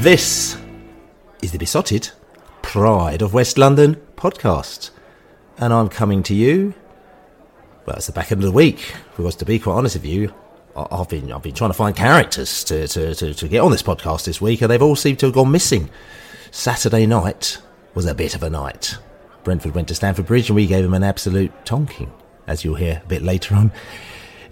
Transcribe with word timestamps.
This 0.00 0.56
is 1.42 1.52
the 1.52 1.58
Beesotted 1.58 2.08
Pride 2.62 3.20
of 3.20 3.34
West 3.34 3.58
London 3.58 4.00
podcast. 4.16 4.92
And 5.58 5.74
I'm 5.74 5.90
coming 5.90 6.22
to 6.22 6.34
you, 6.34 6.72
well, 7.84 7.96
it's 7.96 8.06
the 8.06 8.12
back 8.12 8.32
end 8.32 8.42
of 8.42 8.46
the 8.46 8.56
week, 8.56 8.94
because 9.14 9.36
to 9.36 9.44
be 9.44 9.58
quite 9.58 9.74
honest 9.74 9.96
with 9.96 10.06
you, 10.06 10.32
I've 10.74 11.10
been, 11.10 11.30
I've 11.30 11.42
been 11.42 11.54
trying 11.54 11.68
to 11.68 11.76
find 11.76 11.94
characters 11.94 12.64
to, 12.64 12.88
to, 12.88 13.14
to, 13.14 13.34
to 13.34 13.46
get 13.46 13.60
on 13.60 13.72
this 13.72 13.82
podcast 13.82 14.24
this 14.24 14.40
week, 14.40 14.62
and 14.62 14.70
they've 14.70 14.80
all 14.80 14.96
seemed 14.96 15.18
to 15.18 15.26
have 15.26 15.34
gone 15.34 15.50
missing. 15.50 15.90
Saturday 16.50 17.04
night 17.04 17.58
was 17.92 18.06
a 18.06 18.14
bit 18.14 18.34
of 18.34 18.42
a 18.42 18.48
night. 18.48 18.96
Brentford 19.44 19.74
went 19.74 19.88
to 19.88 19.94
Stamford 19.94 20.24
Bridge 20.24 20.48
and 20.48 20.56
we 20.56 20.66
gave 20.66 20.82
them 20.82 20.94
an 20.94 21.04
absolute 21.04 21.52
tonking, 21.66 22.08
as 22.46 22.64
you'll 22.64 22.76
hear 22.76 23.02
a 23.04 23.06
bit 23.06 23.20
later 23.20 23.54
on 23.54 23.70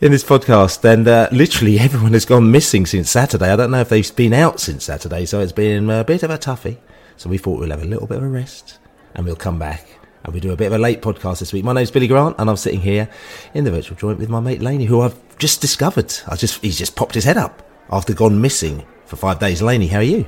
in 0.01 0.13
this 0.13 0.25
podcast. 0.25 0.85
And 0.85 1.07
uh, 1.07 1.29
literally 1.33 1.79
everyone 1.79 2.13
has 2.13 2.25
gone 2.25 2.51
missing 2.51 2.87
since 2.87 3.11
Saturday. 3.11 3.51
I 3.51 3.57
don't 3.57 3.71
know 3.71 3.81
if 3.81 3.89
they've 3.89 4.17
been 4.17 4.33
out 4.33 4.61
since 4.61 4.85
Saturday, 4.85 5.27
so 5.27 5.41
it's 5.41 5.53
been 5.53 5.91
a 5.91 6.05
bit 6.05 6.23
of 6.23 6.31
a 6.31 6.39
toughie. 6.39 6.79
So 7.17 7.29
we 7.29 7.39
thought 7.39 7.59
we'll 7.59 7.71
have 7.71 7.83
a 7.83 7.87
little 7.87 8.07
bit 8.07 8.19
of 8.19 8.25
a 8.25 8.29
rest 8.29 8.79
and 9.15 9.27
we'll 9.27 9.37
come 9.37 9.59
back 9.59 9.87
and 10.25 10.33
we 10.33 10.41
do 10.41 10.53
a 10.53 10.57
bit 10.57 10.67
of 10.67 10.73
a 10.75 10.79
late 10.79 11.03
podcast 11.03 11.41
this 11.41 11.53
week. 11.53 11.65
My 11.65 11.73
name's 11.73 11.91
Billy 11.91 12.07
Grant 12.07 12.37
and 12.39 12.49
I'm 12.49 12.57
sitting 12.57 12.81
here 12.81 13.09
in 13.55 13.65
the 13.65 13.73
virtual 13.73 13.97
joint 13.97 14.19
with 14.19 14.29
my 14.29 14.41
mate 14.41 14.63
Laney, 14.63 14.85
who 14.85 15.01
I've 15.01 15.17
just 15.39 15.61
discovered. 15.61 16.15
I 16.29 16.37
just 16.37 16.63
he's 16.63 16.79
just 16.79 16.95
popped 16.95 17.15
his 17.15 17.25
head 17.25 17.37
up 17.37 17.69
after 17.91 18.15
gone 18.15 18.41
missing 18.41 18.87
for 19.07 19.17
five 19.17 19.41
days. 19.41 19.63
Laney, 19.63 19.89
how 19.89 19.99
are 19.99 20.03
you? 20.03 20.27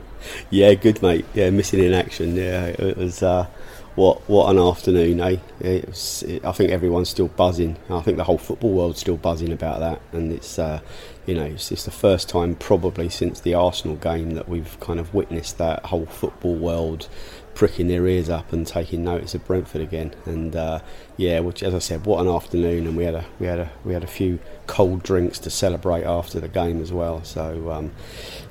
Yeah, 0.50 0.74
good 0.74 1.00
mate. 1.00 1.26
Yeah, 1.34 1.50
missing 1.50 1.84
in 1.84 1.94
action. 1.94 2.34
Yeah, 2.34 2.66
it 2.66 2.96
was 2.96 3.22
uh, 3.22 3.46
what 3.94 4.20
what 4.28 4.50
an 4.50 4.58
afternoon, 4.58 5.20
eh? 5.20 5.36
It 5.60 5.86
was, 5.88 6.22
it, 6.22 6.44
I 6.44 6.52
think 6.52 6.70
everyone's 6.70 7.08
still 7.08 7.28
buzzing. 7.28 7.76
I 7.88 8.00
think 8.00 8.16
the 8.16 8.24
whole 8.24 8.38
football 8.38 8.72
world's 8.72 9.00
still 9.00 9.16
buzzing 9.16 9.52
about 9.52 9.80
that, 9.80 10.00
and 10.12 10.32
it's 10.32 10.58
uh, 10.58 10.80
you 11.26 11.34
know 11.34 11.44
it's, 11.44 11.72
it's 11.72 11.84
the 11.84 11.90
first 11.90 12.28
time 12.28 12.54
probably 12.54 13.08
since 13.08 13.40
the 13.40 13.54
Arsenal 13.54 13.96
game 13.96 14.34
that 14.34 14.48
we've 14.48 14.78
kind 14.80 15.00
of 15.00 15.12
witnessed 15.12 15.58
that 15.58 15.86
whole 15.86 16.06
football 16.06 16.54
world 16.54 17.08
pricking 17.60 17.88
their 17.88 18.06
ears 18.06 18.30
up 18.30 18.54
and 18.54 18.66
taking 18.66 19.04
notice 19.04 19.34
of 19.34 19.46
Brentford 19.46 19.82
again. 19.82 20.14
And 20.24 20.56
uh, 20.56 20.80
yeah, 21.18 21.40
which 21.40 21.62
as 21.62 21.74
I 21.74 21.78
said, 21.78 22.06
what 22.06 22.18
an 22.22 22.26
afternoon! 22.26 22.86
And 22.86 22.96
we 22.96 23.04
had 23.04 23.14
a 23.14 23.26
we 23.38 23.46
had 23.46 23.58
a 23.58 23.70
we 23.84 23.92
had 23.92 24.02
a 24.02 24.06
few 24.06 24.38
cold 24.66 25.02
drinks 25.02 25.38
to 25.40 25.50
celebrate 25.50 26.04
after 26.04 26.40
the 26.40 26.48
game 26.48 26.80
as 26.80 26.90
well. 26.90 27.22
So 27.22 27.70
um, 27.70 27.92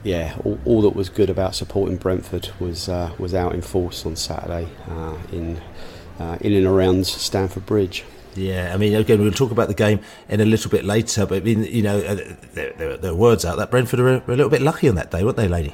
yeah, 0.04 0.38
all, 0.46 0.60
all 0.64 0.82
that 0.84 0.96
was 0.96 1.10
good 1.10 1.32
about 1.32 1.56
supporting 1.56 1.98
Brentford 1.98 2.52
was 2.60 2.88
uh, 2.88 3.12
was 3.18 3.34
out 3.34 3.56
in 3.56 3.64
force 3.64 4.06
on 4.06 4.16
Saturday 4.16 4.68
uh, 4.88 5.18
in 5.32 5.60
uh, 6.20 6.38
in 6.42 6.54
and 6.54 6.68
around 6.68 7.08
Stamford 7.08 7.66
Bridge. 7.66 8.06
Yeah, 8.36 8.72
I 8.72 8.78
mean, 8.78 8.94
again, 8.94 9.22
we'll 9.22 9.32
talk 9.32 9.50
about 9.50 9.70
the 9.70 9.74
game 9.74 10.02
in 10.30 10.40
a 10.40 10.46
little 10.46 10.70
bit 10.70 10.86
later, 10.86 11.26
but 11.26 11.38
I 11.38 11.40
mean, 11.40 11.64
you 11.64 11.82
know, 11.82 11.98
uh, 11.98 12.16
there, 12.54 12.74
there, 12.74 12.98
there 12.98 13.12
are 13.12 13.16
words 13.16 13.44
out 13.44 13.58
that 13.58 13.72
Brentford 13.72 14.02
were, 14.02 14.20
were 14.20 14.34
a 14.34 14.38
little 14.38 14.52
bit 14.52 14.62
lucky 14.62 14.88
on 14.88 14.94
that 14.96 15.10
day, 15.10 15.24
weren't 15.24 15.36
they, 15.36 15.48
Laney? 15.48 15.74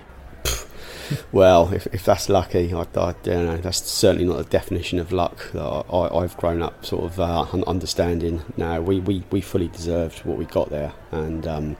Well, 1.32 1.74
if, 1.74 1.88
if 1.88 2.06
that's 2.06 2.30
lucky, 2.30 2.74
I, 2.74 2.82
I 2.82 3.16
don't 3.24 3.46
know. 3.46 3.58
That's 3.58 3.84
certainly 3.84 4.26
not 4.26 4.38
the 4.38 4.44
definition 4.46 5.00
of 5.00 5.12
luck 5.12 5.52
that 5.52 5.62
I, 5.62 6.18
I've 6.18 6.36
grown 6.38 6.62
up 6.62 6.86
sort 6.86 7.04
of 7.06 7.20
uh, 7.20 7.42
understanding. 7.68 8.42
Now 8.58 8.82
we, 8.82 9.00
we, 9.00 9.24
we 9.32 9.42
fully 9.42 9.68
deserved 9.68 10.20
what 10.26 10.38
we 10.38 10.46
got 10.46 10.70
there, 10.70 10.94
and 11.12 11.48
um, 11.48 11.78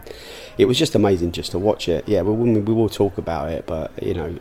it 0.58 0.66
was 0.66 0.78
just 0.78 0.96
amazing 0.96 1.32
just 1.32 1.52
to 1.52 1.60
watch 1.60 1.88
it. 1.88 2.08
Yeah, 2.08 2.22
we, 2.22 2.34
we, 2.34 2.60
we 2.60 2.74
will 2.74 2.90
talk 2.90 3.18
about 3.18 3.50
it, 3.50 3.66
but 3.66 3.92
you 4.02 4.14
know, 4.14 4.38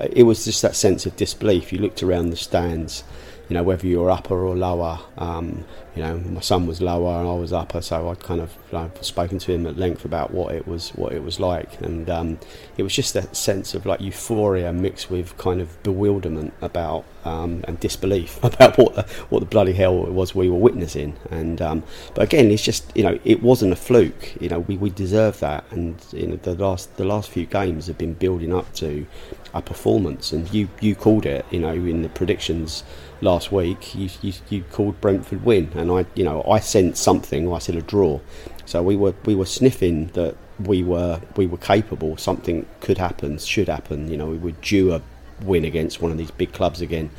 it 0.00 0.24
was 0.24 0.44
just 0.44 0.62
that 0.62 0.76
sense 0.76 1.06
of 1.06 1.16
disbelief. 1.16 1.72
You 1.72 1.78
looked 1.78 2.02
around 2.02 2.30
the 2.30 2.36
stands, 2.36 3.04
you 3.48 3.54
know, 3.54 3.62
whether 3.62 3.86
you 3.86 4.00
were 4.00 4.10
upper 4.10 4.44
or 4.44 4.56
lower. 4.56 5.00
Um, 5.18 5.64
you 5.96 6.02
know, 6.02 6.18
my 6.18 6.42
son 6.42 6.66
was 6.66 6.82
lower 6.82 7.20
and 7.20 7.28
I 7.28 7.32
was 7.32 7.54
upper, 7.54 7.80
so 7.80 8.10
I'd 8.10 8.20
kind 8.20 8.42
of 8.42 8.54
you 8.70 8.90
spoken 9.00 9.38
to 9.38 9.52
him 9.52 9.66
at 9.66 9.78
length 9.78 10.04
about 10.04 10.30
what 10.30 10.54
it 10.54 10.68
was, 10.68 10.90
what 10.90 11.12
it 11.12 11.22
was 11.22 11.40
like, 11.40 11.80
and 11.80 12.10
um, 12.10 12.38
it 12.76 12.82
was 12.82 12.94
just 12.94 13.14
that 13.14 13.34
sense 13.34 13.74
of 13.74 13.86
like 13.86 14.02
euphoria 14.02 14.72
mixed 14.74 15.10
with 15.10 15.36
kind 15.38 15.60
of 15.60 15.82
bewilderment 15.82 16.52
about 16.60 17.06
um, 17.24 17.64
and 17.66 17.80
disbelief 17.80 18.38
about 18.44 18.76
what 18.76 18.94
the, 18.94 19.02
what 19.30 19.40
the 19.40 19.46
bloody 19.46 19.72
hell 19.72 20.06
it 20.06 20.12
was 20.12 20.34
we 20.34 20.50
were 20.50 20.58
witnessing. 20.58 21.16
And 21.30 21.62
um, 21.62 21.82
but 22.14 22.24
again, 22.24 22.50
it's 22.50 22.62
just 22.62 22.94
you 22.94 23.02
know, 23.02 23.18
it 23.24 23.42
wasn't 23.42 23.72
a 23.72 23.76
fluke. 23.76 24.40
You 24.40 24.50
know, 24.50 24.60
we, 24.60 24.76
we 24.76 24.90
deserve 24.90 25.40
that, 25.40 25.64
and 25.70 25.96
you 26.12 26.26
know, 26.26 26.36
the 26.36 26.54
last 26.54 26.94
the 26.98 27.04
last 27.04 27.30
few 27.30 27.46
games 27.46 27.86
have 27.86 27.96
been 27.96 28.12
building 28.12 28.54
up 28.54 28.72
to 28.74 29.06
a 29.54 29.62
performance, 29.62 30.32
and 30.32 30.52
you 30.52 30.68
you 30.80 30.94
called 30.94 31.24
it. 31.24 31.46
You 31.50 31.60
know, 31.60 31.72
in 31.72 32.02
the 32.02 32.10
predictions 32.10 32.84
last 33.20 33.52
week, 33.52 33.94
you, 33.94 34.10
you, 34.22 34.32
you 34.48 34.62
called 34.64 35.00
Brentford 35.00 35.44
win, 35.44 35.70
and 35.74 35.90
I, 35.90 36.06
you 36.14 36.24
know, 36.24 36.42
I 36.44 36.60
sensed 36.60 37.02
something. 37.02 37.52
I 37.52 37.58
said 37.58 37.76
a 37.76 37.82
draw, 37.82 38.20
so 38.64 38.82
we 38.82 38.96
were 38.96 39.14
we 39.24 39.34
were 39.34 39.46
sniffing 39.46 40.08
that 40.08 40.36
we 40.58 40.82
were 40.82 41.20
we 41.36 41.46
were 41.46 41.58
capable. 41.58 42.16
Something 42.16 42.66
could 42.80 42.98
happen, 42.98 43.38
should 43.38 43.68
happen. 43.68 44.10
You 44.10 44.16
know, 44.16 44.26
we 44.26 44.38
were 44.38 44.52
due 44.52 44.94
a 44.94 45.02
win 45.42 45.64
against 45.64 46.00
one 46.00 46.10
of 46.10 46.18
these 46.18 46.30
big 46.30 46.52
clubs 46.52 46.80
again, 46.80 47.10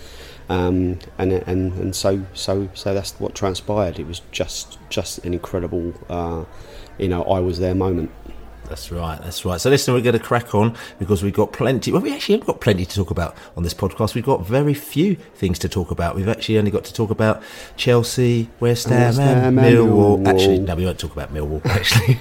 um, 0.49 0.99
and 1.17 1.33
and 1.33 1.73
and 1.73 1.95
so 1.95 2.25
so 2.33 2.69
so 2.73 2.93
that's 2.93 3.13
what 3.19 3.35
transpired. 3.35 3.99
It 3.99 4.07
was 4.07 4.21
just 4.31 4.77
just 4.89 5.23
an 5.25 5.33
incredible, 5.33 5.93
uh, 6.09 6.45
you 6.97 7.07
know, 7.07 7.23
I 7.23 7.39
was 7.39 7.59
there 7.59 7.75
moment. 7.75 8.11
That's 8.67 8.91
right, 8.91 9.19
that's 9.21 9.45
right. 9.45 9.59
So 9.61 9.69
listen, 9.69 9.93
we're 9.93 10.01
going 10.01 10.17
to 10.17 10.19
crack 10.23 10.53
on 10.53 10.75
because 10.99 11.23
we've 11.23 11.33
got 11.33 11.53
plenty. 11.53 11.91
Well, 11.91 12.01
we 12.01 12.13
actually 12.13 12.35
haven't 12.35 12.47
got 12.47 12.59
plenty 12.61 12.85
to 12.85 12.95
talk 12.95 13.11
about 13.11 13.35
on 13.55 13.63
this 13.63 13.73
podcast. 13.73 14.13
We've 14.13 14.25
got 14.25 14.45
very 14.45 14.73
few 14.73 15.15
things 15.35 15.57
to 15.59 15.69
talk 15.69 15.89
about. 15.91 16.15
We've 16.15 16.27
actually 16.27 16.57
only 16.57 16.71
got 16.71 16.83
to 16.85 16.93
talk 16.93 17.09
about 17.09 17.41
Chelsea, 17.77 18.49
West 18.59 18.89
Ham, 18.89 18.99
West 19.01 19.19
Ham 19.19 19.57
and 19.57 19.57
Millwall. 19.57 20.19
Millwall. 20.21 20.27
Actually, 20.27 20.59
no, 20.59 20.75
we 20.75 20.85
won't 20.85 20.99
talk 20.99 21.13
about 21.13 21.33
Millwall. 21.33 21.65
Actually, 21.65 22.17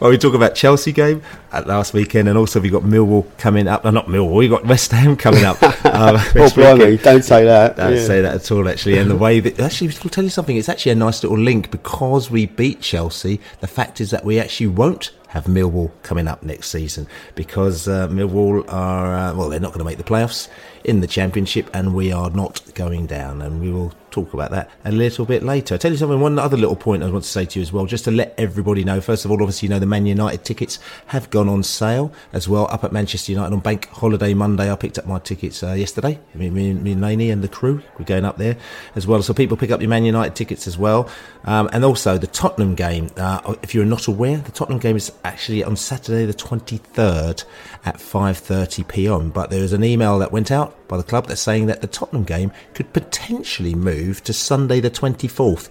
well, 0.00 0.10
we 0.10 0.18
talk 0.18 0.34
about 0.34 0.54
Chelsea 0.54 0.92
game 0.92 1.22
at 1.52 1.66
last 1.66 1.94
weekend, 1.94 2.28
and 2.28 2.36
also 2.36 2.60
we've 2.60 2.72
got 2.72 2.82
Millwall 2.82 3.26
coming 3.38 3.68
up. 3.68 3.84
No, 3.84 3.90
not 3.90 4.06
Millwall. 4.06 4.36
We've 4.36 4.50
got 4.50 4.66
West 4.66 4.90
Ham 4.92 5.16
coming 5.16 5.44
up. 5.44 5.58
uh, 5.62 6.18
Oh, 6.34 6.50
blimey, 6.54 6.96
don't 6.96 7.22
say 7.24 7.44
that. 7.44 7.76
Don't 7.76 7.92
Yeah. 7.94 8.04
say 8.06 8.20
that 8.20 8.34
at 8.34 8.50
all, 8.50 8.68
actually. 8.68 8.98
And 8.98 9.10
the 9.10 9.16
way 9.16 9.38
that 9.40 9.60
actually, 9.60 9.88
I'll 10.02 10.10
tell 10.10 10.24
you 10.24 10.30
something. 10.30 10.56
It's 10.56 10.68
actually 10.68 10.92
a 10.92 10.96
nice 10.96 11.22
little 11.22 11.38
link 11.38 11.70
because 11.70 12.30
we 12.30 12.46
beat 12.46 12.80
Chelsea. 12.80 13.40
The 13.60 13.66
fact 13.68 14.00
is 14.00 14.10
that 14.10 14.24
we 14.24 14.40
actually 14.40 14.68
won't 14.68 15.12
have 15.32 15.44
Millwall 15.44 15.90
coming 16.02 16.28
up 16.28 16.42
next 16.42 16.68
season 16.68 17.06
because 17.34 17.88
uh, 17.88 18.06
Millwall 18.08 18.70
are 18.70 19.14
uh, 19.14 19.34
well, 19.34 19.48
they're 19.48 19.60
not 19.60 19.72
going 19.72 19.78
to 19.78 19.84
make 19.84 19.96
the 19.96 20.04
playoffs 20.04 20.48
in 20.84 21.00
the 21.00 21.06
Championship, 21.06 21.68
and 21.74 21.94
we 21.94 22.12
are 22.12 22.30
not 22.30 22.74
going 22.74 23.06
down. 23.06 23.42
And 23.42 23.60
we 23.60 23.70
will 23.70 23.92
talk 24.12 24.32
about 24.34 24.50
that 24.50 24.70
a 24.84 24.92
little 24.92 25.24
bit 25.24 25.42
later. 25.42 25.74
I'll 25.74 25.78
tell 25.78 25.90
you 25.90 25.96
something, 25.96 26.20
one 26.20 26.38
other 26.38 26.56
little 26.56 26.76
point 26.76 27.02
I 27.02 27.10
want 27.10 27.24
to 27.24 27.30
say 27.30 27.44
to 27.46 27.58
you 27.58 27.62
as 27.62 27.72
well, 27.72 27.86
just 27.86 28.04
to 28.04 28.10
let 28.10 28.34
everybody 28.38 28.84
know. 28.84 29.00
First 29.00 29.24
of 29.24 29.30
all, 29.30 29.42
obviously, 29.42 29.66
you 29.66 29.70
know, 29.70 29.78
the 29.78 29.86
Man 29.86 30.06
United 30.06 30.44
tickets 30.44 30.78
have 31.06 31.30
gone 31.30 31.48
on 31.48 31.62
sale 31.62 32.12
as 32.32 32.48
well 32.48 32.68
up 32.70 32.84
at 32.84 32.92
Manchester 32.92 33.32
United 33.32 33.52
on 33.52 33.60
Bank 33.60 33.88
Holiday 33.88 34.34
Monday. 34.34 34.70
I 34.70 34.76
picked 34.76 34.98
up 34.98 35.06
my 35.06 35.18
tickets 35.18 35.62
uh, 35.62 35.72
yesterday. 35.72 36.18
Me, 36.34 36.50
me, 36.50 36.74
me 36.74 36.92
and 36.92 37.00
Laney 37.00 37.30
and 37.30 37.42
the 37.42 37.48
crew, 37.48 37.82
we're 37.98 38.04
going 38.04 38.24
up 38.24 38.36
there 38.36 38.56
as 38.94 39.06
well. 39.06 39.22
So 39.22 39.34
people 39.34 39.56
pick 39.56 39.70
up 39.70 39.80
your 39.80 39.90
Man 39.90 40.04
United 40.04 40.36
tickets 40.36 40.66
as 40.66 40.78
well. 40.78 41.08
Um, 41.44 41.68
and 41.72 41.84
also 41.84 42.18
the 42.18 42.26
Tottenham 42.26 42.74
game. 42.74 43.10
Uh, 43.16 43.56
if 43.62 43.74
you're 43.74 43.84
not 43.84 44.06
aware, 44.06 44.38
the 44.38 44.52
Tottenham 44.52 44.78
game 44.78 44.96
is 44.96 45.10
actually 45.24 45.64
on 45.64 45.76
Saturday 45.76 46.26
the 46.26 46.34
23rd 46.34 47.44
at 47.84 47.96
5:30 47.96 48.86
p.m. 48.86 49.30
But 49.30 49.50
there 49.50 49.62
was 49.62 49.72
an 49.72 49.82
email 49.82 50.18
that 50.20 50.30
went 50.30 50.50
out 50.50 50.71
by 50.88 50.96
the 50.96 51.02
club 51.02 51.26
that's 51.26 51.40
saying 51.40 51.66
that 51.66 51.80
the 51.80 51.86
Tottenham 51.86 52.24
game 52.24 52.52
could 52.74 52.92
potentially 52.92 53.74
move 53.74 54.22
to 54.24 54.32
Sunday 54.32 54.80
the 54.80 54.90
24th 54.90 55.68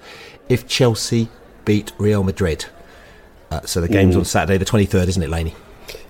if 0.50 0.68
Chelsea 0.68 1.30
beat 1.66 1.92
Real 1.98 2.24
Madrid. 2.24 2.66
Uh, 3.52 3.62
so 3.66 3.82
the 3.82 3.88
game's 3.90 4.16
Mm. 4.16 4.20
on 4.20 4.26
Saturday 4.26 4.58
the 4.58 4.66
23rd, 4.66 5.08
isn't 5.10 5.24
it, 5.24 5.30
Laney? 5.30 5.56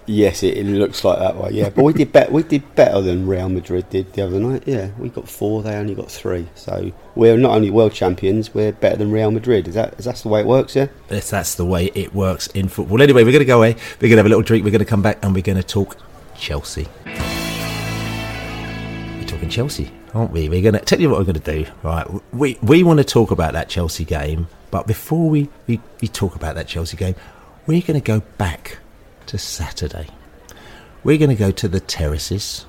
Yes, 0.08 0.42
it, 0.44 0.58
it 0.58 0.66
looks 0.66 1.04
like 1.04 1.20
that 1.20 1.38
way. 1.38 1.52
Yeah, 1.52 1.70
but 1.70 1.84
we 1.84 1.94
did 1.94 2.12
bet. 2.12 2.32
We 2.32 2.42
did 2.44 2.76
better 2.76 3.02
than 3.02 3.28
Real 3.28 3.50
Madrid 3.50 3.88
did 3.92 4.12
the 4.14 4.24
other 4.24 4.40
night. 4.40 4.64
Yeah, 4.66 4.90
we 4.98 5.10
got 5.10 5.30
four. 5.30 5.62
They 5.62 5.76
only 5.76 5.94
got 5.96 6.10
three. 6.12 6.48
So 6.56 6.92
we're 7.16 7.38
not 7.38 7.52
only 7.56 7.70
world 7.70 7.94
champions, 7.94 8.54
we're 8.54 8.72
better 8.72 8.98
than 8.98 9.12
Real 9.12 9.30
Madrid. 9.32 9.68
Is 9.68 9.76
that 9.76 9.94
is 10.00 10.06
that 10.06 10.16
the 10.18 10.28
way 10.30 10.42
it 10.42 10.48
works? 10.48 10.76
Yeah. 10.76 10.88
Yes, 11.10 11.30
that's 11.30 11.54
the 11.56 11.66
way 11.66 11.92
it 11.94 12.14
works 12.16 12.48
in 12.48 12.68
football. 12.68 13.02
Anyway, 13.02 13.24
we're 13.24 13.32
going 13.32 13.40
to 13.40 13.46
go 13.46 13.60
away. 13.60 13.74
We're 14.02 14.10
going 14.10 14.12
to 14.12 14.18
have 14.18 14.26
a 14.26 14.30
little 14.30 14.44
drink. 14.44 14.66
We're 14.66 14.72
going 14.72 14.80
to 14.80 14.86
come 14.86 15.04
back 15.04 15.20
and 15.24 15.34
we're 15.36 15.44
going 15.44 15.58
to 15.58 15.64
talk 15.64 15.96
Chelsea. 16.36 16.88
Talking 19.42 19.50
Chelsea, 19.50 19.92
aren't 20.14 20.32
we? 20.32 20.50
We're 20.50 20.62
going 20.62 20.76
to 20.76 20.82
tell 20.82 21.02
you 21.02 21.10
what 21.10 21.18
we're 21.18 21.34
going 21.34 21.42
to 21.42 21.64
do. 21.64 21.66
Right, 21.82 22.06
we 22.32 22.60
we 22.62 22.84
want 22.84 23.00
to 23.00 23.04
talk 23.04 23.32
about 23.32 23.54
that 23.54 23.70
Chelsea 23.70 24.06
game, 24.06 24.48
but 24.70 24.86
before 24.86 25.32
we 25.32 25.50
we, 25.66 25.82
we 26.00 26.08
talk 26.08 26.36
about 26.36 26.54
that 26.54 26.68
Chelsea 26.68 26.96
game, 26.96 27.16
we're 27.66 27.82
going 27.82 28.00
to 28.00 28.06
go 28.06 28.20
back 28.38 28.78
to 29.26 29.40
Saturday. 29.40 30.06
We're 31.04 31.18
going 31.18 31.32
to 31.32 31.36
go 31.36 31.50
to 31.50 31.68
the 31.68 31.80
terraces. 31.80 32.68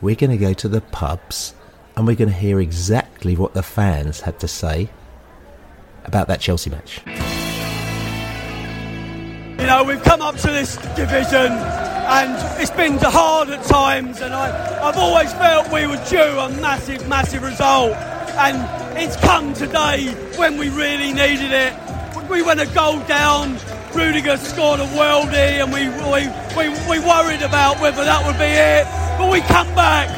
We're 0.00 0.14
going 0.14 0.30
to 0.30 0.36
go 0.36 0.52
to 0.52 0.68
the 0.68 0.80
pubs, 0.80 1.54
and 1.96 2.06
we're 2.06 2.14
going 2.14 2.30
to 2.30 2.36
hear 2.36 2.60
exactly 2.60 3.36
what 3.36 3.54
the 3.54 3.64
fans 3.64 4.20
had 4.20 4.38
to 4.38 4.46
say 4.46 4.88
about 6.04 6.28
that 6.28 6.38
Chelsea 6.38 6.70
match. 6.70 7.00
You 9.58 9.66
know, 9.66 9.82
we've 9.82 10.04
come 10.04 10.22
up 10.22 10.36
to 10.36 10.52
this 10.52 10.76
division 10.94 11.50
and 12.06 12.62
it's 12.62 12.70
been 12.70 12.98
hard 12.98 13.48
at 13.48 13.64
times 13.64 14.20
and 14.20 14.32
I, 14.32 14.86
I've 14.86 14.96
always 14.96 15.32
felt 15.32 15.72
we 15.72 15.86
were 15.88 16.02
due 16.08 16.38
a 16.38 16.48
massive, 16.60 17.08
massive 17.08 17.42
result 17.42 17.92
and 18.38 18.56
it's 18.96 19.16
come 19.16 19.52
today 19.54 20.06
when 20.36 20.56
we 20.56 20.68
really 20.70 21.12
needed 21.12 21.50
it. 21.50 21.74
We 22.30 22.42
went 22.42 22.60
a 22.60 22.66
goal 22.66 23.00
down, 23.00 23.58
Rudiger 23.92 24.36
scored 24.36 24.78
a 24.78 24.86
worldie 24.94 25.58
and 25.58 25.72
we, 25.72 25.88
we, 25.90 26.30
we, 26.54 26.68
we 26.88 27.04
worried 27.04 27.42
about 27.42 27.80
whether 27.80 28.04
that 28.04 28.24
would 28.24 28.38
be 28.38 28.54
it, 28.54 28.86
but 29.18 29.30
we 29.30 29.40
come 29.40 29.66
back 29.74 30.08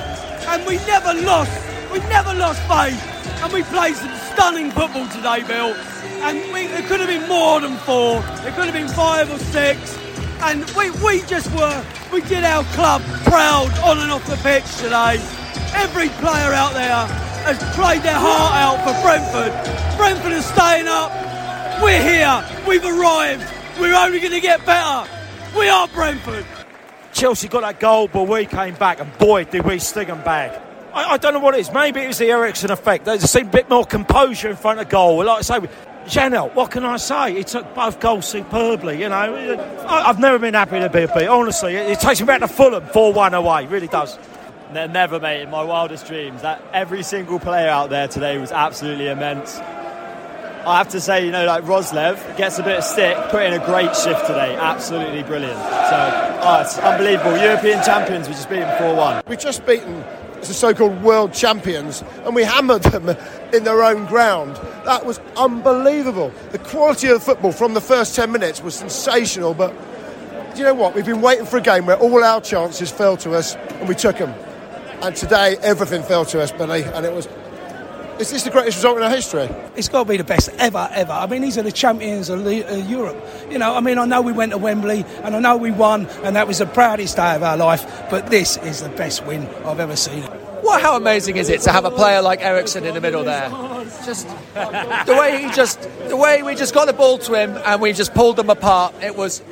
and 0.48 0.66
we 0.66 0.76
never 0.84 1.14
lost, 1.24 1.52
we 1.90 2.00
never 2.10 2.34
lost 2.34 2.60
faith 2.68 3.00
and 3.42 3.50
we 3.50 3.62
played 3.62 3.94
some 3.94 4.14
stunning 4.34 4.70
football 4.72 5.08
today, 5.08 5.42
Bill. 5.46 5.74
And 6.20 6.52
we, 6.52 6.66
it 6.66 6.84
could 6.84 7.00
have 7.00 7.08
been 7.08 7.26
more 7.28 7.60
than 7.60 7.76
four. 7.78 8.18
It 8.44 8.52
could 8.54 8.66
have 8.66 8.74
been 8.74 8.88
five 8.88 9.32
or 9.32 9.38
six. 9.38 9.96
And 10.40 10.64
we, 10.76 10.90
we 11.04 11.22
just 11.26 11.50
were, 11.52 11.84
we 12.12 12.20
did 12.22 12.44
our 12.44 12.64
club 12.74 13.02
proud 13.24 13.70
on 13.80 13.98
and 13.98 14.10
off 14.10 14.26
the 14.26 14.36
pitch 14.36 14.64
today. 14.76 15.18
Every 15.74 16.08
player 16.20 16.52
out 16.52 16.72
there 16.74 17.06
has 17.44 17.58
played 17.74 18.02
their 18.02 18.18
heart 18.18 18.54
out 18.54 18.78
for 18.84 18.94
Brentford. 19.02 19.52
Brentford 19.96 20.32
is 20.32 20.44
staying 20.46 20.86
up. 20.86 21.10
We're 21.82 22.02
here. 22.02 22.44
We've 22.66 22.84
arrived. 22.84 23.44
We're 23.80 23.94
only 23.94 24.20
going 24.20 24.32
to 24.32 24.40
get 24.40 24.64
better. 24.64 25.08
We 25.56 25.68
are 25.68 25.88
Brentford. 25.88 26.46
Chelsea 27.12 27.48
got 27.48 27.62
that 27.62 27.80
goal, 27.80 28.08
but 28.08 28.28
we 28.28 28.46
came 28.46 28.74
back, 28.74 29.00
and 29.00 29.16
boy, 29.18 29.44
did 29.44 29.64
we 29.64 29.78
sting 29.78 30.06
them 30.06 30.22
back. 30.22 30.62
I, 30.92 31.14
I 31.14 31.16
don't 31.16 31.34
know 31.34 31.40
what 31.40 31.54
it 31.54 31.60
is. 31.60 31.72
Maybe 31.72 32.00
it 32.00 32.06
was 32.06 32.18
the 32.18 32.30
Eriksen 32.30 32.70
effect. 32.70 33.04
There 33.04 33.18
seemed 33.18 33.48
a 33.48 33.52
bit 33.52 33.68
more 33.68 33.84
composure 33.84 34.50
in 34.50 34.56
front 34.56 34.80
of 34.80 34.88
goal. 34.88 35.24
Like 35.24 35.38
I 35.38 35.40
say, 35.42 35.68
Janelt, 36.08 36.54
what 36.54 36.70
can 36.70 36.86
I 36.86 36.96
say? 36.96 37.34
He 37.34 37.44
took 37.44 37.74
both 37.74 38.00
goals 38.00 38.26
superbly. 38.26 38.98
You 39.00 39.10
know, 39.10 39.14
I, 39.86 40.08
I've 40.08 40.18
never 40.18 40.38
been 40.38 40.54
happy 40.54 40.80
to 40.80 40.88
be 40.88 41.02
a 41.02 41.08
beat. 41.08 41.28
Honestly, 41.28 41.76
it, 41.76 41.90
it 41.90 42.00
takes 42.00 42.18
me 42.20 42.26
back 42.26 42.40
to 42.40 42.48
Fulham, 42.48 42.86
four-one 42.86 43.34
away. 43.34 43.64
It 43.64 43.70
really 43.70 43.88
does. 43.88 44.18
Never, 44.72 45.20
mate. 45.20 45.42
In 45.42 45.50
my 45.50 45.62
wildest 45.62 46.06
dreams, 46.06 46.42
that 46.42 46.62
every 46.72 47.02
single 47.02 47.38
player 47.38 47.68
out 47.68 47.90
there 47.90 48.08
today 48.08 48.38
was 48.38 48.52
absolutely 48.52 49.08
immense. 49.08 49.58
I 49.58 50.78
have 50.78 50.88
to 50.90 51.00
say, 51.00 51.24
you 51.24 51.30
know, 51.30 51.46
like 51.46 51.64
Roerslev 51.64 52.36
gets 52.36 52.58
a 52.58 52.62
bit 52.62 52.78
of 52.78 52.84
stick, 52.84 53.16
put 53.30 53.42
in 53.42 53.52
a 53.52 53.64
great 53.64 53.94
shift 53.96 54.26
today. 54.26 54.54
Absolutely 54.56 55.22
brilliant. 55.22 55.58
So, 55.58 56.40
oh, 56.42 56.60
it's 56.60 56.78
unbelievable. 56.78 57.36
European 57.38 57.82
champions, 57.82 58.28
we 58.28 58.34
just 58.34 58.48
beat 58.48 58.60
them 58.60 58.78
4 58.78 58.94
1. 58.94 59.22
We 59.28 59.36
just 59.36 59.64
beaten 59.66 60.04
the 60.46 60.54
so-called 60.54 61.02
world 61.02 61.32
champions, 61.32 62.02
and 62.24 62.34
we 62.34 62.44
hammered 62.44 62.82
them 62.84 63.08
in 63.52 63.64
their 63.64 63.82
own 63.82 64.06
ground. 64.06 64.56
That 64.84 65.04
was 65.04 65.18
unbelievable. 65.36 66.32
The 66.52 66.58
quality 66.58 67.08
of 67.08 67.14
the 67.18 67.24
football 67.24 67.52
from 67.52 67.74
the 67.74 67.80
first 67.80 68.14
ten 68.14 68.30
minutes 68.30 68.62
was 68.62 68.74
sensational. 68.74 69.54
But 69.54 69.74
do 70.52 70.58
you 70.58 70.64
know 70.64 70.74
what? 70.74 70.94
We've 70.94 71.04
been 71.04 71.20
waiting 71.20 71.46
for 71.46 71.56
a 71.56 71.62
game 71.62 71.86
where 71.86 71.98
all 71.98 72.22
our 72.22 72.40
chances 72.40 72.90
fell 72.90 73.16
to 73.18 73.34
us, 73.34 73.56
and 73.56 73.88
we 73.88 73.94
took 73.94 74.18
them. 74.18 74.32
And 75.02 75.14
today, 75.16 75.56
everything 75.62 76.02
fell 76.02 76.24
to 76.26 76.40
us, 76.40 76.52
Billy, 76.52 76.84
and 76.84 77.04
it 77.04 77.12
was. 77.12 77.28
Is 78.18 78.30
this 78.30 78.42
the 78.42 78.50
greatest 78.50 78.78
result 78.78 78.96
in 78.96 79.04
our 79.04 79.10
history? 79.10 79.48
It's 79.76 79.88
got 79.88 80.02
to 80.04 80.08
be 80.08 80.16
the 80.16 80.24
best 80.24 80.48
ever, 80.58 80.88
ever. 80.92 81.12
I 81.12 81.26
mean, 81.26 81.40
these 81.40 81.56
are 81.56 81.62
the 81.62 81.70
champions 81.70 82.28
of 82.28 82.44
the, 82.44 82.64
uh, 82.64 82.76
Europe. 82.76 83.16
You 83.48 83.58
know, 83.58 83.76
I 83.76 83.80
mean, 83.80 83.96
I 83.96 84.06
know 84.06 84.22
we 84.22 84.32
went 84.32 84.50
to 84.50 84.58
Wembley 84.58 85.04
and 85.22 85.36
I 85.36 85.38
know 85.38 85.56
we 85.56 85.70
won, 85.70 86.06
and 86.24 86.34
that 86.34 86.48
was 86.48 86.58
the 86.58 86.66
proudest 86.66 87.14
day 87.14 87.36
of 87.36 87.44
our 87.44 87.56
life, 87.56 87.86
but 88.10 88.28
this 88.28 88.56
is 88.58 88.82
the 88.82 88.88
best 88.88 89.24
win 89.24 89.46
I've 89.64 89.78
ever 89.78 89.94
seen. 89.94 90.24
What? 90.62 90.82
How 90.82 90.96
amazing 90.96 91.36
is 91.36 91.48
it 91.48 91.60
to 91.62 91.70
have 91.70 91.84
a 91.84 91.92
player 91.92 92.20
like 92.20 92.40
Eriksen 92.42 92.84
in 92.84 92.94
the 92.94 93.00
middle 93.00 93.22
there? 93.22 93.48
Just 94.04 94.26
the 94.54 95.16
way 95.18 95.40
he 95.40 95.50
just, 95.52 95.88
the 96.08 96.16
way 96.16 96.42
we 96.42 96.56
just 96.56 96.74
got 96.74 96.86
the 96.86 96.92
ball 96.92 97.18
to 97.18 97.34
him 97.34 97.56
and 97.64 97.80
we 97.80 97.92
just 97.92 98.14
pulled 98.14 98.36
them 98.36 98.50
apart. 98.50 98.94
It 99.00 99.16
was 99.16 99.42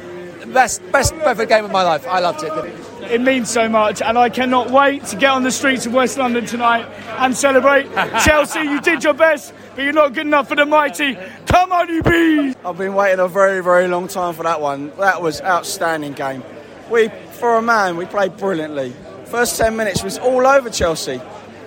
the 0.41 0.47
best, 0.53 0.83
best 0.91 1.15
Brentford 1.15 1.49
game 1.49 1.65
of 1.65 1.71
my 1.71 1.83
life. 1.83 2.05
I 2.09 2.19
loved 2.19 2.43
it. 2.43 2.86
It 3.11 3.21
means 3.21 3.49
so 3.51 3.69
much, 3.69 4.03
and 4.03 4.19
I 4.19 4.29
cannot 4.29 4.71
wait 4.71 5.05
to 5.07 5.17
get 5.17 5.31
on 5.31 5.43
the 5.43 5.51
streets 5.51 5.87
of 5.87 5.95
West 5.95 6.19
London 6.19 6.45
tonight 6.45 6.87
and 7.19 7.37
celebrate. 7.37 7.93
Chelsea, 8.25 8.61
you 8.61 8.81
did 8.81 9.05
your 9.05 9.15
best, 9.15 9.55
but 9.75 9.85
you're 9.85 9.93
not 9.93 10.13
good 10.13 10.27
enough 10.27 10.49
for 10.49 10.57
the 10.57 10.67
mighty. 10.67 11.17
Come 11.47 11.73
on, 11.73 11.89
you 11.89 12.03
bees! 12.03 12.57
I've 12.65 12.79
been 12.79 12.95
waiting 12.95 13.21
a 13.21 13.29
very, 13.29 13.63
very 13.63 13.87
long 13.89 14.09
time 14.09 14.35
for 14.35 14.43
that 14.43 14.61
one. 14.61 14.91
That 14.99 15.23
was 15.23 15.41
outstanding 15.41 16.15
game. 16.15 16.43
We, 16.91 17.09
for 17.33 17.57
a 17.57 17.63
man, 17.63 17.97
we 17.97 18.07
played 18.07 18.37
brilliantly. 18.37 18.93
First 19.27 19.57
ten 19.57 19.77
minutes 19.77 20.03
was 20.03 20.19
all 20.19 20.47
over 20.47 20.69
Chelsea. 20.69 21.21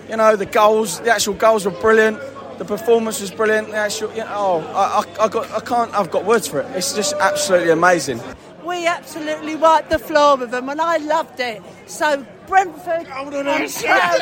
You 0.09 0.17
know, 0.17 0.35
the 0.35 0.45
goals, 0.45 0.99
the 1.01 1.11
actual 1.11 1.35
goals 1.35 1.65
were 1.65 1.71
brilliant. 1.71 2.19
The 2.57 2.65
performance 2.65 3.21
was 3.21 3.31
brilliant. 3.31 3.69
The 3.69 3.77
actual, 3.77 4.11
you 4.11 4.17
know, 4.17 4.27
oh, 4.29 4.59
I, 4.73 5.23
I, 5.23 5.25
I 5.25 5.27
got, 5.29 5.51
I 5.51 5.59
can't, 5.61 5.93
I've 5.93 6.11
got 6.11 6.25
words 6.25 6.47
for 6.47 6.59
it. 6.59 6.65
It's 6.75 6.93
just 6.93 7.13
absolutely 7.13 7.69
amazing. 7.71 8.19
We 8.69 8.85
absolutely 8.85 9.55
wiped 9.55 9.89
the 9.89 9.97
floor 9.99 10.37
with 10.37 10.51
them, 10.51 10.69
and 10.69 10.79
I 10.79 10.97
loved 10.97 11.39
it. 11.39 11.61
So 11.87 12.25
Brentford, 12.47 13.07
I'm 13.07 13.29
proud 13.29 13.33
of 13.33 13.47
it. 13.47 13.83
I 13.85 14.17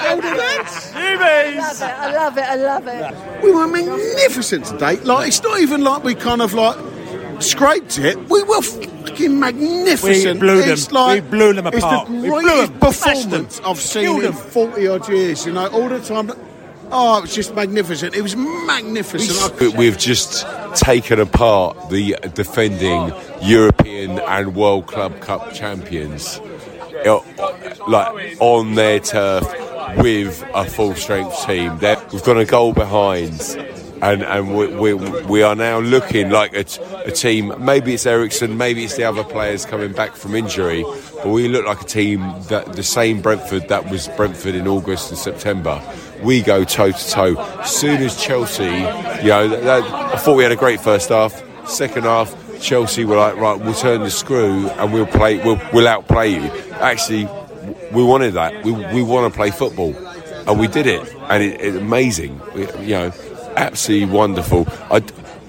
love 1.57 1.81
it. 1.81 1.83
I 1.83 2.13
love 2.13 2.37
it. 2.37 2.43
I 2.43 2.55
love 2.55 2.87
it. 2.87 3.43
We 3.43 3.51
were 3.51 3.67
magnificent 3.67 4.65
today. 4.65 4.95
Like 5.01 5.27
it's 5.27 5.43
not 5.43 5.59
even 5.59 5.83
like 5.83 6.03
we 6.03 6.15
kind 6.15 6.41
of 6.41 6.53
like 6.53 6.77
scraped 7.41 7.99
it. 7.99 8.17
We 8.29 8.41
were 8.43 8.61
fucking 8.61 9.39
magnificent. 9.39 10.35
We 10.41 10.47
blew 10.47 10.61
them. 10.61 10.69
It's 10.71 10.91
like, 10.91 11.23
We 11.23 11.29
blew 11.29 11.53
them 11.53 11.67
apart. 11.67 12.09
it's 12.09 12.09
the 12.09 12.21
We 12.21 12.29
blew 12.29 12.41
greatest 12.41 12.71
them. 12.71 12.79
Bashed 12.79 13.03
them. 13.03 13.45
performance 13.45 13.61
I've 13.65 13.79
seen 13.81 14.23
in 14.23 14.33
forty 14.33 14.87
odd 14.87 15.09
years. 15.09 15.45
You 15.45 15.53
know, 15.53 15.67
all 15.67 15.89
the 15.89 15.99
time. 15.99 16.31
Oh, 16.89 17.17
it 17.17 17.21
was 17.21 17.35
just 17.35 17.53
magnificent. 17.53 18.15
It 18.15 18.21
was 18.21 18.35
magnificent. 18.35 19.75
We've 19.75 19.97
just 19.97 20.45
taken 20.75 21.19
apart 21.19 21.89
the 21.89 22.15
defending 22.33 23.13
European 23.41 24.19
and 24.19 24.55
World 24.55 24.87
Club 24.87 25.19
Cup 25.19 25.53
champions, 25.53 26.39
uh, 27.05 27.19
like 27.87 28.37
on 28.39 28.75
their 28.75 28.99
turf 28.99 29.45
with 29.97 30.43
a 30.53 30.65
full 30.65 30.95
strength 30.95 31.45
team. 31.45 31.77
They're, 31.79 32.01
we've 32.13 32.23
gone 32.23 32.37
a 32.37 32.45
goal 32.45 32.73
behind. 32.73 33.39
And, 34.01 34.21
and 34.23 34.55
we, 34.55 34.67
we, 34.67 34.93
we 35.23 35.41
are 35.43 35.55
now 35.55 35.79
looking 35.79 36.29
like 36.29 36.53
a, 36.53 36.63
t- 36.63 36.81
a 37.05 37.11
team. 37.11 37.53
Maybe 37.57 37.93
it's 37.93 38.05
Eriksen, 38.05 38.55
maybe 38.57 38.83
it's 38.83 38.95
the 38.95 39.03
other 39.05 39.23
players 39.23 39.65
coming 39.65 39.91
back 39.91 40.15
from 40.15 40.35
injury, 40.35 40.83
but 41.15 41.29
we 41.29 41.47
look 41.47 41.65
like 41.65 41.81
a 41.81 41.85
team 41.85 42.19
that 42.49 42.73
the 42.73 42.83
same 42.83 43.21
Brentford 43.21 43.67
that 43.69 43.89
was 43.89 44.07
Brentford 44.09 44.53
in 44.55 44.67
August 44.67 45.09
and 45.09 45.17
September. 45.17 45.81
We 46.21 46.41
go 46.41 46.63
toe 46.63 46.91
to 46.91 47.09
toe. 47.09 47.61
Soon 47.63 48.01
as 48.03 48.21
Chelsea, 48.21 48.65
you 48.65 48.69
know, 49.29 49.47
that, 49.47 49.63
that- 49.63 49.83
I 50.13 50.17
thought 50.17 50.35
we 50.35 50.43
had 50.43 50.51
a 50.51 50.55
great 50.57 50.79
first 50.79 51.09
half. 51.09 51.41
Second 51.67 52.03
half, 52.03 52.35
Chelsea 52.61 53.03
were 53.03 53.17
like, 53.17 53.35
right, 53.37 53.59
we'll 53.59 53.73
turn 53.73 54.01
the 54.01 54.11
screw 54.11 54.69
and 54.69 54.93
we'll 54.93 55.05
play, 55.07 55.37
we'll, 55.43 55.59
we'll 55.73 55.87
outplay 55.87 56.29
you. 56.33 56.41
Actually, 56.73 57.27
we 57.91 58.03
wanted 58.03 58.33
that. 58.35 58.63
We, 58.63 58.71
we 58.71 59.01
want 59.03 59.31
to 59.31 59.35
play 59.35 59.49
football, 59.51 59.93
and 60.47 60.59
we 60.59 60.67
did 60.67 60.85
it, 60.87 61.01
and 61.29 61.43
it, 61.43 61.59
it's 61.61 61.75
amazing. 61.77 62.39
We, 62.53 62.61
you 62.83 62.89
know, 62.95 63.11
absolutely 63.57 64.13
wonderful. 64.13 64.65
I, 64.91 65.03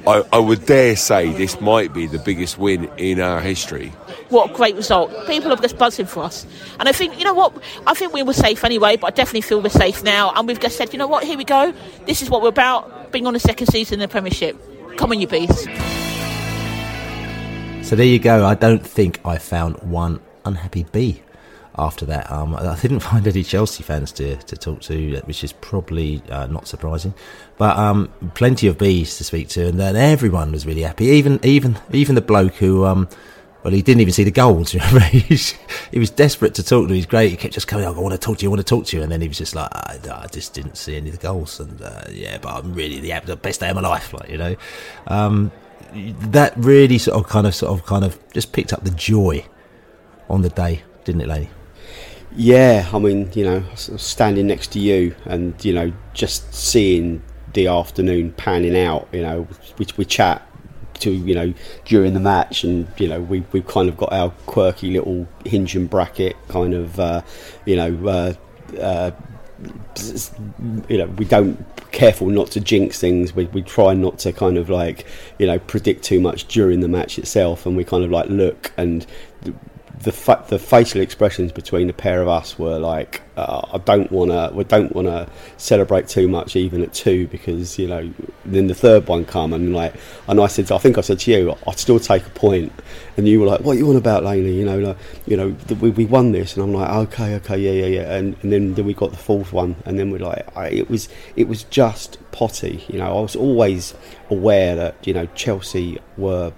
I, 0.07 0.25
I 0.33 0.39
would 0.39 0.65
dare 0.67 0.97
say 0.97 1.31
this 1.33 1.61
might 1.61 1.93
be 1.93 2.07
the 2.07 2.19
biggest 2.19 2.59
win 2.59 2.91
in 2.97 3.21
our 3.21 3.41
history. 3.41 3.89
What 4.31 4.51
a 4.51 4.55
great 4.55 4.75
result. 4.75 5.11
People 5.27 5.53
are 5.53 5.57
just 5.57 5.79
buzzing 5.79 6.07
for 6.07 6.23
us. 6.23 6.47
And 6.81 6.89
I 6.89 6.93
think, 6.93 7.19
you 7.19 7.25
know 7.25 7.35
what, 7.35 7.63
I 7.87 7.95
think 7.95 8.13
we 8.13 8.23
were 8.23 8.33
safe 8.33 8.65
anyway, 8.65 8.97
but 8.97 9.09
I 9.09 9.11
definitely 9.11 9.43
feel 9.43 9.61
we're 9.61 9.69
safe 9.69 10.03
now. 10.03 10.33
And 10.35 10.49
we've 10.49 10.61
just 10.61 10.77
said, 10.77 10.93
you 10.93 10.99
know 10.99 11.07
what, 11.07 11.25
here 11.25 11.39
we 11.39 11.45
go. 11.45 11.73
This 12.07 12.23
is 12.23 12.31
what 12.31 12.43
we're 12.43 12.49
about, 12.49 13.13
being 13.13 13.27
on 13.27 13.35
the 13.35 13.41
second 13.41 13.69
season 13.69 13.95
in 13.95 14.01
the 14.01 14.09
Premiership. 14.09 14.57
Come 14.97 15.13
on, 15.13 15.21
you 15.21 15.27
beasts. 15.27 15.65
So 17.87 17.97
there 17.97 18.07
you 18.07 18.19
go. 18.19 18.45
I 18.45 18.55
don't 18.55 18.87
think 18.87 19.21
I 19.25 19.39
found 19.39 19.79
one 19.83 20.21
unhappy 20.45 20.85
bee 20.85 21.23
after 21.79 22.05
that. 22.07 22.31
Um, 22.31 22.55
I 22.55 22.77
didn't 22.81 23.01
find 23.11 23.27
any 23.27 23.43
Chelsea 23.43 23.83
fans 23.83 24.13
to, 24.13 24.37
to 24.37 24.57
talk 24.57 24.81
to, 24.83 25.21
which 25.25 25.45
is 25.45 25.53
probably 25.53 26.23
uh, 26.29 26.47
not 26.47 26.67
surprising. 26.67 27.15
But 27.57 27.77
um, 27.77 28.13
plenty 28.35 28.67
of 28.67 28.79
bees 28.79 29.17
to 29.19 29.25
speak 29.25 29.49
to, 29.51 29.69
and 29.69 29.79
then 29.79 29.97
everyone 29.97 30.53
was 30.53 30.67
really 30.67 30.83
happy. 30.83 31.07
Even 31.07 31.41
even 31.45 31.79
even 31.93 32.15
the 32.15 32.21
bloke 32.21 32.55
who. 32.55 32.85
Um, 32.85 33.09
well, 33.65 33.75
he 33.75 33.83
didn't 33.83 34.01
even 34.01 34.15
see 34.15 34.23
the 34.23 34.31
goals. 34.31 34.73
Remember, 34.93 35.01
he 35.01 35.99
was 35.99 36.11
desperate 36.11 36.55
to 36.55 36.63
talk 36.63 36.87
to. 36.87 36.95
He's 36.95 37.07
great. 37.07 37.33
He 37.33 37.37
kept 37.37 37.55
just 37.55 37.67
coming. 37.67 37.87
Oh, 37.87 37.93
I 37.93 37.99
want 37.99 38.13
to 38.13 38.19
talk 38.19 38.39
to 38.39 38.43
you. 38.45 38.49
I 38.49 38.53
want 38.53 38.61
to 38.61 38.65
talk 38.65 38.87
to 38.87 38.97
you. 38.97 39.03
And 39.03 39.11
then 39.11 39.21
he 39.21 39.27
was 39.27 39.37
just 39.37 39.55
like, 39.55 39.69
I, 39.75 39.99
I 40.13 40.27
just 40.29 40.55
didn't 40.55 40.77
see 40.77 40.97
any 40.97 41.09
of 41.09 41.19
the 41.19 41.21
goals. 41.21 41.59
And 41.59 41.83
uh, 41.83 42.05
yeah, 42.11 42.39
but 42.39 42.55
I'm 42.55 42.73
really 42.73 43.01
the, 43.01 43.21
the 43.25 43.37
best 43.37 43.59
day 43.59 43.69
of 43.69 43.75
my 43.75 43.83
life. 43.83 44.13
Like 44.13 44.31
you 44.31 44.39
know, 44.39 44.57
um, 45.09 45.51
that 45.93 46.55
really 46.57 46.99
sort 46.99 47.19
of 47.19 47.29
kind 47.29 47.49
of 47.49 47.55
sort 47.55 47.79
of 47.79 47.85
kind 47.85 48.05
of 48.05 48.19
just 48.33 48.53
picked 48.53 48.73
up 48.73 48.85
the 48.85 48.93
joy 48.93 49.45
on 50.31 50.43
the 50.43 50.51
day, 50.51 50.83
didn't 51.05 51.23
it, 51.23 51.29
Laney? 51.29 51.51
Yeah, 52.37 52.89
I 52.93 52.99
mean, 52.99 53.31
you 53.35 53.45
know, 53.45 53.65
standing 53.75 54.47
next 54.47 54.73
to 54.73 54.79
you 54.79 55.15
and, 55.25 55.63
you 55.65 55.73
know, 55.73 55.93
just 56.13 56.53
seeing 56.55 57.23
the 57.55 57.67
afternoon 57.67 58.33
panning 58.33 58.77
out, 58.77 59.09
you 59.13 59.23
know, 59.23 59.49
we, 59.79 59.87
we 59.97 60.05
chat 60.05 60.47
to, 61.01 61.11
you 61.11 61.35
know, 61.35 61.55
during 61.85 62.15
the 62.15 62.21
match 62.21 62.65
and, 62.65 62.87
you 62.99 63.09
know, 63.09 63.21
we, 63.21 63.45
we've 63.53 63.67
kind 63.67 63.89
of 63.89 63.97
got 63.97 64.13
our 64.13 64.31
quirky 64.47 64.91
little 64.91 65.27
hinge 65.45 65.75
and 65.75 65.89
bracket 65.89 66.37
kind 66.49 66.75
of, 66.75 67.01
uh, 67.01 67.23
you 67.65 67.77
know, 67.77 68.09
uh, 68.09 68.35
uh, 68.81 69.11
you 70.89 70.99
know, 70.99 71.07
we 71.07 71.25
don't 71.25 71.65
careful 71.91 72.29
not 72.29 72.51
to 72.53 72.61
jinx 72.61 73.01
things. 73.01 73.35
We, 73.35 73.47
we 73.47 73.63
try 73.63 73.95
not 73.95 74.19
to 74.21 74.33
kind 74.33 74.57
of 74.57 74.71
like, 74.71 75.07
you 75.39 75.47
know, 75.47 75.59
predict 75.59 76.05
too 76.05 76.21
much 76.21 76.47
during 76.47 76.81
the 76.81 76.89
match 76.89 77.19
itself, 77.19 77.67
and 77.67 77.77
we 77.77 77.85
kind 77.85 78.05
of 78.05 78.11
like 78.11 78.29
look 78.29 78.73
and 78.77 79.07
the 80.03 80.13
fa- 80.13 80.45
the 80.49 80.59
facial 80.59 81.01
expressions 81.01 81.53
between 81.53 81.87
the 81.87 81.93
pair 81.93 82.23
of 82.23 82.29
us 82.29 82.59
were 82.59 82.79
like, 82.79 83.23
uh, 83.37 83.63
I 83.73 83.79
don't 83.79 84.11
want 84.13 84.31
to, 84.31 84.51
we 84.55 84.65
don't 84.65 84.95
want 84.95 85.09
to 85.09 85.29
celebrate 85.57 86.09
too 86.09 86.29
much 86.29 86.57
even 86.57 86.83
at 86.83 86.93
two 86.93 87.27
because 87.29 87.79
you 87.79 87.89
know, 87.89 88.13
then 88.45 88.67
the 88.67 88.75
third 88.75 89.07
one 89.09 89.25
come 89.25 89.53
and 89.53 89.75
like, 89.75 89.95
and 90.29 90.41
I 90.41 90.47
said, 90.47 90.71
I 90.71 90.79
think 90.79 90.99
I 90.99 91.01
said 91.01 91.19
to 91.21 91.31
you, 91.31 91.57
I'd 91.67 91.79
still 91.79 91.99
take 91.99 92.27
a 92.27 92.31
point. 92.31 92.73
and 93.17 93.27
you 93.27 93.41
were 93.41 93.47
like, 93.47 93.61
what 93.61 93.77
are 93.77 93.79
you 93.79 93.89
on 93.91 93.97
about, 93.97 94.25
Laney? 94.25 94.53
You 94.53 94.65
know, 94.65 94.79
like, 94.79 94.97
you 95.27 95.37
know, 95.37 95.57
we, 95.81 95.91
we 95.91 96.05
won 96.05 96.33
this, 96.33 96.57
and 96.57 96.63
I'm 96.63 96.73
like, 96.73 96.91
okay, 97.09 97.35
okay, 97.37 97.59
yeah, 97.59 97.87
yeah, 97.87 98.01
yeah, 98.01 98.15
and, 98.17 98.37
and 98.43 98.53
then 98.53 98.75
then 98.75 98.87
we 98.87 98.95
got 98.95 99.11
the 99.11 99.17
fourth 99.17 99.53
one, 99.53 99.77
and 99.85 99.99
then 99.99 100.11
we're 100.11 100.19
like, 100.19 100.57
I, 100.57 100.69
it 100.69 100.89
was 100.89 101.09
it 101.35 101.49
was 101.49 101.65
just 101.65 102.19
potty, 102.31 102.85
you 102.89 102.99
know, 102.99 103.19
I 103.19 103.21
was 103.21 103.35
always 103.35 103.95
aware 104.31 104.77
that 104.77 105.07
you 105.07 105.15
know 105.15 105.27
Chelsea 105.35 105.99
were 106.17 106.53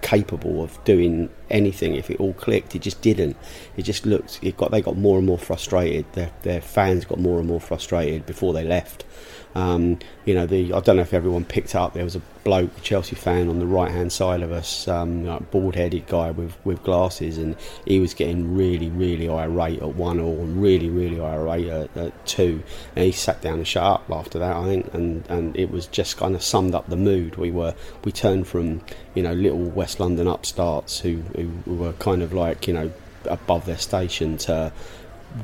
capable 0.00 0.62
of 0.62 0.82
doing 0.84 1.28
anything 1.50 1.94
if 1.94 2.10
it 2.10 2.20
all 2.20 2.34
clicked. 2.34 2.74
It 2.74 2.82
just 2.82 3.00
didn't. 3.02 3.36
It 3.76 3.82
just 3.82 4.06
looked. 4.06 4.38
It 4.42 4.56
got. 4.56 4.70
They 4.70 4.80
got 4.80 4.96
more 4.96 5.18
and 5.18 5.26
more 5.26 5.38
frustrated. 5.38 6.10
Their 6.12 6.30
their 6.42 6.60
fans 6.60 7.04
got 7.04 7.18
more 7.18 7.38
and 7.38 7.48
more 7.48 7.60
frustrated 7.60 8.26
before 8.26 8.52
they 8.52 8.64
left. 8.64 9.04
Um, 9.58 9.98
you 10.24 10.34
know, 10.34 10.46
the 10.46 10.72
I 10.72 10.80
don't 10.80 10.96
know 10.96 11.02
if 11.02 11.12
everyone 11.12 11.44
picked 11.44 11.74
up. 11.74 11.92
There 11.92 12.04
was 12.04 12.14
a 12.14 12.22
bloke, 12.44 12.76
a 12.78 12.80
Chelsea 12.80 13.16
fan, 13.16 13.48
on 13.48 13.58
the 13.58 13.66
right 13.66 13.90
hand 13.90 14.12
side 14.12 14.42
of 14.42 14.52
us, 14.52 14.86
um, 14.86 15.24
like 15.24 15.50
bald 15.50 15.74
headed 15.74 16.06
guy 16.06 16.30
with, 16.30 16.54
with 16.64 16.82
glasses, 16.84 17.38
and 17.38 17.56
he 17.84 17.98
was 17.98 18.14
getting 18.14 18.56
really, 18.56 18.88
really 18.88 19.28
irate 19.28 19.82
at 19.82 19.96
one 19.96 20.20
or 20.20 20.36
really, 20.44 20.88
really 20.88 21.20
irate 21.20 21.66
at, 21.66 21.96
at 21.96 22.26
two. 22.26 22.62
And 22.94 23.04
he 23.04 23.10
sat 23.10 23.42
down 23.42 23.54
and 23.54 23.66
shut 23.66 23.82
up 23.82 24.08
after 24.10 24.38
that, 24.38 24.56
I 24.56 24.64
think, 24.64 24.94
and, 24.94 25.26
and 25.28 25.56
it 25.56 25.72
was 25.72 25.86
just 25.88 26.16
kind 26.16 26.36
of 26.36 26.42
summed 26.42 26.74
up 26.74 26.88
the 26.88 26.96
mood. 26.96 27.36
We 27.36 27.50
were 27.50 27.74
we 28.04 28.12
turned 28.12 28.46
from 28.46 28.82
you 29.14 29.24
know 29.24 29.32
little 29.32 29.64
West 29.64 29.98
London 29.98 30.28
upstarts 30.28 31.00
who, 31.00 31.16
who 31.34 31.74
were 31.74 31.94
kind 31.94 32.22
of 32.22 32.32
like 32.32 32.68
you 32.68 32.74
know 32.74 32.92
above 33.24 33.66
their 33.66 33.78
station 33.78 34.36
to 34.38 34.72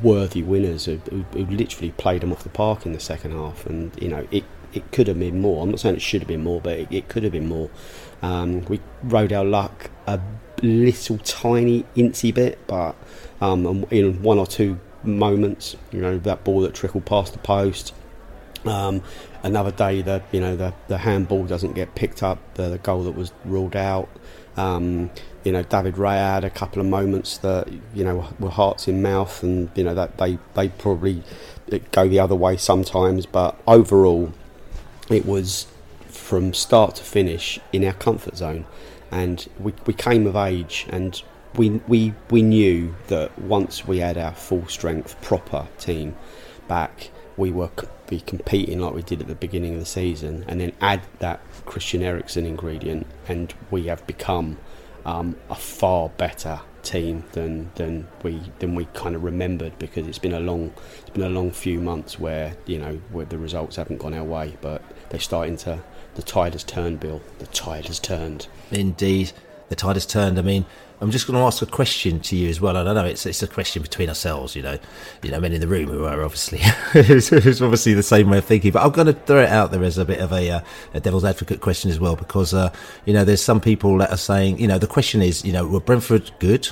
worthy 0.03 0.43
winners 0.43 0.87
who, 0.87 0.97
who, 1.11 1.23
who, 1.33 1.47
literally 1.47 1.91
played 1.93 2.23
them 2.23 2.33
off 2.33 2.43
the 2.43 2.49
park 2.49 2.87
in 2.87 2.93
the 2.93 3.01
second 3.01 3.33
half. 3.33 3.67
And 3.67 3.93
you 4.01 4.09
know, 4.09 4.27
it 4.31 4.45
it 4.73 4.91
could 4.93 5.07
have 5.09 5.19
been 5.19 5.41
more. 5.41 5.63
I'm 5.63 5.71
not 5.71 5.81
saying 5.81 5.97
it 5.97 6.03
should 6.03 6.23
have 6.23 6.29
been 6.29 6.43
more, 6.43 6.61
but 6.61 6.79
it, 6.79 6.89
it 6.91 7.09
could 7.09 7.23
have 7.23 7.33
been 7.33 7.49
more. 7.49 7.71
Um, 8.23 8.65
we 8.67 8.81
rode 9.03 9.33
our 9.33 9.45
luck 9.45 9.91
a 10.07 10.21
little 10.63 11.19
tiny 11.19 11.85
incy 11.95 12.35
bit, 12.35 12.59
but 12.67 12.97
um, 13.41 13.85
in 13.91 14.23
one 14.23 14.39
or 14.39 14.47
two 14.47 14.81
moments, 15.03 15.77
you 15.93 16.01
know, 16.01 16.19
that 16.19 16.45
ball 16.45 16.61
that 16.63 16.75
trickled 16.75 17.05
past 17.05 17.33
the 17.33 17.39
post. 17.39 17.95
Um, 18.65 19.03
another 19.43 19.71
day 19.71 20.01
that 20.01 20.23
you 20.33 20.41
know 20.41 20.57
the 20.57 20.73
the 20.89 20.99
handball 20.99 21.45
doesn't 21.45 21.75
get 21.75 21.95
picked 21.95 22.23
up, 22.23 22.39
the, 22.55 22.71
the 22.71 22.79
goal 22.79 23.05
that 23.05 23.13
was 23.13 23.33
ruled 23.45 23.77
out. 23.77 24.09
Um, 24.57 25.11
you 25.45 25.53
know, 25.53 25.63
David 25.63 25.95
Raya 25.95 26.35
had 26.35 26.45
a 26.45 26.51
couple 26.51 26.81
of 26.81 26.87
moments 26.87 27.39
that 27.39 27.69
you 27.95 28.05
know 28.05 28.29
were 28.39 28.51
hearts 28.51 28.89
in 28.89 29.03
mouth, 29.03 29.43
and 29.43 29.71
you 29.75 29.85
know 29.85 29.95
that 29.95 30.19
they 30.19 30.39
they 30.55 30.69
probably 30.69 31.23
go 31.93 32.09
the 32.09 32.21
other 32.21 32.35
way 32.35 32.57
sometimes. 32.57 33.27
But 33.27 33.59
overall, 33.67 34.33
it 35.11 35.27
was 35.27 35.67
from 36.09 36.55
start 36.55 36.97
to 36.97 37.03
finish 37.03 37.59
in 37.73 37.85
our 37.85 37.93
comfort 37.93 38.37
zone, 38.37 38.65
and 39.11 39.47
we 39.59 39.75
we 39.87 39.93
came 39.93 40.27
of 40.27 40.37
age, 40.37 40.87
and 40.89 41.21
we 41.57 41.71
we 41.89 42.15
we 42.31 42.43
knew 42.43 42.95
that 43.09 43.39
once 43.39 43.87
we 43.87 43.99
had 43.99 44.17
our 44.17 44.33
full 44.33 44.67
strength 44.67 45.21
proper 45.21 45.69
team 45.79 46.17
back, 46.69 47.11
we 47.37 47.51
were 47.51 47.71
be 48.07 48.21
competing 48.21 48.81
like 48.81 48.95
we 48.95 49.03
did 49.03 49.21
at 49.21 49.29
the 49.29 49.35
beginning 49.35 49.75
of 49.75 49.81
the 49.81 49.87
season, 49.87 50.45
and 50.49 50.61
then 50.61 50.73
add 50.81 51.03
that 51.19 51.41
Christian 51.67 52.03
Eriksen 52.03 52.47
ingredient, 52.47 53.07
and 53.29 53.53
we 53.71 53.85
have 53.85 54.07
become 54.07 54.59
um, 55.05 55.37
a 55.51 55.55
far 55.55 56.09
better 56.11 56.61
team 56.83 57.25
than 57.33 57.71
than 57.77 58.07
we 58.23 58.41
than 58.59 58.75
we 58.75 58.85
kind 58.93 59.15
of 59.15 59.25
remembered 59.25 59.79
because 59.79 60.07
it's 60.07 60.19
been 60.19 60.35
a 60.35 60.41
long 60.41 60.73
it's 61.01 61.11
been 61.11 61.25
a 61.25 61.29
long 61.29 61.51
few 61.51 61.81
months 61.81 62.19
where 62.21 62.57
you 62.67 62.79
know 62.79 63.01
where 63.11 63.25
the 63.25 63.39
results 63.39 63.77
haven't 63.77 63.99
gone 63.99 64.15
our 64.15 64.25
way, 64.25 64.57
but 64.61 64.83
they're 65.09 65.21
starting 65.21 65.57
to 65.59 65.83
the 66.15 66.23
tide 66.23 66.53
has 66.53 66.65
turned, 66.65 67.01
Bill. 67.01 67.23
The 67.39 67.47
tide 67.47 67.87
has 67.87 67.99
turned. 67.99 68.47
Indeed, 68.71 69.33
the 69.69 69.75
tide 69.75 69.97
has 69.97 70.07
turned. 70.07 70.39
I 70.39 70.43
mean, 70.43 70.67
I'm 71.05 71.11
just 71.11 71.27
going 71.27 71.39
to 71.39 71.45
ask 71.45 71.61
a 71.61 71.67
question 71.67 72.19
to 72.21 72.35
you 72.35 72.49
as 72.49 72.63
well. 72.63 72.79
And 72.79 72.89
I 72.89 72.95
know 72.95 73.05
it's 73.05 73.27
it's 73.27 73.43
a 73.43 73.47
question 73.47 73.83
between 73.83 74.09
ourselves, 74.09 74.57
you 74.57 74.63
know, 74.63 74.79
you 75.23 75.31
know, 75.31 75.39
men 75.39 75.53
in 75.53 75.61
the 75.61 75.69
room 75.69 75.91
who 75.91 76.07
are 76.07 76.25
obviously 76.25 76.61
it's, 76.95 77.31
obviously 77.61 77.93
the 77.93 78.03
same 78.03 78.31
way 78.31 78.39
of 78.39 78.47
thinking. 78.47 78.73
But 78.73 78.85
I'm 78.85 78.91
going 78.91 79.09
to 79.09 79.13
throw 79.13 79.43
it 79.43 79.51
out 79.51 79.71
there 79.71 79.85
as 79.85 79.99
a 79.99 80.07
bit 80.07 80.21
of 80.21 80.33
a, 80.33 80.51
uh, 80.51 80.61
a 80.95 81.01
devil's 81.01 81.27
advocate 81.27 81.61
question 81.61 81.91
as 81.91 82.01
well, 82.01 82.17
because 82.17 82.55
uh, 82.55 82.73
you 83.05 83.13
know, 83.13 83.23
there's 83.23 83.43
some 83.43 83.61
people 83.61 83.99
that 83.99 84.11
are 84.13 84.17
saying, 84.17 84.59
you 84.59 84.67
know, 84.67 84.79
the 84.79 84.87
question 84.87 85.21
is, 85.21 85.45
you 85.45 85.53
know, 85.53 85.67
were 85.67 85.79
Brentford 85.79 86.31
good 86.39 86.71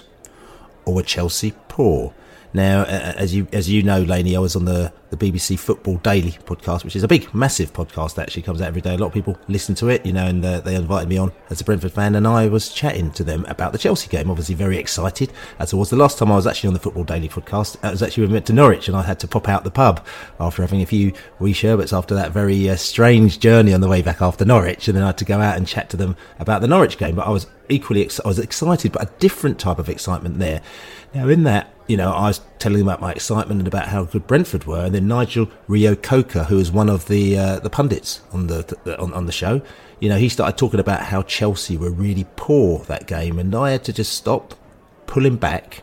or 0.87 0.95
were 0.95 1.03
Chelsea 1.03 1.53
poor? 1.69 2.15
Now, 2.55 2.85
as 2.85 3.35
you 3.35 3.49
as 3.53 3.71
you 3.71 3.83
know, 3.83 4.03
Laney, 4.03 4.37
I 4.37 4.39
was 4.39 4.57
on 4.57 4.67
the, 4.67 4.93
the 5.09 5.17
BBC 5.17 5.59
Football 5.59 5.97
Daily 5.99 6.33
podcast, 6.33 6.85
which 6.85 6.95
is 6.95 7.03
a 7.03 7.09
big, 7.09 7.33
massive 7.35 7.73
podcast 7.73 8.17
that 8.17 8.23
actually 8.23 8.43
comes 8.43 8.61
out 8.61 8.69
every 8.69 8.83
day. 8.83 8.95
A 8.95 8.99
lot 8.99 9.07
of 9.07 9.15
people 9.15 9.39
listen 9.49 9.75
to 9.77 9.89
it, 9.89 10.05
you 10.05 10.13
know, 10.13 10.27
and 10.27 10.45
uh, 10.45 10.61
they 10.61 10.75
invited 10.75 11.09
me 11.09 11.17
on 11.17 11.33
as 11.49 11.63
a 11.63 11.65
Brentford 11.65 11.93
fan, 11.93 12.15
and 12.15 12.27
I 12.27 12.49
was 12.49 12.69
chatting 12.69 13.11
to 13.13 13.25
them 13.25 13.47
about 13.49 13.73
the 13.73 13.79
Chelsea 13.79 14.09
game. 14.09 14.31
Obviously, 14.31 14.55
very 14.55 14.77
excited 14.77 15.33
as 15.59 15.73
I 15.73 15.79
was. 15.79 15.89
The 15.89 15.97
last 15.97 16.19
time 16.19 16.31
I 16.31 16.37
was 16.37 16.47
actually 16.47 16.69
on 16.69 16.75
the 16.75 16.81
Football 16.81 17.05
Daily 17.05 17.29
podcast, 17.29 17.79
I 17.83 17.91
was 17.91 18.03
actually 18.03 18.27
we 18.27 18.35
went 18.35 18.47
to 18.47 18.53
Norwich, 18.53 18.87
and 18.87 18.97
I 18.97 19.03
had 19.03 19.19
to 19.21 19.29
pop 19.29 19.49
out 19.49 19.65
the 19.65 19.71
pub 19.71 20.05
after 20.39 20.61
having 20.61 20.83
a 20.83 20.87
few 20.87 21.15
wee 21.39 21.55
sherbets 21.55 21.95
after 21.95 22.15
that 22.17 22.33
very 22.33 22.69
uh, 22.69 22.77
strange 22.77 23.41
journey 23.41 23.73
on 23.73 23.81
the 23.81 23.89
way 23.89 24.03
back 24.03 24.21
after 24.21 24.45
Norwich, 24.45 24.89
and 24.89 24.97
then 24.97 25.05
I 25.05 25.07
had 25.07 25.19
to 25.19 25.25
go 25.25 25.41
out 25.41 25.57
and 25.57 25.67
chat 25.67 25.89
to 25.91 25.97
them 25.97 26.17
about 26.39 26.61
the 26.61 26.69
Norwich 26.69 26.99
game. 26.99 27.17
But 27.17 27.27
I 27.27 27.31
was 27.31 27.47
equally, 27.71 28.03
ex- 28.05 28.21
I 28.23 28.29
was 28.29 28.39
excited, 28.39 28.93
but 28.93 29.03
a 29.03 29.11
different 29.19 29.59
type 29.59 29.79
of 29.79 29.89
excitement 29.89 30.39
there. 30.39 30.61
Now, 31.15 31.29
in 31.29 31.43
that 31.45 31.72
you 31.87 31.97
know, 31.97 32.13
I 32.13 32.29
was 32.29 32.41
telling 32.59 32.79
them 32.79 32.89
about 32.89 33.01
my 33.01 33.13
excitement 33.13 33.61
and 33.61 33.69
about 33.69 33.89
how 33.89 34.05
good 34.05 34.27
Brentford 34.27 34.65
were, 34.65 34.85
and 34.85 34.95
then 34.95 35.09
Nigel 35.09 35.49
Reo-Coker, 35.69 36.45
who 36.45 36.57
was 36.57 36.71
one 36.71 36.89
of 36.89 37.09
the 37.09 37.37
uh, 37.37 37.59
the 37.59 37.71
pundits 37.71 38.21
on 38.33 38.47
the, 38.47 38.77
the 38.85 38.99
on, 39.01 39.13
on 39.13 39.27
the 39.27 39.33
show, 39.33 39.61
you 40.01 40.09
know, 40.09 40.17
he 40.17 40.29
started 40.29 40.59
talking 40.59 40.81
about 40.81 41.03
how 41.03 41.23
Chelsea 41.23 41.77
were 41.77 41.91
really 41.91 42.27
poor 42.37 42.81
that 42.85 43.07
game, 43.07 43.39
and 43.39 43.55
I 43.55 43.71
had 43.71 43.85
to 43.85 43.93
just 43.93 44.13
stop, 44.15 44.55
pull 45.07 45.25
him 45.27 45.37
back, 45.37 45.83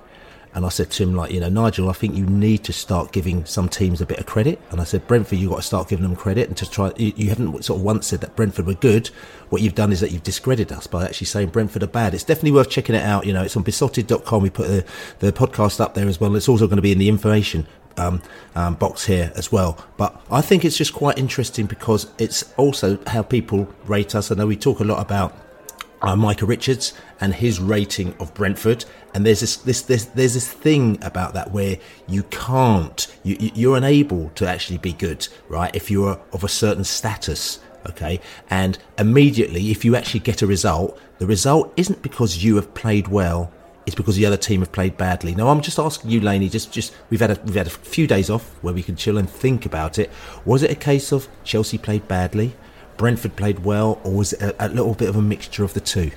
and 0.60 0.66
I 0.66 0.70
said 0.70 0.92
to 0.92 1.04
him, 1.04 1.16
like, 1.16 1.32
you 1.32 1.39
know, 1.39 1.48
Nigel, 1.48 1.89
I 1.89 1.94
think 1.94 2.16
you 2.16 2.25
need 2.25 2.66
to 2.66 2.74
start 2.74 3.13
giving 3.13 3.46
some 3.46 3.70
teams 3.70 4.01
a 4.01 4.06
bit 4.06 4.20
of 4.20 4.25
credit. 4.25 4.60
And 4.72 4.82
I 4.82 4.84
said, 4.84 5.08
Brentford, 5.08 5.39
you've 5.39 5.51
got 5.51 5.56
to 5.56 5.62
start 5.62 5.88
giving 5.88 6.04
them 6.04 6.18
credit 6.18 6.50
and 6.50 6.58
to 6.58 6.70
try. 6.70 6.92
You, 6.98 7.13
you, 7.16 7.30
haven't 7.30 7.63
sort 7.63 7.80
of 7.80 7.86
once 7.86 8.08
said 8.08 8.20
that 8.20 8.36
Brentford 8.36 8.66
were 8.66 8.74
good. 8.74 9.08
What 9.51 9.62
you've 9.62 9.74
done 9.74 9.94
is 9.94 10.01
that 10.01 10.12
you've 10.12 10.24
discredited 10.24 10.75
us 10.75 10.86
by 10.86 11.06
actually 11.06 11.28
saying 11.28 11.51
Brentford 11.51 11.82
are 11.82 11.88
bad. 11.88 12.13
It's 12.13 12.25
definitely 12.25 12.51
worth 12.51 12.70
checking 12.70 12.94
it 12.94 13.04
out. 13.04 13.25
You 13.25 13.32
know, 13.32 13.42
it's 13.42 13.56
on 13.56 13.63
beesotted.com. 13.63 14.44
We 14.44 14.50
put 14.50 14.68
the, 14.68 14.86
the 15.20 15.32
podcast 15.32 15.80
up 15.80 15.94
there 15.94 16.10
as 16.10 16.20
well. 16.20 16.36
It's 16.36 16.50
also 16.50 16.68
going 16.68 16.75
to 16.75 16.82
be 16.82 16.92
in 16.92 17.00
the 17.00 17.08
information 17.08 17.66
um, 17.96 18.22
um, 18.54 18.75
box 18.75 19.06
here 19.06 19.32
as 19.38 19.54
well. 19.54 19.78
But 19.96 20.22
I 20.30 20.42
think 20.42 20.66
it's 20.66 20.75
just 20.75 20.94
quite 20.94 21.18
interesting 21.18 21.68
because 21.68 22.12
it's 22.18 22.54
also 22.58 23.00
how 23.08 23.22
people 23.22 23.74
rate 23.86 24.13
us. 24.13 24.30
I 24.30 24.36
know 24.36 24.46
we 24.46 24.58
talk 24.58 24.82
a 24.82 24.84
lot 24.84 25.00
about 25.00 25.34
uh, 26.01 26.15
Micah 26.15 26.46
Richards 26.46 26.94
and 27.20 27.34
his 27.34 27.60
rating 27.60 28.15
of 28.20 28.34
Brentford. 28.34 28.86
And 29.13 29.25
there's 29.25 29.39
this, 29.41 29.58
this, 29.58 29.82
this, 29.82 30.06
there's 30.06 30.34
this 30.34 30.48
thing 30.51 30.98
about 31.03 31.34
that 31.34 31.51
where 31.51 31.77
you 32.08 32.24
can't, 32.24 33.08
you, 33.24 33.51
you're 33.53 33.77
unable 33.77 34.29
to 34.36 34.48
actually 34.48 34.77
be 34.77 34.94
good, 34.94 35.27
right? 35.48 35.75
If 35.75 35.89
you're 35.89 36.20
of 36.32 36.44
a 36.44 36.50
certain 36.50 36.84
status, 36.84 37.60
okay? 37.89 38.20
And 38.50 38.77
immediately, 38.98 39.72
if 39.72 39.84
you 39.84 39.96
actually 39.96 40.22
get 40.22 40.41
a 40.41 40.48
result, 40.48 41.00
the 41.18 41.27
result 41.27 41.74
isn't 41.77 42.01
because 42.01 42.44
you 42.44 42.56
have 42.56 42.74
played 42.74 43.08
well. 43.08 43.51
It's 43.86 43.96
because 43.96 44.15
the 44.15 44.25
other 44.25 44.38
team 44.38 44.60
have 44.60 44.72
played 44.72 44.98
badly. 44.98 45.34
Now, 45.34 45.48
I'm 45.48 45.62
just 45.62 45.79
asking 45.79 46.12
you, 46.12 46.22
Laney. 46.22 46.48
Just, 46.48 46.72
just 46.72 46.94
we've 47.10 47.20
had 47.20 47.32
a, 47.32 47.41
we've 47.44 47.56
had 47.56 47.65
a 47.65 47.72
few 47.72 48.06
days 48.06 48.29
off 48.29 48.44
where 48.62 48.74
we 48.74 48.84
can 48.84 48.96
chill 48.96 49.18
and 49.18 49.27
think 49.27 49.65
about 49.65 49.98
it. 49.98 50.12
Was 50.46 50.62
it 50.62 50.70
a 50.70 50.75
case 50.75 51.12
of 51.12 51.27
Chelsea 51.44 51.79
played 51.79 52.08
badly, 52.08 52.56
Brentford 53.00 53.38
played 53.38 53.60
well, 53.60 54.01
or 54.03 54.12
was 54.12 54.34
it 54.34 54.41
a, 54.41 54.65
a 54.65 54.68
little 54.68 54.94
bit 54.94 55.08
of 55.08 55.15
a 55.15 55.22
mixture 55.22 55.63
of 55.63 55.74
the 55.74 55.79
two? 55.79 56.12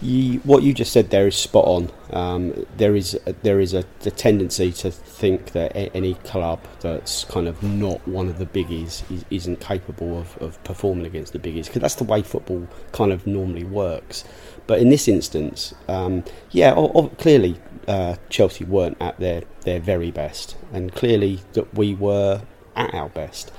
You, 0.00 0.38
what 0.44 0.62
you 0.62 0.72
just 0.72 0.92
said 0.92 1.10
there 1.10 1.26
is 1.26 1.34
spot 1.34 1.64
on. 1.64 1.90
Um, 2.12 2.66
there 2.76 2.94
is 2.94 3.18
there 3.42 3.58
is 3.58 3.74
a, 3.74 3.84
a, 4.04 4.10
tendency 4.12 4.70
to 4.70 4.92
think 4.92 5.50
that 5.52 5.74
a, 5.74 5.90
any 5.96 6.14
club 6.14 6.60
that's 6.78 7.24
kind 7.24 7.48
of 7.48 7.64
not 7.64 8.06
one 8.06 8.28
of 8.28 8.38
the 8.38 8.46
biggies 8.46 9.02
is, 9.28 9.48
not 9.48 9.58
capable 9.58 10.20
of, 10.20 10.38
of, 10.38 10.62
performing 10.62 11.04
against 11.04 11.32
the 11.32 11.40
biggies 11.40 11.66
because 11.66 11.82
that's 11.82 11.96
the 11.96 12.04
way 12.04 12.22
football 12.22 12.68
kind 12.92 13.10
of 13.10 13.26
normally 13.26 13.64
works. 13.64 14.22
But 14.68 14.78
in 14.78 14.90
this 14.90 15.08
instance, 15.08 15.74
um, 15.88 16.22
yeah, 16.52 16.76
clearly 17.18 17.60
uh, 17.88 18.14
Chelsea 18.30 18.64
weren't 18.64 18.98
at 19.00 19.18
their, 19.18 19.42
their 19.62 19.80
very 19.80 20.12
best, 20.12 20.56
and 20.72 20.94
clearly 20.94 21.40
that 21.54 21.74
we 21.74 21.96
were 21.96 22.42
at 22.76 22.94
our 22.94 23.08
best. 23.08 23.50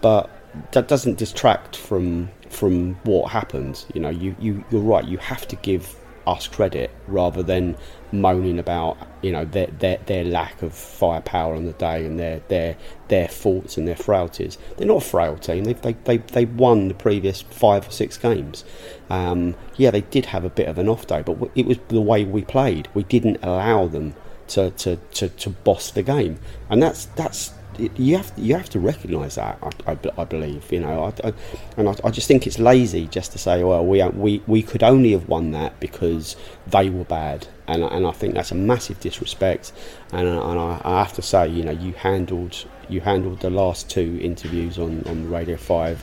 But 0.00 0.30
that 0.72 0.88
doesn't 0.88 1.18
distract 1.18 1.76
from 1.76 2.30
from 2.48 2.94
what 3.04 3.30
happens. 3.30 3.86
You 3.94 4.00
know, 4.00 4.10
you, 4.10 4.34
you 4.38 4.64
you're 4.70 4.80
right. 4.80 5.04
You 5.04 5.18
have 5.18 5.46
to 5.48 5.56
give 5.56 5.96
us 6.26 6.46
credit 6.46 6.90
rather 7.06 7.42
than 7.42 7.74
moaning 8.12 8.58
about 8.58 8.98
you 9.22 9.32
know 9.32 9.44
their 9.46 9.66
their, 9.66 9.96
their 10.06 10.24
lack 10.24 10.62
of 10.62 10.74
firepower 10.74 11.54
on 11.54 11.64
the 11.64 11.72
day 11.72 12.04
and 12.04 12.20
their 12.20 12.40
their 12.48 12.76
their 13.08 13.28
faults 13.28 13.76
and 13.76 13.88
their 13.88 13.96
frailties. 13.96 14.58
They're 14.76 14.86
not 14.86 14.98
a 14.98 15.06
frail 15.06 15.36
team. 15.36 15.64
They 15.64 15.72
they 15.72 15.94
they, 16.04 16.18
they 16.18 16.44
won 16.44 16.88
the 16.88 16.94
previous 16.94 17.42
five 17.42 17.88
or 17.88 17.90
six 17.90 18.16
games. 18.18 18.64
Um, 19.08 19.56
yeah, 19.76 19.90
they 19.90 20.02
did 20.02 20.26
have 20.26 20.44
a 20.44 20.50
bit 20.50 20.68
of 20.68 20.78
an 20.78 20.88
off 20.88 21.06
day, 21.06 21.22
but 21.22 21.38
it 21.54 21.66
was 21.66 21.78
the 21.88 22.00
way 22.00 22.24
we 22.24 22.42
played. 22.42 22.88
We 22.94 23.04
didn't 23.04 23.38
allow 23.42 23.86
them 23.86 24.14
to 24.48 24.70
to, 24.70 24.96
to, 24.96 25.28
to 25.28 25.50
boss 25.50 25.90
the 25.90 26.02
game, 26.02 26.38
and 26.68 26.82
that's 26.82 27.06
that's 27.06 27.52
you 27.78 28.16
have 28.16 28.32
you 28.36 28.54
have 28.54 28.68
to 28.70 28.80
recognise 28.80 29.36
that. 29.36 29.58
I, 29.62 29.92
I, 29.92 29.98
I, 30.18 30.24
believe 30.24 30.70
you 30.72 30.80
know, 30.80 31.12
I, 31.24 31.32
and 31.76 31.88
I, 31.88 32.10
just 32.10 32.28
think 32.28 32.46
it's 32.46 32.58
lazy 32.58 33.06
just 33.06 33.32
to 33.32 33.38
say, 33.38 33.62
well, 33.62 33.84
we 33.84 34.02
we 34.08 34.42
we 34.46 34.62
could 34.62 34.82
only 34.82 35.12
have 35.12 35.28
won 35.28 35.52
that 35.52 35.78
because 35.80 36.36
they 36.66 36.90
were 36.90 37.04
bad, 37.04 37.46
and 37.66 37.82
and 37.82 38.06
I 38.06 38.12
think 38.12 38.34
that's 38.34 38.50
a 38.50 38.56
massive 38.56 39.00
disrespect. 39.00 39.72
And, 40.12 40.26
and 40.26 40.58
I, 40.58 40.98
have 40.98 41.12
to 41.14 41.22
say, 41.22 41.48
you 41.48 41.64
know, 41.64 41.72
you 41.72 41.92
handled 41.92 42.64
you 42.88 43.00
handled 43.00 43.40
the 43.40 43.50
last 43.50 43.90
two 43.90 44.18
interviews 44.20 44.78
on 44.78 45.02
on 45.06 45.30
Radio 45.30 45.56
Five 45.56 46.02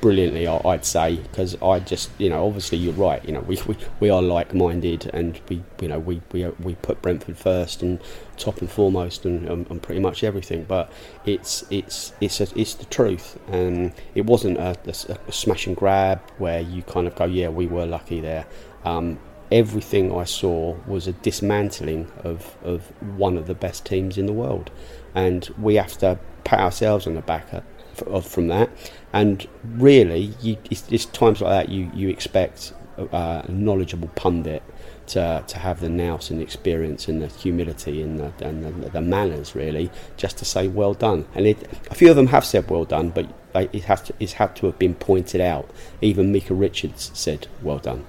brilliantly, 0.00 0.46
I'd 0.46 0.84
say, 0.84 1.16
because 1.16 1.60
I 1.62 1.80
just, 1.80 2.10
you 2.18 2.28
know, 2.28 2.46
obviously 2.46 2.78
you're 2.78 2.92
right. 2.94 3.24
You 3.24 3.32
know, 3.32 3.40
we 3.40 3.60
we, 3.66 3.76
we 4.00 4.10
are 4.10 4.22
like-minded, 4.22 5.10
and 5.12 5.40
we, 5.48 5.62
you 5.80 5.88
know, 5.88 5.98
we, 5.98 6.20
we 6.32 6.46
we 6.60 6.74
put 6.76 7.00
Brentford 7.02 7.38
first 7.38 7.82
and 7.82 8.00
top 8.36 8.60
and 8.60 8.70
foremost, 8.70 9.24
and, 9.24 9.48
and, 9.48 9.70
and 9.70 9.82
pretty 9.82 10.00
much 10.00 10.22
everything. 10.24 10.64
But 10.64 10.92
it's 11.24 11.64
it's 11.70 12.12
it's 12.20 12.40
a, 12.40 12.48
it's 12.54 12.74
the 12.74 12.84
truth, 12.86 13.38
and 13.48 13.92
it 14.14 14.26
wasn't 14.26 14.58
a, 14.58 14.76
a, 14.86 15.18
a, 15.28 15.32
smash 15.32 15.66
and 15.66 15.76
grab 15.76 16.20
where 16.38 16.60
you 16.60 16.82
kind 16.82 17.06
of 17.06 17.14
go, 17.16 17.24
yeah, 17.24 17.48
we 17.48 17.66
were 17.66 17.86
lucky 17.86 18.20
there. 18.20 18.46
Um, 18.84 19.18
everything 19.50 20.14
I 20.14 20.24
saw 20.24 20.76
was 20.86 21.06
a 21.06 21.12
dismantling 21.12 22.10
of 22.22 22.56
of 22.62 22.92
one 23.16 23.36
of 23.36 23.46
the 23.46 23.54
best 23.54 23.84
teams 23.84 24.18
in 24.18 24.26
the 24.26 24.32
world, 24.32 24.70
and 25.14 25.48
we 25.58 25.76
have 25.76 25.96
to 25.98 26.18
pat 26.44 26.60
ourselves 26.60 27.06
on 27.06 27.14
the 27.14 27.22
back 27.22 27.52
of, 28.02 28.26
from 28.26 28.48
that. 28.48 28.70
And 29.12 29.46
really, 29.64 30.34
you, 30.40 30.56
it's, 30.70 30.90
it's, 30.90 31.06
times 31.06 31.40
like 31.40 31.66
that 31.66 31.72
you, 31.72 31.90
you 31.94 32.08
expect 32.08 32.72
a, 32.96 33.04
a 33.04 33.50
knowledgeable 33.50 34.08
pundit 34.08 34.62
to, 35.08 35.42
to 35.46 35.58
have 35.58 35.80
the 35.80 35.88
nous 35.88 36.30
and 36.30 36.38
the 36.38 36.44
experience 36.44 37.08
and 37.08 37.20
the 37.20 37.26
humility 37.26 38.02
and 38.02 38.20
the, 38.20 38.32
and 38.46 38.84
the, 38.84 38.90
the, 38.90 39.00
manners, 39.00 39.54
really, 39.54 39.90
just 40.16 40.38
to 40.38 40.44
say 40.44 40.68
well 40.68 40.94
done. 40.94 41.26
And 41.34 41.46
it, 41.46 41.58
a 41.90 41.94
few 41.94 42.10
of 42.10 42.16
them 42.16 42.28
have 42.28 42.44
said 42.44 42.70
well 42.70 42.84
done, 42.84 43.10
but 43.10 43.26
it 43.54 43.84
has 43.84 44.02
to, 44.02 44.14
it's 44.20 44.34
had 44.34 44.54
to 44.56 44.66
have 44.66 44.78
been 44.78 44.94
pointed 44.94 45.40
out. 45.40 45.68
Even 46.00 46.32
Micah 46.32 46.54
Richards 46.54 47.10
said 47.14 47.48
well 47.62 47.78
done. 47.78 48.06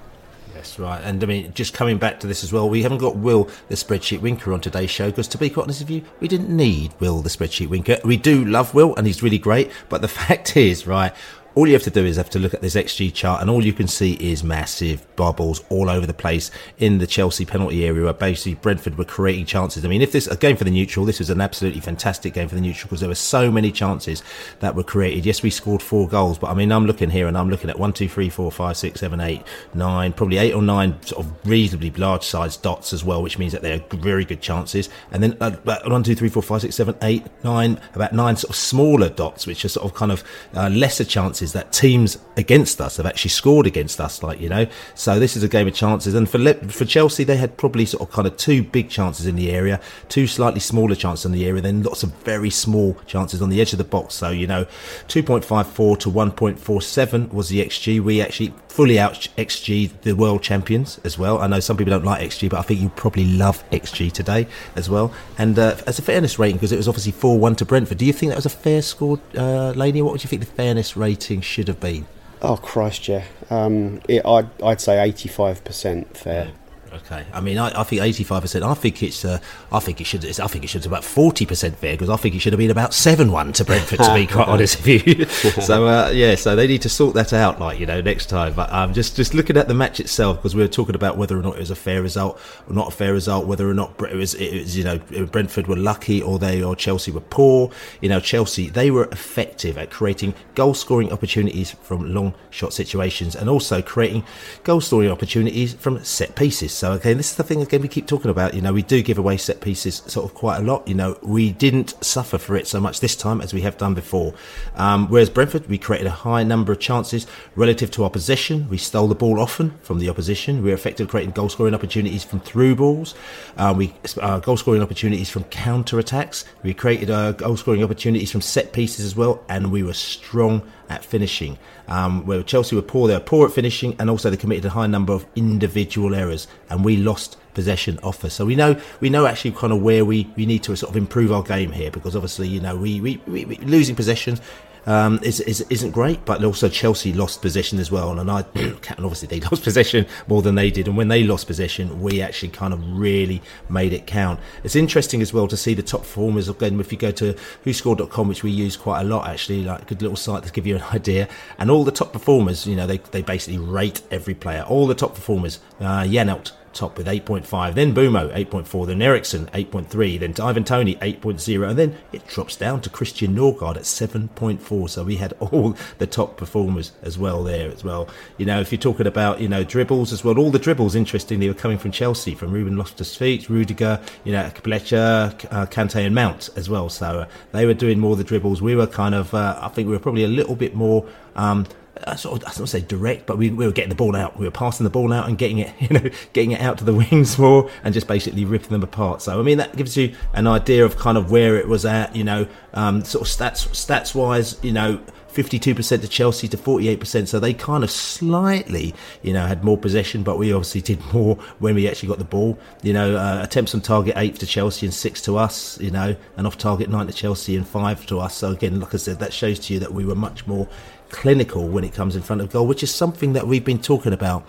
Yes, 0.62 0.78
right. 0.78 1.02
And 1.04 1.24
I 1.24 1.26
mean, 1.26 1.52
just 1.56 1.74
coming 1.74 1.98
back 1.98 2.20
to 2.20 2.28
this 2.28 2.44
as 2.44 2.54
well, 2.54 2.70
we 2.70 2.84
haven't 2.84 3.00
got 3.00 3.16
Will 3.16 3.50
the 3.68 3.74
spreadsheet 3.74 4.22
winker 4.22 4.54
on 4.54 4.62
today's 4.62 4.92
show 4.92 5.10
because, 5.10 5.28
to 5.30 5.40
be 5.40 5.50
quite 5.50 5.64
honest 5.64 5.82
with 5.82 5.90
you, 5.90 6.04
we 6.20 6.28
didn't 6.28 6.56
need 6.56 6.94
Will 7.00 7.24
the 7.24 7.30
spreadsheet 7.30 7.68
winker. 7.68 7.98
We 8.06 8.16
do 8.16 8.46
love 8.46 8.76
Will 8.76 8.96
and 8.96 9.08
he's 9.08 9.24
really 9.24 9.40
great, 9.40 9.72
but 9.90 10.02
the 10.02 10.08
fact 10.22 10.56
is, 10.56 10.86
right, 10.86 11.16
all 11.56 11.68
you 11.68 11.74
have 11.74 11.84
to 11.84 11.90
do 11.90 12.06
is 12.06 12.16
have 12.16 12.30
to 12.30 12.40
look 12.40 12.54
at 12.54 12.62
this 12.62 12.76
XG 12.76 13.14
chart, 13.14 13.42
and 13.42 13.50
all 13.50 13.66
you 13.66 13.74
can 13.74 13.88
see 13.88 14.14
is 14.14 14.44
massive 14.44 15.06
bubbles 15.16 15.64
all 15.70 15.90
over 15.90 16.06
the 16.06 16.14
place 16.14 16.50
in 16.78 16.98
the 16.98 17.08
Chelsea 17.08 17.46
penalty 17.46 17.86
area, 17.86 18.04
where 18.04 18.14
basically 18.14 18.56
Brentford 18.56 18.98
were 18.98 19.06
creating 19.06 19.46
chances. 19.46 19.84
I 19.84 19.90
mean, 19.90 20.02
if 20.02 20.14
this 20.14 20.28
a 20.28 20.38
game 20.38 20.56
for 20.56 20.64
the 20.64 20.72
neutral, 20.72 21.06
this 21.06 21.20
was 21.20 21.30
an 21.30 21.42
absolutely 21.42 21.82
fantastic 21.82 22.34
game 22.34 22.48
for 22.48 22.56
the 22.56 22.62
neutral 22.62 22.88
because 22.88 23.02
there 23.02 23.10
were 23.10 23.16
so 23.16 23.52
many 23.52 23.72
chances 23.72 24.24
that 24.60 24.76
were 24.76 24.84
created. 24.84 25.26
Yes, 25.26 25.44
we 25.44 25.50
scored 25.50 25.82
four 25.82 26.08
goals, 26.08 26.40
but 26.40 26.48
I 26.48 26.54
mean, 26.54 26.72
I'm 26.72 26.86
looking 26.86 27.10
here 27.10 27.28
and 27.28 27.38
I'm 27.38 27.50
looking 27.50 27.70
at 27.70 27.78
one, 27.78 27.92
two, 27.92 28.08
three, 28.08 28.30
four, 28.30 28.50
five, 28.52 28.78
six, 28.78 29.02
seven, 29.02 29.20
eight, 29.20 29.44
nine, 29.74 30.14
probably 30.14 30.38
eight 30.38 30.54
or 30.54 30.62
nine 30.62 31.02
sort 31.04 31.26
of 31.26 31.48
reasonably 31.48 31.92
large 31.92 32.24
sized 32.24 32.62
dots 32.62 32.94
as 32.94 33.04
well, 33.04 33.22
which 33.22 33.38
means 33.38 33.52
that 33.52 33.62
they're 33.62 33.84
very 33.92 34.24
good 34.24 34.42
chances. 34.42 34.90
And 35.12 35.22
then 35.22 35.38
uh, 35.42 35.52
one, 35.86 36.04
two, 36.04 36.16
three, 36.16 36.30
four, 36.30 36.44
five, 36.44 36.62
six, 36.62 36.76
seven, 36.76 36.96
eight, 37.02 37.26
nine, 37.44 37.80
about 37.94 38.14
nine 38.14 38.38
sort 38.38 38.52
of 38.52 38.56
smaller 38.56 39.10
dots, 39.10 39.46
which 39.46 39.66
are 39.66 39.70
sort 39.70 39.86
of 39.86 39.94
kind 39.94 40.14
of 40.14 40.24
uh, 40.56 40.70
lesser 40.70 41.04
chances 41.04 41.41
chances 41.42 41.54
that 41.54 41.74
teams 41.74 42.18
against 42.38 42.80
us 42.80 42.98
have 42.98 43.06
actually 43.06 43.30
scored 43.30 43.68
against 43.68 44.00
us, 44.00 44.24
like 44.24 44.40
you 44.40 44.50
know. 44.50 44.68
So 44.96 45.20
this 45.20 45.36
is 45.36 45.44
a 45.44 45.48
game 45.48 45.68
of 45.68 45.74
chances, 45.74 46.14
and 46.14 46.30
for 46.30 46.40
for 46.70 46.86
Chelsea, 46.86 47.24
they 47.24 47.38
had 47.38 47.58
probably 47.58 47.86
sort 47.86 48.02
of 48.04 48.12
kind 48.12 48.28
of 48.28 48.38
two 48.38 48.64
big 48.64 48.90
chances 48.90 49.26
in 49.26 49.36
the 49.36 49.52
area, 49.52 49.80
two 50.08 50.28
slightly 50.28 50.60
smaller 50.60 50.96
chances 50.96 51.26
in 51.26 51.32
the 51.32 51.46
area, 51.46 51.62
then 51.62 51.84
lots 51.84 52.04
of 52.04 52.14
very 52.24 52.50
small 52.50 52.96
chances 53.08 53.42
on 53.42 53.50
the 53.50 53.60
edge 53.60 53.74
of 53.74 53.78
the 53.78 53.84
box. 53.84 54.14
So 54.14 54.30
you 54.30 54.48
know, 54.48 54.66
two 55.08 55.24
point 55.24 55.44
five 55.44 55.68
four 55.68 55.98
to 55.98 56.10
one 56.10 56.32
point 56.32 56.60
four 56.60 56.82
seven 56.82 57.30
was 57.30 57.50
the 57.50 57.66
xG. 57.66 58.00
We 58.00 58.22
actually 58.22 58.54
fully 58.72 58.98
out 58.98 59.28
xG 59.38 59.92
the 60.02 60.14
world 60.14 60.42
champions 60.42 61.00
as 61.04 61.18
well. 61.18 61.40
I 61.40 61.48
know 61.48 61.60
some 61.60 61.78
people 61.78 61.92
don't 61.92 62.06
like 62.06 62.22
xG, 62.22 62.50
but 62.50 62.60
I 62.60 62.62
think 62.62 62.80
you 62.80 62.90
probably 62.90 63.26
love 63.26 63.70
xG 63.72 64.12
today 64.12 64.48
as 64.76 64.90
well. 64.90 65.14
And 65.38 65.60
uh, 65.60 65.76
as 65.86 66.00
a 66.00 66.02
fairness 66.02 66.40
rating, 66.40 66.56
because 66.56 66.72
it 66.72 66.78
was 66.78 66.88
obviously 66.88 67.12
four 67.12 67.38
one 67.38 67.56
to 67.58 67.66
Brentford, 67.66 67.98
do 67.98 68.06
you 68.06 68.14
think 68.14 68.30
that 68.32 68.38
was 68.38 68.46
a 68.46 68.50
fair 68.50 68.82
score, 68.82 69.20
uh, 69.38 69.72
Laney? 69.72 70.02
What 70.02 70.14
would 70.14 70.24
you 70.24 70.30
think 70.30 70.42
the 70.42 70.52
fairness 70.52 70.96
rating? 70.96 71.42
should 71.42 71.68
have 71.68 71.80
been? 71.80 72.06
Oh 72.42 72.58
Christ, 72.58 73.08
yeah. 73.08 73.26
Um, 73.50 74.02
it, 74.08 74.26
I'd 74.26 74.50
I'd 74.64 74.82
say 74.82 75.04
eighty 75.04 75.30
five 75.30 75.64
percent 75.64 76.18
fair. 76.18 76.52
Okay, 76.94 77.26
I 77.32 77.40
mean, 77.40 77.58
I, 77.58 77.80
I 77.80 77.84
think 77.84 78.02
eighty-five 78.02 78.42
percent. 78.42 78.66
I 78.66 78.74
think 78.74 79.02
it's. 79.02 79.24
Uh, 79.24 79.40
I 79.72 79.80
think 79.80 80.02
it 80.02 80.04
should. 80.04 80.26
I 80.26 80.48
think 80.48 80.66
it 80.66 80.68
should 80.68 80.82
be 80.82 80.90
about 80.90 81.06
forty 81.06 81.46
percent 81.46 81.78
fair 81.78 81.94
because 81.94 82.10
I 82.10 82.18
think 82.18 82.36
it 82.36 82.40
should 82.40 82.52
have 82.52 82.58
been 82.58 82.70
about 82.70 82.94
seven-one 82.94 83.54
to 83.54 83.64
Brentford. 83.64 84.00
To 84.00 84.14
be 84.14 84.28
quite 84.32 84.50
honest 84.50 84.84
with 84.86 85.08
you. 85.08 85.26
so 85.26 85.88
uh, 85.88 86.10
yeah, 86.14 86.36
so 86.36 86.54
they 86.54 86.68
need 86.68 86.82
to 86.82 86.90
sort 86.90 87.14
that 87.16 87.32
out, 87.32 87.62
like 87.62 87.80
you 87.80 87.86
know, 87.86 88.02
next 88.02 88.26
time. 88.26 88.54
But 88.54 88.74
um, 88.74 88.94
just 88.94 89.16
just 89.16 89.34
looking 89.34 89.56
at 89.56 89.70
the 89.70 89.74
match 89.74 90.02
itself, 90.02 90.38
because 90.38 90.54
we 90.54 90.62
were 90.62 90.68
talking 90.68 90.96
about 90.96 91.16
whether 91.16 91.40
or 91.40 91.42
not 91.42 91.56
it 91.56 91.60
was 91.60 91.72
a 91.72 91.76
fair 91.76 92.02
result 92.02 92.42
or 92.68 92.74
not 92.74 92.90
a 92.90 92.92
fair 92.92 93.14
result, 93.14 93.46
whether 93.46 93.70
or 93.70 93.74
not 93.74 93.94
it 94.02 94.16
was, 94.16 94.34
it 94.36 94.54
was 94.54 94.78
you 94.78 94.84
know 94.84 95.00
Brentford 95.28 95.68
were 95.68 95.78
lucky 95.78 96.22
or 96.22 96.40
they 96.40 96.62
or 96.62 96.76
Chelsea 96.76 97.12
were 97.12 97.22
poor. 97.22 97.72
You 98.02 98.10
know, 98.10 98.20
Chelsea 98.20 98.70
they 98.70 98.92
were 98.92 99.06
effective 99.06 99.78
at 99.78 99.92
creating 99.92 100.34
goal-scoring 100.56 101.14
opportunities 101.14 101.72
from 101.72 102.14
long 102.14 102.34
shot 102.50 102.74
situations 102.74 103.34
and 103.34 103.50
also 103.50 103.82
creating 103.82 104.26
goal-scoring 104.66 105.10
opportunities 105.10 105.74
from 105.74 106.04
set 106.04 106.36
pieces. 106.36 106.81
So 106.82 106.94
okay, 106.94 107.14
this 107.14 107.30
is 107.30 107.36
the 107.36 107.44
thing 107.44 107.62
again 107.62 107.84
we 107.84 107.88
keep 107.88 108.08
talking 108.08 108.32
about. 108.32 108.56
You 108.56 108.62
know, 108.62 108.74
we 108.74 108.82
do 108.82 109.04
give 109.04 109.20
away 109.20 109.38
set 109.38 109.62
pieces 109.62 110.02
sort 110.08 110.26
of 110.26 110.34
quite 110.34 110.58
a 110.58 110.64
lot. 110.64 110.88
You 110.88 110.96
know, 110.96 111.16
we 111.22 111.52
didn't 111.52 111.94
suffer 112.04 112.40
for 112.40 112.56
it 112.56 112.66
so 112.66 112.80
much 112.80 113.02
this 113.02 113.16
time 113.16 113.40
as 113.40 113.54
we 113.54 113.62
have 113.62 113.78
done 113.78 113.94
before. 113.94 114.34
Um, 114.74 115.08
whereas 115.08 115.30
Brentford, 115.30 115.70
we 115.70 115.78
created 115.78 116.08
a 116.08 116.18
high 116.26 116.42
number 116.42 116.72
of 116.72 116.80
chances 116.80 117.28
relative 117.56 117.92
to 117.92 118.04
our 118.04 118.10
possession. 118.10 118.68
We 118.68 118.80
stole 118.80 119.08
the 119.08 119.14
ball 119.14 119.40
often 119.40 119.78
from 119.84 120.00
the 120.00 120.10
opposition. 120.10 120.64
We 120.64 120.70
were 120.70 120.74
effective 120.74 121.08
creating 121.08 121.34
goal 121.34 121.50
scoring 121.50 121.76
opportunities 121.76 122.24
from 122.24 122.40
through 122.40 122.78
balls. 122.78 123.14
Uh, 123.58 123.76
we 123.78 123.94
uh, 124.20 124.40
goal 124.40 124.58
scoring 124.58 124.82
opportunities 124.82 125.30
from 125.30 125.44
counter 125.44 126.00
attacks. 126.00 126.46
We 126.64 126.74
created 126.74 127.12
uh, 127.12 127.34
goal 127.34 127.58
scoring 127.58 127.84
opportunities 127.84 128.32
from 128.32 128.42
set 128.42 128.74
pieces 128.74 129.06
as 129.06 129.16
well, 129.16 129.44
and 129.50 129.72
we 129.72 129.84
were 129.84 129.94
strong 129.94 130.64
at 130.92 131.04
finishing. 131.04 131.58
Um, 131.88 132.26
where 132.26 132.44
Chelsea 132.44 132.76
were 132.76 132.82
poor, 132.82 133.08
they 133.08 133.14
were 133.14 133.20
poor 133.20 133.48
at 133.48 133.54
finishing, 133.54 133.96
and 134.00 134.10
also 134.10 134.30
they 134.30 134.38
committed 134.38 134.66
a 134.66 134.70
high 134.70 134.88
number 134.88 135.14
of 135.14 135.26
individual 135.36 136.16
errors, 136.16 136.48
and 136.70 136.86
we 136.86 136.98
lost 136.98 137.38
possession 137.54 138.00
offer. 138.04 138.30
So 138.30 138.46
we 138.46 138.56
know 138.56 138.80
we 139.00 139.10
know 139.10 139.26
actually 139.26 139.52
kind 139.52 139.74
of 139.74 139.82
where 139.82 140.06
we, 140.06 140.30
we 140.36 140.46
need 140.46 140.64
to 140.64 140.76
sort 140.76 140.90
of 140.92 140.98
improve 140.98 141.32
our 141.32 141.44
game 141.44 141.72
here 141.72 141.92
because 141.92 142.16
obviously 142.16 142.48
you 142.48 142.62
know 142.62 142.76
we, 142.76 143.02
we, 143.02 143.22
we, 143.28 143.46
we 143.46 143.58
losing 143.58 143.96
possessions 143.96 144.42
um, 144.86 145.20
is, 145.24 145.40
isn't 145.42 145.92
great. 145.92 146.24
But 146.26 146.44
also 146.44 146.70
Chelsea 146.70 147.14
lost 147.14 147.42
possession 147.42 147.80
as 147.80 147.92
well, 147.92 148.18
and 148.20 148.30
I 148.30 148.46
and 148.56 148.76
obviously 148.90 149.28
they 149.28 149.40
lost 149.52 149.64
possession 149.64 150.06
more 150.28 150.42
than 150.42 150.56
they 150.56 150.72
did. 150.72 150.88
And 150.88 150.98
when 150.98 151.08
they 151.08 151.24
lost 151.24 151.48
possession, 151.48 152.02
we 152.02 152.22
actually 152.22 152.50
kind 152.50 152.74
of 152.74 152.98
really 152.98 153.42
made 153.70 153.94
it 153.94 154.08
count. 154.08 154.40
It's 154.64 154.76
interesting 154.76 155.22
as 155.22 155.34
well 155.34 155.48
to 155.48 155.58
see 155.58 155.74
the 155.74 155.84
top 155.84 156.02
performers 156.02 156.50
again. 156.50 156.80
If 156.80 156.92
you 156.92 156.98
go 156.98 157.12
to 157.12 157.34
WhoScored.com, 157.66 158.28
which 158.28 158.44
we 158.44 158.52
use 158.52 158.78
quite 158.78 159.02
a 159.02 159.04
lot 159.04 159.28
actually, 159.28 159.64
like 159.64 159.84
a 159.84 159.86
good 159.86 160.02
little 160.02 160.18
site 160.18 160.44
to 160.44 160.52
give 160.52 160.66
you 160.68 160.78
an 160.78 160.84
idea, 160.94 161.28
and 161.58 161.70
all 161.70 161.84
the 161.84 161.92
top 161.92 162.14
performers, 162.14 162.66
you 162.68 162.76
know, 162.76 162.88
they 162.88 162.98
they 162.98 163.22
basically 163.22 163.60
rate 163.60 164.02
every 164.12 164.34
player. 164.34 164.64
All 164.64 164.88
the 164.88 164.96
top 164.96 165.16
performers, 165.16 165.60
uh, 165.82 166.04
Janelt 166.04 166.52
top 166.74 166.98
with 166.98 167.08
8.5, 167.08 167.74
then 167.74 167.94
Mbeumo 167.94 168.34
8.4, 168.34 168.88
then 168.88 169.02
Eriksen 169.02 169.48
8.3, 169.48 170.20
then 170.20 170.34
Ivan 170.42 170.64
Toney 170.64 170.96
8.0, 170.96 171.70
and 171.70 171.80
then 171.80 171.98
it 172.12 172.26
drops 172.28 172.56
down 172.56 172.82
to 172.82 172.90
Christian 172.90 173.36
Nørgaard 173.36 173.78
at 173.78 173.84
7.4. 173.84 174.90
So 174.90 175.04
we 175.04 175.18
had 175.18 175.34
all 175.40 175.76
the 175.98 176.08
top 176.08 176.38
performers 176.38 176.92
as 177.02 177.18
well 177.18 177.44
there 177.44 177.72
as 177.72 177.84
well. 177.84 178.08
You 178.38 178.46
know, 178.46 178.60
if 178.60 178.72
you're 178.72 178.80
talking 178.80 179.08
about, 179.08 179.42
you 179.42 179.48
know, 179.48 179.64
dribbles 179.64 180.14
as 180.14 180.24
well, 180.24 180.38
all 180.38 180.52
the 180.52 180.60
dribbles, 180.60 180.96
interestingly, 180.96 181.48
were 181.48 181.54
coming 181.54 181.78
from 181.78 181.92
Chelsea, 181.92 182.36
from 182.36 182.52
Ruben 182.52 182.78
Loftus-Cheek, 182.78 183.50
Rudiger, 183.50 184.00
you 184.24 184.32
know, 184.32 184.50
Fletcher, 184.50 185.34
uh, 185.52 185.66
Kante 185.68 186.06
and 186.06 186.16
Mount 186.16 186.50
as 186.56 186.70
well. 186.70 186.90
So 186.90 187.22
uh, 187.22 187.28
they 187.52 187.66
were 187.66 187.74
doing 187.74 188.00
more 188.00 188.16
the 188.16 188.24
dribbles. 188.24 188.62
We 188.62 188.76
were 188.76 188.88
kind 188.88 189.16
of, 189.16 189.34
uh, 189.34 189.60
I 189.62 189.70
think 189.70 189.88
we 189.88 189.94
were 189.94 190.00
probably 190.00 190.24
a 190.24 190.30
little 190.30 190.56
bit 190.56 190.76
more 190.76 191.06
um, 191.36 191.66
I 192.08 192.16
sort 192.16 192.42
of, 192.42 192.48
I 192.48 192.54
don't 192.54 192.68
say 192.68 192.82
direct, 192.82 193.26
but 193.26 193.38
we, 193.38 193.50
we 193.50 193.66
were 193.66 193.72
getting 193.72 193.90
the 193.90 193.96
ball 193.96 194.16
out. 194.16 194.38
We 194.38 194.46
were 194.46 194.52
passing 194.52 194.84
the 194.84 194.90
ball 194.90 195.14
out 195.14 195.28
and 195.28 195.38
getting 195.38 195.60
it, 195.60 195.74
you 195.80 195.90
know, 195.90 196.10
getting 196.34 196.52
it 196.52 196.62
out 196.62 196.78
to 196.80 196.84
the 196.84 196.94
wings 196.94 197.38
more 197.38 197.70
and 197.84 197.94
just 197.94 198.08
basically 198.08 198.46
ripping 198.46 198.70
them 198.70 198.84
apart. 198.84 199.22
So, 199.22 199.40
I 199.40 199.44
mean, 199.44 199.58
that 199.58 199.76
gives 199.76 199.98
you 199.98 200.16
an 200.34 200.48
idea 200.48 200.86
of 200.86 200.98
kind 200.98 201.18
of 201.18 201.32
where 201.32 201.58
it 201.58 201.68
was 201.68 201.86
at, 201.86 202.16
you 202.16 202.24
know, 202.24 202.48
um, 202.74 203.04
sort 203.04 203.28
of 203.28 203.34
stats, 203.34 203.68
stats 203.70 204.16
wise, 204.16 204.58
you 204.64 204.72
know, 204.72 205.02
52% 205.34 206.02
to 206.02 206.08
Chelsea 206.08 206.48
to 206.50 206.58
48%. 206.58 207.28
So 207.28 207.40
they 207.40 207.54
kind 207.54 207.84
of 207.84 207.92
slightly, 207.92 208.94
you 209.22 209.34
know, 209.34 209.46
had 209.46 209.64
more 209.64 209.78
possession, 209.78 210.24
but 210.24 210.38
we 210.38 210.52
obviously 210.52 210.82
did 210.82 211.00
more 211.14 211.36
when 211.60 211.76
we 211.76 211.88
actually 211.88 212.10
got 212.10 212.18
the 212.18 212.26
ball. 212.26 212.58
You 212.84 212.94
know, 212.94 213.16
uh, 213.16 213.40
attempts 213.44 213.74
on 213.74 213.82
target 213.82 214.16
eight 214.18 214.36
to 214.40 214.46
Chelsea 214.46 214.86
and 214.86 214.94
six 214.94 215.22
to 215.24 215.38
us, 215.38 215.80
you 215.80 215.92
know, 215.92 216.16
and 216.38 216.48
off 216.48 216.58
target 216.58 216.90
nine 216.90 217.08
to 217.08 217.14
Chelsea 217.14 217.56
and 217.56 217.68
five 217.68 218.06
to 218.08 218.20
us. 218.20 218.36
So 218.36 218.52
again, 218.52 218.80
like 218.80 218.94
I 218.94 218.98
said, 218.98 219.20
that 219.20 219.34
shows 219.34 219.60
to 219.60 219.74
you 219.74 219.80
that 219.80 219.94
we 219.94 220.06
were 220.06 220.16
much 220.16 220.46
more 220.48 220.68
clinical 221.12 221.68
when 221.68 221.84
it 221.84 221.94
comes 221.94 222.16
in 222.16 222.22
front 222.22 222.42
of 222.42 222.52
goal, 222.52 222.66
which 222.66 222.84
is 222.84 222.94
something 222.94 223.34
that 223.34 223.48
we've 223.48 223.66
been 223.66 223.82
talking 223.82 224.14
about 224.14 224.48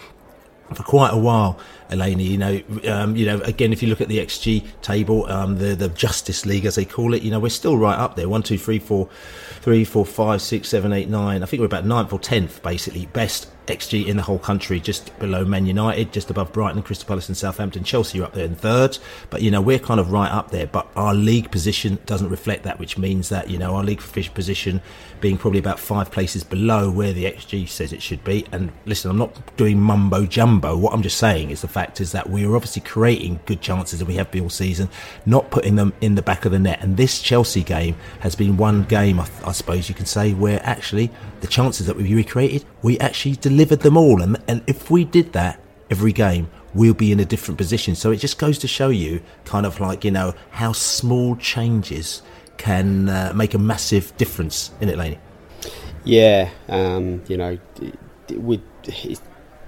for 0.74 0.82
quite 0.82 1.12
a 1.12 1.18
while, 1.18 1.58
Laney. 1.90 2.24
You 2.24 2.38
know, 2.38 2.62
um, 2.88 3.16
you 3.16 3.26
know. 3.26 3.40
Again, 3.40 3.72
if 3.72 3.82
you 3.82 3.88
look 3.88 4.00
at 4.00 4.08
the 4.08 4.18
XG 4.18 4.64
table, 4.80 5.30
um, 5.30 5.58
the 5.58 5.74
the 5.74 5.88
Justice 5.88 6.46
League, 6.46 6.64
as 6.64 6.76
they 6.76 6.84
call 6.84 7.14
it, 7.14 7.22
you 7.22 7.30
know, 7.30 7.40
we're 7.40 7.50
still 7.50 7.76
right 7.76 7.98
up 7.98 8.16
there. 8.16 8.28
One, 8.28 8.42
two, 8.42 8.58
three, 8.58 8.78
four, 8.78 9.08
three, 9.60 9.84
four, 9.84 10.06
five, 10.06 10.40
six, 10.40 10.68
seven, 10.68 10.92
eight, 10.92 11.08
nine. 11.08 11.42
I 11.42 11.46
think 11.46 11.60
we're 11.60 11.66
about 11.66 11.86
ninth 11.86 12.12
or 12.12 12.18
tenth, 12.18 12.62
basically, 12.62 13.06
best 13.06 13.48
XG 13.66 14.06
in 14.06 14.16
the 14.16 14.22
whole 14.22 14.38
country, 14.38 14.80
just 14.80 15.16
below 15.18 15.44
Man 15.44 15.66
United, 15.66 16.12
just 16.12 16.30
above 16.30 16.52
Brighton, 16.52 16.78
and 16.78 16.84
Crystal 16.84 17.06
Palace, 17.06 17.28
and 17.28 17.36
Southampton. 17.36 17.84
Chelsea 17.84 18.20
are 18.20 18.24
up 18.24 18.34
there 18.34 18.44
in 18.44 18.54
third, 18.54 18.98
but 19.30 19.42
you 19.42 19.50
know 19.50 19.60
we're 19.60 19.78
kind 19.78 20.00
of 20.00 20.12
right 20.12 20.30
up 20.30 20.50
there. 20.50 20.66
But 20.66 20.88
our 20.96 21.14
league 21.14 21.50
position 21.50 21.98
doesn't 22.06 22.28
reflect 22.28 22.64
that, 22.64 22.78
which 22.78 22.98
means 22.98 23.28
that 23.28 23.48
you 23.48 23.58
know 23.58 23.76
our 23.76 23.84
league 23.84 24.00
position 24.00 24.82
being 25.20 25.38
probably 25.38 25.60
about 25.60 25.78
five 25.78 26.10
places 26.10 26.42
below 26.42 26.90
where 26.90 27.12
the 27.12 27.24
XG 27.24 27.68
says 27.68 27.92
it 27.92 28.02
should 28.02 28.22
be. 28.24 28.44
And 28.50 28.72
listen, 28.84 29.10
I'm 29.10 29.18
not 29.18 29.56
doing 29.56 29.80
mumbo 29.80 30.26
jumbo. 30.26 30.76
What 30.76 30.92
I'm 30.92 31.02
just 31.02 31.18
saying 31.18 31.50
is 31.50 31.60
the 31.60 31.68
fact 31.68 32.00
is 32.00 32.12
that 32.12 32.28
we 32.28 32.44
are 32.44 32.56
obviously 32.56 32.82
creating 32.82 33.40
good 33.46 33.60
chances, 33.60 34.00
and 34.00 34.08
we 34.08 34.16
have 34.16 34.30
been 34.30 34.42
all 34.42 34.50
season, 34.50 34.88
not 35.24 35.50
putting 35.50 35.76
them 35.76 35.92
in 36.00 36.16
the 36.16 36.22
back 36.22 36.44
of 36.44 36.52
the 36.52 36.58
net. 36.58 36.82
And 36.82 36.96
this 36.96 37.22
Chelsea 37.22 37.62
game 37.62 37.96
has 38.20 38.34
been 38.34 38.56
one 38.56 38.84
game, 38.84 39.20
I, 39.20 39.28
I 39.44 39.52
suppose 39.52 39.88
you 39.88 39.94
can 39.94 40.06
say, 40.06 40.34
where 40.34 40.60
actually 40.64 41.10
the 41.40 41.46
chances 41.46 41.86
that 41.86 41.96
we 41.96 42.14
recreated, 42.14 42.64
we 42.82 42.98
actually 42.98 43.36
delivered 43.36 43.51
them 43.56 43.96
all. 43.96 44.22
And, 44.22 44.36
and 44.48 44.62
if 44.66 44.90
we 44.90 45.04
did 45.04 45.32
that 45.32 45.60
every 45.90 46.12
game, 46.12 46.50
we'll 46.74 46.94
be 46.94 47.12
in 47.12 47.20
a 47.20 47.24
different 47.24 47.58
position. 47.58 47.94
So 47.94 48.10
it 48.10 48.16
just 48.16 48.38
goes 48.38 48.58
to 48.58 48.68
show 48.68 48.88
you, 48.88 49.22
kind 49.44 49.66
of 49.66 49.80
like, 49.80 50.04
you 50.04 50.10
know, 50.10 50.34
how 50.50 50.72
small 50.72 51.36
changes 51.36 52.22
can 52.56 53.08
uh, 53.08 53.32
make 53.34 53.54
a 53.54 53.58
massive 53.58 54.16
difference 54.16 54.70
in 54.80 54.88
it, 54.88 54.96
Laney. 54.96 55.18
Yeah, 56.04 56.50
um, 56.68 57.22
you 57.28 57.36
know, 57.36 57.58
with 58.30 58.62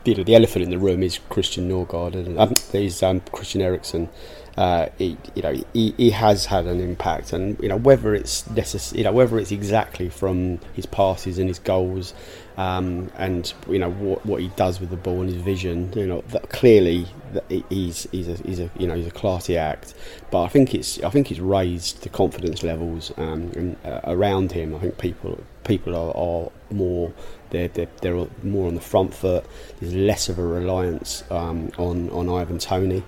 you 0.04 0.14
know, 0.14 0.24
the 0.24 0.34
elephant 0.34 0.64
in 0.64 0.70
the 0.70 0.78
room 0.78 1.02
is 1.02 1.18
Christian 1.28 1.68
Nørgaard 1.68 2.14
and 2.14 2.38
um, 2.38 2.52
there's 2.72 3.02
um, 3.02 3.20
Christian 3.32 3.62
Eriksen 3.62 4.08
uh, 4.56 4.88
he, 4.98 5.16
you 5.34 5.42
know, 5.42 5.52
he, 5.72 5.94
he 5.96 6.10
has 6.10 6.46
had 6.46 6.66
an 6.66 6.80
impact, 6.80 7.32
and 7.32 7.58
you 7.60 7.68
know 7.68 7.76
whether 7.76 8.14
it's 8.14 8.42
necess- 8.42 8.96
you 8.96 9.02
know 9.02 9.12
whether 9.12 9.38
it's 9.38 9.50
exactly 9.50 10.08
from 10.08 10.60
his 10.74 10.86
passes 10.86 11.38
and 11.38 11.48
his 11.48 11.58
goals, 11.58 12.14
um, 12.56 13.10
and 13.16 13.52
you 13.68 13.78
know 13.78 13.90
what, 13.90 14.24
what 14.24 14.40
he 14.40 14.48
does 14.48 14.80
with 14.80 14.90
the 14.90 14.96
ball 14.96 15.20
and 15.20 15.30
his 15.30 15.42
vision. 15.42 15.92
You 15.94 16.06
know, 16.06 16.24
that 16.28 16.48
clearly 16.50 17.06
that 17.32 17.44
he's 17.68 18.06
he's 18.12 18.28
a, 18.28 18.34
he's 18.36 18.60
a 18.60 18.70
you 18.78 18.86
know 18.86 18.94
he's 18.94 19.06
a 19.06 19.12
classy 19.12 19.56
act, 19.56 19.94
but 20.30 20.42
I 20.42 20.48
think 20.48 20.74
it's 20.74 21.02
I 21.02 21.10
think 21.10 21.30
it's 21.30 21.40
raised 21.40 22.02
the 22.02 22.08
confidence 22.08 22.62
levels 22.62 23.12
um, 23.16 23.50
and, 23.54 23.76
uh, 23.84 24.00
around 24.04 24.52
him. 24.52 24.74
I 24.74 24.78
think 24.78 24.98
people 24.98 25.42
people 25.64 25.96
are, 25.96 26.16
are 26.16 26.50
more 26.70 27.12
they're, 27.50 27.68
they're, 27.68 27.88
they're 28.00 28.26
more 28.42 28.68
on 28.68 28.74
the 28.74 28.80
front 28.80 29.14
foot. 29.14 29.44
There's 29.80 29.94
less 29.94 30.28
of 30.28 30.38
a 30.38 30.46
reliance 30.46 31.24
um, 31.30 31.70
on 31.78 32.10
on 32.10 32.28
Ivan 32.28 32.58
Toney. 32.58 33.02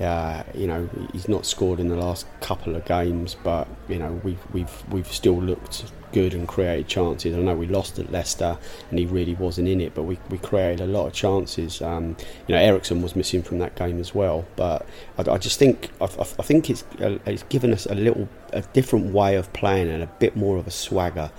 Uh, 0.00 0.42
you 0.54 0.66
know, 0.66 0.88
he's 1.12 1.28
not 1.28 1.44
scored 1.44 1.78
in 1.78 1.88
the 1.88 1.96
last 1.96 2.26
couple 2.40 2.74
of 2.74 2.84
games, 2.84 3.36
but 3.42 3.68
you 3.88 3.98
know 3.98 4.20
we've 4.24 4.40
we've 4.52 4.82
we've 4.90 5.12
still 5.12 5.40
looked 5.40 5.84
good 6.12 6.34
and 6.34 6.48
created 6.48 6.88
chances. 6.88 7.36
I 7.36 7.40
know 7.40 7.54
we 7.54 7.66
lost 7.66 7.98
at 7.98 8.10
Leicester, 8.10 8.58
and 8.90 8.98
he 8.98 9.06
really 9.06 9.34
wasn't 9.34 9.68
in 9.68 9.80
it, 9.80 9.94
but 9.94 10.02
we, 10.02 10.18
we 10.28 10.38
created 10.38 10.80
a 10.80 10.86
lot 10.86 11.06
of 11.06 11.12
chances. 11.12 11.80
Um, 11.82 12.16
you 12.46 12.54
know, 12.54 12.60
Eriksen 12.60 13.02
was 13.02 13.14
missing 13.14 13.42
from 13.42 13.58
that 13.58 13.76
game 13.76 14.00
as 14.00 14.14
well, 14.14 14.46
but 14.56 14.86
I, 15.18 15.32
I 15.32 15.38
just 15.38 15.58
think 15.58 15.90
I, 16.00 16.04
I 16.04 16.42
think 16.42 16.70
it's 16.70 16.84
uh, 17.00 17.18
it's 17.26 17.42
given 17.44 17.72
us 17.72 17.86
a 17.86 17.94
little 17.94 18.28
a 18.52 18.62
different 18.62 19.12
way 19.12 19.36
of 19.36 19.52
playing 19.52 19.88
and 19.88 20.02
a 20.02 20.06
bit 20.06 20.36
more 20.36 20.56
of 20.56 20.66
a 20.66 20.72
swagger. 20.72 21.30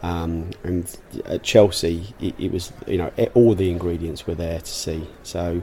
Um, 0.00 0.50
and 0.62 0.96
at 1.24 1.42
Chelsea, 1.42 2.14
it, 2.20 2.34
it 2.38 2.52
was 2.52 2.72
you 2.86 2.98
know 2.98 3.10
all 3.34 3.54
the 3.54 3.70
ingredients 3.70 4.26
were 4.26 4.34
there 4.34 4.60
to 4.60 4.66
see. 4.66 5.08
So 5.22 5.62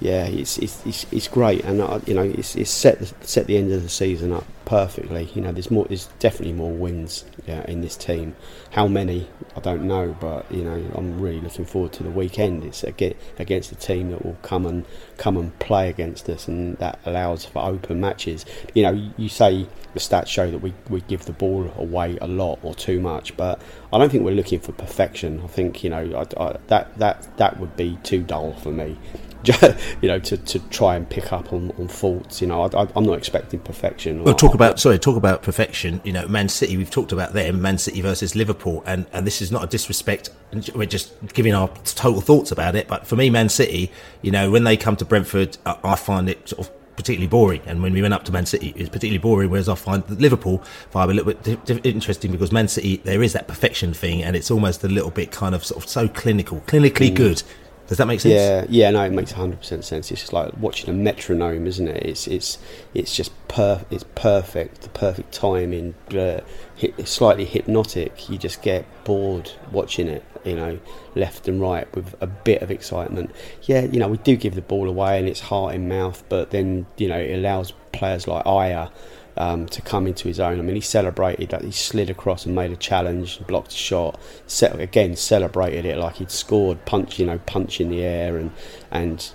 yeah, 0.00 0.26
it's 0.26 0.58
it's, 0.58 1.06
it's, 1.10 1.26
great, 1.26 1.64
and 1.64 1.80
uh, 1.80 1.98
you 2.06 2.14
know 2.14 2.22
it's, 2.22 2.54
it's 2.54 2.70
set 2.70 3.00
the, 3.00 3.12
set 3.26 3.48
the 3.48 3.56
end 3.56 3.72
of 3.72 3.82
the 3.82 3.88
season 3.88 4.32
up 4.32 4.44
perfectly. 4.64 5.24
You 5.34 5.40
know, 5.40 5.50
there's 5.50 5.72
more, 5.72 5.86
there's 5.86 6.06
definitely 6.20 6.52
more 6.52 6.70
wins 6.70 7.24
yeah, 7.46 7.64
in 7.66 7.80
this 7.80 7.96
team. 7.96 8.36
How 8.70 8.86
many 8.86 9.28
I 9.56 9.60
don't 9.60 9.88
know, 9.88 10.16
but 10.20 10.50
you 10.52 10.62
know 10.62 10.80
I'm 10.94 11.20
really 11.20 11.40
looking 11.40 11.64
forward 11.64 11.92
to 11.94 12.04
the 12.04 12.10
weekend. 12.10 12.64
It's 12.64 12.84
against 12.84 13.72
a 13.72 13.74
team 13.74 14.12
that 14.12 14.24
will 14.24 14.38
come 14.42 14.66
and 14.66 14.84
come 15.16 15.36
and 15.36 15.58
play 15.58 15.88
against 15.88 16.28
us, 16.28 16.46
and 16.46 16.78
that 16.78 17.00
allows 17.04 17.44
for 17.44 17.64
open 17.64 18.00
matches. 18.00 18.46
You 18.74 18.84
know, 18.84 19.10
you 19.16 19.28
say 19.28 19.66
the 19.94 20.00
stats 20.00 20.28
show 20.28 20.48
that 20.48 20.58
we, 20.58 20.74
we 20.88 21.00
give 21.02 21.24
the 21.24 21.32
ball 21.32 21.72
away 21.76 22.18
a 22.20 22.28
lot 22.28 22.60
or 22.62 22.72
too 22.72 23.00
much, 23.00 23.36
but 23.36 23.60
I 23.92 23.98
don't 23.98 24.10
think 24.10 24.22
we're 24.22 24.30
looking 24.30 24.60
for 24.60 24.70
perfection. 24.70 25.40
I 25.42 25.48
think 25.48 25.82
you 25.82 25.90
know 25.90 26.24
I, 26.38 26.40
I, 26.40 26.56
that 26.68 26.96
that 26.98 27.36
that 27.38 27.58
would 27.58 27.76
be 27.76 27.98
too 28.04 28.22
dull 28.22 28.52
for 28.54 28.70
me. 28.70 28.96
you 30.02 30.08
know, 30.08 30.18
to, 30.18 30.36
to 30.36 30.58
try 30.70 30.96
and 30.96 31.08
pick 31.08 31.32
up 31.32 31.52
on, 31.52 31.70
on 31.78 31.88
faults. 31.88 32.40
You 32.40 32.48
know, 32.48 32.62
I, 32.62 32.88
am 32.96 33.04
not 33.04 33.18
expecting 33.18 33.60
perfection. 33.60 34.24
Well, 34.24 34.34
talk 34.34 34.54
about 34.54 34.80
sorry, 34.80 34.98
talk 34.98 35.16
about 35.16 35.42
perfection. 35.42 36.00
You 36.04 36.12
know, 36.12 36.26
Man 36.26 36.48
City. 36.48 36.76
We've 36.76 36.90
talked 36.90 37.12
about 37.12 37.32
them. 37.32 37.62
Man 37.62 37.78
City 37.78 38.00
versus 38.00 38.34
Liverpool, 38.34 38.82
and 38.86 39.06
and 39.12 39.26
this 39.26 39.40
is 39.40 39.52
not 39.52 39.64
a 39.64 39.66
disrespect. 39.66 40.30
We're 40.74 40.86
just 40.86 41.12
giving 41.34 41.54
our 41.54 41.68
total 41.84 42.20
thoughts 42.20 42.50
about 42.50 42.74
it. 42.74 42.88
But 42.88 43.06
for 43.06 43.16
me, 43.16 43.30
Man 43.30 43.48
City, 43.48 43.92
you 44.22 44.30
know, 44.30 44.50
when 44.50 44.64
they 44.64 44.76
come 44.76 44.96
to 44.96 45.04
Brentford, 45.04 45.56
I, 45.64 45.78
I 45.84 45.96
find 45.96 46.28
it 46.28 46.48
sort 46.48 46.66
of 46.66 46.96
particularly 46.96 47.28
boring. 47.28 47.62
And 47.64 47.80
when 47.80 47.92
we 47.92 48.02
went 48.02 48.12
up 48.12 48.24
to 48.24 48.32
Man 48.32 48.44
City, 48.44 48.70
it 48.70 48.78
was 48.80 48.88
particularly 48.88 49.18
boring. 49.18 49.50
Whereas 49.50 49.68
I 49.68 49.76
find 49.76 50.02
Liverpool 50.20 50.62
vibe 50.92 51.10
a 51.10 51.14
little 51.14 51.32
bit 51.32 51.42
di- 51.44 51.74
di- 51.74 51.88
interesting 51.88 52.32
because 52.32 52.50
Man 52.50 52.66
City, 52.66 52.96
there 53.04 53.22
is 53.22 53.34
that 53.34 53.46
perfection 53.46 53.94
thing, 53.94 54.24
and 54.24 54.34
it's 54.34 54.50
almost 54.50 54.82
a 54.82 54.88
little 54.88 55.10
bit 55.10 55.30
kind 55.30 55.54
of 55.54 55.64
sort 55.64 55.82
of 55.82 55.88
so 55.88 56.08
clinical, 56.08 56.60
clinically 56.62 57.10
mm. 57.10 57.14
good 57.14 57.42
does 57.88 57.96
that 57.96 58.06
make 58.06 58.20
sense? 58.20 58.34
Yeah, 58.34 58.66
yeah, 58.68 58.90
no, 58.90 59.02
it 59.02 59.12
makes 59.12 59.32
hundred 59.32 59.60
percent 59.60 59.82
sense. 59.82 60.10
It's 60.10 60.20
just 60.20 60.34
like 60.34 60.52
watching 60.58 60.90
a 60.90 60.92
metronome, 60.92 61.66
isn't 61.66 61.88
it? 61.88 62.02
It's 62.04 62.26
it's 62.26 62.58
it's 62.92 63.16
just 63.16 63.32
per 63.48 63.82
it's 63.90 64.04
perfect, 64.14 64.82
the 64.82 64.90
perfect 64.90 65.32
timing, 65.32 65.94
uh, 66.10 66.40
hit, 66.76 67.08
slightly 67.08 67.46
hypnotic. 67.46 68.28
You 68.28 68.36
just 68.36 68.60
get 68.60 68.84
bored 69.04 69.50
watching 69.72 70.06
it, 70.06 70.22
you 70.44 70.54
know, 70.54 70.78
left 71.14 71.48
and 71.48 71.62
right 71.62 71.92
with 71.96 72.14
a 72.20 72.26
bit 72.26 72.60
of 72.60 72.70
excitement. 72.70 73.34
Yeah, 73.62 73.80
you 73.80 73.98
know, 73.98 74.08
we 74.08 74.18
do 74.18 74.36
give 74.36 74.54
the 74.54 74.60
ball 74.60 74.86
away 74.86 75.18
and 75.18 75.26
it's 75.26 75.40
heart 75.40 75.74
in 75.74 75.88
mouth, 75.88 76.22
but 76.28 76.50
then 76.50 76.84
you 76.98 77.08
know 77.08 77.18
it 77.18 77.38
allows 77.38 77.72
players 77.92 78.28
like 78.28 78.44
Ajer 78.44 78.90
um, 79.38 79.66
to 79.66 79.80
come 79.80 80.06
into 80.06 80.28
his 80.28 80.40
own. 80.40 80.58
I 80.58 80.62
mean, 80.62 80.74
he 80.74 80.80
celebrated 80.80 81.50
that 81.50 81.62
he 81.62 81.70
slid 81.70 82.10
across 82.10 82.44
and 82.44 82.54
made 82.54 82.72
a 82.72 82.76
challenge, 82.76 83.40
blocked 83.46 83.72
a 83.72 83.76
shot. 83.76 84.20
Set, 84.46 84.78
again, 84.78 85.16
celebrated 85.16 85.84
it 85.84 85.96
like 85.96 86.16
he'd 86.16 86.30
scored, 86.30 86.84
punch 86.84 87.18
you 87.18 87.26
know, 87.26 87.38
punch 87.38 87.80
in 87.80 87.88
the 87.88 88.02
air 88.02 88.36
and 88.36 88.50
and 88.90 89.30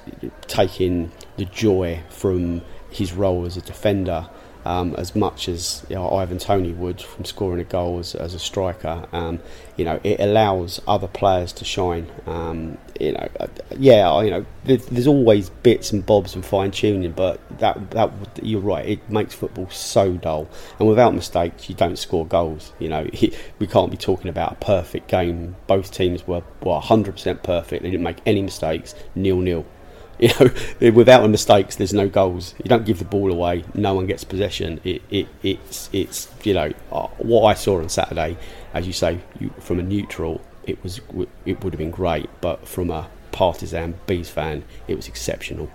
taking 0.48 1.12
the 1.38 1.46
joy 1.46 2.04
from 2.10 2.62
his 2.90 3.14
role 3.14 3.46
as 3.46 3.58
a 3.58 3.62
defender 3.62 4.30
um, 4.66 4.96
as 4.98 5.16
much 5.16 5.50
as 5.50 5.86
you 5.90 5.96
know, 5.96 6.10
Ivan 6.10 6.38
Toney 6.38 6.74
would 6.74 7.02
from 7.02 7.26
scoring 7.26 7.60
a 7.60 7.64
goal 7.64 8.00
as, 8.00 8.16
as 8.16 8.34
a 8.34 8.40
striker. 8.40 9.08
Um, 9.12 9.40
you 9.76 9.86
know, 9.86 10.00
it 10.04 10.20
allows 10.20 10.80
other 10.88 11.08
players 11.08 11.52
to 11.54 11.66
shine. 11.66 12.08
Um, 12.26 12.78
you 13.00 13.14
know, 13.14 13.28
uh, 13.40 13.48
yeah, 13.78 14.22
you 14.22 14.30
know, 14.30 14.46
there's, 14.64 15.08
always 15.08 15.50
bits 15.50 15.92
and 15.92 16.06
bobs 16.06 16.36
and 16.36 16.46
fine 16.46 16.72
tuning, 16.72 17.12
but 17.12 17.40
that 17.60 17.92
that 17.92 18.12
you're 18.42 18.62
right. 18.62 18.88
It 18.88 19.10
makes 19.10 19.34
football 19.34 19.70
so 19.70 20.14
dull, 20.14 20.48
and 20.80 20.88
without 20.88 21.14
mistakes, 21.14 21.70
you 21.70 21.76
don't 21.76 21.98
score 21.98 22.26
goals. 22.26 22.72
You 22.80 22.90
know, 22.90 23.10
we 23.60 23.68
can't 23.68 23.92
be 23.92 23.98
talking 23.98 24.30
about 24.30 24.54
a 24.54 24.56
perfect 24.56 25.08
game. 25.08 25.56
Both 25.68 25.92
teams 25.92 26.26
were 26.28 26.44
well 26.62 26.82
100% 26.82 27.44
perfect. 27.44 27.84
They 27.84 27.92
didn't 27.92 28.04
make 28.04 28.22
any 28.26 28.42
mistakes. 28.42 28.96
Nil 29.16 29.40
nil. 29.40 29.66
You 30.20 30.30
know, 30.40 30.92
without 30.92 31.22
the 31.22 31.28
mistakes, 31.28 31.76
there's 31.76 31.94
no 31.94 32.08
goals. 32.08 32.56
You 32.64 32.70
don't 32.70 32.86
give 32.86 33.00
the 33.00 33.06
ball 33.06 33.32
away. 33.32 33.66
No 33.74 33.94
one 33.96 34.06
gets 34.06 34.24
possession. 34.24 34.80
It, 34.84 35.02
it 35.10 35.28
it's 35.42 35.90
it's 35.92 36.30
you 36.44 36.54
know 36.54 36.72
uh, 36.92 37.08
what 37.18 37.44
I 37.44 37.54
saw 37.54 37.80
on 37.80 37.90
Saturday, 37.90 38.38
as 38.74 38.88
you 38.88 38.94
say, 38.94 39.20
you, 39.40 39.52
from 39.60 39.80
a 39.80 39.84
neutral, 39.84 40.42
it 40.66 40.82
was 40.84 41.02
it 41.46 41.64
would 41.64 41.74
have 41.74 41.80
been 41.80 41.92
great, 41.92 42.30
but 42.42 42.68
from 42.68 42.90
a 42.90 43.10
partisan 43.32 43.96
bees 44.06 44.30
fan, 44.30 44.64
it 44.88 44.96
was 44.96 45.08
exceptional. 45.08 45.70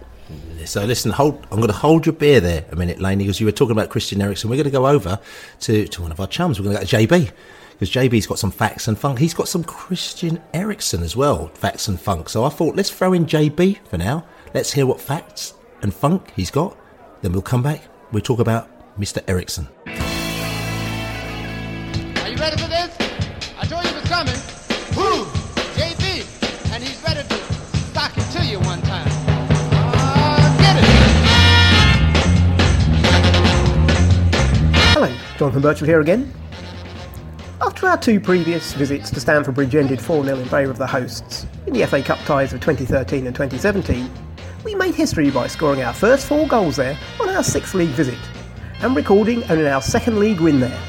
So 0.66 0.84
listen, 0.84 1.10
hold. 1.10 1.46
I'm 1.50 1.58
going 1.58 1.68
to 1.68 1.78
hold 1.78 2.04
your 2.04 2.12
beer 2.12 2.40
there 2.40 2.64
a 2.70 2.76
minute, 2.76 3.00
Laney, 3.00 3.24
because 3.24 3.40
you 3.40 3.46
were 3.46 3.52
talking 3.52 3.72
about 3.72 3.88
Christian 3.88 4.20
Eriksen. 4.20 4.50
We're 4.50 4.56
going 4.56 4.64
to 4.64 4.70
go 4.70 4.86
over 4.86 5.18
to, 5.60 5.88
to 5.88 6.02
one 6.02 6.12
of 6.12 6.20
our 6.20 6.26
chums. 6.26 6.60
We're 6.60 6.64
going 6.64 6.76
to 6.76 6.82
go 6.82 6.86
to 6.86 7.06
JB 7.06 7.32
because 7.78 7.94
JB's 7.94 8.26
got 8.26 8.40
some 8.40 8.50
facts 8.50 8.88
and 8.88 8.98
funk. 8.98 9.20
He's 9.20 9.34
got 9.34 9.46
some 9.46 9.62
Christian 9.62 10.42
Eriksen 10.52 11.00
as 11.04 11.14
well, 11.14 11.46
facts 11.54 11.86
and 11.86 12.00
funk. 12.00 12.28
So 12.28 12.42
I 12.44 12.48
thought 12.48 12.74
let's 12.74 12.90
throw 12.90 13.12
in 13.12 13.24
JB 13.24 13.78
for 13.88 13.96
now. 13.96 14.26
Let's 14.52 14.72
hear 14.72 14.84
what 14.84 15.00
facts 15.00 15.54
and 15.82 15.94
funk 15.94 16.32
he's 16.34 16.50
got. 16.50 16.76
Then 17.22 17.30
we'll 17.32 17.42
come 17.42 17.62
back. 17.62 17.82
We'll 18.10 18.22
talk 18.22 18.40
about 18.40 18.68
Mr. 18.98 19.22
Eriksen. 19.28 19.68
Are 19.86 19.92
you 22.28 22.36
ready 22.36 22.56
for 22.60 22.66
this? 22.66 22.96
I 23.56 23.64
told 23.64 23.84
you 23.84 23.90
it 23.90 23.94
was 23.94 24.08
coming. 24.08 24.34
Who? 24.94 25.26
JB. 25.78 26.26
And 26.72 26.82
he's 26.82 27.00
ready 27.04 27.22
to 27.28 27.34
sock 27.94 28.10
it 28.16 28.28
to 28.32 28.44
you 28.44 28.58
one 28.58 28.82
time. 28.82 29.06
Uh, 29.06 30.58
get 30.58 30.78
it. 30.78 30.84
Hello, 34.94 35.14
Jonathan 35.38 35.62
Burchill 35.62 35.86
here 35.86 36.00
again. 36.00 36.34
After 37.60 37.88
our 37.88 37.98
two 37.98 38.20
previous 38.20 38.72
visits 38.74 39.10
to 39.10 39.18
Stamford 39.18 39.56
Bridge 39.56 39.74
ended 39.74 40.00
4 40.00 40.24
0 40.24 40.38
in 40.38 40.44
favour 40.44 40.70
of 40.70 40.78
the 40.78 40.86
hosts 40.86 41.44
in 41.66 41.72
the 41.72 41.84
FA 41.86 42.00
Cup 42.00 42.20
ties 42.20 42.52
of 42.52 42.60
2013 42.60 43.26
and 43.26 43.34
2017, 43.34 44.08
we 44.64 44.76
made 44.76 44.94
history 44.94 45.28
by 45.28 45.48
scoring 45.48 45.82
our 45.82 45.92
first 45.92 46.28
four 46.28 46.46
goals 46.46 46.76
there 46.76 46.96
on 47.20 47.28
our 47.28 47.42
sixth 47.42 47.74
league 47.74 47.88
visit 47.90 48.18
and 48.80 48.94
recording 48.94 49.42
only 49.50 49.68
our 49.68 49.82
second 49.82 50.20
league 50.20 50.38
win 50.40 50.60
there. 50.60 50.80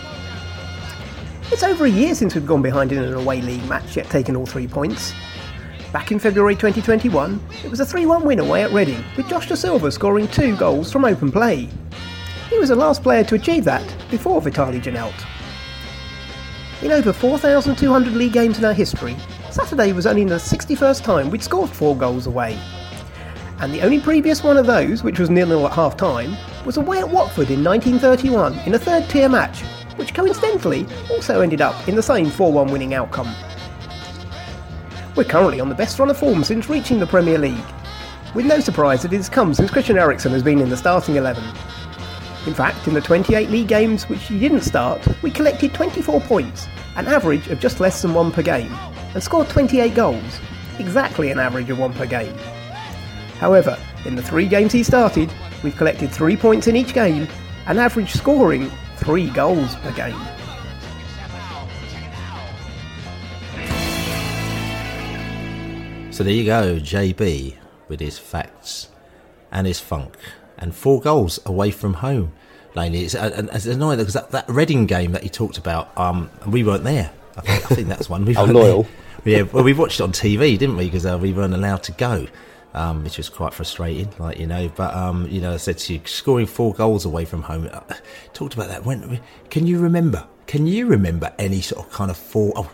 It's 1.52 1.64
over 1.64 1.86
a 1.86 1.90
year 1.90 2.14
since 2.14 2.36
we've 2.36 2.46
gone 2.46 2.62
behind 2.62 2.92
in 2.92 3.00
an 3.00 3.16
away 3.16 3.42
league 3.42 3.68
match 3.68 3.98
yet 3.98 4.08
taken 4.08 4.36
all 4.36 4.46
three 4.46 4.68
points. 4.68 5.14
Back 5.92 6.12
in 6.12 6.20
February 6.20 6.54
2021, 6.54 7.42
it 7.64 7.72
was 7.72 7.80
a 7.80 7.86
3 7.86 8.06
1 8.06 8.24
win 8.24 8.40
away 8.40 8.62
at 8.62 8.72
Reading, 8.72 9.04
with 9.18 9.28
Josh 9.28 9.48
Dasilva 9.48 9.92
scoring 9.92 10.28
two 10.28 10.56
goals 10.56 10.92
from 10.92 11.04
open 11.04 11.32
play. 11.32 11.68
He 12.48 12.60
was 12.60 12.70
the 12.70 12.76
last 12.76 13.02
player 13.02 13.24
to 13.24 13.36
achieve 13.36 13.64
that 13.64 13.84
before 14.12 14.40
Vitaly 14.40 14.80
Janelt. 14.80 15.39
In 16.82 16.94
over 16.94 17.12
4,200 17.12 18.14
league 18.14 18.32
games 18.32 18.58
in 18.58 18.64
our 18.64 18.72
history, 18.72 19.18
Saturday 19.52 19.92
was 19.92 20.08
only 20.08 20.24
the 20.24 20.36
61st 20.36 21.04
time 21.04 21.30
we'd 21.30 21.44
scored 21.44 21.70
four 21.70 21.94
goals 21.94 22.26
away. 22.26 22.58
And 23.60 23.74
the 23.74 23.82
only 23.82 24.00
previous 24.00 24.46
one 24.46 24.56
of 24.56 24.66
those, 24.66 25.04
which 25.04 25.20
was 25.20 25.30
nil-nil 25.30 25.68
at 25.68 25.74
half 25.74 25.98
time, 25.98 26.38
was 26.66 26.78
away 26.78 27.00
at 27.00 27.10
Watford 27.10 27.52
in 27.52 27.66
1931 27.66 28.60
in 28.60 28.76
a 28.76 28.80
third 28.80 29.10
tier 29.10 29.28
match, 29.28 29.62
which 29.98 30.14
coincidentally 30.14 30.88
also 31.12 31.42
ended 31.42 31.60
up 31.60 31.86
in 31.90 31.98
the 31.98 32.02
same 32.02 32.30
4 32.30 32.54
1 32.54 32.72
winning 32.72 32.94
outcome. 32.94 33.36
We're 35.18 35.26
currently 35.26 35.60
on 35.60 35.68
the 35.68 35.76
best 35.76 36.00
run 36.00 36.10
of 36.10 36.18
form 36.18 36.46
since 36.46 36.70
reaching 36.70 36.98
the 36.98 37.08
Premier 37.08 37.38
League, 37.38 37.66
with 38.34 38.46
no 38.46 38.62
surprise 38.62 39.02
that 39.02 39.12
it 39.12 39.18
has 39.18 39.28
come 39.28 39.54
since 39.54 39.70
Christian 39.70 39.98
Eriksen 39.98 40.32
has 40.32 40.44
been 40.44 40.62
in 40.62 40.70
the 40.70 40.78
starting 40.78 41.18
11. 41.18 41.44
In 42.46 42.54
fact, 42.54 42.88
in 42.88 42.94
the 42.94 43.02
28 43.02 43.50
league 43.50 43.68
games 43.68 44.08
which 44.08 44.24
he 44.24 44.40
didn't 44.40 44.62
start, 44.62 45.06
we 45.22 45.30
collected 45.30 45.74
24 45.74 46.22
points, 46.22 46.68
an 46.96 47.08
average 47.08 47.48
of 47.50 47.60
just 47.60 47.80
less 47.80 48.02
than 48.02 48.14
one 48.14 48.32
per 48.32 48.42
game, 48.42 48.74
and 49.14 49.22
scored 49.22 49.50
28 49.50 49.94
goals, 49.94 50.40
exactly 50.80 51.32
an 51.32 51.40
average 51.40 51.70
of 51.70 51.78
one 51.78 51.94
per 51.94 52.06
game. 52.06 52.36
However, 53.40 53.78
in 54.06 54.16
the 54.16 54.24
three 54.24 54.48
games 54.48 54.72
he 54.72 54.84
started, 54.84 55.32
we've 55.64 55.76
collected 55.76 56.12
three 56.12 56.38
points 56.38 56.68
in 56.68 56.78
each 56.78 56.94
game, 56.94 57.28
an 57.68 57.78
average 57.78 58.14
scoring 58.14 58.72
three 58.96 59.30
goals 59.30 59.76
per 59.76 59.92
game. 59.92 60.20
So 66.12 66.24
there 66.24 66.34
you 66.34 66.46
go, 66.46 66.76
JB 66.80 67.56
with 67.90 68.00
his 68.00 68.18
facts 68.18 68.88
and 69.52 69.68
his 69.68 69.80
funk 69.80 70.18
and 70.60 70.76
four 70.76 71.02
goals 71.02 71.40
away 71.46 71.72
from 71.72 71.96
home. 71.96 72.34
Laney, 72.76 73.04
it's, 73.04 73.16
and 73.16 73.50
it's 73.52 73.66
annoying 73.66 73.98
because 73.98 74.14
that, 74.14 74.32
that 74.32 74.48
Reading 74.48 74.86
game 74.86 75.14
that 75.14 75.24
he 75.24 75.30
talked 75.30 75.58
about, 75.58 75.98
um, 75.98 76.30
we 76.46 76.64
weren't 76.64 76.84
there. 76.84 77.12
I 77.36 77.42
think, 77.42 77.72
I 77.72 77.76
think 77.76 77.88
that's 77.88 78.10
one. 78.10 78.26
We 78.26 78.34
How 78.36 78.46
loyal. 78.46 78.84
there. 79.24 79.38
Yeah, 79.38 79.42
well, 79.44 79.64
we 79.64 79.74
watched 79.74 80.00
it 80.00 80.04
on 80.04 80.12
TV, 80.12 80.58
didn't 80.58 80.78
we? 80.78 80.86
Because 80.86 81.06
uh, 81.06 81.18
we 81.18 81.34
weren't 81.34 81.54
allowed 81.54 81.84
to 81.84 81.92
go, 81.94 82.28
um, 82.74 83.04
which 83.04 83.18
was 83.18 83.30
quite 83.30 83.54
frustrating, 83.54 84.14
like 84.20 84.40
you 84.40 84.48
know. 84.48 84.70
But 84.76 84.94
um, 84.94 85.28
you 85.30 85.42
know, 85.42 85.54
I 85.54 85.58
said 85.58 85.78
to 85.80 85.94
you, 85.94 86.02
scoring 86.06 86.46
four 86.46 86.74
goals 86.74 87.06
away 87.06 87.26
from 87.26 87.44
home. 87.44 87.70
Uh, 87.72 87.82
talked 88.34 88.54
about 88.54 88.70
that. 88.70 88.86
When 88.86 89.20
can 89.50 89.68
you 89.68 89.80
remember? 89.80 90.28
Can 90.48 90.68
you 90.68 90.88
remember 90.88 91.34
any 91.38 91.62
sort 91.62 91.86
of 91.86 91.92
kind 91.92 92.12
of 92.12 92.18
four? 92.18 92.54
Oh, 92.56 92.72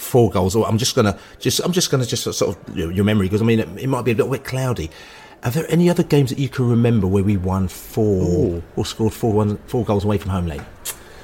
four 0.00 0.28
goals 0.28 0.56
or 0.56 0.66
I'm 0.66 0.76
just 0.76 0.96
gonna 0.96 1.16
just 1.38 1.60
I'm 1.60 1.70
just 1.70 1.88
gonna 1.88 2.04
just 2.04 2.24
sort 2.24 2.42
of 2.42 2.76
your, 2.76 2.90
your 2.90 3.04
memory 3.04 3.26
because 3.26 3.40
I 3.40 3.44
mean 3.44 3.60
it, 3.60 3.68
it 3.78 3.86
might 3.86 4.04
be 4.04 4.10
a 4.10 4.14
little 4.14 4.32
bit 4.32 4.42
cloudy 4.42 4.90
are 5.44 5.50
there 5.50 5.66
any 5.70 5.88
other 5.88 6.02
games 6.02 6.30
that 6.30 6.38
you 6.38 6.48
can 6.48 6.68
remember 6.68 7.06
where 7.06 7.22
we 7.24 7.36
won 7.36 7.68
four 7.68 8.22
Ooh. 8.24 8.62
or 8.76 8.84
scored 8.84 9.12
four 9.12 9.32
one 9.32 9.56
four 9.66 9.84
goals 9.84 10.04
away 10.04 10.18
from 10.18 10.30
home 10.30 10.46
lane? 10.46 10.64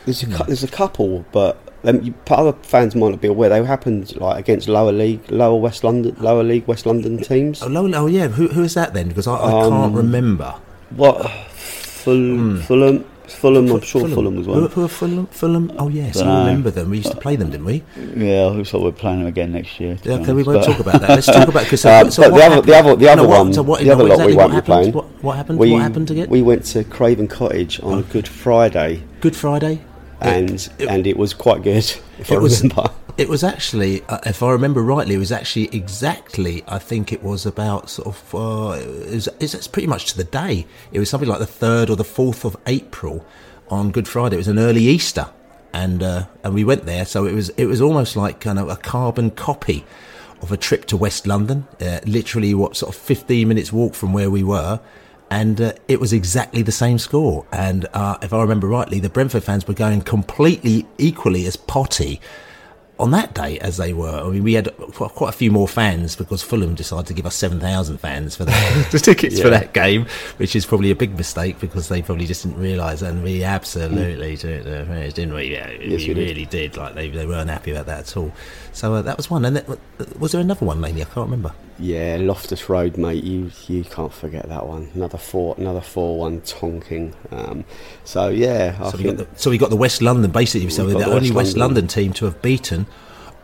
There's 0.05 0.23
a, 0.23 0.27
cou- 0.27 0.45
there's 0.45 0.63
a 0.63 0.69
couple, 0.69 1.25
but 1.33 1.57
um, 1.85 2.03
you, 2.03 2.15
other 2.29 2.53
fans 2.63 2.95
might 2.95 3.09
not 3.11 3.21
be 3.23 3.29
aware. 3.29 3.49
They 3.49 3.65
happened 3.65 4.15
like 4.17 4.39
against 4.39 4.69
lower 4.69 4.93
league, 4.93 5.31
lower 5.31 5.59
West 5.59 5.83
London, 5.83 6.15
lower 6.19 6.43
league 6.43 6.67
West 6.67 6.85
London 6.87 7.19
teams. 7.23 7.63
Oh, 7.63 7.69
low, 7.69 7.91
oh 7.95 8.07
yeah. 8.07 8.29
Who, 8.29 8.49
who 8.49 8.63
is 8.65 8.75
that 8.75 8.93
then? 8.95 9.09
Because 9.09 9.27
I, 9.27 9.35
I 9.37 9.65
Um, 9.65 9.71
can't 9.73 9.95
remember. 9.95 10.55
What? 10.91 11.29
Ful- 11.49 12.59
Fulham. 12.61 13.05
Fulham. 13.29 13.71
I'm 13.71 13.81
sure 13.81 14.09
Fulham, 14.09 14.37
was 14.37 14.47
Who, 14.47 14.53
one. 14.53 14.71
who 14.71 14.85
are 14.85 14.89
Fulham? 14.89 15.27
Fulham. 15.29 15.73
Oh 15.79 15.89
yes, 15.89 16.17
I 16.19 16.25
Dunno. 16.25 16.47
remember 16.47 16.71
them. 16.71 16.91
We 16.91 16.99
used 16.99 17.11
to 17.11 17.17
play 17.17 17.37
them, 17.37 17.51
didn't 17.51 17.67
we? 17.67 17.83
Yeah, 18.17 18.47
looks 18.47 18.73
like 18.75 18.83
we're 18.83 18.93
playing 18.93 19.21
them 19.21 19.29
again 19.29 19.53
next 19.53 19.79
year. 19.81 19.97
Yeah, 20.03 20.15
okay, 20.15 20.33
we 20.33 20.43
won't 20.43 20.61
but- 20.61 20.67
talk 20.67 20.79
about 20.81 21.01
that. 21.01 21.11
Let's 21.11 21.27
talk 21.27 21.49
about 21.49 21.65
because 21.65 21.85
Uh, 21.95 22.11
so 22.11 22.31
the 22.31 22.43
other, 22.45 22.61
the 22.63 22.75
other, 22.77 22.97
the 22.97 23.09
other 23.09 23.23
No, 23.23 23.29
what- 23.29 23.39
one, 23.39 23.53
so 23.55 23.63
what, 23.63 23.81
the 23.81 23.91
other 23.91 24.05
lot 24.05 24.13
exactly 24.13 24.33
we 24.33 24.37
what 24.37 24.51
won't 24.51 24.65
be 24.65 24.67
playing. 24.67 24.93
What, 24.93 25.05
what 25.23 25.37
happened? 25.37 25.59
We, 25.59 25.73
what 25.73 25.83
happened 25.83 26.11
again? 26.11 26.29
We 26.29 26.43
went 26.43 26.65
to 26.67 26.85
Craven 26.85 27.29
Cottage 27.29 27.81
on 27.83 28.03
Good 28.03 28.29
Friday, 28.29 29.03
Good 29.21 29.37
Friday. 29.37 29.81
and 30.21 30.69
and 30.81 31.07
it 31.07 31.17
was 31.17 31.35
quite 31.35 31.63
good. 31.63 31.85
If 32.19 32.31
I 32.31 32.37
it 32.37 32.41
was, 32.41 32.63
remember. 32.63 32.91
It 33.17 33.29
was 33.29 33.45
actually, 33.45 34.03
uh, 34.09 34.19
if 34.27 34.43
I 34.43 34.51
remember 34.51 34.83
rightly, 34.83 35.15
it 35.15 35.19
was 35.19 35.31
actually 35.31 35.69
exactly. 35.73 36.65
I 36.67 36.81
think 36.81 37.13
it 37.13 37.23
was 37.23 37.47
about 37.47 37.89
sort 37.89 38.09
of. 38.09 38.35
Uh, 38.35 38.73
it 39.07 39.29
it's 39.39 39.69
pretty 39.69 39.87
much 39.87 40.07
to 40.07 40.17
the 40.17 40.25
day. 40.25 40.67
It 40.91 40.99
was 40.99 41.11
something 41.11 41.29
like 41.29 41.39
the 41.39 41.47
third 41.47 41.91
or 41.91 41.97
the 41.97 42.03
fourth 42.03 42.45
of 42.45 42.57
April 42.67 43.25
on 43.69 43.93
Good 43.93 44.09
Friday. 44.09 44.35
It 44.35 44.39
was 44.39 44.49
an 44.49 44.59
early 44.59 44.83
Easter, 44.83 45.31
and 45.73 46.03
uh, 46.03 46.27
and 46.43 46.55
we 46.55 46.65
went 46.65 46.87
there. 46.87 47.05
So 47.05 47.25
it 47.25 47.35
was 47.35 47.51
it 47.51 47.67
was 47.67 47.81
almost 47.81 48.17
like 48.17 48.41
kind 48.41 48.59
of 48.59 48.69
a 48.69 48.75
carbon 48.75 49.31
copy 49.31 49.85
of 50.43 50.51
a 50.51 50.57
trip 50.57 50.85
to 50.87 50.97
West 50.97 51.25
London. 51.25 51.69
Uh, 51.81 52.01
literally, 52.07 52.53
what 52.53 52.75
sort 52.75 52.97
of 52.97 53.01
fifteen 53.01 53.47
minutes 53.47 53.73
walk 53.73 53.95
from 53.95 54.13
where 54.13 54.31
we 54.31 54.43
were. 54.43 54.81
And 55.31 55.61
uh, 55.61 55.73
it 55.87 56.01
was 56.01 56.13
exactly 56.13 56.63
the 56.63 56.73
same 56.73 56.99
score. 56.99 57.47
And 57.53 57.87
uh, 57.95 58.19
if 58.23 58.33
I 58.33 58.43
remember 58.43 58.67
rightly, 58.67 58.99
the 58.99 59.09
Brentford 59.09 59.45
fans 59.45 59.69
were 59.69 59.75
going 59.75 60.03
completely 60.03 60.87
equally 60.99 61.47
as 61.47 61.57
potty 61.57 62.21
on 62.99 63.11
that 63.11 63.35
day 63.35 63.59
as 63.59 63.77
they 63.77 63.93
were. 63.93 64.21
I 64.21 64.29
mean, 64.29 64.45
we 64.45 64.55
had 64.55 64.69
quite 64.93 65.31
a 65.31 65.33
few 65.37 65.51
more 65.51 65.67
fans 65.67 66.15
because 66.15 66.43
Fulham 66.43 66.75
decided 66.77 67.07
to 67.09 67.15
give 67.15 67.27
us 67.27 67.35
7,000 67.35 67.99
fans 67.99 68.37
for 68.37 68.45
the, 68.45 68.87
the 68.93 68.99
tickets 69.01 69.41
for 69.41 69.51
that 69.51 69.73
game, 69.73 70.07
which 70.37 70.55
is 70.55 70.65
probably 70.65 70.91
a 70.93 70.97
big 70.97 71.17
mistake 71.17 71.59
because 71.59 71.89
they 71.89 72.03
probably 72.03 72.27
just 72.27 72.45
didn't 72.45 72.61
realise. 72.61 73.03
And 73.03 73.23
we 73.25 73.43
absolutely 73.43 74.37
did, 74.37 74.67
uh, 74.67 74.85
didn't 75.11 75.35
we? 75.35 75.53
Yeah, 75.53 75.71
Yes, 75.71 75.81
we 75.83 76.09
we 76.09 76.15
did. 76.15 76.17
really 76.17 76.47
did. 76.47 76.77
Like, 76.77 76.95
they, 76.95 77.11
they 77.11 77.27
weren't 77.27 77.51
happy 77.51 77.73
about 77.73 77.87
that 77.87 78.01
at 78.01 78.17
all. 78.17 78.33
So 78.73 78.95
uh, 78.95 79.03
that 79.03 79.17
was 79.17 79.29
one. 79.29 79.45
And 79.45 79.57
then, 79.57 79.79
was 80.19 80.33
there 80.33 80.41
another 80.41 80.65
one, 80.65 80.81
maybe? 80.81 81.03
I 81.03 81.07
can't 81.07 81.27
remember. 81.29 81.53
Yeah, 81.79 82.19
Loftus 82.21 82.69
Road, 82.69 82.97
mate. 82.97 83.25
You 83.25 83.51
you 83.67 83.85
can't 83.85 84.13
forget 84.13 84.49
that 84.49 84.67
one. 84.67 84.91
Another 84.95 85.19
four, 85.19 85.57
another 85.59 85.81
four-one 85.81 86.41
tonking. 86.43 87.15
Um, 87.33 87.65
so 88.05 88.29
yeah, 88.29 88.77
I 88.81 88.91
So 88.91 88.99
we, 88.99 89.05
got 89.05 89.17
the, 89.17 89.27
so 89.35 89.51
we 89.51 89.59
got 89.59 89.71
the 89.71 89.77
West 89.77 90.01
London 90.01 90.31
basically. 90.31 90.71
So 90.71 90.87
the 90.87 90.99
the 90.99 91.07
only 91.07 91.31
West 91.31 91.35
West 91.35 91.57
London. 91.57 91.85
London. 91.85 91.89
team 91.89 92.13
to 92.15 92.27
have 92.27 92.41
beaten 92.43 92.87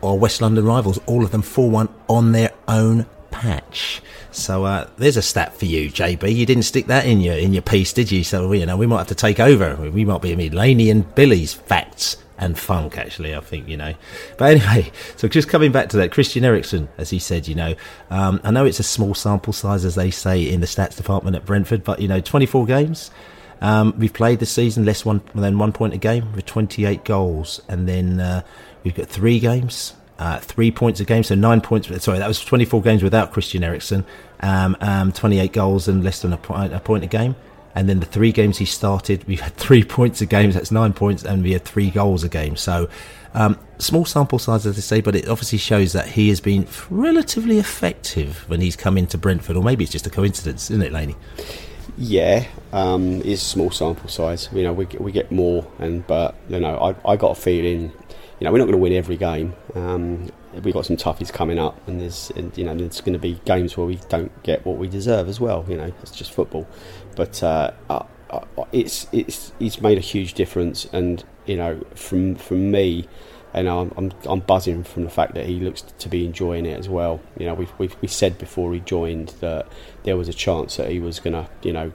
our 0.01 0.15
West 0.15 0.41
London 0.41 0.65
rivals, 0.65 0.99
all 1.05 1.23
of 1.23 1.31
them 1.31 1.41
four 1.41 1.69
one 1.69 1.89
on 2.07 2.31
their 2.31 2.51
own 2.67 3.05
patch. 3.31 4.01
So 4.31 4.63
uh, 4.63 4.89
there's 4.97 5.17
a 5.17 5.21
stat 5.21 5.57
for 5.57 5.65
you, 5.65 5.89
JB. 5.91 6.33
You 6.33 6.45
didn't 6.45 6.63
stick 6.63 6.87
that 6.87 7.05
in 7.05 7.19
your 7.19 7.35
in 7.35 7.53
your 7.53 7.61
piece, 7.61 7.91
did 7.91 8.11
you? 8.11 8.23
So 8.23 8.51
you 8.53 8.65
know 8.65 8.77
we 8.77 8.87
might 8.87 8.99
have 8.99 9.07
to 9.07 9.15
take 9.15 9.39
over. 9.39 9.75
We 9.89 10.05
might 10.05 10.21
be 10.21 10.31
I 10.31 10.35
mean, 10.35 10.53
Laney 10.53 10.89
and 10.89 11.13
Billy's 11.15 11.53
facts 11.53 12.17
and 12.41 12.57
funk, 12.57 12.97
actually, 12.97 13.33
I 13.35 13.39
think, 13.39 13.69
you 13.69 13.77
know. 13.77 13.93
But 14.37 14.57
anyway, 14.57 14.91
so 15.15 15.27
just 15.27 15.47
coming 15.47 15.71
back 15.71 15.89
to 15.89 15.97
that, 15.97 16.11
Christian 16.11 16.43
Eriksen, 16.43 16.89
as 16.97 17.11
he 17.11 17.19
said, 17.19 17.47
you 17.47 17.55
know, 17.55 17.75
um, 18.09 18.41
I 18.43 18.51
know 18.51 18.65
it's 18.65 18.79
a 18.79 18.83
small 18.83 19.13
sample 19.13 19.53
size, 19.53 19.85
as 19.85 19.95
they 19.95 20.11
say 20.11 20.41
in 20.41 20.59
the 20.59 20.67
stats 20.67 20.97
department 20.97 21.35
at 21.35 21.45
Brentford, 21.45 21.83
but, 21.83 22.01
you 22.01 22.07
know, 22.07 22.19
24 22.19 22.65
games. 22.65 23.11
Um, 23.61 23.93
we've 23.97 24.11
played 24.11 24.39
this 24.39 24.51
season 24.51 24.85
less 24.85 25.05
one, 25.05 25.21
than 25.35 25.59
one 25.59 25.71
point 25.71 25.93
a 25.93 25.97
game 25.97 26.33
with 26.33 26.47
28 26.47 27.05
goals. 27.05 27.61
And 27.69 27.87
then 27.87 28.19
uh, 28.19 28.41
we've 28.83 28.95
got 28.95 29.07
three 29.07 29.39
games, 29.39 29.93
uh, 30.17 30.39
three 30.39 30.71
points 30.71 30.99
a 30.99 31.05
game, 31.05 31.23
so 31.23 31.35
nine 31.35 31.61
points. 31.61 31.87
Sorry, 32.03 32.17
that 32.17 32.27
was 32.27 32.43
24 32.43 32.81
games 32.81 33.03
without 33.03 33.31
Christian 33.31 33.63
Eriksen, 33.63 34.03
um, 34.39 34.75
um, 34.81 35.11
28 35.11 35.53
goals 35.53 35.87
and 35.87 36.03
less 36.03 36.23
than 36.23 36.33
a, 36.33 36.37
point, 36.37 36.73
a 36.73 36.79
point 36.79 37.03
a 37.03 37.07
game. 37.07 37.35
And 37.75 37.87
then 37.87 37.99
the 37.99 38.05
three 38.05 38.31
games 38.31 38.57
he 38.57 38.65
started, 38.65 39.23
we 39.27 39.37
had 39.37 39.53
three 39.55 39.83
points 39.97 40.21
a 40.21 40.25
game. 40.25 40.51
That's 40.51 40.71
nine 40.71 40.93
points, 40.93 41.23
and 41.23 41.43
we 41.43 41.53
had 41.53 41.65
three 41.65 41.89
goals 41.89 42.23
a 42.23 42.29
game. 42.29 42.55
So 42.55 42.89
um, 43.33 43.57
small 43.77 44.05
sample 44.05 44.39
size, 44.39 44.65
as 44.65 44.77
I 44.77 44.81
say, 44.81 45.01
but 45.01 45.15
it 45.15 45.27
obviously 45.27 45.57
shows 45.57 45.93
that 45.93 46.07
he 46.07 46.29
has 46.29 46.41
been 46.41 46.67
relatively 46.89 47.59
effective 47.59 48.47
when 48.49 48.61
he's 48.61 48.75
come 48.75 48.97
into 48.97 49.17
Brentford, 49.17 49.55
or 49.55 49.63
maybe 49.63 49.83
it's 49.83 49.93
just 49.93 50.07
a 50.07 50.09
coincidence, 50.09 50.69
isn't 50.69 50.83
it, 50.83 50.91
Laney? 50.91 51.15
Yeah, 51.97 52.47
um, 52.73 53.21
it's 53.23 53.41
small 53.41 53.71
sample 53.71 54.09
size. 54.09 54.49
You 54.51 54.63
know, 54.63 54.73
we 54.73 54.85
we 54.85 55.11
get 55.11 55.31
more, 55.31 55.65
and 55.79 56.05
but 56.07 56.35
you 56.49 56.59
know, 56.59 56.77
I 56.77 57.11
I 57.11 57.15
got 57.15 57.37
a 57.37 57.41
feeling, 57.41 57.91
you 58.39 58.45
know, 58.45 58.51
we're 58.51 58.59
not 58.59 58.65
going 58.65 58.73
to 58.73 58.77
win 58.77 58.93
every 58.93 59.17
game. 59.17 59.53
Um, 59.75 60.29
we've 60.63 60.73
got 60.73 60.85
some 60.85 60.97
toughies 60.97 61.31
coming 61.31 61.59
up, 61.59 61.87
and 61.87 61.99
there's 61.99 62.31
and, 62.35 62.55
you 62.57 62.63
know 62.63 62.75
there's 62.75 63.01
going 63.01 63.13
to 63.13 63.19
be 63.19 63.39
games 63.45 63.77
where 63.77 63.85
we 63.85 63.95
don't 64.09 64.31
get 64.43 64.65
what 64.65 64.77
we 64.77 64.87
deserve 64.87 65.27
as 65.27 65.39
well. 65.39 65.65
You 65.67 65.77
know, 65.77 65.91
it's 66.01 66.11
just 66.11 66.31
football. 66.31 66.67
But 67.21 67.43
uh, 67.43 67.71
it's 68.71 69.05
it's 69.11 69.51
it's 69.59 69.79
made 69.79 69.99
a 69.99 70.01
huge 70.01 70.33
difference, 70.33 70.85
and 70.91 71.23
you 71.45 71.55
know 71.55 71.79
from 71.93 72.33
from 72.33 72.71
me, 72.71 73.07
and 73.53 73.69
I'm, 73.69 73.93
I'm 73.95 74.11
I'm 74.25 74.39
buzzing 74.39 74.83
from 74.83 75.03
the 75.03 75.11
fact 75.11 75.35
that 75.35 75.45
he 75.45 75.59
looks 75.59 75.83
to 75.83 76.09
be 76.09 76.25
enjoying 76.25 76.65
it 76.65 76.79
as 76.79 76.89
well. 76.89 77.19
You 77.37 77.45
know, 77.45 77.53
we 77.53 77.67
we 77.77 77.91
we 78.01 78.07
said 78.07 78.39
before 78.39 78.73
he 78.73 78.79
joined 78.79 79.35
that 79.39 79.67
there 80.01 80.17
was 80.17 80.29
a 80.29 80.33
chance 80.33 80.77
that 80.77 80.89
he 80.89 80.99
was 80.99 81.19
to 81.33 81.47
you 81.61 81.73
know 81.73 81.91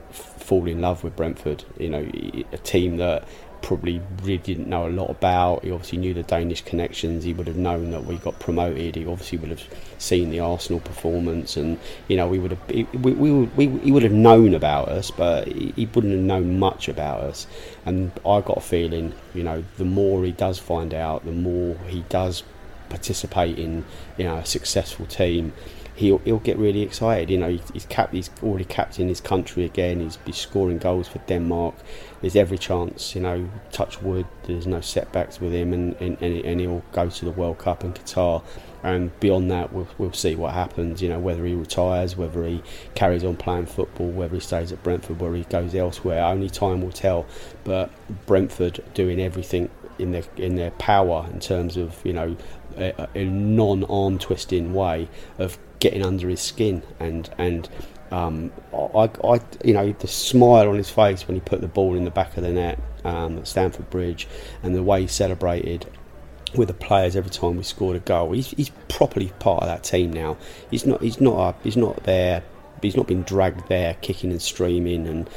fall 0.47 0.65
in 0.65 0.79
love 0.79 1.03
with 1.03 1.13
Brentford. 1.17 1.65
You 1.77 1.89
know, 1.89 2.09
a 2.53 2.57
team 2.59 2.95
that 2.97 3.27
probably 3.61 4.01
really 4.21 4.37
didn't 4.37 4.69
know 4.69 4.87
a 4.87 4.89
lot 4.89 5.09
about. 5.09 5.65
He 5.65 5.71
obviously 5.71 5.97
knew 5.97 6.13
the 6.13 6.23
Danish 6.23 6.61
connections. 6.61 7.25
He 7.25 7.33
would 7.33 7.47
have 7.47 7.57
known 7.57 7.91
that 7.91 8.05
we 8.05 8.15
got 8.15 8.39
promoted. 8.39 8.95
He 8.95 9.05
obviously 9.05 9.39
would 9.39 9.49
have 9.49 9.63
seen 9.97 10.29
the 10.29 10.39
Arsenal 10.39 10.79
performance, 10.79 11.57
and 11.57 11.77
you 12.07 12.15
know 12.15 12.29
we 12.29 12.39
would 12.39 12.51
have 12.51 12.69
we, 12.69 12.83
we, 12.93 13.11
we, 13.11 13.31
we 13.67 13.79
he 13.79 13.91
would 13.91 14.03
have 14.03 14.13
known 14.13 14.53
about 14.53 14.87
us, 14.87 15.11
but 15.11 15.49
he, 15.49 15.73
he 15.75 15.85
wouldn't 15.87 16.13
have 16.13 16.23
known 16.23 16.57
much 16.57 16.87
about 16.87 17.19
us. 17.19 17.45
And 17.85 18.13
I 18.25 18.39
got 18.39 18.57
a 18.57 18.61
feeling, 18.61 19.13
you 19.33 19.43
know, 19.43 19.65
the 19.75 19.85
more 19.85 20.23
he 20.23 20.31
does 20.31 20.59
find 20.59 20.93
out, 20.93 21.25
the 21.25 21.33
more 21.33 21.75
he 21.87 22.05
does 22.07 22.43
participate 22.89 23.59
in 23.59 23.83
you 24.17 24.23
know 24.23 24.37
a 24.37 24.45
successful 24.45 25.05
team 25.05 25.51
he'll 25.97 26.19
he'll 26.19 26.39
get 26.39 26.57
really 26.57 26.83
excited. 26.83 27.29
You 27.29 27.37
know, 27.37 27.49
he's, 27.49 27.69
he's 27.71 27.85
cap 27.85 28.11
he's 28.11 28.29
already 28.43 28.65
captain 28.65 29.07
his 29.09 29.19
country 29.19 29.65
again. 29.65 29.99
He's, 29.99 30.17
he's 30.25 30.37
scoring 30.37 30.77
goals 30.77 31.07
for 31.07 31.19
Denmark. 31.19 31.75
There's 32.21 32.35
every 32.35 32.57
chance, 32.57 33.15
you 33.15 33.21
know, 33.21 33.49
touch 33.71 34.01
wood. 34.01 34.25
There's 34.43 34.67
no 34.67 34.81
setbacks 34.81 35.41
with 35.41 35.53
him, 35.53 35.73
and 35.73 35.95
and, 35.99 36.21
and 36.21 36.59
he'll 36.59 36.83
go 36.91 37.09
to 37.09 37.25
the 37.25 37.31
World 37.31 37.57
Cup 37.57 37.83
in 37.83 37.93
Qatar. 37.93 38.43
And 38.83 39.19
beyond 39.19 39.49
that, 39.51 39.73
we'll, 39.73 39.87
we'll 39.97 40.13
see 40.13 40.35
what 40.35 40.53
happens. 40.53 41.01
You 41.01 41.09
know, 41.09 41.19
whether 41.19 41.43
he 41.45 41.55
retires, 41.55 42.15
whether 42.15 42.45
he 42.45 42.61
carries 42.93 43.23
on 43.23 43.35
playing 43.35 43.65
football, 43.65 44.09
whether 44.11 44.35
he 44.35 44.39
stays 44.39 44.71
at 44.71 44.83
Brentford, 44.83 45.19
whether 45.19 45.35
he 45.35 45.43
goes 45.43 45.73
elsewhere. 45.73 46.23
Only 46.23 46.49
time 46.49 46.81
will 46.81 46.91
tell. 46.91 47.25
But 47.63 47.89
Brentford 48.27 48.83
doing 48.93 49.19
everything 49.19 49.69
in 49.99 50.11
their 50.11 50.23
in 50.37 50.55
their 50.55 50.71
power 50.71 51.27
in 51.31 51.39
terms 51.39 51.77
of 51.77 51.99
you 52.05 52.13
know 52.13 52.35
a, 52.77 53.09
a 53.15 53.25
non-arm 53.25 54.19
twisting 54.19 54.73
way 54.73 55.07
of 55.37 55.57
getting 55.79 56.03
under 56.03 56.27
his 56.29 56.41
skin 56.41 56.81
and 56.99 57.29
and 57.37 57.69
um, 58.11 58.51
I, 58.73 59.09
I, 59.23 59.41
you 59.63 59.73
know, 59.73 59.91
the 59.91 60.07
smile 60.07 60.69
on 60.69 60.75
his 60.75 60.89
face 60.89 61.27
when 61.27 61.35
he 61.35 61.41
put 61.41 61.61
the 61.61 61.67
ball 61.67 61.95
in 61.95 62.05
the 62.05 62.11
back 62.11 62.37
of 62.37 62.43
the 62.43 62.51
net 62.51 62.79
um, 63.03 63.37
at 63.39 63.47
Stamford 63.47 63.89
Bridge, 63.89 64.27
and 64.63 64.75
the 64.75 64.83
way 64.83 65.01
he 65.01 65.07
celebrated 65.07 65.85
with 66.55 66.69
the 66.69 66.73
players 66.73 67.15
every 67.15 67.29
time 67.29 67.57
we 67.57 67.63
scored 67.63 67.97
a 67.97 67.99
goal. 67.99 68.31
He's, 68.31 68.51
he's 68.51 68.69
properly 68.87 69.33
part 69.39 69.63
of 69.63 69.67
that 69.67 69.83
team 69.83 70.13
now. 70.13 70.37
He's 70.71 70.85
not. 70.85 71.01
He's 71.01 71.19
not. 71.19 71.55
A, 71.55 71.63
he's 71.63 71.77
not 71.77 72.03
there. 72.03 72.43
He's 72.81 72.95
not 72.95 73.07
been 73.07 73.23
dragged 73.23 73.67
there, 73.69 73.95
kicking 74.01 74.31
and 74.31 74.41
streaming 74.41 75.07
and 75.07 75.29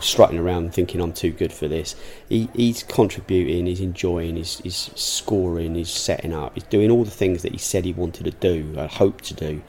strutting 0.00 0.38
around 0.38 0.72
thinking 0.72 1.00
I'm 1.00 1.12
too 1.12 1.30
good 1.30 1.52
for 1.52 1.68
this. 1.68 1.94
He, 2.28 2.48
he's 2.54 2.82
contributing, 2.82 3.66
he's 3.66 3.80
enjoying, 3.80 4.36
he's, 4.36 4.58
he's 4.58 4.90
scoring, 4.94 5.74
he's 5.74 5.90
setting 5.90 6.32
up, 6.32 6.54
he's 6.54 6.64
doing 6.64 6.90
all 6.90 7.04
the 7.04 7.10
things 7.10 7.42
that 7.42 7.52
he 7.52 7.58
said 7.58 7.84
he 7.84 7.92
wanted 7.92 8.24
to 8.24 8.30
do, 8.30 8.78
uh, 8.78 8.88
hoped 8.88 9.24
to 9.24 9.34
do, 9.34 9.62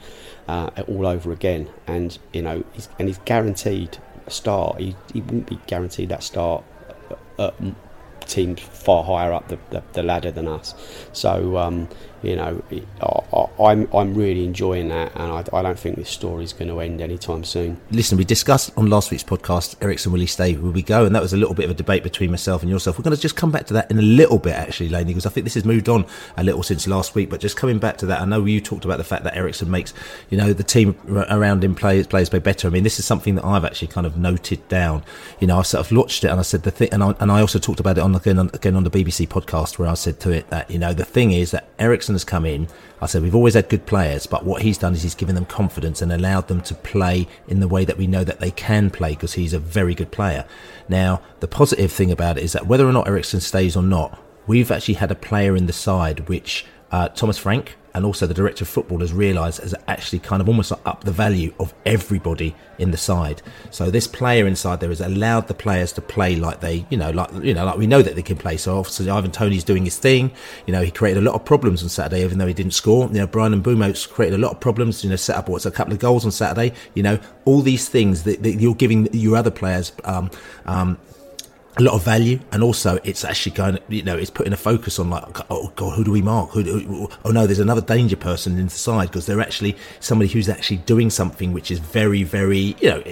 uh, 0.48 0.70
all 0.88 1.06
over 1.06 1.32
again. 1.32 1.68
And 1.86 2.18
you 2.32 2.42
know, 2.42 2.64
he's, 2.72 2.88
and 2.98 3.08
he's 3.08 3.18
guaranteed 3.18 3.98
a 4.26 4.30
start. 4.30 4.80
He, 4.80 4.96
he 5.12 5.20
wouldn't 5.20 5.48
be 5.48 5.58
guaranteed 5.66 6.08
that 6.08 6.22
start 6.22 6.64
at 7.38 7.54
teams 8.20 8.60
far 8.60 9.04
higher 9.04 9.32
up 9.32 9.48
the, 9.48 9.58
the, 9.70 9.82
the 9.92 10.02
ladder 10.02 10.30
than 10.32 10.48
us. 10.48 10.74
So 11.12 11.56
um, 11.58 11.88
you 12.26 12.34
know, 12.34 12.60
I, 13.00 13.72
am 13.72 13.82
I'm, 13.86 13.94
I'm 13.94 14.14
really 14.14 14.44
enjoying 14.44 14.88
that, 14.88 15.12
and 15.14 15.30
I, 15.30 15.44
I 15.52 15.62
don't 15.62 15.78
think 15.78 15.94
this 15.94 16.10
story 16.10 16.42
is 16.42 16.52
going 16.52 16.68
to 16.68 16.80
end 16.80 17.00
anytime 17.00 17.44
soon. 17.44 17.80
Listen, 17.92 18.18
we 18.18 18.24
discussed 18.24 18.72
on 18.76 18.90
last 18.90 19.12
week's 19.12 19.22
podcast, 19.22 19.76
Eriksen 19.80 20.10
will 20.10 20.18
he 20.18 20.26
stay? 20.26 20.56
Will 20.56 20.72
we 20.72 20.82
go? 20.82 21.04
And 21.04 21.14
that 21.14 21.22
was 21.22 21.32
a 21.32 21.36
little 21.36 21.54
bit 21.54 21.66
of 21.66 21.70
a 21.70 21.74
debate 21.74 22.02
between 22.02 22.32
myself 22.32 22.62
and 22.62 22.70
yourself. 22.70 22.98
We're 22.98 23.04
going 23.04 23.14
to 23.14 23.22
just 23.22 23.36
come 23.36 23.52
back 23.52 23.66
to 23.66 23.74
that 23.74 23.92
in 23.92 23.98
a 23.98 24.02
little 24.02 24.38
bit, 24.38 24.54
actually, 24.54 24.88
Laney, 24.88 25.12
because 25.12 25.24
I 25.24 25.30
think 25.30 25.44
this 25.44 25.54
has 25.54 25.64
moved 25.64 25.88
on 25.88 26.04
a 26.36 26.42
little 26.42 26.64
since 26.64 26.88
last 26.88 27.14
week. 27.14 27.30
But 27.30 27.40
just 27.40 27.56
coming 27.56 27.78
back 27.78 27.96
to 27.98 28.06
that, 28.06 28.20
I 28.20 28.24
know 28.24 28.44
you 28.44 28.60
talked 28.60 28.84
about 28.84 28.98
the 28.98 29.04
fact 29.04 29.22
that 29.22 29.36
Eriksen 29.36 29.70
makes, 29.70 29.94
you 30.28 30.36
know, 30.36 30.52
the 30.52 30.64
team 30.64 30.96
around 31.08 31.62
him 31.62 31.76
players 31.76 32.08
players 32.08 32.28
play 32.28 32.40
better. 32.40 32.66
I 32.66 32.70
mean, 32.72 32.82
this 32.82 32.98
is 32.98 33.04
something 33.04 33.36
that 33.36 33.44
I've 33.44 33.64
actually 33.64 33.88
kind 33.88 34.06
of 34.06 34.16
noted 34.16 34.66
down. 34.66 35.04
You 35.38 35.46
know, 35.46 35.58
I 35.58 35.62
sort 35.62 35.86
of 35.86 35.96
watched 35.96 36.24
it 36.24 36.28
and 36.28 36.40
I 36.40 36.42
said 36.42 36.64
the 36.64 36.72
thing, 36.72 36.88
and 36.90 37.04
I, 37.04 37.14
and 37.20 37.30
I 37.30 37.40
also 37.40 37.60
talked 37.60 37.78
about 37.78 37.98
it 37.98 38.00
on 38.00 38.16
again 38.16 38.40
on, 38.40 38.50
again 38.52 38.74
on 38.74 38.82
the 38.82 38.90
BBC 38.90 39.28
podcast 39.28 39.78
where 39.78 39.88
I 39.88 39.94
said 39.94 40.18
to 40.20 40.30
it 40.32 40.50
that 40.50 40.68
you 40.68 40.80
know 40.80 40.92
the 40.92 41.04
thing 41.04 41.30
is 41.30 41.52
that 41.52 41.68
Eriksen 41.78 42.15
has 42.16 42.24
come 42.24 42.44
in. 42.44 42.68
I 43.00 43.06
said 43.06 43.22
we've 43.22 43.34
always 43.34 43.54
had 43.54 43.68
good 43.68 43.86
players, 43.86 44.26
but 44.26 44.44
what 44.44 44.62
he's 44.62 44.78
done 44.78 44.94
is 44.94 45.02
he's 45.02 45.14
given 45.14 45.34
them 45.34 45.44
confidence 45.44 46.02
and 46.02 46.10
allowed 46.10 46.48
them 46.48 46.62
to 46.62 46.74
play 46.74 47.28
in 47.46 47.60
the 47.60 47.68
way 47.68 47.84
that 47.84 47.98
we 47.98 48.06
know 48.06 48.24
that 48.24 48.40
they 48.40 48.50
can 48.50 48.90
play 48.90 49.10
because 49.10 49.34
he's 49.34 49.52
a 49.52 49.58
very 49.58 49.94
good 49.94 50.10
player. 50.10 50.44
Now, 50.88 51.20
the 51.40 51.48
positive 51.48 51.92
thing 51.92 52.10
about 52.10 52.38
it 52.38 52.44
is 52.44 52.52
that 52.52 52.66
whether 52.66 52.88
or 52.88 52.92
not 52.92 53.06
Eriksen 53.06 53.40
stays 53.40 53.76
or 53.76 53.82
not, 53.82 54.18
we've 54.46 54.70
actually 54.70 54.94
had 54.94 55.10
a 55.10 55.16
player 55.16 55.56
in 55.56 55.66
the 55.66 55.72
side 55.72 56.28
which 56.28 56.64
uh, 56.90 57.08
Thomas 57.08 57.38
Frank 57.38 57.76
and 57.96 58.04
also 58.04 58.26
the 58.26 58.34
director 58.34 58.62
of 58.62 58.68
football 58.68 59.00
has 59.00 59.10
realised 59.10 59.58
has 59.62 59.74
actually 59.88 60.18
kind 60.18 60.42
of 60.42 60.48
almost 60.48 60.70
up 60.84 61.02
the 61.04 61.10
value 61.10 61.54
of 61.58 61.72
everybody 61.86 62.54
in 62.78 62.90
the 62.90 62.96
side. 62.98 63.40
So 63.70 63.90
this 63.90 64.06
player 64.06 64.46
inside 64.46 64.80
there 64.80 64.90
has 64.90 65.00
allowed 65.00 65.48
the 65.48 65.54
players 65.54 65.92
to 65.92 66.02
play 66.02 66.36
like 66.36 66.60
they, 66.60 66.84
you 66.90 66.98
know, 66.98 67.10
like 67.10 67.32
you 67.42 67.54
know, 67.54 67.64
like 67.64 67.78
we 67.78 67.86
know 67.86 68.02
that 68.02 68.14
they 68.14 68.22
can 68.22 68.36
play. 68.36 68.58
So 68.58 68.78
obviously 68.78 69.08
Ivan 69.08 69.30
Toney's 69.30 69.64
doing 69.64 69.84
his 69.84 69.98
thing. 69.98 70.30
You 70.66 70.74
know, 70.74 70.82
he 70.82 70.90
created 70.90 71.22
a 71.22 71.24
lot 71.24 71.36
of 71.36 71.46
problems 71.46 71.82
on 71.82 71.88
Saturday, 71.88 72.22
even 72.22 72.36
though 72.36 72.46
he 72.46 72.52
didn't 72.52 72.74
score. 72.74 73.06
You 73.06 73.20
know, 73.20 73.26
Bryan 73.26 73.62
Mbeumo's 73.62 74.04
created 74.04 74.38
a 74.38 74.42
lot 74.42 74.52
of 74.52 74.60
problems. 74.60 75.02
You 75.02 75.08
know, 75.08 75.16
set 75.16 75.36
up 75.36 75.48
what's 75.48 75.64
a 75.64 75.70
couple 75.70 75.94
of 75.94 75.98
goals 75.98 76.26
on 76.26 76.32
Saturday. 76.32 76.76
You 76.92 77.02
know, 77.02 77.18
all 77.46 77.62
these 77.62 77.88
things 77.88 78.24
that, 78.24 78.42
that 78.42 78.56
you're 78.56 78.74
giving 78.74 79.08
your 79.14 79.36
other 79.36 79.50
players 79.50 79.92
um, 80.04 80.30
um, 80.66 80.98
a 81.78 81.82
lot 81.82 81.94
of 81.94 82.02
value 82.02 82.40
and 82.52 82.62
also 82.62 82.98
it's 83.04 83.22
actually 83.22 83.52
going 83.52 83.78
you 83.88 84.02
know 84.02 84.16
it's 84.16 84.30
putting 84.30 84.52
a 84.52 84.56
focus 84.56 84.98
on 84.98 85.10
like 85.10 85.40
oh, 85.40 85.46
oh 85.50 85.72
god 85.76 85.94
who 85.94 86.04
do 86.04 86.10
we 86.10 86.22
mark? 86.22 86.50
Who, 86.50 86.62
who 86.62 87.10
oh 87.24 87.30
no 87.30 87.46
there's 87.46 87.58
another 87.58 87.82
danger 87.82 88.16
person 88.16 88.58
inside 88.58 89.06
because 89.06 89.26
they're 89.26 89.40
actually 89.40 89.76
somebody 90.00 90.30
who's 90.30 90.48
actually 90.48 90.78
doing 90.78 91.10
something 91.10 91.52
which 91.52 91.70
is 91.70 91.78
very 91.78 92.22
very 92.22 92.76
you 92.80 92.88
know 92.88 93.02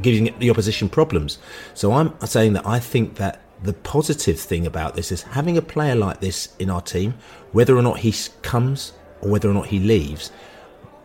giving 0.00 0.34
the 0.38 0.50
opposition 0.50 0.88
problems. 0.88 1.38
So 1.74 1.92
i'm 1.92 2.14
saying 2.26 2.54
that 2.54 2.66
i 2.66 2.78
think 2.78 3.16
that 3.16 3.42
the 3.62 3.72
positive 3.72 4.38
thing 4.38 4.66
about 4.66 4.94
this 4.94 5.12
is 5.12 5.22
having 5.22 5.56
a 5.56 5.62
player 5.62 5.94
like 5.94 6.20
this 6.20 6.54
in 6.58 6.70
our 6.70 6.80
team 6.80 7.14
whether 7.52 7.76
or 7.76 7.82
not 7.82 7.98
he 7.98 8.14
comes 8.42 8.92
or 9.20 9.30
whether 9.30 9.48
or 9.48 9.54
not 9.54 9.66
he 9.66 9.78
leaves 9.78 10.30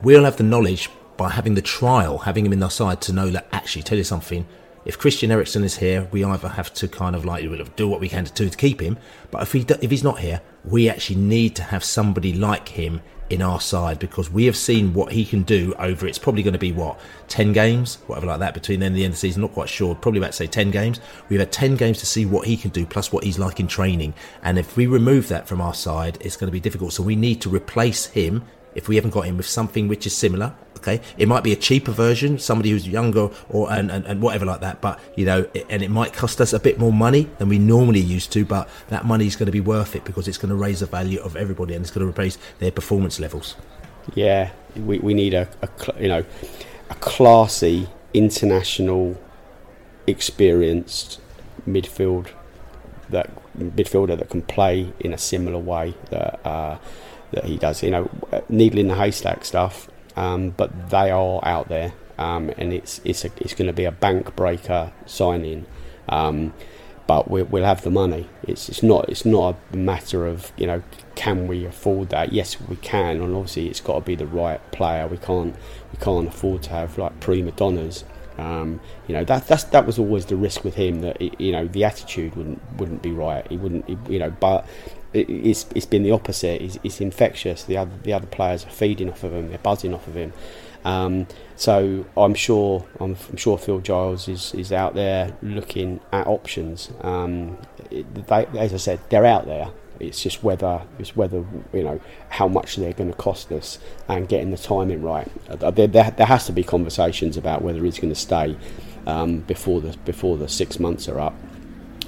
we'll 0.01 0.23
have 0.23 0.37
the 0.37 0.43
knowledge 0.43 0.89
by 1.17 1.29
having 1.29 1.55
the 1.55 1.61
trial 1.61 2.17
having 2.19 2.45
him 2.45 2.53
in 2.53 2.61
our 2.63 2.69
side 2.69 2.99
to 3.01 3.13
know 3.13 3.29
that 3.29 3.47
actually 3.51 3.81
tell 3.81 3.97
you 3.97 4.03
something 4.03 4.45
if 4.85 4.97
Christian 4.97 5.31
Eriksen 5.31 5.63
is 5.63 5.77
here, 5.77 6.07
we 6.11 6.23
either 6.23 6.49
have 6.49 6.73
to 6.75 6.87
kind 6.87 7.15
of 7.15 7.25
like 7.25 7.45
do 7.75 7.87
what 7.87 7.99
we 7.99 8.09
can 8.09 8.25
to 8.25 8.33
do 8.33 8.49
to 8.49 8.57
keep 8.57 8.81
him. 8.81 8.97
But 9.29 9.43
if 9.43 9.51
he 9.51 9.65
if 9.81 9.91
he's 9.91 10.03
not 10.03 10.19
here, 10.19 10.41
we 10.63 10.89
actually 10.89 11.17
need 11.17 11.55
to 11.57 11.63
have 11.63 11.83
somebody 11.83 12.33
like 12.33 12.69
him 12.69 13.01
in 13.29 13.41
our 13.41 13.61
side 13.61 13.97
because 13.97 14.29
we 14.29 14.45
have 14.45 14.57
seen 14.57 14.93
what 14.93 15.13
he 15.13 15.23
can 15.23 15.43
do 15.43 15.73
over. 15.79 16.05
It's 16.05 16.19
probably 16.19 16.43
going 16.43 16.53
to 16.53 16.59
be 16.59 16.71
what 16.71 16.99
ten 17.27 17.53
games, 17.53 17.95
whatever 18.07 18.27
like 18.27 18.39
that, 18.39 18.53
between 18.53 18.79
then 18.79 18.87
and 18.87 18.95
the 18.97 19.05
end 19.05 19.11
of 19.11 19.15
the 19.15 19.19
season. 19.19 19.41
Not 19.41 19.53
quite 19.53 19.69
sure. 19.69 19.95
Probably 19.95 20.19
about 20.19 20.31
to 20.31 20.37
say 20.37 20.47
ten 20.47 20.71
games. 20.71 20.99
We've 21.29 21.39
had 21.39 21.51
ten 21.51 21.75
games 21.75 21.99
to 21.99 22.05
see 22.05 22.25
what 22.25 22.47
he 22.47 22.57
can 22.57 22.71
do, 22.71 22.85
plus 22.85 23.11
what 23.11 23.23
he's 23.23 23.39
like 23.39 23.59
in 23.59 23.67
training. 23.67 24.13
And 24.43 24.59
if 24.59 24.75
we 24.75 24.87
remove 24.87 25.27
that 25.29 25.47
from 25.47 25.61
our 25.61 25.73
side, 25.73 26.17
it's 26.21 26.35
going 26.35 26.49
to 26.49 26.51
be 26.51 26.59
difficult. 26.59 26.93
So 26.93 27.03
we 27.03 27.15
need 27.15 27.41
to 27.41 27.49
replace 27.49 28.07
him 28.07 28.43
if 28.75 28.87
we 28.87 28.95
haven't 28.95 29.11
got 29.11 29.25
him 29.25 29.37
with 29.37 29.47
something 29.47 29.87
which 29.87 30.05
is 30.05 30.15
similar. 30.15 30.53
Okay, 30.81 30.99
it 31.15 31.27
might 31.27 31.43
be 31.43 31.51
a 31.51 31.55
cheaper 31.55 31.91
version, 31.91 32.39
somebody 32.39 32.71
who's 32.71 32.87
younger 32.87 33.29
or 33.49 33.71
and, 33.71 33.91
and, 33.91 34.03
and 34.07 34.19
whatever 34.19 34.45
like 34.45 34.61
that. 34.61 34.81
But 34.81 34.99
you 35.15 35.25
know, 35.25 35.47
it, 35.53 35.67
and 35.69 35.83
it 35.83 35.91
might 35.91 36.13
cost 36.13 36.41
us 36.41 36.53
a 36.53 36.59
bit 36.59 36.79
more 36.79 36.91
money 36.91 37.29
than 37.37 37.49
we 37.49 37.59
normally 37.59 37.99
used 37.99 38.31
to. 38.33 38.45
But 38.45 38.67
that 38.89 39.05
money 39.05 39.27
is 39.27 39.35
going 39.35 39.45
to 39.45 39.51
be 39.51 39.59
worth 39.59 39.95
it 39.95 40.03
because 40.05 40.27
it's 40.27 40.39
going 40.39 40.49
to 40.49 40.55
raise 40.55 40.79
the 40.79 40.87
value 40.87 41.19
of 41.21 41.35
everybody 41.35 41.75
and 41.75 41.83
it's 41.83 41.91
going 41.91 42.11
to 42.11 42.19
raise 42.19 42.39
their 42.57 42.71
performance 42.71 43.19
levels. 43.19 43.55
Yeah, 44.15 44.49
we, 44.75 44.97
we 44.97 45.13
need 45.13 45.35
a, 45.35 45.47
a 45.61 45.69
you 46.01 46.07
know 46.07 46.25
a 46.89 46.95
classy 46.95 47.87
international 48.13 49.21
experienced 50.07 51.19
midfield 51.67 52.29
that 53.09 53.29
midfielder 53.57 54.17
that 54.17 54.29
can 54.29 54.41
play 54.41 54.91
in 54.99 55.13
a 55.13 55.17
similar 55.17 55.59
way 55.59 55.93
that 56.09 56.45
uh, 56.45 56.77
that 57.31 57.45
he 57.45 57.57
does. 57.57 57.83
You 57.83 57.91
know, 57.91 58.09
needle 58.49 58.79
in 58.79 58.87
the 58.87 58.95
haystack 58.95 59.45
stuff, 59.45 59.89
um, 60.15 60.51
but 60.51 60.89
they 60.89 61.11
are 61.11 61.39
out 61.43 61.69
there, 61.69 61.93
um, 62.17 62.51
and 62.57 62.73
it's 62.73 63.01
it's 63.03 63.25
a, 63.25 63.31
it's 63.37 63.53
going 63.53 63.67
to 63.67 63.73
be 63.73 63.85
a 63.85 63.91
bank 63.91 64.35
breaker 64.35 64.91
signing. 65.05 65.65
Um, 66.09 66.53
but 67.07 67.29
we, 67.29 67.43
we'll 67.43 67.65
have 67.65 67.81
the 67.81 67.91
money. 67.91 68.29
It's 68.43 68.69
it's 68.69 68.81
not 68.83 69.09
it's 69.09 69.25
not 69.25 69.57
a 69.73 69.77
matter 69.77 70.25
of 70.25 70.51
you 70.57 70.67
know 70.67 70.83
can 71.15 71.47
we 71.47 71.65
afford 71.65 72.09
that? 72.09 72.31
Yes, 72.31 72.59
we 72.61 72.77
can, 72.77 73.21
and 73.21 73.35
obviously 73.35 73.67
it's 73.67 73.81
got 73.81 73.95
to 73.95 74.01
be 74.01 74.15
the 74.15 74.25
right 74.25 74.59
player. 74.71 75.07
We 75.07 75.17
can't 75.17 75.55
we 75.91 75.99
can't 75.99 76.27
afford 76.27 76.63
to 76.63 76.69
have 76.69 76.97
like 76.97 77.19
prima 77.19 77.51
donnas. 77.51 78.05
Um, 78.37 78.79
you 79.07 79.13
know 79.13 79.25
that 79.25 79.45
that's 79.47 79.65
that 79.65 79.85
was 79.85 79.99
always 79.99 80.25
the 80.27 80.35
risk 80.35 80.63
with 80.63 80.75
him 80.75 81.01
that 81.01 81.21
it, 81.21 81.39
you 81.39 81.51
know 81.51 81.67
the 81.67 81.83
attitude 81.83 82.35
wouldn't 82.35 82.61
wouldn't 82.77 83.01
be 83.01 83.11
right. 83.11 83.45
He 83.49 83.57
wouldn't 83.57 83.87
he, 83.87 83.97
you 84.07 84.19
know, 84.19 84.31
but 84.31 84.65
it's 85.13 85.65
it's 85.75 85.85
been 85.85 86.03
the 86.03 86.11
opposite. 86.11 86.61
It's, 86.61 86.79
it's 86.83 87.01
infectious. 87.01 87.63
The 87.63 87.77
other 87.77 87.91
the 88.03 88.13
other 88.13 88.27
players 88.27 88.65
are 88.65 88.69
feeding 88.69 89.09
off 89.09 89.23
of 89.23 89.33
him. 89.33 89.49
They're 89.49 89.57
buzzing 89.57 89.93
off 89.93 90.07
of 90.07 90.15
him. 90.15 90.33
Um, 90.83 91.27
so 91.55 92.05
I'm 92.17 92.33
sure 92.33 92.85
I'm, 92.99 93.15
I'm, 93.29 93.37
sure 93.37 93.57
Phil 93.57 93.79
Giles 93.79 94.27
is, 94.27 94.53
is 94.55 94.71
out 94.71 94.95
there 94.95 95.35
looking 95.43 95.99
at 96.11 96.25
options. 96.25 96.89
Um, 97.01 97.57
they, 97.89 98.47
as 98.57 98.73
I 98.73 98.77
said, 98.77 98.99
they're 99.09 99.25
out 99.25 99.45
there. 99.45 99.69
It's 99.99 100.23
just 100.23 100.43
whether 100.43 100.81
it's 100.97 101.15
whether 101.15 101.45
you 101.73 101.83
know 101.83 102.01
how 102.29 102.47
much 102.47 102.77
they're 102.77 102.93
going 102.93 103.11
to 103.11 103.17
cost 103.17 103.51
us 103.51 103.77
and 104.07 104.27
getting 104.27 104.49
the 104.49 104.57
timing 104.57 105.03
right. 105.03 105.29
Uh, 105.47 105.69
there, 105.69 105.85
there, 105.85 106.09
there 106.09 106.25
has 106.25 106.47
to 106.47 106.51
be 106.51 106.63
conversations 106.63 107.37
about 107.37 107.61
whether 107.61 107.83
he's 107.83 107.99
going 107.99 108.09
to 108.11 108.19
stay 108.19 108.57
um, 109.05 109.41
before 109.41 109.79
the 109.81 109.95
before 109.97 110.37
the 110.37 110.47
six 110.47 110.79
months 110.79 111.07
are 111.07 111.19
up, 111.19 111.35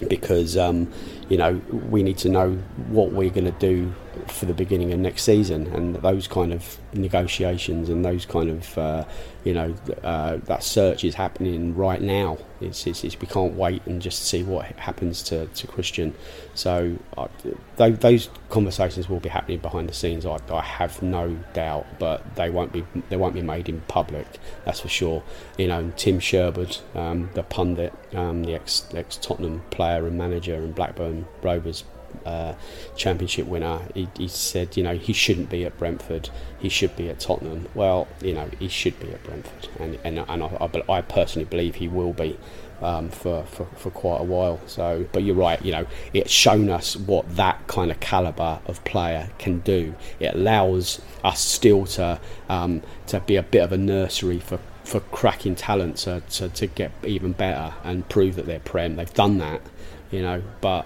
because 0.08 0.58
um, 0.58 0.92
you 1.34 1.40
know 1.40 1.54
we 1.90 2.04
need 2.04 2.20
to 2.20 2.30
know 2.30 2.52
what 2.90 3.12
we're 3.12 3.32
going 3.32 3.52
to 3.52 3.60
do 3.60 3.92
for 4.30 4.46
the 4.46 4.54
beginning 4.54 4.92
of 4.94 5.00
next 5.00 5.24
season, 5.24 5.68
and 5.68 5.96
those 5.96 6.28
kind 6.28 6.54
of 6.54 6.78
negotiations 6.94 7.90
and 7.90 8.06
those 8.06 8.26
kind 8.26 8.50
of 8.50 8.78
uh, 8.78 9.06
you 9.44 9.54
know 9.54 9.74
uh, 10.04 10.38
that 10.46 10.64
search 10.64 11.04
is 11.04 11.16
happening 11.16 11.76
right 11.76 12.02
now. 12.02 12.38
It's, 12.62 12.88
it's, 12.88 13.04
it's, 13.04 13.20
we 13.20 13.28
can't 13.28 13.56
wait 13.56 13.86
and 13.86 14.02
just 14.02 14.26
see 14.26 14.42
what 14.42 14.66
happens 14.78 15.22
to, 15.24 15.48
to 15.48 15.68
Christian. 15.68 16.16
So 16.56 16.98
uh, 17.18 17.28
th- 17.78 18.00
those 18.00 18.30
conversations 18.50 19.10
will 19.10 19.20
be 19.20 19.28
happening 19.28 19.60
behind 19.60 19.90
the 19.90 19.94
scenes. 19.94 20.26
I, 20.26 20.40
I, 20.50 20.62
have 20.62 21.02
no 21.02 21.38
doubt, 21.52 21.86
but 22.00 22.36
they 22.36 22.50
won't 22.50 22.72
be 22.72 22.86
they 23.10 23.18
won't 23.18 23.34
be 23.34 23.42
made 23.42 23.68
in 23.68 23.82
public. 23.82 24.28
That's 24.66 24.80
for 24.80 24.88
sure. 24.88 25.24
You 25.58 25.68
know, 25.68 25.92
Tim 25.98 26.20
Sherwood, 26.20 26.78
um, 26.96 27.30
the 27.34 27.44
pundit, 27.44 27.94
um, 28.14 28.44
the 28.44 28.56
ex 28.56 28.88
ex 28.94 29.18
Tottenham 29.18 29.64
player 29.72 30.08
and 30.08 30.18
manager 30.18 30.56
and 30.56 30.74
Blackburn 30.74 31.26
Rovers 31.42 31.84
uh, 32.26 32.54
championship 32.96 33.48
winner. 33.48 33.82
He, 33.94 34.08
he, 34.18 34.28
said, 34.28 34.78
you 34.78 34.84
know, 34.84 34.96
he 34.96 35.14
shouldn't 35.14 35.50
be 35.50 35.66
at 35.66 35.78
Brentford. 35.78 36.30
He 36.60 36.70
should 36.70 36.96
be 36.96 37.10
at 37.10 37.20
Tottenham. 37.20 37.68
Well, 37.74 38.08
you 38.22 38.34
know, 38.34 38.50
he 38.60 38.68
should 38.68 39.00
be 39.00 39.12
at 39.12 39.24
Brentford, 39.24 39.70
and 39.80 40.00
and, 40.04 40.20
and 40.20 40.44
I, 40.44 40.48
I, 40.48 40.98
I 40.98 41.02
personally 41.02 41.46
believe 41.46 41.76
he 41.76 41.88
will 41.88 42.14
be. 42.14 42.38
Um, 42.82 43.08
for, 43.08 43.46
for, 43.46 43.66
for 43.78 43.92
quite 43.92 44.20
a 44.20 44.26
while. 44.26 44.60
So, 44.66 45.08
but 45.14 45.24
you're 45.24 45.36
right. 45.36 45.64
You 45.64 45.72
know, 45.72 45.86
it's 46.12 46.32
shown 46.32 46.70
us 46.70 46.98
what 46.98 47.38
that 47.38 47.66
kind 47.68 47.92
of 47.92 48.02
caliber 48.02 48.60
of 48.66 48.84
player 48.84 49.30
can 49.38 49.60
do. 49.60 49.96
It 50.20 50.36
allows 50.36 51.00
us 51.24 51.40
still 51.40 51.86
to 51.86 52.20
um, 52.50 52.82
to 53.08 53.22
be 53.22 53.38
a 53.38 53.44
bit 53.44 53.64
of 53.64 53.72
a 53.72 53.78
nursery 53.78 54.40
for 54.40 54.60
for 54.84 55.00
cracking 55.00 55.56
talent 55.56 55.98
to, 55.98 56.22
to, 56.30 56.50
to 56.50 56.68
get 56.68 56.92
even 57.04 57.32
better 57.32 57.74
and 57.84 58.08
prove 58.10 58.36
that 58.36 58.46
they're 58.46 58.60
prem. 58.60 58.96
They've 58.96 59.14
done 59.14 59.38
that, 59.38 59.62
you 60.12 60.22
know, 60.22 60.44
but 60.62 60.86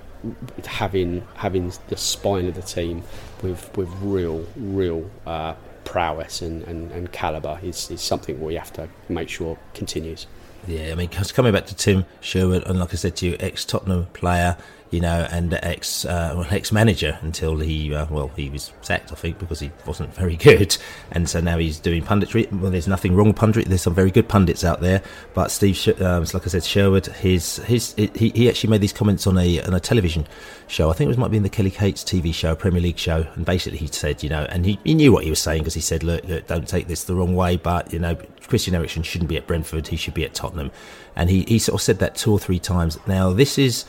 having 0.66 1.24
having 1.36 1.72
the 1.88 1.98
spine 1.98 2.48
of 2.48 2.56
the 2.56 2.62
team 2.62 3.04
with 3.42 3.76
with 3.78 3.90
real 4.02 4.46
real 4.56 5.10
uh, 5.26 5.54
prowess 5.88 6.42
and, 6.42 6.64
and, 6.64 6.92
and 6.92 7.12
calibre 7.14 7.58
is, 7.64 7.90
is 7.90 8.02
something 8.02 8.42
we 8.42 8.56
have 8.56 8.74
to 8.74 8.90
make 9.08 9.30
sure 9.30 9.58
continues. 9.74 10.28
Yeah, 10.68 10.92
I 10.92 10.96
mean, 10.96 11.08
coming 11.08 11.54
back 11.54 11.66
to 11.68 11.76
Tim 11.76 12.06
Sherwood, 12.20 12.64
and 12.68 12.78
like 12.80 12.94
I 12.94 12.98
said 12.98 13.16
to 13.18 13.26
you, 13.26 13.38
ex 13.40 13.64
Tottenham 13.64 14.08
player, 14.08 14.58
you 14.92 15.00
know, 15.00 15.26
and 15.32 15.54
ex 15.54 16.04
uh, 16.04 16.34
well, 16.36 16.48
ex 16.50 16.74
manager 16.74 17.18
until 17.22 17.58
he 17.58 17.94
uh, 17.94 18.06
well 18.10 18.30
he 18.36 18.50
was 18.50 18.74
sacked, 18.82 19.14
I 19.14 19.16
think, 19.16 19.40
because 19.40 19.62
he 19.62 19.72
wasn't 19.86 20.14
very 20.14 20.36
good, 20.50 20.78
and 21.12 21.30
so 21.30 21.40
now 21.40 21.58
he's 21.58 21.80
doing 21.80 22.04
punditry. 22.04 22.52
Well, 22.52 22.70
there's 22.70 22.88
nothing 22.88 23.16
wrong 23.16 23.28
with 23.28 23.38
punditry. 23.38 23.64
There's 23.64 23.82
some 23.82 23.96
very 23.96 24.12
good 24.12 24.28
pundits 24.28 24.66
out 24.66 24.82
there, 24.82 25.02
but 25.34 25.52
Steve, 25.52 26.02
um, 26.02 26.26
like 26.34 26.46
I 26.46 26.50
said, 26.50 26.66
Sherwood, 26.66 27.06
his 27.08 27.58
his 27.58 27.94
he, 27.96 28.30
he 28.30 28.50
actually 28.50 28.70
made 28.70 28.82
these 28.82 28.94
comments 28.94 29.26
on 29.26 29.38
a 29.38 29.62
on 29.62 29.74
a 29.74 29.80
television 29.80 30.28
show. 30.68 30.90
I 30.90 30.94
think 30.94 31.08
it 31.08 31.10
was 31.10 31.18
might 31.18 31.32
be 31.32 31.38
in 31.38 31.44
the 31.44 31.50
Kelly 31.50 31.72
Cates 31.72 32.04
TV 32.04 32.34
show, 32.34 32.56
Premier 32.56 32.82
League 32.82 32.98
show, 32.98 33.26
and 33.36 33.46
basically 33.46 33.78
he 33.80 33.88
said, 33.88 34.22
you 34.22 34.30
know, 34.30 34.44
and 34.50 34.66
he, 34.66 34.80
he 34.84 34.94
knew 34.94 35.14
what 35.14 35.24
he 35.24 35.30
was 35.30 35.40
saying 35.40 35.62
because 35.62 35.74
he 35.74 35.82
said, 35.82 36.04
look, 36.04 36.26
look, 36.26 36.46
don't 36.48 36.68
take 36.68 36.88
this 36.88 37.06
the 37.06 37.16
wrong 37.16 37.36
way, 37.36 37.56
but 37.56 37.94
you 37.94 38.00
know, 38.00 38.18
Christian 38.48 38.76
Eriksen 38.76 39.04
shouldn't 39.04 39.30
be 39.30 39.38
at 39.38 39.48
Brentford, 39.48 39.88
he 39.88 39.98
should 39.98 40.14
be 40.14 40.24
at 40.24 40.34
Tottenham, 40.34 40.72
and 41.16 41.30
he 41.30 41.44
he 41.48 41.60
sort 41.60 41.76
of 41.76 41.82
said 41.82 42.00
that 42.00 42.16
two 42.16 42.32
or 42.32 42.40
three 42.40 42.60
times. 42.60 42.98
Now 43.08 43.32
this 43.34 43.58
is 43.58 43.86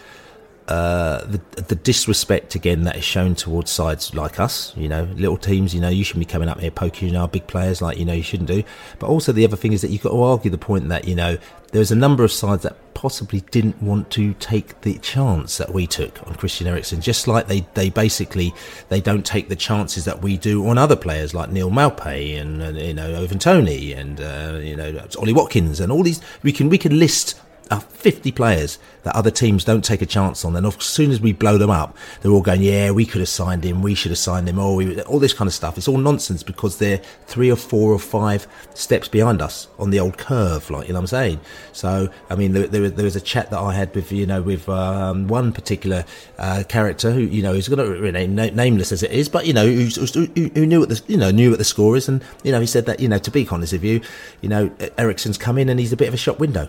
uh, 0.68 1.24
the, 1.24 1.40
the 1.62 1.74
disrespect 1.74 2.54
again 2.54 2.84
that 2.84 2.94
is 2.96 3.04
shown 3.04 3.34
towards 3.34 3.70
sides 3.70 4.14
like 4.14 4.38
us, 4.38 4.76
you 4.76 4.86
know, 4.86 5.04
little 5.16 5.38
teams, 5.38 5.74
you 5.74 5.80
know, 5.80 5.88
you 5.88 6.04
shouldn't 6.04 6.26
be 6.26 6.30
coming 6.30 6.46
up 6.46 6.60
here 6.60 6.70
poking 6.70 7.16
our 7.16 7.26
big 7.26 7.46
players 7.46 7.80
like, 7.80 7.96
you 7.96 8.04
know, 8.04 8.12
you 8.12 8.22
shouldn't 8.22 8.48
do. 8.48 8.62
But 8.98 9.08
also 9.08 9.32
the 9.32 9.46
other 9.46 9.56
thing 9.56 9.72
is 9.72 9.80
that 9.80 9.88
you've 9.88 10.02
got 10.02 10.10
to 10.10 10.22
argue 10.22 10.50
the 10.50 10.58
point 10.58 10.90
that, 10.90 11.08
you 11.08 11.14
know, 11.14 11.38
there's 11.72 11.90
a 11.90 11.96
number 11.96 12.22
of 12.22 12.30
sides 12.30 12.64
that 12.64 12.76
possibly 12.92 13.40
didn't 13.50 13.82
want 13.82 14.10
to 14.10 14.34
take 14.34 14.78
the 14.82 14.98
chance 14.98 15.56
that 15.56 15.72
we 15.72 15.86
took 15.86 16.26
on 16.26 16.34
Christian 16.34 16.66
Eriksen, 16.66 17.00
just 17.00 17.26
like 17.26 17.46
they, 17.46 17.66
they 17.72 17.88
basically, 17.88 18.52
they 18.90 19.00
don't 19.00 19.24
take 19.24 19.48
the 19.48 19.56
chances 19.56 20.04
that 20.04 20.20
we 20.20 20.36
do 20.36 20.66
on 20.66 20.76
other 20.76 20.96
players 20.96 21.32
like 21.32 21.50
Neal 21.50 21.70
Maupay 21.70 22.38
and, 22.38 22.60
and 22.60 22.76
you 22.76 22.92
know, 22.92 23.22
Ivan 23.22 23.38
Toney 23.38 23.94
and, 23.94 24.20
uh, 24.20 24.60
you 24.62 24.76
know, 24.76 25.02
Ollie 25.18 25.32
Watkins 25.32 25.80
and 25.80 25.90
all 25.90 26.02
these, 26.02 26.20
we 26.42 26.52
can, 26.52 26.68
we 26.68 26.76
can 26.76 26.98
list 26.98 27.40
uh, 27.70 27.80
50 27.80 28.32
players 28.32 28.78
that 29.02 29.14
other 29.14 29.30
teams 29.30 29.64
don't 29.64 29.84
take 29.84 30.02
a 30.02 30.06
chance 30.06 30.44
on. 30.44 30.56
And 30.56 30.66
as 30.66 30.76
soon 30.82 31.10
as 31.10 31.20
we 31.20 31.32
blow 31.32 31.58
them 31.58 31.70
up, 31.70 31.96
they're 32.20 32.30
all 32.30 32.42
going, 32.42 32.62
yeah, 32.62 32.90
we 32.90 33.06
could 33.06 33.20
have 33.20 33.28
signed 33.28 33.64
him, 33.64 33.82
we 33.82 33.94
should 33.94 34.10
have 34.10 34.18
signed 34.18 34.48
him, 34.48 34.58
or 34.58 34.76
we, 34.76 35.00
all 35.02 35.18
this 35.18 35.32
kind 35.32 35.48
of 35.48 35.54
stuff. 35.54 35.78
It's 35.78 35.88
all 35.88 35.98
nonsense 35.98 36.42
because 36.42 36.78
they're 36.78 36.98
three 37.26 37.50
or 37.50 37.56
four 37.56 37.92
or 37.92 37.98
five 37.98 38.46
steps 38.74 39.08
behind 39.08 39.40
us 39.40 39.68
on 39.78 39.90
the 39.90 40.00
old 40.00 40.18
curve, 40.18 40.70
like, 40.70 40.88
you 40.88 40.92
know 40.92 40.98
what 40.98 41.04
I'm 41.04 41.06
saying? 41.08 41.40
So, 41.72 42.10
I 42.30 42.34
mean, 42.34 42.52
there, 42.52 42.66
there, 42.66 42.90
there 42.90 43.04
was 43.04 43.16
a 43.16 43.20
chat 43.20 43.50
that 43.50 43.58
I 43.58 43.74
had 43.74 43.94
with, 43.94 44.12
you 44.12 44.26
know, 44.26 44.42
with 44.42 44.68
um, 44.68 45.28
one 45.28 45.52
particular 45.52 46.04
uh, 46.38 46.64
character 46.68 47.12
who, 47.12 47.20
you 47.20 47.42
know, 47.42 47.54
is 47.54 47.68
going 47.68 47.78
to 47.78 48.00
remain 48.00 48.34
nameless 48.34 48.92
as 48.92 49.02
it 49.02 49.10
is, 49.10 49.28
but, 49.28 49.46
you 49.46 49.52
know, 49.52 49.66
who, 49.66 49.84
who, 49.86 50.26
who 50.54 50.66
knew 50.66 50.80
what 50.80 50.88
the, 50.88 51.02
you 51.06 51.16
know, 51.16 51.30
knew 51.30 51.50
what 51.50 51.58
the 51.58 51.64
score 51.64 51.96
is. 51.96 52.08
And, 52.08 52.22
you 52.42 52.52
know, 52.52 52.60
he 52.60 52.66
said 52.66 52.86
that, 52.86 53.00
you 53.00 53.08
know, 53.08 53.18
to 53.18 53.30
be 53.30 53.46
honest 53.48 53.72
with 53.72 53.84
you, 53.84 54.00
you 54.40 54.48
know, 54.48 54.70
Eriksen's 54.96 55.38
come 55.38 55.58
in 55.58 55.68
and 55.68 55.78
he's 55.78 55.92
a 55.92 55.96
bit 55.96 56.08
of 56.08 56.14
a 56.14 56.18
shop 56.18 56.38
window 56.38 56.68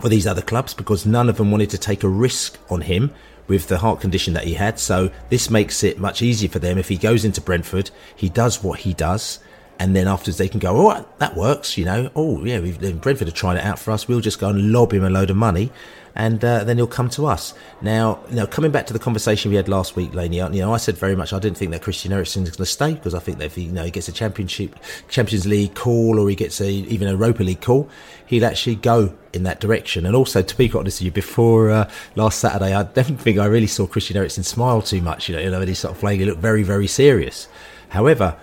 for 0.00 0.08
these 0.08 0.26
other 0.26 0.42
clubs 0.42 0.74
because 0.74 1.06
none 1.06 1.28
of 1.28 1.36
them 1.36 1.50
wanted 1.50 1.70
to 1.70 1.78
take 1.78 2.02
a 2.02 2.08
risk 2.08 2.58
on 2.70 2.82
him 2.82 3.12
with 3.48 3.68
the 3.68 3.78
heart 3.78 4.00
condition 4.00 4.34
that 4.34 4.44
he 4.44 4.54
had. 4.54 4.78
So 4.78 5.10
this 5.30 5.50
makes 5.50 5.82
it 5.84 5.98
much 5.98 6.22
easier 6.22 6.48
for 6.48 6.58
them. 6.58 6.78
If 6.78 6.88
he 6.88 6.96
goes 6.96 7.24
into 7.24 7.40
Brentford, 7.40 7.90
he 8.14 8.28
does 8.28 8.62
what 8.62 8.80
he 8.80 8.92
does. 8.92 9.38
And 9.78 9.94
then 9.94 10.08
afterwards 10.08 10.38
they 10.38 10.48
can 10.48 10.58
go, 10.58 10.90
oh, 10.90 11.06
that 11.18 11.36
works, 11.36 11.76
you 11.76 11.84
know. 11.84 12.10
Oh, 12.16 12.44
yeah, 12.44 12.60
we've, 12.60 13.00
Brentford 13.00 13.28
are 13.28 13.32
trying 13.32 13.58
it 13.58 13.64
out 13.64 13.78
for 13.78 13.90
us. 13.90 14.08
We'll 14.08 14.20
just 14.20 14.40
go 14.40 14.48
and 14.48 14.72
lob 14.72 14.92
him 14.92 15.04
a 15.04 15.10
load 15.10 15.30
of 15.30 15.36
money 15.36 15.70
and 16.16 16.42
uh, 16.42 16.64
then 16.64 16.78
he'll 16.78 16.86
come 16.86 17.10
to 17.10 17.26
us. 17.26 17.54
Now, 17.82 18.20
you 18.30 18.36
know, 18.36 18.46
coming 18.46 18.70
back 18.70 18.86
to 18.86 18.92
the 18.94 18.98
conversation 18.98 19.50
we 19.50 19.56
had 19.56 19.68
last 19.68 19.96
week, 19.96 20.14
Laney, 20.14 20.38
you 20.38 20.48
know, 20.48 20.72
I 20.72 20.78
said 20.78 20.96
very 20.96 21.14
much 21.14 21.32
I 21.32 21.38
didn't 21.38 21.58
think 21.58 21.70
that 21.72 21.82
Christian 21.82 22.12
Eriksen 22.12 22.42
is 22.44 22.50
going 22.50 22.64
to 22.64 22.66
stay 22.66 22.94
because 22.94 23.14
I 23.14 23.18
think 23.18 23.38
that 23.38 23.44
if 23.44 23.54
he, 23.54 23.64
you 23.64 23.72
know, 23.72 23.84
he 23.84 23.90
gets 23.90 24.08
a 24.08 24.12
Championship, 24.12 24.76
Champions 25.08 25.46
League 25.46 25.74
call 25.74 26.18
or 26.18 26.28
he 26.30 26.34
gets 26.34 26.60
a 26.60 26.70
even 26.70 27.06
a 27.06 27.12
Europa 27.12 27.42
League 27.42 27.60
call, 27.60 27.88
he'd 28.26 28.42
actually 28.42 28.76
go 28.76 29.14
in 29.34 29.42
that 29.42 29.60
direction. 29.60 30.06
And 30.06 30.16
also, 30.16 30.40
to 30.40 30.56
be 30.56 30.70
quite 30.70 30.80
honest 30.80 31.00
with 31.00 31.06
you, 31.06 31.12
before 31.12 31.70
uh, 31.70 31.90
last 32.14 32.40
Saturday, 32.40 32.74
I 32.74 32.82
definitely 32.94 33.22
think 33.22 33.38
I 33.38 33.46
really 33.46 33.66
saw 33.66 33.86
Christian 33.86 34.16
Eriksen 34.16 34.42
smile 34.42 34.80
too 34.80 35.02
much. 35.02 35.28
You 35.28 35.36
know, 35.36 35.42
you 35.42 35.50
know, 35.50 35.60
he's 35.60 35.78
sort 35.78 35.94
of 35.94 36.00
playing, 36.00 36.20
he 36.20 36.26
looked 36.26 36.40
very, 36.40 36.62
very 36.62 36.86
serious. 36.86 37.46
However, 37.90 38.36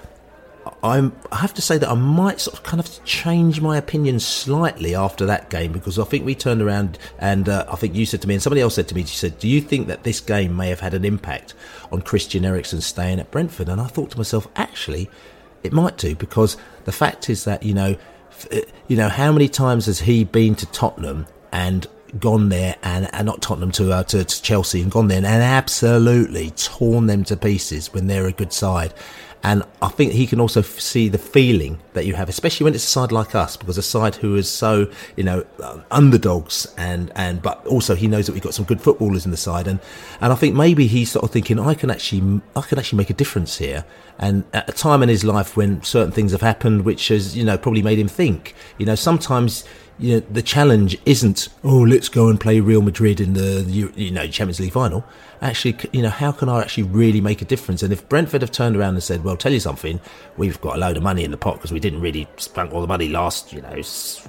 I'm, 0.84 1.16
I 1.32 1.38
have 1.38 1.54
to 1.54 1.62
say 1.62 1.78
that 1.78 1.90
I 1.90 1.94
might 1.94 2.42
sort 2.42 2.58
of 2.58 2.64
kind 2.64 2.82
of 2.82 3.04
change 3.06 3.62
my 3.62 3.78
opinion 3.78 4.20
slightly 4.20 4.94
after 4.94 5.26
that 5.26 5.50
game 5.50 5.72
because 5.72 5.98
I 5.98 6.04
think 6.04 6.26
we 6.26 6.36
turned 6.36 6.62
around 6.62 7.00
and 7.20 7.48
uh, 7.48 7.66
I 7.70 7.78
think 7.78 7.96
you 7.96 8.06
said 8.06 8.22
to 8.24 8.28
me 8.28 8.34
and 8.34 8.44
somebody 8.44 8.60
else 8.60 8.76
said 8.76 8.90
to 8.90 8.96
me, 8.96 9.06
she 9.06 9.16
said, 9.16 9.40
"Do 9.40 9.48
you 9.48 9.62
think 9.62 9.88
that 9.88 10.04
this 10.04 10.20
game 10.20 10.58
may 10.58 10.68
have 10.68 10.82
had 10.82 10.94
an 10.94 11.06
impact 11.06 11.54
on 11.94 12.02
Christian 12.02 12.44
Eriksen 12.44 12.82
staying 12.82 13.22
at 13.22 13.32
Brentford?" 13.32 13.70
And 13.70 13.80
I 13.80 13.88
thought 13.88 14.12
to 14.12 14.18
myself, 14.18 14.46
actually, 14.58 15.10
it 15.64 15.72
might 15.72 15.98
do 15.98 16.16
because 16.16 16.58
the 16.84 16.92
fact 16.92 17.30
is 17.30 17.46
that 17.46 17.64
you 17.64 17.74
know, 17.74 17.96
uh, 18.52 18.60
you 18.90 18.98
know, 18.98 19.08
how 19.08 19.32
many 19.32 19.48
times 19.48 19.86
has 19.86 20.02
he 20.02 20.26
been 20.26 20.54
to 20.56 20.66
Tottenham 20.68 21.28
and 21.54 21.88
gone 22.20 22.50
there 22.50 22.76
and, 22.84 23.10
and 23.14 23.26
not 23.26 23.42
Tottenham 23.42 23.72
to, 23.72 23.92
uh, 23.94 24.04
to 24.04 24.26
to 24.26 24.42
Chelsea 24.42 24.82
and 24.82 24.92
gone 24.92 25.08
there 25.08 25.18
and 25.18 25.28
absolutely 25.28 26.52
torn 26.52 27.08
them 27.08 27.24
to 27.24 27.38
pieces 27.38 27.94
when 27.94 28.08
they're 28.08 28.28
a 28.28 28.34
good 28.34 28.52
side. 28.52 28.94
And 29.44 29.64
I 29.82 29.90
think 29.90 30.14
he 30.14 30.26
can 30.26 30.40
also 30.40 30.62
f- 30.62 30.80
see 30.80 31.10
the 31.10 31.18
feeling 31.18 31.82
that 31.94 32.06
you 32.06 32.16
have, 32.16 32.30
especially 32.30 32.64
when 32.64 32.74
it's 32.74 32.86
a 32.86 32.88
side 32.88 33.12
like 33.12 33.36
us, 33.36 33.58
because 33.58 33.78
a 33.78 33.82
side 33.82 34.16
who 34.16 34.38
is 34.38 34.50
so, 34.50 34.90
you 35.18 35.24
know, 35.24 35.46
um, 35.62 35.84
underdogs 35.92 36.74
and, 36.78 37.12
and, 37.16 37.42
but 37.42 37.66
also 37.68 37.94
he 37.94 38.08
knows 38.08 38.26
that 38.26 38.32
we've 38.32 38.42
got 38.42 38.54
some 38.54 38.64
good 38.64 38.82
footballers 38.82 39.26
in 39.26 39.32
the 39.32 39.38
side. 39.38 39.68
And, 39.68 39.82
and 40.22 40.32
I 40.32 40.36
think 40.36 40.56
maybe 40.56 40.88
he's 40.88 41.12
sort 41.12 41.26
of 41.26 41.32
thinking, 41.32 41.60
I 41.60 41.74
can 41.74 41.92
actually, 41.92 42.42
I 42.56 42.62
can 42.62 42.80
actually 42.80 42.98
make 42.98 43.10
a 43.10 43.14
difference 43.14 43.58
here. 43.58 43.84
And 44.18 44.46
at 44.54 44.70
a 44.70 44.72
time 44.72 45.04
in 45.04 45.10
his 45.10 45.26
life 45.26 45.58
when 45.58 45.84
certain 45.84 46.14
things 46.14 46.32
have 46.32 46.42
happened, 46.42 46.86
which 46.86 47.10
has, 47.10 47.36
you 47.36 47.44
know, 47.44 47.58
probably 47.58 47.82
made 47.82 48.00
him 48.00 48.08
think, 48.08 48.56
you 48.78 48.86
know, 48.86 48.96
sometimes, 48.96 49.66
you 50.00 50.16
know, 50.16 50.26
the 50.32 50.42
challenge 50.42 50.98
isn't, 51.06 51.50
oh, 51.64 51.80
let's 51.80 52.10
go 52.10 52.28
and 52.30 52.40
play 52.40 52.60
Real 52.60 52.82
Madrid 52.82 53.22
in 53.22 53.34
the, 53.34 53.64
you 53.96 54.12
know, 54.12 54.28
Champions 54.28 54.60
League 54.60 54.74
final. 54.74 55.06
Actually, 55.42 55.78
you 55.92 56.02
know, 56.02 56.10
how 56.10 56.32
can 56.32 56.50
I 56.50 56.62
actually 56.62 56.84
really 56.84 57.22
make 57.22 57.42
a 57.42 57.46
difference? 57.46 57.84
And 57.84 57.92
if 57.94 58.08
Brentford 58.10 58.42
have 58.42 58.52
turned 58.52 58.76
around 58.76 58.96
and 58.96 59.04
said, 59.04 59.24
well, 59.24 59.38
tell 59.38 59.52
you 59.52 59.60
something, 59.60 60.00
we've 60.38 60.60
got 60.62 60.78
a 60.78 60.80
load 60.80 60.98
of 60.98 61.04
money 61.04 61.24
in 61.24 61.32
the 61.32 61.38
pot 61.38 61.56
because 61.56 61.72
we 61.72 61.80
didn't 61.80 62.02
really 62.02 62.28
spend 62.38 62.72
all 62.72 62.82
the 62.82 62.88
money 62.88 63.10
last, 63.10 63.54
you 63.54 63.62
know, 63.62 63.76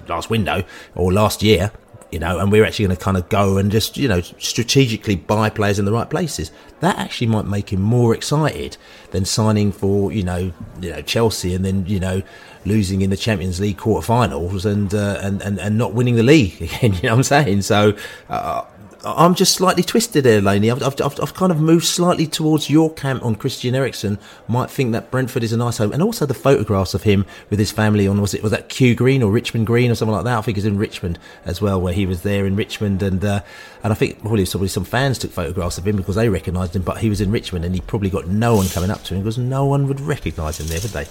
last 0.09 0.29
window 0.29 0.65
or 0.95 1.13
last 1.13 1.43
year, 1.43 1.71
you 2.11 2.19
know, 2.19 2.39
and 2.39 2.53
we're 2.53 2.65
actually 2.65 2.87
going 2.87 2.97
to 2.97 3.03
kind 3.03 3.17
of 3.17 3.29
go 3.29 3.57
and 3.57 3.73
just, 3.73 3.97
you 3.97 4.07
know, 4.07 4.21
strategically 4.21 5.17
buy 5.17 5.51
players 5.51 5.79
in 5.79 5.85
the 5.85 5.93
right 5.93 6.09
places. 6.09 6.53
That 6.81 6.99
actually 6.99 7.29
might 7.29 7.47
make 7.47 7.73
him 7.73 7.81
more 7.81 8.15
excited 8.15 8.77
than 9.11 9.25
signing 9.25 9.73
for, 9.73 10.13
you 10.13 10.23
know, 10.23 10.53
you 10.81 10.91
know, 10.91 11.03
Chelsea 11.03 11.55
and 11.55 11.65
then, 11.65 11.87
you 11.87 11.99
know, 11.99 12.23
losing 12.65 13.03
in 13.03 13.11
the 13.11 13.17
Champions 13.17 13.61
League 13.61 13.77
quarterfinals 13.77 14.65
and, 14.65 14.95
uh, 14.95 15.19
and, 15.23 15.43
and, 15.43 15.59
and 15.59 15.79
not 15.79 15.93
winning 15.93 16.17
the 16.17 16.23
league 16.23 16.61
again. 16.63 16.95
You 16.95 17.03
know 17.03 17.11
what 17.11 17.19
I'm 17.19 17.23
saying? 17.23 17.63
So, 17.63 17.97
uh, 18.29 18.65
I'm 19.05 19.35
just 19.35 19.55
slightly 19.55 19.83
twisted 19.83 20.25
there, 20.25 20.41
Laney. 20.41 20.71
I've, 20.71 20.83
I've, 20.83 21.21
I've, 21.21 21.35
kind 21.35 21.53
of 21.53 21.61
moved 21.61 21.85
slightly 21.85 22.27
towards 22.27 22.71
your 22.71 22.93
camp 22.93 23.23
on 23.23 23.35
Christian 23.35 23.75
Eriksen. 23.75 24.19
Might 24.49 24.71
think 24.71 24.93
that 24.93 25.11
Brentford 25.11 25.43
is 25.43 25.53
a 25.53 25.59
nice 25.59 25.77
home, 25.77 25.93
and 25.93 26.03
also 26.03 26.25
the 26.25 26.33
photographs 26.33 26.95
of 26.95 27.03
him 27.03 27.27
with 27.51 27.59
his 27.59 27.71
family 27.71 28.09
on 28.09 28.21
was 28.21 28.33
it 28.33 28.43
was 28.43 28.53
that 28.53 28.71
Kew 28.71 28.95
Green 28.95 29.23
or 29.23 29.31
Richmond 29.31 29.67
Green 29.67 29.91
or 29.91 29.95
something 29.95 30.15
like 30.15 30.25
that. 30.25 30.39
I 30.39 30.41
think 30.41 30.57
it's 30.57 30.67
in 30.67 30.79
Richmond 30.79 31.19
as 31.45 31.61
well, 31.61 31.81
where 31.81 31.93
he 31.93 32.07
was 32.07 32.23
there 32.23 32.47
in 32.47 32.57
Richmond, 32.57 33.03
and 33.03 33.23
uh, 33.23 33.41
and 33.83 33.93
I 33.93 33.97
think 33.97 34.21
probably 34.21 34.47
probably 34.47 34.69
some 34.69 34.85
fans 34.85 35.19
took 35.19 35.33
photographs 35.33 35.77
of 35.77 35.87
him 35.87 35.97
because 35.97 36.15
they 36.15 36.31
recognised 36.31 36.75
him, 36.75 36.83
but 36.83 36.99
he 36.99 37.11
was 37.11 37.21
in 37.21 37.31
Richmond, 37.31 37.65
and 37.67 37.75
he 37.75 37.83
probably 37.83 38.11
got 38.11 38.29
no 38.29 38.57
one 38.57 38.69
coming 38.69 38.91
up 38.91 39.03
to 39.05 39.15
him 39.15 39.21
because 39.21 39.37
no 39.37 39.67
one 39.67 39.87
would 39.87 40.01
recognise 40.01 40.61
him 40.61 40.69
there, 40.69 40.81
would 40.81 40.91
they? 40.93 41.07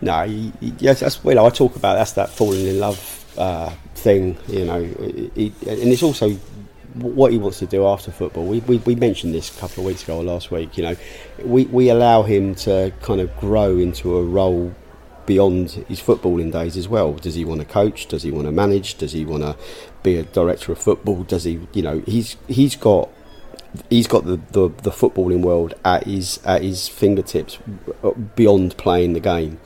No, 0.00 0.22
yes, 0.78 1.00
that's 1.00 1.22
know 1.22 1.38
I 1.38 1.50
talk 1.50 1.76
about 1.76 1.94
that's 1.94 2.12
that 2.12 2.30
falling 2.30 2.66
in 2.66 2.80
love 2.80 3.34
uh, 3.36 3.70
thing, 3.94 4.38
you 4.48 4.64
know, 4.64 4.82
and 4.82 5.32
it's 5.66 6.02
also 6.02 6.36
what 6.94 7.30
he 7.32 7.38
wants 7.38 7.58
to 7.60 7.66
do 7.66 7.86
after 7.86 8.10
football. 8.10 8.46
We, 8.46 8.60
we, 8.60 8.78
we 8.78 8.94
mentioned 8.94 9.34
this 9.34 9.56
a 9.56 9.60
couple 9.60 9.82
of 9.82 9.86
weeks 9.86 10.02
ago 10.02 10.18
or 10.18 10.24
last 10.24 10.50
week. 10.50 10.76
You 10.76 10.84
know, 10.84 10.96
we, 11.44 11.66
we 11.66 11.88
allow 11.88 12.22
him 12.22 12.54
to 12.56 12.92
kind 13.02 13.20
of 13.20 13.34
grow 13.38 13.76
into 13.76 14.16
a 14.16 14.24
role 14.24 14.74
beyond 15.26 15.70
his 15.70 16.00
footballing 16.00 16.50
days 16.50 16.76
as 16.76 16.88
well. 16.88 17.12
Does 17.12 17.34
he 17.36 17.44
want 17.44 17.60
to 17.60 17.66
coach? 17.66 18.06
Does 18.06 18.22
he 18.22 18.30
want 18.30 18.46
to 18.46 18.52
manage? 18.52 18.98
Does 18.98 19.12
he 19.12 19.24
want 19.24 19.42
to 19.44 19.56
be 20.02 20.16
a 20.16 20.24
director 20.24 20.72
of 20.72 20.78
football? 20.78 21.22
Does 21.22 21.44
he, 21.44 21.60
you 21.72 21.82
know, 21.82 22.00
he's 22.06 22.36
he's 22.48 22.74
got 22.74 23.08
he's 23.88 24.06
got 24.06 24.24
the, 24.24 24.36
the, 24.52 24.68
the 24.82 24.90
footballing 24.90 25.42
world 25.42 25.74
at 25.84 26.04
his 26.04 26.40
at 26.44 26.62
his 26.62 26.88
fingertips 26.88 27.58
beyond 28.36 28.76
playing 28.76 29.12
the 29.12 29.20
game. 29.20 29.60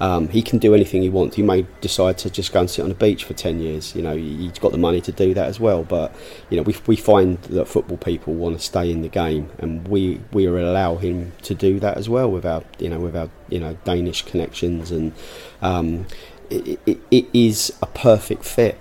Um, 0.00 0.28
he 0.28 0.40
can 0.40 0.58
do 0.58 0.74
anything 0.74 1.02
he 1.02 1.10
wants. 1.10 1.36
He 1.36 1.42
may 1.42 1.66
decide 1.82 2.16
to 2.18 2.30
just 2.30 2.54
go 2.54 2.60
and 2.60 2.70
sit 2.70 2.82
on 2.82 2.88
the 2.88 2.94
beach 2.94 3.24
for 3.24 3.34
ten 3.34 3.60
years. 3.60 3.94
You 3.94 4.00
know, 4.00 4.16
he's 4.16 4.58
got 4.58 4.72
the 4.72 4.78
money 4.78 5.02
to 5.02 5.12
do 5.12 5.34
that 5.34 5.46
as 5.46 5.60
well. 5.60 5.84
But 5.84 6.14
you 6.48 6.56
know, 6.56 6.62
we 6.62 6.74
we 6.86 6.96
find 6.96 7.40
that 7.42 7.68
football 7.68 7.98
people 7.98 8.32
want 8.34 8.58
to 8.58 8.64
stay 8.64 8.90
in 8.90 9.02
the 9.02 9.08
game, 9.08 9.50
and 9.58 9.86
we 9.86 10.20
we 10.32 10.46
allow 10.46 10.96
him 10.96 11.32
to 11.42 11.54
do 11.54 11.78
that 11.80 11.98
as 11.98 12.08
well 12.08 12.30
with 12.30 12.46
our 12.46 12.62
you 12.78 12.88
know 12.88 12.98
with 12.98 13.14
our 13.14 13.28
you 13.50 13.60
know 13.60 13.76
Danish 13.84 14.22
connections, 14.22 14.90
and 14.90 15.12
um, 15.60 16.06
it, 16.48 16.80
it, 16.86 17.00
it 17.10 17.26
is 17.34 17.76
a 17.82 17.86
perfect 17.86 18.44
fit 18.44 18.78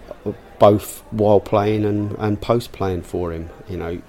both 0.60 1.02
while 1.12 1.40
playing 1.40 1.86
and, 1.86 2.16
and 2.20 2.40
post 2.40 2.72
playing 2.72 3.02
for 3.02 3.32
him. 3.32 3.50
You 3.68 3.78
know, 3.78 4.02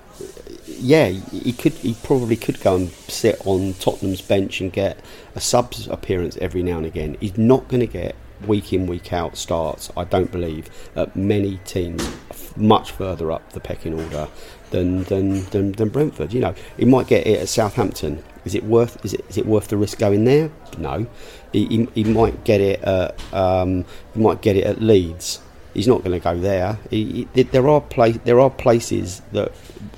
yeah, 0.80 1.08
he 1.08 1.52
could. 1.52 1.74
He 1.74 1.94
probably 2.02 2.36
could 2.36 2.60
go 2.60 2.76
and 2.76 2.90
sit 2.90 3.40
on 3.46 3.74
Tottenham's 3.74 4.22
bench 4.22 4.60
and 4.60 4.72
get 4.72 4.98
a 5.34 5.40
subs 5.40 5.86
appearance 5.88 6.36
every 6.38 6.62
now 6.62 6.78
and 6.78 6.86
again. 6.86 7.16
He's 7.20 7.36
not 7.36 7.68
going 7.68 7.80
to 7.80 7.86
get 7.86 8.16
week 8.46 8.72
in 8.72 8.86
week 8.86 9.12
out 9.12 9.36
starts. 9.36 9.90
I 9.96 10.04
don't 10.04 10.32
believe 10.32 10.70
at 10.96 11.14
many 11.14 11.58
teams 11.64 12.08
much 12.56 12.92
further 12.92 13.30
up 13.30 13.52
the 13.52 13.60
pecking 13.60 14.00
order 14.00 14.28
than 14.70 15.04
than, 15.04 15.44
than, 15.46 15.72
than 15.72 15.88
Brentford. 15.90 16.32
You 16.32 16.40
know, 16.40 16.54
he 16.76 16.84
might 16.84 17.06
get 17.06 17.26
it 17.26 17.40
at 17.40 17.48
Southampton. 17.48 18.24
Is 18.44 18.54
it 18.54 18.64
worth? 18.64 19.04
Is 19.04 19.12
it 19.12 19.24
is 19.28 19.36
it 19.36 19.46
worth 19.46 19.68
the 19.68 19.76
risk 19.76 19.98
going 19.98 20.24
there? 20.24 20.50
No. 20.78 21.06
He, 21.52 21.66
he, 21.66 21.88
he 21.94 22.04
might 22.04 22.44
get 22.44 22.60
it. 22.60 22.82
At, 22.82 23.34
um, 23.34 23.84
he 24.14 24.20
might 24.20 24.40
get 24.40 24.56
it 24.56 24.64
at 24.64 24.80
Leeds. 24.80 25.40
He's 25.74 25.86
not 25.86 26.02
going 26.02 26.18
to 26.18 26.22
go 26.22 26.38
there. 26.38 26.78
He, 26.90 27.28
he, 27.34 27.42
there 27.42 27.68
are 27.68 27.80
place, 27.80 28.18
there 28.24 28.40
are 28.40 28.50
places 28.50 29.22
that 29.32 29.52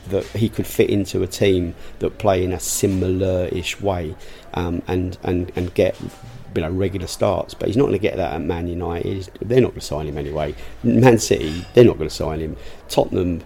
that 0.08 0.24
he 0.26 0.48
could 0.48 0.66
fit 0.66 0.90
into 0.90 1.22
a 1.22 1.26
team 1.26 1.74
that 2.00 2.18
play 2.18 2.44
in 2.44 2.52
a 2.52 2.60
similar-ish 2.60 3.80
way 3.80 4.14
um, 4.54 4.82
and, 4.86 5.16
and, 5.22 5.50
and 5.56 5.72
get 5.74 5.96
you 6.54 6.62
know 6.62 6.70
regular 6.70 7.06
starts. 7.06 7.54
But 7.54 7.68
he's 7.68 7.76
not 7.76 7.84
going 7.84 7.94
to 7.94 7.98
get 7.98 8.16
that 8.16 8.34
at 8.34 8.40
Man 8.40 8.68
United. 8.68 9.30
They're 9.40 9.60
not 9.60 9.68
going 9.68 9.80
to 9.80 9.86
sign 9.86 10.06
him 10.06 10.18
anyway. 10.18 10.54
Man 10.82 11.18
City, 11.18 11.64
they're 11.74 11.84
not 11.84 11.98
going 11.98 12.08
to 12.08 12.14
sign 12.14 12.40
him. 12.40 12.56
Tottenham, 12.88 13.42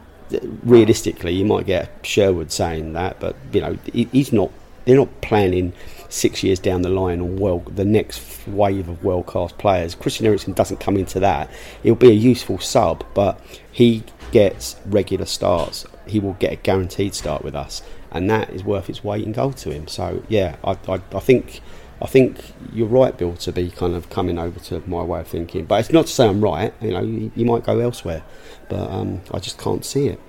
realistically, 0.64 1.32
you 1.32 1.44
might 1.44 1.66
get 1.66 1.90
Sherwood 2.02 2.50
saying 2.50 2.92
that, 2.94 3.20
but 3.20 3.36
you 3.52 3.60
know 3.60 3.78
he's 3.92 4.32
not. 4.32 4.50
They're 4.84 4.96
not 4.96 5.20
planning 5.20 5.72
six 6.08 6.42
years 6.42 6.58
down 6.58 6.82
the 6.82 6.88
line 6.88 7.20
on 7.20 7.36
well 7.36 7.60
the 7.60 7.84
next 7.84 8.46
wave 8.46 8.88
of 8.88 9.04
world 9.04 9.26
class 9.26 9.52
players. 9.52 9.94
Christian 9.94 10.26
Eriksen 10.26 10.52
doesn't 10.52 10.78
come 10.78 10.96
into 10.96 11.20
that. 11.20 11.50
He'll 11.82 11.94
be 11.94 12.10
a 12.10 12.14
useful 12.14 12.58
sub, 12.58 13.04
but 13.14 13.40
he 13.70 14.04
gets 14.32 14.76
regular 14.86 15.26
starts. 15.26 15.86
He 16.06 16.20
will 16.20 16.34
get 16.34 16.52
a 16.52 16.56
guaranteed 16.56 17.14
start 17.14 17.42
with 17.42 17.54
us, 17.54 17.82
and 18.10 18.28
that 18.30 18.50
is 18.50 18.64
worth 18.64 18.88
its 18.88 19.02
weight 19.02 19.24
in 19.24 19.32
gold 19.32 19.56
to 19.58 19.70
him. 19.70 19.88
So 19.88 20.22
yeah, 20.28 20.56
I, 20.64 20.78
I, 20.88 21.00
I 21.12 21.20
think. 21.20 21.60
I 21.98 22.04
think 22.04 22.52
you're 22.74 22.88
right, 22.88 23.16
Bill, 23.16 23.34
to 23.36 23.52
be 23.52 23.70
kind 23.70 23.94
of 23.94 24.10
coming 24.10 24.38
over 24.38 24.60
to 24.60 24.82
my 24.86 25.02
way 25.02 25.20
of 25.20 25.28
thinking. 25.28 25.64
But 25.64 25.80
it's 25.80 25.90
not 25.90 26.04
to 26.04 26.12
say 26.12 26.28
I'm 26.28 26.42
right. 26.42 26.74
You 26.82 26.90
know, 26.90 27.00
you, 27.02 27.32
you 27.34 27.46
might 27.46 27.64
go 27.64 27.78
elsewhere, 27.78 28.22
but 28.68 28.90
um, 28.90 29.22
I 29.32 29.38
just 29.38 29.56
can't 29.56 29.82
see 29.82 30.08
it. 30.08 30.20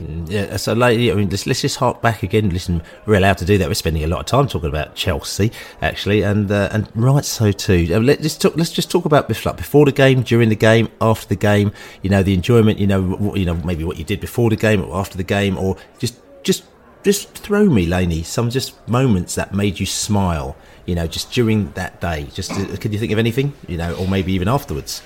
Mm, 0.00 0.28
yeah, 0.28 0.56
so 0.56 0.72
like, 0.72 0.98
I 0.98 1.14
mean, 1.14 1.28
let's, 1.30 1.46
let's 1.46 1.60
just 1.60 1.76
hark 1.76 2.02
back 2.02 2.22
again. 2.22 2.50
Listen, 2.50 2.82
we're 3.06 3.14
allowed 3.14 3.38
to 3.38 3.44
do 3.44 3.58
that. 3.58 3.68
We're 3.68 3.74
spending 3.74 4.02
a 4.02 4.08
lot 4.08 4.20
of 4.20 4.26
time 4.26 4.48
talking 4.48 4.68
about 4.68 4.96
Chelsea, 4.96 5.52
actually, 5.80 6.22
and 6.22 6.50
uh, 6.50 6.68
and 6.72 6.88
right 6.96 7.24
so 7.24 7.52
too. 7.52 7.88
Uh, 7.92 8.00
let, 8.00 8.20
us 8.20 8.36
talk, 8.36 8.56
let's 8.56 8.72
just 8.72 8.90
talk 8.90 9.04
about 9.04 9.28
like 9.44 9.56
before 9.56 9.84
the 9.84 9.92
game, 9.92 10.22
during 10.22 10.48
the 10.48 10.56
game, 10.56 10.88
after 11.00 11.28
the 11.28 11.36
game. 11.36 11.70
You 12.02 12.10
know, 12.10 12.22
the 12.24 12.34
enjoyment. 12.34 12.78
You 12.78 12.88
know, 12.88 13.34
you 13.36 13.44
know, 13.44 13.54
maybe 13.54 13.84
what 13.84 13.96
you 13.96 14.04
did 14.04 14.20
before 14.20 14.50
the 14.50 14.56
game 14.56 14.82
or 14.82 14.96
after 14.96 15.16
the 15.16 15.24
game, 15.24 15.56
or 15.56 15.76
just 15.98 16.16
just 16.42 16.64
just 17.04 17.28
throw 17.34 17.66
me, 17.66 17.86
Laney, 17.86 18.24
some 18.24 18.50
just 18.50 18.88
moments 18.88 19.36
that 19.36 19.54
made 19.54 19.78
you 19.78 19.86
smile. 19.86 20.56
You 20.86 20.96
know, 20.96 21.06
just 21.06 21.32
during 21.32 21.70
that 21.72 22.00
day. 22.00 22.24
Just 22.34 22.50
uh, 22.50 22.76
can 22.76 22.92
you 22.92 22.98
think 22.98 23.12
of 23.12 23.18
anything? 23.18 23.52
You 23.68 23.78
know, 23.78 23.94
or 23.94 24.08
maybe 24.08 24.32
even 24.32 24.48
afterwards. 24.48 25.02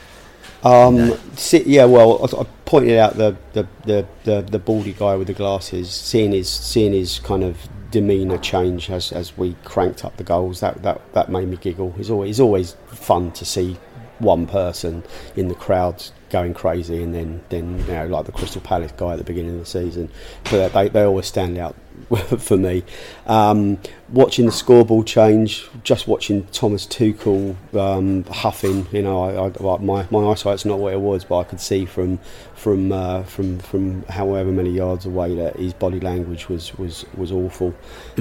Um, 0.62 0.96
no. 0.96 1.18
see, 1.36 1.62
yeah, 1.64 1.84
well, 1.84 2.20
I, 2.22 2.40
I, 2.40 2.44
pointed 2.64 2.98
out 2.98 3.14
the, 3.14 3.36
the, 3.52 3.66
the, 3.84 4.06
the, 4.24 4.42
the 4.42 4.58
baldy 4.58 4.92
guy 4.92 5.14
with 5.14 5.28
the 5.28 5.32
glasses, 5.32 5.90
seeing 5.90 6.32
his 6.32 6.50
seeing 6.50 6.92
his 6.92 7.20
kind 7.20 7.44
of 7.44 7.56
demeanour 7.90 8.38
change 8.38 8.90
as, 8.90 9.12
as 9.12 9.36
we 9.38 9.54
cranked 9.64 10.04
up 10.04 10.16
the 10.16 10.24
goals. 10.24 10.60
That 10.60 10.82
that, 10.82 11.12
that 11.14 11.30
made 11.30 11.48
me 11.48 11.56
giggle. 11.56 11.94
It's 11.98 12.10
always 12.10 12.30
it's 12.30 12.40
always 12.40 12.76
fun 12.88 13.32
to 13.32 13.44
see 13.44 13.78
one 14.18 14.46
person 14.46 15.04
in 15.36 15.48
the 15.48 15.54
crowd 15.54 16.04
going 16.30 16.54
crazy, 16.54 17.02
and 17.02 17.14
then 17.14 17.42
then 17.48 17.78
you 17.78 17.94
know 17.94 18.06
like 18.06 18.26
the 18.26 18.32
Crystal 18.32 18.60
Palace 18.60 18.92
guy 18.96 19.12
at 19.12 19.18
the 19.18 19.24
beginning 19.24 19.52
of 19.52 19.60
the 19.60 19.66
season. 19.66 20.10
But 20.50 20.72
they 20.72 20.88
they 20.88 21.02
always 21.02 21.26
stand 21.26 21.58
out 21.58 21.76
for 22.38 22.56
me. 22.56 22.84
Um, 23.26 23.78
watching 24.10 24.46
the 24.46 24.52
scoreboard 24.52 25.06
change, 25.06 25.68
just 25.82 26.08
watching 26.08 26.46
Thomas 26.46 26.86
Tuchel 26.86 27.56
um, 27.74 28.24
huffing, 28.24 28.86
you 28.92 29.02
know, 29.02 29.22
I, 29.22 29.46
I, 29.46 29.78
my 29.78 30.06
my 30.10 30.30
eyesight's 30.30 30.64
not 30.64 30.78
what 30.78 30.92
it 30.92 31.00
was, 31.00 31.24
but 31.24 31.38
I 31.38 31.44
could 31.44 31.60
see 31.60 31.84
from 31.84 32.18
from 32.54 32.92
uh, 32.92 33.22
from 33.24 33.58
from 33.58 34.02
however 34.04 34.50
many 34.50 34.70
yards 34.70 35.06
away 35.06 35.34
that 35.36 35.56
his 35.56 35.74
body 35.74 36.00
language 36.00 36.48
was 36.48 36.76
was 36.78 37.04
was 37.16 37.32
awful. 37.32 37.74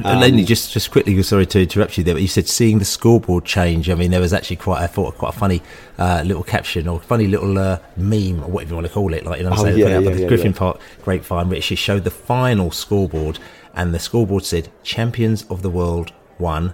Um, 0.04 0.20
Lenny, 0.20 0.44
just 0.44 0.72
just 0.72 0.92
quickly, 0.92 1.22
sorry 1.24 1.46
to 1.48 1.62
interrupt 1.62 1.98
you 1.98 2.04
there, 2.04 2.16
but 2.16 2.22
you 2.22 2.28
said 2.28 2.48
seeing 2.48 2.80
the 2.80 2.86
scoreboard 2.86 3.46
change. 3.46 3.90
I 3.90 3.96
mean, 3.96 4.12
there 4.12 4.22
was 4.22 4.34
actually 4.34 4.58
quite 4.58 4.82
I 4.82 4.88
thought 4.88 5.16
quite 5.16 5.36
a 5.36 5.38
funny 5.38 5.62
uh, 5.98 6.24
little 6.26 6.44
caption 6.44 6.88
or 6.88 7.00
funny 7.00 7.28
little 7.28 7.58
uh, 7.58 7.80
meme 7.96 8.44
or 8.44 8.50
whatever 8.50 8.72
you 8.72 8.76
want 8.76 8.88
to 8.88 8.94
call 8.94 9.14
it, 9.14 9.26
like 9.26 9.40
you 9.40 9.44
know, 9.44 9.52
what 9.52 9.60
I'm 9.60 9.66
oh, 9.66 9.70
saying, 9.70 9.80
yeah, 9.80 10.00
yeah, 10.00 10.10
yeah, 10.16 10.28
Griffin 10.28 10.54
Park 10.54 10.80
Grapevine, 11.04 11.50
which 11.50 11.64
showed 11.64 12.04
the 12.04 12.12
final 12.12 12.72
scoreboard 12.72 13.40
and 13.78 13.94
the 13.94 14.00
scoreboard 14.00 14.44
said 14.44 14.70
champions 14.84 15.44
of 15.44 15.62
the 15.62 15.70
world 15.70 16.12
one 16.38 16.74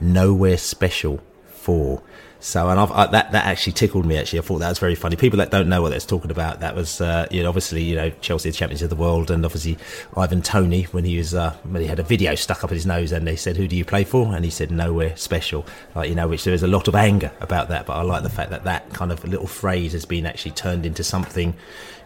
nowhere 0.00 0.56
special 0.56 1.20
before. 1.68 2.02
So, 2.40 2.68
and 2.68 2.78
I've, 2.78 2.92
I, 2.92 3.06
that 3.08 3.32
that 3.32 3.46
actually 3.46 3.72
tickled 3.72 4.06
me. 4.06 4.16
Actually, 4.16 4.38
I 4.38 4.42
thought 4.42 4.58
that 4.58 4.68
was 4.68 4.78
very 4.78 4.94
funny. 4.94 5.16
People 5.16 5.38
that 5.38 5.50
don't 5.50 5.68
know 5.68 5.82
what 5.82 5.90
they're 5.90 5.98
talking 5.98 6.30
about, 6.30 6.60
that 6.60 6.74
was 6.76 7.00
uh, 7.00 7.26
you 7.32 7.42
know 7.42 7.48
obviously 7.48 7.82
you 7.82 7.96
know 7.96 8.10
Chelsea 8.20 8.52
champions 8.52 8.80
of 8.80 8.90
the 8.90 8.96
world, 8.96 9.30
and 9.30 9.44
obviously 9.44 9.76
Ivan 10.16 10.40
Toney 10.40 10.84
when 10.84 11.04
he 11.04 11.18
was 11.18 11.34
uh, 11.34 11.54
when 11.64 11.82
he 11.82 11.88
had 11.88 11.98
a 11.98 12.04
video 12.04 12.36
stuck 12.36 12.62
up 12.62 12.70
in 12.70 12.76
his 12.76 12.86
nose, 12.86 13.10
and 13.10 13.26
they 13.26 13.34
said, 13.34 13.56
"Who 13.56 13.66
do 13.66 13.74
you 13.74 13.84
play 13.84 14.04
for?" 14.04 14.32
and 14.34 14.44
he 14.44 14.52
said, 14.52 14.70
"Nowhere 14.70 15.16
special." 15.16 15.66
Like 15.96 16.08
you 16.08 16.14
know, 16.14 16.28
which 16.28 16.44
there 16.44 16.54
is 16.54 16.62
a 16.62 16.68
lot 16.68 16.86
of 16.86 16.94
anger 16.94 17.32
about 17.40 17.68
that, 17.70 17.86
but 17.86 17.94
I 17.94 18.02
like 18.02 18.22
the 18.22 18.30
fact 18.30 18.50
that 18.50 18.62
that 18.64 18.88
kind 18.90 19.10
of 19.10 19.24
little 19.24 19.48
phrase 19.48 19.92
has 19.92 20.04
been 20.04 20.24
actually 20.24 20.52
turned 20.52 20.86
into 20.86 21.02
something 21.02 21.56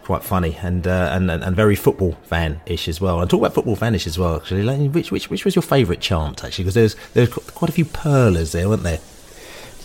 quite 0.03 0.23
funny 0.23 0.57
and 0.61 0.85
uh, 0.85 1.09
and, 1.13 1.29
and 1.31 1.55
very 1.55 1.75
football 1.75 2.17
fan-ish 2.23 2.87
as 2.87 2.99
well. 3.01 3.19
And 3.21 3.29
talk 3.29 3.39
about 3.39 3.53
football 3.53 3.75
fan-ish 3.75 4.07
as 4.07 4.17
well. 4.17 4.37
Actually, 4.37 4.63
Like, 4.63 4.91
which 4.91 5.11
which 5.11 5.29
which 5.29 5.45
was 5.45 5.55
your 5.55 5.63
favourite 5.63 6.01
chant 6.01 6.43
actually? 6.43 6.65
Because 6.65 6.75
there's 6.75 6.95
there's 7.13 7.29
quite 7.29 7.69
a 7.69 7.73
few 7.73 7.85
pearlers 7.85 8.51
there, 8.51 8.69
weren't 8.69 8.83
there? 8.83 8.99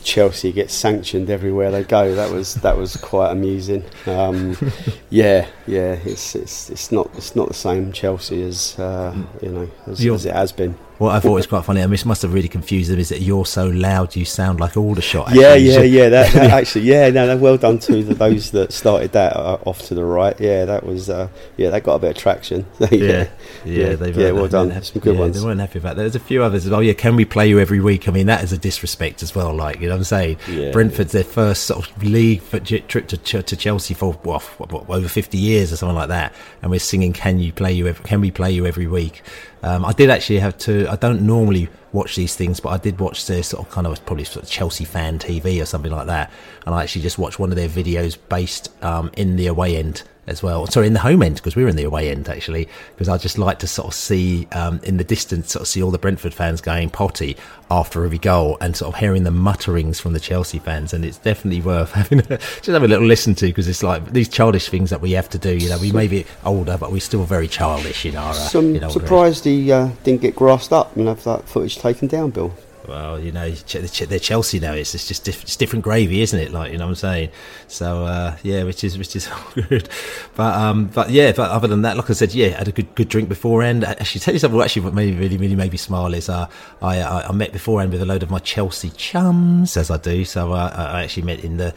Chelsea 0.02 0.52
gets 0.52 0.74
sanctioned 0.74 1.28
everywhere 1.28 1.70
they 1.70 1.84
go. 1.84 2.14
That 2.14 2.30
was 2.30 2.54
that 2.56 2.76
was 2.76 2.96
quite 2.96 3.30
amusing. 3.30 3.84
Um, 4.06 4.56
yeah, 5.10 5.46
yeah, 5.66 5.98
it's 6.04 6.34
it's 6.34 6.70
it's 6.70 6.90
not 6.92 7.10
it's 7.14 7.36
not 7.36 7.48
the 7.48 7.54
same 7.54 7.92
Chelsea 7.92 8.42
as 8.42 8.78
uh, 8.78 9.14
you 9.42 9.50
know 9.50 9.70
as, 9.86 10.04
as 10.04 10.26
it 10.26 10.34
has 10.34 10.52
been. 10.52 10.76
What 10.98 11.14
I 11.14 11.20
thought 11.20 11.34
was 11.34 11.46
quite 11.46 11.64
funny, 11.64 11.80
and 11.80 11.92
this 11.92 12.04
must 12.04 12.22
have 12.22 12.34
really 12.34 12.48
confused 12.48 12.90
them, 12.90 12.98
is 12.98 13.08
that 13.10 13.20
you're 13.20 13.46
so 13.46 13.66
loud 13.68 14.16
you 14.16 14.24
sound 14.24 14.58
like 14.58 14.76
Aldershot. 14.76 15.32
Yeah, 15.32 15.48
actually. 15.50 15.64
yeah, 15.66 15.74
So- 15.74 15.82
yeah. 15.82 16.08
That, 16.08 16.32
that 16.34 16.50
actually, 16.50 16.80
yeah, 16.82 17.10
no, 17.10 17.26
no, 17.26 17.36
well 17.36 17.56
done 17.56 17.78
to 17.80 18.02
the, 18.02 18.14
those 18.14 18.50
that 18.50 18.72
started 18.72 19.12
that 19.12 19.36
uh, 19.36 19.58
off 19.64 19.80
to 19.88 19.94
the 19.94 20.04
right. 20.04 20.38
Yeah, 20.40 20.64
that 20.64 20.84
was, 20.84 21.08
uh, 21.08 21.28
yeah, 21.56 21.70
that 21.70 21.84
got 21.84 21.94
a 21.94 21.98
bit 22.00 22.10
of 22.10 22.16
traction. 22.16 22.66
yeah, 22.80 22.88
yeah, 22.90 23.28
yeah, 23.64 23.94
they 23.94 24.10
yeah, 24.10 24.32
well 24.32 24.48
done. 24.48 24.70
weren't 24.70 24.84
Some 24.84 25.00
good 25.00 25.14
yeah, 25.14 25.20
ones. 25.20 25.40
They 25.40 25.46
weren't 25.46 25.60
happy 25.60 25.78
about 25.78 25.96
that. 25.96 26.02
There's 26.02 26.16
a 26.16 26.20
few 26.20 26.42
others. 26.42 26.70
Oh 26.70 26.80
yeah, 26.80 26.94
can 26.94 27.14
we 27.14 27.24
play 27.24 27.48
you 27.48 27.60
every 27.60 27.80
week? 27.80 28.08
I 28.08 28.10
mean, 28.10 28.26
that 28.26 28.42
is 28.42 28.52
a 28.52 28.58
disrespect 28.58 29.22
as 29.22 29.34
well. 29.34 29.54
Like 29.54 29.80
you 29.80 29.86
know 29.88 29.94
what 29.94 29.98
I'm 29.98 30.04
saying. 30.04 30.38
Yeah. 30.48 30.72
Brentford's 30.72 31.12
their 31.12 31.24
first 31.24 31.64
sort 31.64 31.88
of 31.88 32.02
league 32.02 32.42
trip 32.88 33.06
to, 33.08 33.16
to 33.42 33.56
Chelsea 33.56 33.94
for 33.94 34.14
what, 34.14 34.42
what, 34.58 34.72
what, 34.72 34.90
over 34.90 35.08
50 35.08 35.38
years 35.38 35.72
or 35.72 35.76
something 35.76 35.96
like 35.96 36.08
that, 36.08 36.34
and 36.62 36.70
we're 36.70 36.80
singing 36.80 37.12
"Can 37.12 37.38
you 37.38 37.52
play 37.52 37.72
you? 37.72 37.86
Every, 37.86 38.04
can 38.04 38.20
we 38.20 38.30
play 38.30 38.50
you 38.50 38.66
every 38.66 38.86
week?" 38.86 39.22
Um, 39.62 39.84
I 39.84 39.92
did 39.92 40.10
actually 40.10 40.38
have 40.38 40.56
to. 40.58 40.86
I 40.88 40.96
don't 40.96 41.22
normally 41.22 41.68
watch 41.92 42.16
these 42.16 42.36
things, 42.36 42.60
but 42.60 42.70
I 42.70 42.78
did 42.78 42.98
watch 43.00 43.26
their 43.26 43.42
sort 43.42 43.66
of 43.66 43.72
kind 43.72 43.86
of 43.86 44.04
probably 44.06 44.24
sort 44.24 44.44
of 44.44 44.50
Chelsea 44.50 44.84
fan 44.84 45.18
TV 45.18 45.60
or 45.60 45.64
something 45.64 45.90
like 45.90 46.06
that, 46.06 46.30
and 46.66 46.74
I 46.74 46.82
actually 46.82 47.02
just 47.02 47.18
watched 47.18 47.38
one 47.38 47.50
of 47.50 47.56
their 47.56 47.68
videos 47.68 48.16
based 48.28 48.70
um, 48.84 49.10
in 49.16 49.36
the 49.36 49.46
away 49.46 49.76
end 49.76 50.02
as 50.28 50.42
well. 50.42 50.66
Sorry, 50.66 50.86
in 50.86 50.92
the 50.92 51.00
home 51.00 51.22
end 51.22 51.36
because 51.36 51.56
we 51.56 51.62
were 51.62 51.68
in 51.68 51.76
the 51.76 51.84
away 51.84 52.10
end 52.10 52.28
actually. 52.28 52.68
Because 52.94 53.08
I 53.08 53.18
just 53.18 53.38
like 53.38 53.58
to 53.60 53.66
sort 53.66 53.88
of 53.88 53.94
see 53.94 54.46
um, 54.52 54.80
in 54.82 54.96
the 54.96 55.04
distance, 55.04 55.52
sort 55.52 55.62
of 55.62 55.68
see 55.68 55.82
all 55.82 55.90
the 55.90 55.98
Brentford 55.98 56.34
fans 56.34 56.60
going 56.60 56.90
potty 56.90 57.36
after 57.70 58.04
every 58.04 58.18
goal, 58.18 58.56
and 58.60 58.76
sort 58.76 58.94
of 58.94 59.00
hearing 59.00 59.24
the 59.24 59.30
mutterings 59.30 60.00
from 60.00 60.12
the 60.12 60.20
Chelsea 60.20 60.58
fans. 60.58 60.92
And 60.92 61.04
it's 61.04 61.18
definitely 61.18 61.60
worth 61.60 61.92
having 62.00 62.20
a, 62.20 62.38
just 62.38 62.66
have 62.66 62.82
a 62.82 62.88
little 62.88 63.06
listen 63.06 63.34
to 63.36 63.46
because 63.46 63.68
it's 63.68 63.82
like 63.82 64.12
these 64.12 64.28
childish 64.28 64.68
things 64.68 64.90
that 64.90 65.00
we 65.00 65.12
have 65.12 65.28
to 65.30 65.38
do. 65.38 65.56
You 65.56 65.68
know, 65.68 65.78
we 65.78 65.92
may 65.92 66.08
be 66.08 66.26
older, 66.44 66.76
but 66.78 66.92
we're 66.92 67.00
still 67.00 67.24
very 67.24 67.48
childish 67.48 68.06
in 68.06 68.16
our. 68.16 68.30
Uh, 68.30 68.34
Some 68.34 68.76
in 68.76 68.84
our 68.84 68.90
surprised 68.90 69.44
he 69.44 69.72
uh, 69.72 69.88
didn't 70.04 70.22
get 70.22 70.34
grassed 70.34 70.72
up 70.72 70.96
and 70.96 71.08
have 71.08 71.24
that 71.24 71.48
footage 71.48 71.78
taken 71.78 72.08
down, 72.08 72.30
Bill. 72.30 72.54
Well, 72.88 73.20
you 73.20 73.32
know, 73.32 73.50
they're 73.50 74.18
Chelsea 74.18 74.58
now. 74.60 74.72
It's, 74.72 74.92
just 74.92 75.24
diff- 75.24 75.42
it's 75.42 75.56
different 75.56 75.84
gravy, 75.84 76.22
isn't 76.22 76.38
it? 76.40 76.52
Like 76.52 76.72
you 76.72 76.78
know 76.78 76.86
what 76.86 76.90
I'm 76.92 76.94
saying. 76.96 77.28
So 77.66 78.04
uh, 78.04 78.36
yeah, 78.42 78.62
which 78.64 78.82
is 78.82 78.96
which 78.96 79.14
is 79.14 79.28
good. 79.54 79.88
But 80.34 80.54
um, 80.54 80.86
but 80.86 81.10
yeah, 81.10 81.32
but 81.32 81.50
other 81.50 81.68
than 81.68 81.82
that, 81.82 81.98
like 81.98 82.08
I 82.08 82.14
said, 82.14 82.32
yeah, 82.32 82.48
had 82.48 82.66
a 82.68 82.72
good 82.72 82.94
good 82.94 83.08
drink 83.10 83.28
beforehand. 83.28 83.84
I- 83.84 83.92
Actually, 83.98 84.20
tell 84.22 84.32
you 84.34 84.40
something. 84.40 84.56
What 84.56 84.64
actually 84.64 84.82
what 84.82 84.94
made 84.94 85.12
me 85.14 85.20
really 85.20 85.36
really 85.36 85.56
made 85.56 85.70
me 85.72 85.76
smile 85.78 86.14
is 86.14 86.28
uh, 86.30 86.48
I, 86.80 87.00
I 87.02 87.28
I 87.28 87.32
met 87.32 87.52
beforehand 87.52 87.92
with 87.92 88.00
a 88.00 88.06
load 88.06 88.22
of 88.22 88.30
my 88.30 88.38
Chelsea 88.38 88.90
chums, 88.90 89.76
as 89.76 89.90
I 89.90 89.98
do. 89.98 90.24
So 90.24 90.52
uh, 90.52 90.72
I 90.94 91.02
actually 91.02 91.24
met 91.24 91.44
in 91.44 91.58
the 91.58 91.74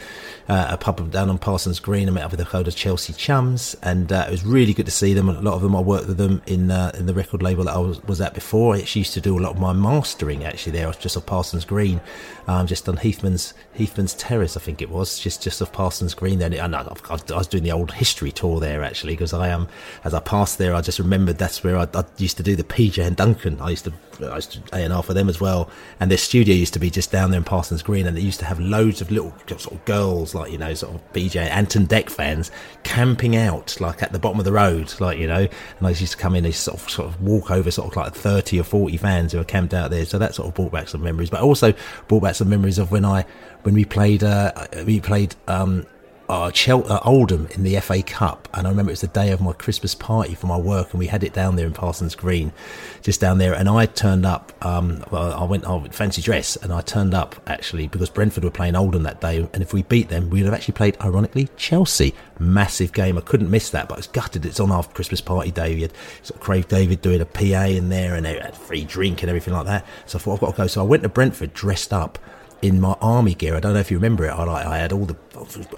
uh, 0.47 0.67
a 0.69 0.77
pub 0.77 1.11
down 1.11 1.29
on 1.29 1.37
Parsons 1.39 1.79
Green. 1.81 2.07
I 2.07 2.11
met 2.11 2.23
up 2.23 2.31
with 2.31 2.39
a 2.39 2.47
load 2.57 2.69
of 2.69 2.75
Chelsea 2.75 3.11
chums, 3.11 3.75
and 3.83 4.11
uh, 4.13 4.25
it 4.27 4.31
was 4.31 4.45
really 4.45 4.73
good 4.73 4.85
to 4.85 4.91
see 4.91 5.13
them. 5.13 5.27
A 5.27 5.33
lot 5.41 5.55
of 5.55 5.61
them 5.61 5.75
I 5.75 5.81
worked 5.81 6.07
with 6.07 6.17
them 6.17 6.41
in 6.45 6.71
uh, 6.71 6.91
in 6.97 7.05
the 7.05 7.13
record 7.13 7.41
label 7.43 7.65
that 7.65 7.73
I 7.75 7.79
was, 7.79 8.01
was 8.03 8.21
at 8.21 8.33
before. 8.33 8.75
I 8.75 8.79
actually 8.79 9.01
used 9.01 9.13
to 9.15 9.21
do 9.21 9.37
a 9.37 9.41
lot 9.41 9.51
of 9.55 9.59
my 9.59 9.73
mastering 9.73 10.45
actually 10.45 10.71
there. 10.73 10.85
I 10.85 10.87
was 10.87 10.97
just 11.01 11.17
off 11.17 11.25
Parsons 11.25 11.65
Green, 11.65 11.99
um, 12.47 12.67
just 12.67 12.87
on 12.87 12.97
Heathman's 12.97 13.53
Heathman's 13.77 14.13
Terrace, 14.13 14.55
I 14.55 14.59
think 14.59 14.81
it 14.81 14.89
was, 14.89 15.19
just 15.19 15.41
just 15.43 15.61
off 15.61 15.71
Parsons 15.73 16.13
Green. 16.13 16.39
Then 16.39 16.53
and 16.53 16.75
I, 16.75 16.81
I 16.81 17.13
was- 17.33 17.47
doing 17.47 17.63
the 17.63 17.71
old 17.71 17.91
history 17.91 18.31
tour 18.31 18.59
there 18.59 18.83
actually 18.83 19.13
because 19.13 19.33
I 19.33 19.49
am 19.49 19.67
as 20.03 20.13
I 20.13 20.19
passed 20.19 20.57
there, 20.57 20.73
I 20.73 20.81
just 20.81 20.99
remembered 20.99 21.37
that's 21.37 21.63
where 21.63 21.77
I, 21.77 21.87
I 21.93 22.05
used 22.17 22.37
to 22.37 22.43
do 22.43 22.55
the 22.55 22.63
PJ 22.63 23.05
and 23.05 23.15
Duncan. 23.15 23.59
I 23.59 23.71
used 23.71 23.85
to 23.85 23.93
I 24.23 24.35
used 24.35 24.51
to 24.53 24.61
A 24.73 24.83
and 24.83 24.93
R 24.93 25.03
for 25.03 25.13
them 25.13 25.29
as 25.29 25.39
well, 25.39 25.69
and 25.99 26.11
their 26.11 26.17
studio 26.17 26.55
used 26.55 26.73
to 26.73 26.79
be 26.79 26.89
just 26.89 27.11
down 27.11 27.31
there 27.31 27.37
in 27.37 27.43
Parsons 27.43 27.81
Green, 27.81 28.05
and 28.07 28.15
they 28.15 28.21
used 28.21 28.39
to 28.39 28.45
have 28.45 28.59
loads 28.59 29.01
of 29.01 29.11
little 29.11 29.33
sort 29.47 29.73
of 29.73 29.85
girls 29.85 30.35
like 30.35 30.51
you 30.51 30.57
know 30.57 30.73
sort 30.73 30.95
of 30.95 31.13
PJ 31.13 31.35
Ant 31.35 31.75
and 31.75 31.87
Dec 31.87 32.09
fans 32.09 32.51
camping 32.83 33.35
out 33.35 33.79
like 33.79 34.03
at 34.03 34.11
the 34.11 34.19
bottom 34.19 34.39
of 34.39 34.45
the 34.45 34.51
road, 34.51 34.93
like 34.99 35.17
you 35.17 35.27
know, 35.27 35.47
and 35.79 35.87
I 35.87 35.89
used 35.89 36.11
to 36.11 36.17
come 36.17 36.35
in, 36.35 36.45
and 36.45 36.53
sort 36.53 36.81
of 36.81 36.89
sort 36.89 37.07
of 37.07 37.21
walk 37.21 37.51
over 37.51 37.71
sort 37.71 37.89
of 37.89 37.95
like 37.95 38.13
thirty 38.13 38.59
or 38.59 38.63
forty 38.63 38.97
fans 38.97 39.31
who 39.31 39.37
were 39.37 39.43
camped 39.43 39.73
out 39.73 39.91
there. 39.91 40.05
So 40.05 40.17
that 40.19 40.35
sort 40.35 40.47
of 40.47 40.53
brought 40.53 40.71
back 40.71 40.87
some 40.87 41.03
memories, 41.03 41.29
but 41.29 41.41
also 41.41 41.73
brought 42.07 42.23
back 42.23 42.35
some 42.35 42.49
memories 42.49 42.77
of 42.77 42.91
when 42.91 43.05
I 43.05 43.25
when 43.63 43.73
we 43.73 43.85
played 43.85 44.23
uh, 44.23 44.67
we 44.85 44.99
played. 44.99 45.35
Um, 45.47 45.85
uh, 46.31 46.49
uh, 46.49 46.99
Oldham 47.03 47.47
in 47.51 47.63
the 47.63 47.77
FA 47.81 48.01
Cup, 48.01 48.47
and 48.53 48.65
I 48.65 48.69
remember 48.69 48.91
it 48.91 48.93
was 48.93 49.01
the 49.01 49.07
day 49.07 49.31
of 49.31 49.41
my 49.41 49.51
Christmas 49.51 49.93
party 49.93 50.33
for 50.33 50.47
my 50.47 50.57
work, 50.57 50.91
and 50.91 50.99
we 50.99 51.07
had 51.07 51.25
it 51.25 51.33
down 51.33 51.57
there 51.57 51.67
in 51.67 51.73
Parsons 51.73 52.15
Green, 52.15 52.53
just 53.01 53.19
down 53.19 53.37
there. 53.37 53.53
And 53.53 53.67
I 53.67 53.85
turned 53.85 54.25
up. 54.25 54.53
Um, 54.65 55.03
well, 55.11 55.33
I 55.33 55.43
went 55.43 55.67
I 55.67 55.83
fancy 55.89 56.21
dress, 56.21 56.55
and 56.55 56.71
I 56.71 56.79
turned 56.79 57.13
up 57.13 57.35
actually 57.47 57.87
because 57.87 58.09
Brentford 58.09 58.45
were 58.45 58.51
playing 58.51 58.77
Oldham 58.77 59.03
that 59.03 59.19
day, 59.19 59.37
and 59.53 59.61
if 59.61 59.73
we 59.73 59.83
beat 59.83 60.07
them, 60.07 60.29
we'd 60.29 60.45
have 60.45 60.53
actually 60.53 60.75
played, 60.75 60.95
ironically, 61.01 61.49
Chelsea. 61.57 62.15
Massive 62.39 62.93
game. 62.93 63.17
I 63.17 63.21
couldn't 63.21 63.51
miss 63.51 63.69
that, 63.71 63.89
but 63.89 63.95
I 63.95 63.97
was 63.97 64.07
gutted. 64.07 64.45
It's 64.45 64.61
on 64.61 64.71
our 64.71 64.83
Christmas 64.83 65.19
party 65.19 65.51
day. 65.51 65.75
We 65.75 65.89
sort 66.23 66.49
of 66.49 66.67
David 66.69 67.01
doing 67.01 67.19
a 67.19 67.25
PA 67.25 67.65
in 67.65 67.89
there, 67.89 68.15
and 68.15 68.25
they 68.25 68.39
had 68.39 68.55
free 68.55 68.85
drink 68.85 69.21
and 69.21 69.29
everything 69.29 69.53
like 69.53 69.65
that. 69.65 69.85
So 70.05 70.17
I 70.17 70.21
thought 70.21 70.33
I've 70.35 70.39
got 70.39 70.51
to 70.51 70.57
go. 70.57 70.67
So 70.67 70.81
I 70.81 70.85
went 70.85 71.03
to 71.03 71.09
Brentford 71.09 71.53
dressed 71.53 71.91
up 71.91 72.17
in 72.61 72.79
my 72.79 72.95
army 73.01 73.33
gear. 73.33 73.55
I 73.55 73.59
don't 73.59 73.73
know 73.73 73.79
if 73.79 73.91
you 73.91 73.97
remember 73.97 74.25
it. 74.25 74.31
I 74.31 74.43
like 74.43 74.65
I 74.65 74.77
had 74.77 74.93
all 74.93 75.05
the 75.05 75.15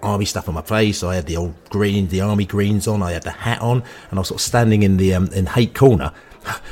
army 0.02 0.26
stuff 0.26 0.48
on 0.48 0.56
my 0.56 0.62
face. 0.62 1.04
I 1.04 1.16
had 1.16 1.26
the 1.26 1.38
old 1.38 1.56
green, 1.70 2.08
the 2.08 2.22
army 2.22 2.46
greens 2.46 2.88
on. 2.88 3.02
I 3.02 3.12
had 3.12 3.24
the 3.24 3.32
hat 3.32 3.62
on, 3.62 3.84
and 4.10 4.20
I 4.20 4.22
was 4.22 4.28
sort 4.28 4.40
of 4.40 4.46
standing 4.46 4.84
in 4.84 4.98
the 4.98 5.14
um, 5.14 5.28
in 5.28 5.46
Hate 5.46 5.74
Corner, 5.74 6.12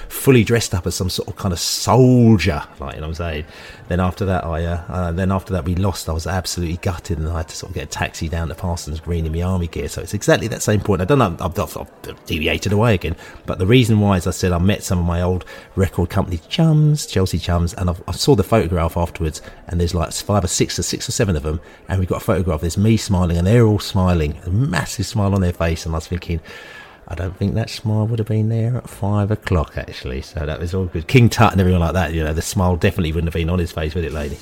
fully 0.09 0.43
dressed 0.43 0.73
up 0.73 0.85
as 0.85 0.95
some 0.95 1.09
sort 1.09 1.27
of 1.27 1.35
kind 1.35 1.51
of 1.51 1.59
soldier. 1.59 2.63
Like 2.79 2.95
you 2.95 3.01
know 3.01 3.07
what 3.07 3.11
I'm 3.11 3.15
saying. 3.15 3.45
Then 3.87 3.99
after 3.99 4.25
that, 4.25 4.45
I 4.45 4.63
uh, 4.65 4.83
uh, 4.87 5.11
then 5.11 5.31
after 5.31 5.51
that 5.53 5.65
we 5.65 5.75
lost. 5.75 6.07
I 6.07 6.13
was 6.13 6.27
absolutely 6.27 6.77
gutted, 6.77 7.17
and 7.17 7.27
I 7.27 7.37
had 7.37 7.49
to 7.49 7.55
sort 7.55 7.71
of 7.71 7.75
get 7.75 7.83
a 7.83 7.87
taxi 7.87 8.29
down 8.29 8.47
to 8.49 8.55
Parsons 8.55 8.99
Green 8.99 9.25
in 9.25 9.31
my 9.31 9.41
army 9.41 9.67
gear. 9.67 9.89
So 9.89 10.01
it's 10.01 10.13
exactly 10.13 10.47
that 10.49 10.61
same 10.61 10.79
point. 10.79 11.01
I 11.01 11.05
don't 11.05 11.19
know. 11.19 11.35
I've, 11.39 11.59
I've, 11.59 11.77
I've 11.77 12.25
deviated 12.25 12.71
away 12.71 12.93
again, 12.93 13.15
but 13.45 13.59
the 13.59 13.65
reason 13.65 13.99
why, 13.99 14.17
as 14.17 14.27
I 14.27 14.31
said, 14.31 14.51
I 14.51 14.59
met 14.59 14.83
some 14.83 14.99
of 14.99 15.05
my 15.05 15.21
old 15.21 15.45
record 15.75 16.09
company 16.09 16.39
chums, 16.47 17.05
Chelsea 17.05 17.39
chums, 17.39 17.73
and 17.73 17.89
I've, 17.89 18.01
I 18.07 18.13
saw 18.13 18.35
the 18.35 18.43
photograph 18.43 18.95
afterwards, 18.95 19.41
and 19.67 19.79
there's 19.79 19.95
like 19.95 20.13
five 20.13 20.43
or 20.43 20.47
six 20.47 20.79
or 20.79 20.83
six 20.83 21.09
or 21.09 21.11
seven 21.11 21.35
of 21.35 21.43
them, 21.43 21.59
and 21.89 21.99
we've 21.99 22.09
got 22.09 22.21
a 22.21 22.25
photograph. 22.25 22.61
There's 22.61 22.77
me 22.77 22.97
smiling, 22.97 23.37
and 23.37 23.47
they're 23.47 23.65
all 23.65 23.79
smiling, 23.79 24.37
a 24.45 24.49
massive 24.49 25.05
smile 25.05 25.33
on 25.33 25.41
their 25.41 25.53
face, 25.53 25.85
and 25.85 25.93
I 25.95 25.97
was 25.97 26.07
thinking. 26.07 26.41
I 27.11 27.15
don't 27.15 27.35
think 27.35 27.55
that 27.55 27.69
smile 27.69 28.07
would 28.07 28.19
have 28.19 28.27
been 28.29 28.47
there 28.47 28.77
at 28.77 28.89
five 28.89 29.31
o'clock, 29.31 29.73
actually. 29.75 30.21
So 30.21 30.45
that 30.45 30.61
was 30.61 30.73
all 30.73 30.85
good. 30.85 31.07
King 31.07 31.29
Tut 31.29 31.51
and 31.51 31.59
everyone 31.59 31.81
like 31.81 31.93
that, 31.93 32.13
you 32.13 32.23
know, 32.23 32.33
the 32.33 32.41
smile 32.41 32.77
definitely 32.77 33.11
wouldn't 33.11 33.27
have 33.27 33.33
been 33.33 33.49
on 33.49 33.59
his 33.59 33.73
face, 33.73 33.93
would 33.95 34.05
it, 34.05 34.13
lady? 34.13 34.37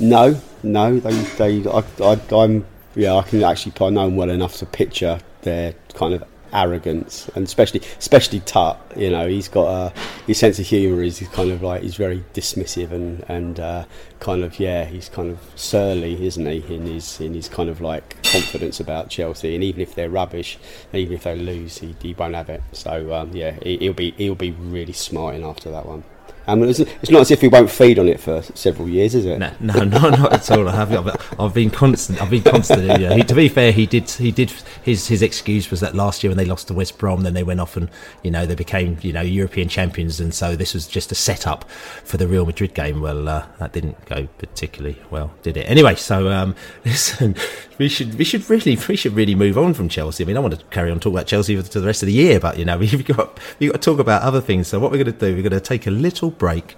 No, 0.00 0.40
no, 0.64 0.98
they, 0.98 1.12
they, 1.60 1.70
I, 1.70 1.84
I, 2.00 2.20
I'm, 2.34 2.66
yeah, 2.96 3.14
I 3.14 3.22
can 3.22 3.44
actually, 3.44 3.72
I 3.80 3.90
know 3.90 4.06
them 4.06 4.16
well 4.16 4.30
enough 4.30 4.56
to 4.56 4.66
picture 4.66 5.20
their 5.42 5.74
kind 5.94 6.12
of 6.14 6.24
arrogance, 6.52 7.28
and 7.34 7.46
especially, 7.46 7.82
especially 7.98 8.40
Tut. 8.40 8.80
You 8.96 9.10
know, 9.10 9.28
he's 9.28 9.48
got 9.48 9.66
a 9.68 9.92
his 10.26 10.38
sense 10.38 10.58
of 10.58 10.66
humour 10.66 11.02
is 11.02 11.18
he's 11.18 11.28
kind 11.28 11.50
of 11.50 11.62
like 11.62 11.82
he's 11.82 11.96
very 11.96 12.24
dismissive 12.34 12.90
and 12.90 13.24
and 13.28 13.60
uh, 13.60 13.84
kind 14.20 14.44
of 14.44 14.58
yeah, 14.58 14.84
he's 14.84 15.08
kind 15.08 15.30
of 15.30 15.38
surly, 15.56 16.26
isn't 16.26 16.46
he? 16.46 16.74
In 16.74 16.86
his 16.86 17.20
in 17.20 17.34
his 17.34 17.48
kind 17.48 17.68
of 17.68 17.80
like 17.80 18.22
confidence 18.22 18.80
about 18.80 19.10
Chelsea, 19.10 19.54
and 19.54 19.64
even 19.64 19.80
if 19.80 19.94
they're 19.94 20.10
rubbish, 20.10 20.58
even 20.92 21.14
if 21.14 21.24
they 21.24 21.36
lose, 21.36 21.78
he, 21.78 21.94
he 22.00 22.14
won't 22.14 22.34
have 22.34 22.48
it. 22.48 22.62
So 22.72 23.14
um, 23.14 23.30
yeah, 23.34 23.52
he, 23.62 23.78
he'll 23.78 23.92
be 23.92 24.12
he'll 24.12 24.34
be 24.34 24.52
really 24.52 24.92
smarting 24.92 25.44
after 25.44 25.70
that 25.70 25.86
one. 25.86 26.04
Um, 26.48 26.62
it's, 26.62 26.80
it's 26.80 27.10
not 27.10 27.20
as 27.20 27.30
if 27.30 27.42
he 27.42 27.48
won't 27.48 27.70
feed 27.70 27.98
on 27.98 28.08
it 28.08 28.18
for 28.18 28.40
several 28.54 28.88
years, 28.88 29.14
is 29.14 29.26
it? 29.26 29.38
No, 29.38 29.52
no, 29.60 29.74
no, 29.84 30.08
not 30.08 30.32
at 30.32 30.50
all. 30.50 30.66
I 30.66 30.74
have. 30.74 30.92
I've, 30.92 31.34
I've 31.38 31.52
been 31.52 31.68
constant. 31.68 32.22
I've 32.22 32.30
been 32.30 32.42
constant. 32.42 32.86
Yeah. 33.00 33.12
He, 33.12 33.22
to 33.22 33.34
be 33.34 33.48
fair, 33.48 33.70
he 33.70 33.84
did. 33.84 34.10
He 34.10 34.32
did. 34.32 34.50
His 34.82 35.08
his 35.08 35.20
excuse 35.20 35.70
was 35.70 35.80
that 35.80 35.94
last 35.94 36.24
year 36.24 36.30
when 36.30 36.38
they 36.38 36.46
lost 36.46 36.68
to 36.68 36.74
West 36.74 36.96
Brom, 36.96 37.22
then 37.22 37.34
they 37.34 37.42
went 37.42 37.60
off 37.60 37.76
and 37.76 37.90
you 38.22 38.30
know 38.30 38.46
they 38.46 38.54
became 38.54 38.96
you 39.02 39.12
know 39.12 39.20
European 39.20 39.68
champions, 39.68 40.20
and 40.20 40.32
so 40.32 40.56
this 40.56 40.72
was 40.72 40.86
just 40.86 41.12
a 41.12 41.14
setup 41.14 41.68
for 42.02 42.16
the 42.16 42.26
Real 42.26 42.46
Madrid 42.46 42.72
game. 42.72 43.02
Well, 43.02 43.28
uh, 43.28 43.46
that 43.58 43.74
didn't 43.74 44.02
go 44.06 44.26
particularly 44.38 44.98
well, 45.10 45.30
did 45.42 45.58
it? 45.58 45.68
Anyway, 45.68 45.96
so 45.96 46.30
um, 46.32 46.56
listen, 46.86 47.36
we 47.78 47.88
should 47.88 48.18
we 48.18 48.24
should 48.24 48.48
really 48.50 48.76
we 48.88 48.96
should 48.96 49.14
really 49.14 49.34
move 49.34 49.56
on 49.56 49.72
from 49.72 49.88
Chelsea. 49.88 50.24
I 50.24 50.26
mean, 50.26 50.36
I 50.36 50.40
want 50.40 50.58
to 50.58 50.64
carry 50.66 50.90
on 50.90 50.98
talking 50.98 51.16
about 51.16 51.26
Chelsea 51.26 51.56
for, 51.56 51.62
to 51.62 51.80
the 51.80 51.86
rest 51.86 52.02
of 52.02 52.06
the 52.06 52.12
year, 52.12 52.40
but 52.40 52.58
you 52.58 52.64
know 52.64 52.76
we've 52.78 53.04
got 53.04 53.38
we've 53.58 53.70
got 53.70 53.80
to 53.80 53.90
talk 53.90 54.00
about 54.00 54.22
other 54.22 54.40
things. 54.40 54.68
So 54.68 54.78
what 54.80 54.90
we're 54.90 55.02
going 55.02 55.16
to 55.16 55.18
do, 55.18 55.34
we're 55.34 55.48
going 55.48 55.52
to 55.52 55.60
take 55.60 55.86
a 55.86 55.90
little 55.90 56.30
break. 56.30 56.74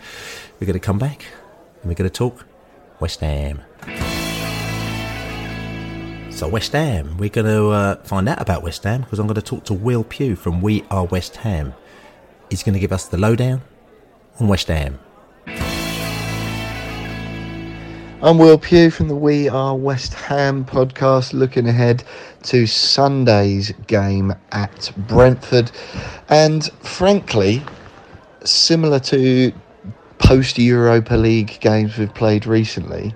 We're 0.61 0.67
going 0.67 0.79
to 0.79 0.87
come 0.87 0.99
back 0.99 1.25
and 1.81 1.91
we're 1.91 1.95
going 1.95 2.11
to 2.11 2.15
talk 2.15 2.45
West 3.01 3.21
Ham. 3.21 3.63
So 6.31 6.49
West 6.49 6.73
Ham, 6.73 7.17
we're 7.19 7.29
going 7.29 7.47
to 7.47 7.69
uh, 7.69 7.97
find 8.03 8.29
out 8.29 8.41
about 8.41 8.63
West 8.63 8.85
Ham 8.85 9.03
because 9.03 9.19
I'm 9.19 9.27
going 9.27 9.35
to 9.35 9.43
talk 9.43 9.65
to 9.65 9.75
Will 9.75 10.05
Pugh 10.05 10.37
from 10.37 10.61
We 10.61 10.85
Are 10.91 11.05
West 11.05 11.37
Ham. 11.37 11.75
He's 12.51 12.63
going 12.63 12.75
to 12.75 12.81
give 12.81 12.93
us 12.93 13.07
the 13.07 13.19
lowdown 13.19 13.63
on 14.39 14.49
West 14.49 14.69
Ham. 14.69 14.99
I'm 18.23 18.37
Will 18.37 18.59
Pugh 18.59 18.91
from 18.91 19.09
the 19.09 19.17
We 19.17 19.49
Are 19.49 19.75
West 19.75 20.13
Ham 20.13 20.63
podcast, 20.67 21.33
looking 21.33 21.67
ahead 21.67 22.05
to 22.43 22.67
Sunday's 22.67 23.73
game 23.87 24.35
at 24.53 24.93
Brentford. 25.09 25.73
And 26.29 26.71
frankly, 26.83 27.63
similar 28.45 29.01
to 29.01 29.55
post 30.19 30.59
Europa 30.59 31.15
League 31.15 31.61
games 31.61 31.97
we've 31.97 32.13
played 32.13 32.45
recently, 32.45 33.15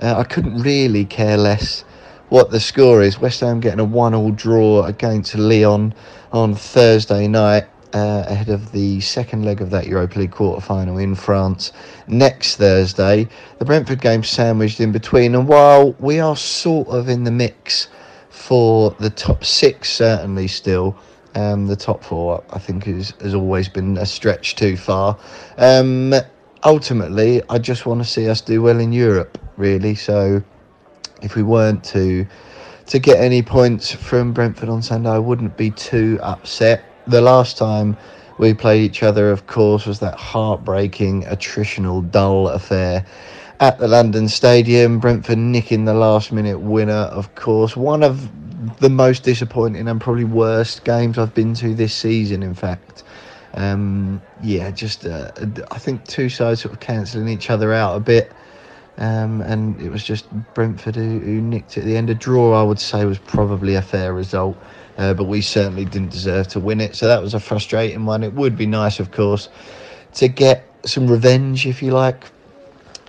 uh, 0.00 0.18
I 0.18 0.22
couldn't 0.22 0.62
really 0.62 1.04
care 1.04 1.36
less 1.36 1.84
what 2.28 2.52
the 2.52 2.60
score 2.60 3.02
is. 3.02 3.18
West 3.18 3.40
Ham 3.40 3.58
getting 3.58 3.80
a 3.80 3.84
one-all 3.84 4.30
draw 4.30 4.84
against 4.84 5.34
Lyon 5.34 5.92
on 6.32 6.54
Thursday 6.54 7.26
night 7.26 7.64
uh, 7.94 8.24
ahead 8.26 8.48
of 8.48 8.72
the 8.72 9.00
second 9.00 9.44
leg 9.44 9.60
of 9.60 9.70
that 9.70 9.86
Europa 9.86 10.18
League 10.18 10.32
quarter 10.32 10.60
final 10.60 10.98
in 10.98 11.14
France 11.14 11.72
next 12.08 12.56
Thursday. 12.56 13.28
The 13.58 13.64
Brentford 13.64 14.00
game 14.00 14.24
sandwiched 14.24 14.80
in 14.80 14.90
between, 14.90 15.34
and 15.34 15.46
while 15.46 15.92
we 16.00 16.18
are 16.18 16.36
sort 16.36 16.88
of 16.88 17.08
in 17.08 17.22
the 17.22 17.30
mix 17.30 17.88
for 18.30 18.90
the 18.98 19.10
top 19.10 19.44
six, 19.44 19.90
certainly 19.90 20.48
still. 20.48 20.96
Um, 21.36 21.66
the 21.66 21.76
top 21.76 22.04
four, 22.04 22.44
I 22.50 22.58
think, 22.58 22.86
is, 22.86 23.12
has 23.20 23.34
always 23.34 23.68
been 23.68 23.96
a 23.96 24.06
stretch 24.06 24.54
too 24.54 24.76
far. 24.76 25.18
Um, 25.58 26.14
ultimately, 26.62 27.42
I 27.48 27.58
just 27.58 27.86
want 27.86 28.00
to 28.00 28.08
see 28.08 28.28
us 28.28 28.40
do 28.40 28.62
well 28.62 28.78
in 28.78 28.92
Europe, 28.92 29.38
really. 29.56 29.96
So, 29.96 30.42
if 31.22 31.34
we 31.34 31.42
weren't 31.42 31.82
to 31.84 32.26
to 32.86 32.98
get 32.98 33.18
any 33.18 33.42
points 33.42 33.90
from 33.90 34.32
Brentford 34.32 34.68
on 34.68 34.82
Sunday, 34.82 35.10
I 35.10 35.18
wouldn't 35.18 35.56
be 35.56 35.70
too 35.70 36.18
upset 36.22 36.84
the 37.06 37.20
last 37.20 37.56
time 37.58 37.96
we 38.38 38.54
played 38.54 38.82
each 38.82 39.02
other, 39.02 39.30
of 39.30 39.46
course, 39.46 39.86
was 39.86 40.00
that 40.00 40.14
heartbreaking, 40.14 41.22
attritional, 41.24 42.08
dull 42.10 42.48
affair 42.48 43.04
at 43.60 43.78
the 43.78 43.88
London 43.88 44.28
Stadium. 44.28 44.98
Brentford 44.98 45.38
nicking 45.38 45.84
the 45.84 45.94
last 45.94 46.32
minute 46.32 46.60
winner, 46.60 46.92
of 46.92 47.34
course. 47.34 47.76
One 47.76 48.02
of 48.02 48.28
the 48.78 48.90
most 48.90 49.22
disappointing 49.22 49.86
and 49.86 50.00
probably 50.00 50.24
worst 50.24 50.84
games 50.84 51.18
I've 51.18 51.34
been 51.34 51.54
to 51.54 51.74
this 51.74 51.94
season, 51.94 52.42
in 52.42 52.54
fact. 52.54 53.04
Um, 53.54 54.20
yeah, 54.42 54.70
just 54.72 55.06
uh, 55.06 55.30
I 55.70 55.78
think 55.78 56.04
two 56.06 56.28
sides 56.28 56.62
sort 56.62 56.74
of 56.74 56.80
cancelling 56.80 57.28
each 57.28 57.50
other 57.50 57.72
out 57.72 57.96
a 57.96 58.00
bit. 58.00 58.32
Um, 58.96 59.40
and 59.42 59.80
it 59.80 59.90
was 59.90 60.04
just 60.04 60.26
Brentford 60.54 60.94
who, 60.96 61.18
who 61.18 61.40
nicked 61.40 61.76
it 61.76 61.80
at 61.80 61.86
the 61.86 61.96
end. 61.96 62.10
A 62.10 62.14
draw, 62.14 62.58
I 62.58 62.62
would 62.62 62.80
say, 62.80 63.04
was 63.04 63.18
probably 63.18 63.74
a 63.74 63.82
fair 63.82 64.12
result 64.14 64.56
uh, 64.98 65.14
but 65.14 65.24
we 65.24 65.40
certainly 65.40 65.84
didn't 65.84 66.10
deserve 66.10 66.48
to 66.48 66.60
win 66.60 66.80
it. 66.80 66.94
So 66.94 67.06
that 67.08 67.20
was 67.20 67.34
a 67.34 67.40
frustrating 67.40 68.04
one. 68.04 68.22
It 68.22 68.34
would 68.34 68.56
be 68.56 68.66
nice, 68.66 69.00
of 69.00 69.10
course, 69.10 69.48
to 70.14 70.28
get 70.28 70.68
some 70.84 71.08
revenge, 71.08 71.66
if 71.66 71.82
you 71.82 71.92
like, 71.92 72.24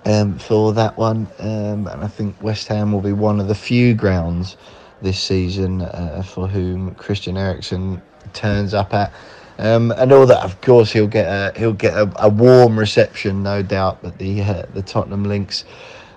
um, 0.04 0.38
for 0.38 0.72
that 0.72 0.96
one. 0.96 1.28
Um, 1.38 1.86
and 1.86 2.02
I 2.02 2.08
think 2.08 2.40
West 2.42 2.68
Ham 2.68 2.92
will 2.92 3.00
be 3.00 3.12
one 3.12 3.40
of 3.40 3.48
the 3.48 3.54
few 3.54 3.94
grounds 3.94 4.56
this 5.02 5.20
season 5.20 5.82
uh, 5.82 6.22
for 6.22 6.48
whom 6.48 6.94
Christian 6.94 7.36
Eriksen 7.36 8.00
turns 8.32 8.74
up 8.74 8.94
at. 8.94 9.12
Um, 9.58 9.90
and 9.92 10.12
all 10.12 10.26
that, 10.26 10.44
of 10.44 10.60
course, 10.60 10.92
he'll 10.92 11.06
get 11.06 11.26
a 11.26 11.58
he'll 11.58 11.72
get 11.72 11.94
a, 11.94 12.10
a 12.16 12.28
warm 12.28 12.78
reception, 12.78 13.42
no 13.42 13.62
doubt. 13.62 14.02
But 14.02 14.18
the 14.18 14.42
uh, 14.42 14.66
the 14.74 14.82
Tottenham 14.82 15.24
links 15.24 15.64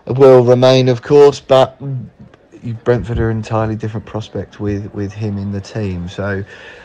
will 0.06 0.44
remain, 0.44 0.90
of 0.90 1.02
course. 1.02 1.40
But 1.40 1.82
Brentford 2.84 3.20
are 3.20 3.30
an 3.30 3.38
entirely 3.38 3.76
different 3.76 4.06
prospect 4.06 4.60
with, 4.60 4.94
with 4.94 5.14
him 5.14 5.38
in 5.38 5.52
the 5.52 5.62
team. 5.62 6.08
So 6.10 6.44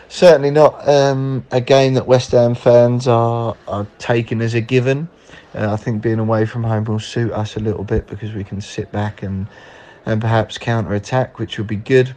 certainly 0.08 0.50
not 0.50 0.86
um, 0.88 1.44
a 1.50 1.60
game 1.60 1.94
that 1.94 2.06
West 2.06 2.32
Ham 2.32 2.54
fans 2.54 3.08
are, 3.08 3.56
are 3.68 3.86
taking 3.98 4.40
as 4.40 4.54
a 4.54 4.60
given. 4.60 5.08
Uh, 5.54 5.72
I 5.72 5.76
think 5.76 6.02
being 6.02 6.18
away 6.18 6.46
from 6.46 6.64
home 6.64 6.84
will 6.84 6.98
suit 6.98 7.32
us 7.32 7.56
a 7.56 7.60
little 7.60 7.84
bit 7.84 8.06
because 8.06 8.32
we 8.32 8.44
can 8.44 8.60
sit 8.60 8.90
back 8.92 9.22
and 9.22 9.46
and 10.06 10.20
perhaps 10.20 10.58
counter 10.58 10.94
attack, 10.94 11.38
which 11.38 11.56
will 11.56 11.64
be 11.64 11.76
good. 11.76 12.14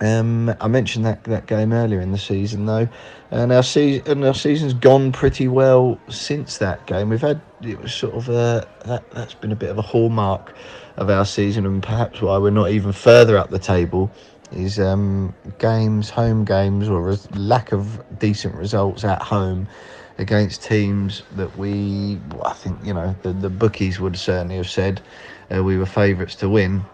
Um, 0.00 0.54
I 0.60 0.68
mentioned 0.68 1.04
that 1.04 1.24
that 1.24 1.46
game 1.46 1.72
earlier 1.72 2.00
in 2.00 2.12
the 2.12 2.18
season, 2.18 2.66
though, 2.66 2.88
and 3.30 3.52
our 3.52 3.62
season 3.62 4.24
our 4.24 4.34
season's 4.34 4.72
gone 4.72 5.12
pretty 5.12 5.46
well 5.46 6.00
since 6.08 6.58
that 6.58 6.86
game. 6.86 7.10
We've 7.10 7.20
had 7.20 7.40
it 7.62 7.78
was 7.80 7.92
sort 7.92 8.14
of 8.14 8.28
a 8.30 8.66
that 8.86 9.10
that's 9.10 9.34
been 9.34 9.52
a 9.52 9.56
bit 9.56 9.68
of 9.70 9.78
a 9.78 9.82
hallmark 9.82 10.54
of 10.96 11.10
our 11.10 11.26
season, 11.26 11.66
and 11.66 11.82
perhaps 11.82 12.22
why 12.22 12.38
we're 12.38 12.50
not 12.50 12.70
even 12.70 12.92
further 12.92 13.36
up 13.36 13.50
the 13.50 13.58
table 13.58 14.10
is 14.52 14.78
um, 14.80 15.34
games, 15.58 16.10
home 16.10 16.44
games, 16.44 16.88
or 16.88 17.14
lack 17.34 17.72
of 17.72 18.02
decent 18.18 18.54
results 18.54 19.04
at 19.04 19.22
home 19.22 19.68
against 20.18 20.62
teams 20.62 21.22
that 21.36 21.56
we, 21.56 22.18
I 22.44 22.52
think, 22.52 22.78
you 22.84 22.92
know, 22.92 23.14
the, 23.22 23.32
the 23.32 23.48
bookies 23.48 24.00
would 24.00 24.18
certainly 24.18 24.56
have 24.56 24.68
said 24.68 25.00
uh, 25.54 25.62
we 25.62 25.78
were 25.78 25.86
favourites 25.86 26.34
to 26.36 26.48
win, 26.48 26.84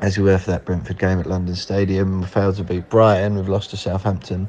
as 0.00 0.18
we 0.18 0.24
were 0.24 0.38
for 0.38 0.50
that 0.50 0.64
Brentford 0.64 0.98
game 0.98 1.18
at 1.18 1.26
London 1.26 1.54
Stadium. 1.54 2.20
We 2.20 2.26
failed 2.26 2.56
to 2.56 2.64
beat 2.64 2.88
Brighton, 2.88 3.36
we've 3.36 3.48
lost 3.48 3.70
to 3.70 3.76
Southampton. 3.76 4.48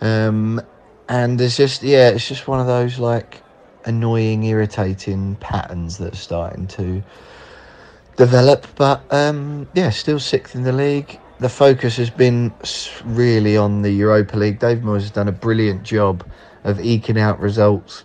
Um, 0.00 0.60
and 1.08 1.40
it's 1.40 1.56
just, 1.56 1.82
yeah, 1.82 2.10
it's 2.10 2.28
just 2.28 2.48
one 2.48 2.60
of 2.60 2.66
those 2.66 2.98
like 2.98 3.42
annoying, 3.84 4.44
irritating 4.44 5.36
patterns 5.36 5.98
that 5.98 6.12
are 6.12 6.16
starting 6.16 6.66
to 6.68 7.02
develop. 8.16 8.66
But 8.76 9.02
um, 9.10 9.68
yeah, 9.74 9.90
still 9.90 10.20
sixth 10.20 10.54
in 10.54 10.62
the 10.62 10.72
league. 10.72 11.18
The 11.38 11.48
focus 11.48 11.96
has 11.98 12.10
been 12.10 12.52
really 13.04 13.56
on 13.56 13.82
the 13.82 13.90
Europa 13.90 14.36
League. 14.36 14.58
Dave 14.58 14.78
Moyes 14.78 15.02
has 15.02 15.10
done 15.10 15.28
a 15.28 15.32
brilliant 15.32 15.82
job 15.82 16.26
of 16.64 16.80
eking 16.80 17.18
out 17.18 17.38
results 17.38 18.04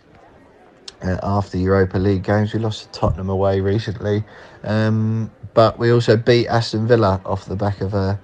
uh, 1.02 1.18
after 1.24 1.58
Europa 1.58 1.98
League 1.98 2.24
games. 2.24 2.54
We 2.54 2.60
lost 2.60 2.84
to 2.84 3.00
Tottenham 3.00 3.30
away 3.30 3.62
recently, 3.62 4.24
um, 4.64 5.32
but 5.54 5.78
we 5.78 5.91
also 5.91 6.16
beat 6.16 6.47
Aston 6.47 6.88
Villa 6.88 7.22
off 7.26 7.45
the 7.45 7.56
back 7.56 7.82
of 7.82 7.93
a, 7.93 8.20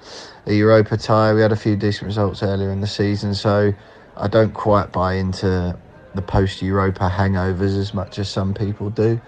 a 0.45 0.53
Europa 0.53 0.97
tie. 0.97 1.33
We 1.33 1.41
had 1.41 1.51
a 1.51 1.57
few 1.57 1.75
decent 1.75 2.07
results 2.07 2.41
earlier 2.41 2.71
in 2.71 2.81
the 2.81 2.87
season, 2.87 3.33
so 3.33 3.73
I 4.15 4.27
don't 4.27 4.53
quite 4.53 4.91
buy 4.91 5.15
into 5.15 5.77
the 6.15 6.21
post 6.21 6.61
Europa 6.61 7.09
hangovers 7.09 7.77
as 7.77 7.93
much 7.93 8.17
as 8.19 8.29
some 8.29 8.53
people 8.53 8.89
do. 8.89 9.19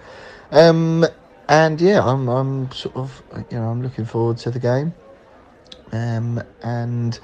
Um, 0.50 1.04
and 1.48 1.80
yeah, 1.80 2.04
I'm 2.04 2.28
I'm 2.28 2.72
sort 2.72 2.96
of 2.96 3.22
you 3.50 3.58
know 3.58 3.68
I'm 3.68 3.82
looking 3.82 4.04
forward 4.04 4.38
to 4.38 4.50
the 4.50 4.60
game. 4.60 4.94
Um, 5.92 6.42
and 6.62 7.18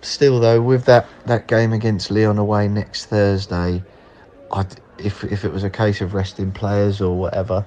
still 0.00 0.40
though, 0.40 0.60
with 0.60 0.84
that 0.86 1.06
that 1.26 1.46
game 1.46 1.72
against 1.72 2.10
Lyon 2.10 2.38
away 2.38 2.68
next 2.68 3.06
Thursday, 3.06 3.82
I'd 4.52 4.80
if 4.98 5.22
if 5.24 5.44
it 5.44 5.52
was 5.52 5.62
a 5.62 5.70
case 5.70 6.00
of 6.00 6.14
resting 6.14 6.50
players 6.50 7.00
or 7.00 7.16
whatever 7.16 7.64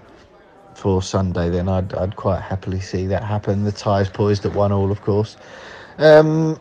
for 0.80 1.04
Sunday, 1.04 1.50
then 1.52 1.70
I'd 1.70 1.94
I'd 1.96 2.18
quite 2.18 2.42
happily 2.42 2.82
see 2.82 3.08
that 3.08 3.24
happen. 3.24 3.66
The 3.66 3.74
ties 3.74 4.10
poised 4.10 4.46
at 4.46 4.54
one 4.54 4.72
all, 4.74 4.92
of 4.92 5.02
course. 5.02 5.38
Um, 6.00 6.60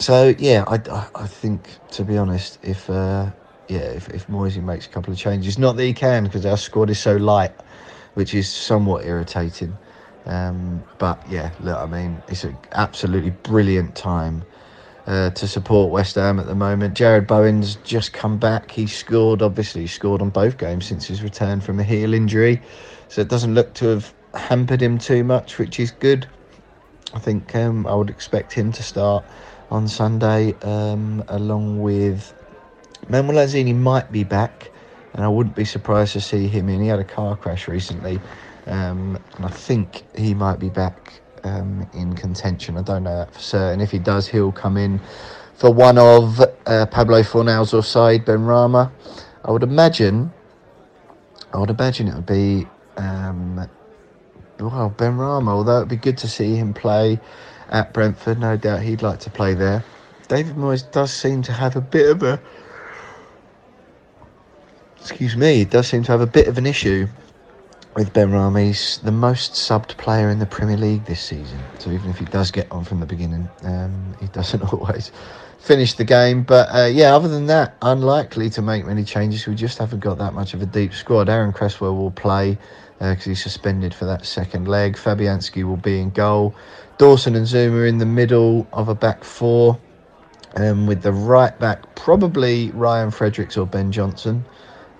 so 0.00 0.34
yeah, 0.38 0.64
I, 0.68 0.80
I, 0.90 1.08
I 1.14 1.28
think 1.28 1.80
to 1.92 2.04
be 2.04 2.18
honest, 2.18 2.58
if 2.62 2.90
uh, 2.90 3.30
yeah, 3.68 3.80
if 3.80 4.08
if 4.10 4.28
Moisey 4.28 4.60
makes 4.62 4.86
a 4.86 4.90
couple 4.90 5.12
of 5.12 5.18
changes, 5.20 5.58
not 5.58 5.76
that 5.76 5.84
he 5.84 5.94
can 5.94 6.24
because 6.24 6.46
our 6.46 6.58
squad 6.58 6.90
is 6.90 7.00
so 7.00 7.16
light 7.16 7.52
which 8.14 8.34
is 8.34 8.50
somewhat 8.52 9.06
irritating. 9.06 9.78
Um, 10.26 10.84
but 10.98 11.22
yeah, 11.26 11.52
look, 11.60 11.78
I 11.78 11.86
mean, 11.86 12.22
it's 12.28 12.44
an 12.44 12.58
absolutely 12.72 13.30
brilliant 13.30 13.96
time 13.96 14.44
uh, 15.06 15.30
to 15.30 15.48
support 15.48 15.90
West 15.90 16.14
Ham 16.16 16.38
at 16.38 16.46
the 16.46 16.54
moment. 16.54 16.94
Jarrod 16.94 17.26
Bowen's 17.26 17.76
just 17.76 18.12
come 18.12 18.38
back. 18.38 18.70
He 18.70 18.86
scored, 18.86 19.42
obviously, 19.42 19.82
he 19.82 19.86
scored 19.86 20.22
on 20.22 20.30
both 20.30 20.58
games 20.58 20.86
since 20.86 21.06
his 21.06 21.22
return 21.22 21.60
from 21.60 21.80
a 21.80 21.84
heel 21.84 22.14
injury. 22.14 22.62
So 23.08 23.20
it 23.20 23.28
doesn't 23.28 23.54
look 23.54 23.74
to 23.74 23.86
have 23.88 24.14
hampered 24.34 24.80
him 24.80 24.98
too 24.98 25.24
much, 25.24 25.58
which 25.58 25.80
is 25.80 25.90
good. 25.90 26.26
I 27.14 27.18
think 27.18 27.54
um, 27.56 27.86
I 27.86 27.94
would 27.94 28.10
expect 28.10 28.52
him 28.52 28.72
to 28.72 28.82
start 28.82 29.24
on 29.70 29.88
Sunday, 29.88 30.54
um, 30.62 31.24
along 31.28 31.80
with 31.80 32.32
Manuel 33.08 33.36
Lanzini 33.36 33.74
might 33.74 34.12
be 34.12 34.24
back 34.24 34.70
and 35.14 35.24
I 35.24 35.28
wouldn't 35.28 35.56
be 35.56 35.64
surprised 35.64 36.12
to 36.14 36.20
see 36.20 36.46
him 36.46 36.68
in. 36.68 36.80
He 36.80 36.88
had 36.88 36.98
a 36.98 37.04
car 37.04 37.36
crash 37.36 37.68
recently, 37.68 38.20
um, 38.66 39.18
and 39.36 39.46
I 39.46 39.48
think 39.48 40.04
he 40.16 40.34
might 40.34 40.58
be 40.58 40.68
back 40.68 41.20
um, 41.44 41.88
in 41.92 42.14
contention. 42.14 42.76
I 42.76 42.82
don't 42.82 43.04
know 43.04 43.16
that 43.16 43.32
for 43.34 43.40
certain. 43.40 43.80
If 43.80 43.90
he 43.90 43.98
does, 43.98 44.28
he'll 44.28 44.52
come 44.52 44.76
in 44.76 45.00
for 45.54 45.72
one 45.72 45.98
of 45.98 46.40
uh, 46.66 46.86
Pablo 46.86 47.22
Fornals 47.22 47.74
or 47.74 47.82
Said 47.82 48.24
Benrahma. 48.24 48.90
I 49.44 49.50
would 49.50 49.62
imagine. 49.62 50.32
I 51.52 51.58
would 51.58 51.70
imagine 51.70 52.08
it 52.08 52.14
would 52.14 52.26
be. 52.26 52.66
Um, 52.96 53.68
well, 54.58 54.94
Benrahma, 54.96 55.48
although 55.48 55.78
it'd 55.78 55.88
be 55.88 55.96
good 55.96 56.18
to 56.18 56.28
see 56.28 56.54
him 56.54 56.74
play 56.74 57.18
at 57.70 57.94
Brentford, 57.94 58.38
no 58.38 58.56
doubt 58.56 58.82
he'd 58.82 59.02
like 59.02 59.20
to 59.20 59.30
play 59.30 59.54
there. 59.54 59.82
David 60.28 60.56
Moyes 60.56 60.90
does 60.92 61.12
seem 61.12 61.42
to 61.42 61.52
have 61.52 61.76
a 61.76 61.80
bit 61.80 62.10
of 62.10 62.22
a 62.22 62.40
excuse 65.00 65.36
me, 65.36 65.64
does 65.64 65.88
seem 65.88 66.02
to 66.04 66.12
have 66.12 66.20
a 66.20 66.26
bit 66.26 66.46
of 66.46 66.58
an 66.58 66.66
issue 66.66 67.08
with 67.94 68.12
Benrahma. 68.12 68.66
He's 68.66 68.98
the 68.98 69.12
most 69.12 69.52
subbed 69.52 69.96
player 69.96 70.30
in 70.30 70.38
the 70.38 70.46
Premier 70.46 70.76
League 70.76 71.04
this 71.04 71.20
season. 71.20 71.58
So 71.78 71.90
even 71.90 72.10
if 72.10 72.18
he 72.18 72.24
does 72.26 72.50
get 72.50 72.70
on 72.70 72.84
from 72.84 73.00
the 73.00 73.06
beginning, 73.06 73.48
um, 73.62 74.14
he 74.20 74.26
doesn't 74.28 74.62
always 74.72 75.12
finish 75.58 75.94
the 75.94 76.04
game. 76.04 76.42
But 76.42 76.68
uh, 76.74 76.86
yeah, 76.86 77.14
other 77.14 77.28
than 77.28 77.46
that, 77.46 77.76
unlikely 77.82 78.50
to 78.50 78.62
make 78.62 78.86
many 78.86 79.04
changes. 79.04 79.46
We 79.46 79.54
just 79.54 79.78
haven't 79.78 80.00
got 80.00 80.18
that 80.18 80.34
much 80.34 80.54
of 80.54 80.62
a 80.62 80.66
deep 80.66 80.94
squad. 80.94 81.28
Aaron 81.28 81.52
Cresswell 81.52 81.96
will 81.96 82.10
play 82.10 82.58
because 82.98 83.26
uh, 83.26 83.30
he's 83.30 83.42
suspended 83.42 83.94
for 83.94 84.04
that 84.04 84.26
second 84.26 84.68
leg. 84.68 84.96
Fabianski 84.96 85.64
will 85.64 85.76
be 85.76 86.00
in 86.00 86.10
goal. 86.10 86.54
Dawson 86.98 87.34
and 87.34 87.46
Zouma 87.46 87.88
in 87.88 87.98
the 87.98 88.06
middle 88.06 88.66
of 88.72 88.88
a 88.88 88.94
back 88.94 89.24
four. 89.24 89.78
Um, 90.56 90.88
with 90.88 91.02
the 91.02 91.12
right 91.12 91.56
back, 91.60 91.94
probably 91.94 92.72
Ryan 92.72 93.12
Fredericks 93.12 93.56
or 93.56 93.66
Ben 93.66 93.92
Johnson. 93.92 94.44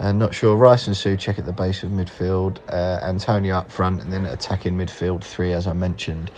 Uh, 0.01 0.13
not 0.13 0.35
sure. 0.35 0.57
Rice 0.57 0.87
and 0.87 0.97
Soucek 0.97 1.39
at 1.39 1.45
the 1.45 1.53
base 1.53 1.83
of 1.83 1.91
midfield. 1.91 2.59
Uh, 2.73 3.05
Antonio 3.05 3.55
up 3.55 3.71
front, 3.71 4.01
and 4.01 4.11
then 4.11 4.25
attacking 4.25 4.75
midfield 4.75 5.23
three, 5.23 5.53
as 5.53 5.67
I 5.67 5.75
mentioned. 5.75 6.31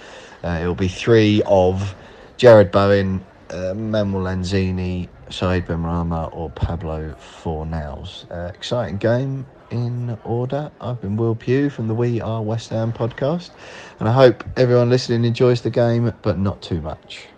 Uh, 0.42 0.58
it 0.62 0.66
will 0.66 0.74
be 0.74 0.88
three 0.88 1.42
of 1.46 1.94
Jarrod 2.38 2.72
Bowen, 2.72 3.24
uh, 3.50 3.72
Manuel 3.74 4.24
Lanzini, 4.24 5.08
Said 5.30 5.66
Benrahma, 5.68 6.34
or 6.34 6.50
Pablo 6.50 7.14
Fornals. 7.14 8.28
Uh, 8.32 8.50
exciting 8.52 8.96
game 8.96 9.46
in 9.70 10.18
order. 10.24 10.72
I've 10.80 11.00
been 11.00 11.16
Will 11.16 11.36
Pugh 11.36 11.70
from 11.70 11.86
the 11.86 11.94
We 11.94 12.20
Are 12.20 12.42
West 12.42 12.70
Ham 12.70 12.92
podcast, 12.92 13.50
and 14.00 14.08
I 14.08 14.12
hope 14.12 14.42
everyone 14.56 14.90
listening 14.90 15.24
enjoys 15.24 15.62
the 15.62 15.70
game, 15.70 16.12
but 16.22 16.36
not 16.36 16.62
too 16.62 16.80
much. 16.80 17.28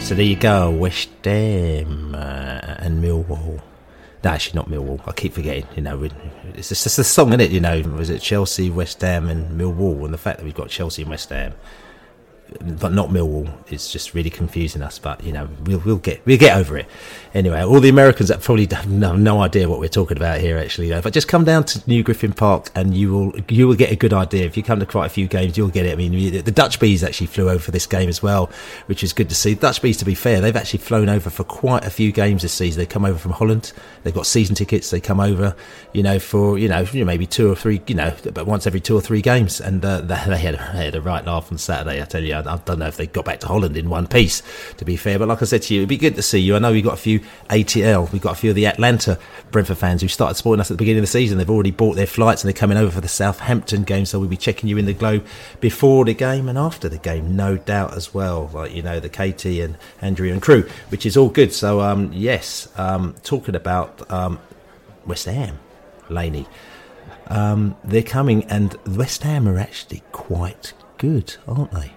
So 0.00 0.14
there 0.14 0.24
you 0.24 0.36
go, 0.36 0.70
West 0.70 1.10
Ham 1.22 2.14
uh, 2.14 2.76
and 2.78 3.04
Millwall. 3.04 3.60
Actually, 4.26 4.56
not 4.56 4.68
Millwall. 4.68 5.00
I 5.06 5.12
keep 5.12 5.32
forgetting. 5.32 5.66
You 5.76 5.82
know, 5.82 6.08
it's 6.54 6.68
just, 6.68 6.84
it's 6.84 6.98
a 6.98 7.04
song, 7.04 7.28
isn't 7.28 7.40
it? 7.40 7.50
You 7.52 7.60
know, 7.60 7.80
was 7.82 8.10
it 8.10 8.20
Chelsea, 8.20 8.70
West 8.70 9.00
Ham, 9.00 9.28
and 9.28 9.58
Millwall? 9.58 10.04
And 10.04 10.12
the 10.12 10.18
fact 10.18 10.38
that 10.38 10.44
we've 10.44 10.54
got 10.54 10.68
Chelsea 10.68 11.02
and 11.02 11.10
West 11.10 11.30
Ham 11.30 11.54
but 12.60 12.92
not 12.92 13.08
Millwall 13.08 13.52
is 13.72 13.90
just 13.90 14.14
really 14.14 14.30
confusing 14.30 14.82
us. 14.82 14.98
But 14.98 15.22
you 15.24 15.32
know, 15.32 15.48
we'll 15.64 15.80
we'll 15.80 15.96
get 15.96 16.24
we'll 16.24 16.38
get 16.38 16.56
over 16.56 16.78
it. 16.78 16.86
Anyway, 17.34 17.62
all 17.62 17.80
the 17.80 17.88
Americans 17.88 18.28
that 18.28 18.40
probably 18.40 18.66
have 18.70 18.88
no, 18.88 19.42
idea 19.42 19.68
what 19.68 19.80
we're 19.80 19.88
talking 19.88 20.16
about 20.16 20.40
here. 20.40 20.56
Actually, 20.56 20.90
but 21.00 21.12
just 21.12 21.28
come 21.28 21.44
down 21.44 21.64
to 21.64 21.82
New 21.86 22.02
Griffin 22.02 22.32
Park 22.32 22.70
and 22.74 22.94
you 22.94 23.12
will 23.12 23.32
you 23.48 23.66
will 23.66 23.74
get 23.74 23.90
a 23.90 23.96
good 23.96 24.12
idea. 24.12 24.46
If 24.46 24.56
you 24.56 24.62
come 24.62 24.80
to 24.80 24.86
quite 24.86 25.06
a 25.06 25.10
few 25.10 25.26
games, 25.26 25.56
you'll 25.56 25.68
get 25.68 25.86
it. 25.86 25.92
I 25.92 25.96
mean, 25.96 26.44
the 26.44 26.52
Dutch 26.52 26.80
bees 26.80 27.02
actually 27.02 27.26
flew 27.26 27.50
over 27.50 27.58
for 27.58 27.70
this 27.72 27.86
game 27.86 28.08
as 28.08 28.22
well, 28.22 28.50
which 28.86 29.02
is 29.02 29.12
good 29.12 29.28
to 29.28 29.34
see. 29.34 29.54
Dutch 29.54 29.82
bees, 29.82 29.96
to 29.98 30.04
be 30.04 30.14
fair, 30.14 30.40
they've 30.40 30.56
actually 30.56 30.78
flown 30.78 31.08
over 31.08 31.30
for 31.30 31.44
quite 31.44 31.84
a 31.84 31.90
few 31.90 32.12
games 32.12 32.42
this 32.42 32.52
season. 32.52 32.80
They 32.80 32.86
come 32.86 33.04
over 33.04 33.18
from 33.18 33.32
Holland. 33.32 33.72
They've 34.02 34.14
got 34.14 34.26
season 34.26 34.54
tickets. 34.54 34.90
They 34.90 35.00
come 35.00 35.20
over, 35.20 35.56
you 35.92 36.02
know, 36.02 36.18
for 36.18 36.58
you 36.58 36.68
know 36.68 36.86
maybe 36.92 37.26
two 37.26 37.50
or 37.50 37.56
three, 37.56 37.82
you 37.86 37.94
know, 37.94 38.14
but 38.32 38.46
once 38.46 38.66
every 38.66 38.80
two 38.80 38.96
or 38.96 39.00
three 39.00 39.20
games, 39.20 39.60
and 39.60 39.84
uh, 39.84 40.00
they, 40.00 40.14
had, 40.14 40.32
they 40.32 40.38
had 40.38 40.94
a 40.94 41.00
right 41.00 41.24
laugh 41.24 41.50
on 41.50 41.58
Saturday. 41.58 42.00
I 42.00 42.04
tell 42.04 42.22
you, 42.22 42.35
I, 42.38 42.56
don't 42.56 42.78
know 42.78 42.86
if 42.86 42.96
they 42.96 43.06
got 43.06 43.24
back 43.24 43.40
to 43.40 43.46
Holland 43.46 43.76
in 43.76 43.88
one 43.88 44.06
piece, 44.06 44.42
to 44.76 44.84
be 44.84 44.96
fair. 44.96 45.18
But 45.18 45.28
like 45.28 45.42
I 45.42 45.44
said 45.44 45.62
to 45.62 45.74
you, 45.74 45.80
it'd 45.80 45.88
be 45.88 45.96
good 45.96 46.16
to 46.16 46.22
see 46.22 46.38
you. 46.38 46.56
I 46.56 46.58
know 46.58 46.72
we've 46.72 46.84
got 46.84 46.94
a 46.94 46.98
few 46.98 47.20
ATL, 47.50 48.10
we've 48.12 48.22
got 48.22 48.32
a 48.32 48.36
few 48.36 48.50
of 48.50 48.56
the 48.56 48.66
Atlanta 48.66 49.18
Brentford 49.50 49.78
fans 49.78 50.02
who 50.02 50.08
started 50.08 50.34
supporting 50.34 50.60
us 50.60 50.70
at 50.70 50.74
the 50.74 50.78
beginning 50.78 50.98
of 50.98 51.04
the 51.04 51.08
season. 51.08 51.38
They've 51.38 51.50
already 51.50 51.70
bought 51.70 51.96
their 51.96 52.06
flights 52.06 52.42
and 52.42 52.48
they're 52.48 52.58
coming 52.58 52.78
over 52.78 52.90
for 52.90 53.00
the 53.00 53.08
Southampton 53.08 53.84
game. 53.84 54.06
So 54.06 54.18
we'll 54.18 54.28
be 54.28 54.36
checking 54.36 54.68
you 54.68 54.78
in 54.78 54.86
the 54.86 54.94
globe 54.94 55.26
before 55.60 56.04
the 56.04 56.14
game 56.14 56.48
and 56.48 56.58
after 56.58 56.88
the 56.88 56.98
game, 56.98 57.36
no 57.36 57.56
doubt 57.56 57.96
as 57.96 58.12
well. 58.14 58.50
Like, 58.52 58.74
you 58.74 58.82
know, 58.82 59.00
the 59.00 59.08
KT 59.08 59.46
and 59.46 59.76
Andrew 60.00 60.30
and 60.32 60.42
crew, 60.42 60.68
which 60.88 61.06
is 61.06 61.16
all 61.16 61.28
good. 61.28 61.52
So, 61.52 61.80
um, 61.80 62.12
yes, 62.12 62.68
um, 62.76 63.14
talking 63.22 63.54
about 63.54 64.10
um, 64.10 64.38
West 65.06 65.26
Ham, 65.26 65.58
Laney. 66.08 66.46
Um, 67.28 67.76
they're 67.82 68.02
coming, 68.02 68.44
and 68.44 68.76
West 68.86 69.22
Ham 69.22 69.48
are 69.48 69.58
actually 69.58 70.02
quite 70.12 70.72
good, 70.98 71.36
aren't 71.48 71.72
they? 71.72 71.92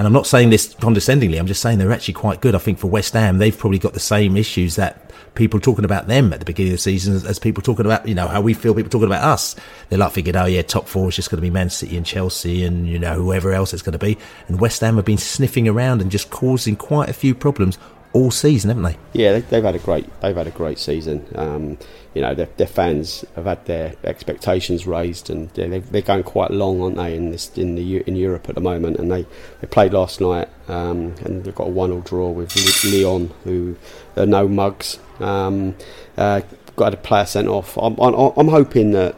And 0.00 0.06
I'm 0.06 0.14
not 0.14 0.26
saying 0.26 0.48
this 0.48 0.72
condescendingly. 0.76 1.36
I'm 1.36 1.46
just 1.46 1.60
saying 1.60 1.76
they're 1.76 1.92
actually 1.92 2.14
quite 2.14 2.40
good. 2.40 2.54
I 2.54 2.58
think 2.58 2.78
for 2.78 2.86
West 2.86 3.12
Ham, 3.12 3.36
they've 3.36 3.56
probably 3.56 3.78
got 3.78 3.92
the 3.92 4.00
same 4.00 4.34
issues 4.34 4.76
that 4.76 5.12
people 5.34 5.60
talking 5.60 5.84
about 5.84 6.06
them 6.06 6.32
at 6.32 6.38
the 6.38 6.46
beginning 6.46 6.72
of 6.72 6.78
the 6.78 6.82
season 6.82 7.16
as, 7.16 7.38
people 7.38 7.62
talking 7.62 7.84
about, 7.84 8.08
you 8.08 8.14
know, 8.14 8.26
how 8.26 8.40
we 8.40 8.54
feel 8.54 8.74
people 8.74 8.88
talking 8.88 9.08
about 9.08 9.22
us. 9.22 9.56
They're 9.90 9.98
like 9.98 10.12
thinking, 10.12 10.36
oh 10.36 10.46
yeah, 10.46 10.62
top 10.62 10.88
four 10.88 11.10
is 11.10 11.16
just 11.16 11.28
going 11.28 11.36
to 11.36 11.42
be 11.42 11.50
Man 11.50 11.68
City 11.68 11.98
and 11.98 12.06
Chelsea 12.06 12.64
and, 12.64 12.88
you 12.88 12.98
know, 12.98 13.12
whoever 13.12 13.52
else 13.52 13.74
it's 13.74 13.82
going 13.82 13.92
to 13.92 13.98
be. 13.98 14.16
And 14.48 14.58
West 14.58 14.80
Ham 14.80 14.96
have 14.96 15.04
been 15.04 15.18
sniffing 15.18 15.68
around 15.68 16.00
and 16.00 16.10
just 16.10 16.30
causing 16.30 16.76
quite 16.76 17.10
a 17.10 17.12
few 17.12 17.34
problems 17.34 17.76
all 18.12 18.30
season, 18.30 18.70
haven't 18.70 18.82
they? 18.82 18.96
Yeah, 19.12 19.38
they, 19.38 19.56
have 19.56 19.64
had 19.64 19.74
a 19.76 19.78
great 19.78 20.20
they've 20.20 20.36
had 20.36 20.46
a 20.46 20.52
great 20.52 20.78
season. 20.78 21.26
Um, 21.34 21.78
you 22.14 22.22
know, 22.22 22.34
their, 22.34 22.48
their, 22.56 22.66
fans 22.66 23.24
have 23.36 23.44
had 23.44 23.64
their 23.66 23.94
expectations 24.02 24.84
raised, 24.86 25.30
and 25.30 25.48
they're, 25.50 25.78
they're 25.78 26.02
going 26.02 26.24
quite 26.24 26.50
long, 26.50 26.82
aren't 26.82 26.96
they, 26.96 27.14
in 27.14 27.30
this 27.30 27.56
in 27.56 27.76
the 27.76 27.98
in 27.98 28.16
Europe 28.16 28.48
at 28.48 28.56
the 28.56 28.60
moment? 28.60 28.96
And 28.98 29.10
they, 29.10 29.26
they 29.60 29.68
played 29.68 29.92
last 29.92 30.20
night, 30.20 30.48
um, 30.68 31.14
and 31.24 31.44
they've 31.44 31.54
got 31.54 31.68
a 31.68 31.70
one-all 31.70 32.00
draw 32.00 32.30
with 32.30 32.54
Lyon, 32.84 33.32
who 33.44 33.76
are 34.16 34.26
no 34.26 34.48
mugs. 34.48 34.98
Um, 35.20 35.76
uh, 36.16 36.40
got 36.74 36.94
a 36.94 36.96
player 36.96 37.26
sent 37.26 37.46
off. 37.46 37.76
I'm, 37.76 37.96
I'm, 38.00 38.14
I'm 38.14 38.48
hoping 38.48 38.90
that 38.92 39.16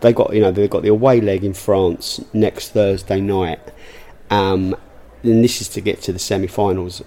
they 0.00 0.12
got 0.12 0.32
you 0.32 0.40
know 0.40 0.52
they've 0.52 0.70
got 0.70 0.82
the 0.82 0.88
away 0.88 1.20
leg 1.20 1.42
in 1.42 1.54
France 1.54 2.20
next 2.32 2.70
Thursday 2.70 3.20
night. 3.20 3.60
Um, 4.30 4.76
and 5.24 5.42
this 5.42 5.60
is 5.60 5.68
to 5.70 5.80
get 5.80 6.00
to 6.02 6.12
the 6.12 6.18
semi-finals 6.18 7.02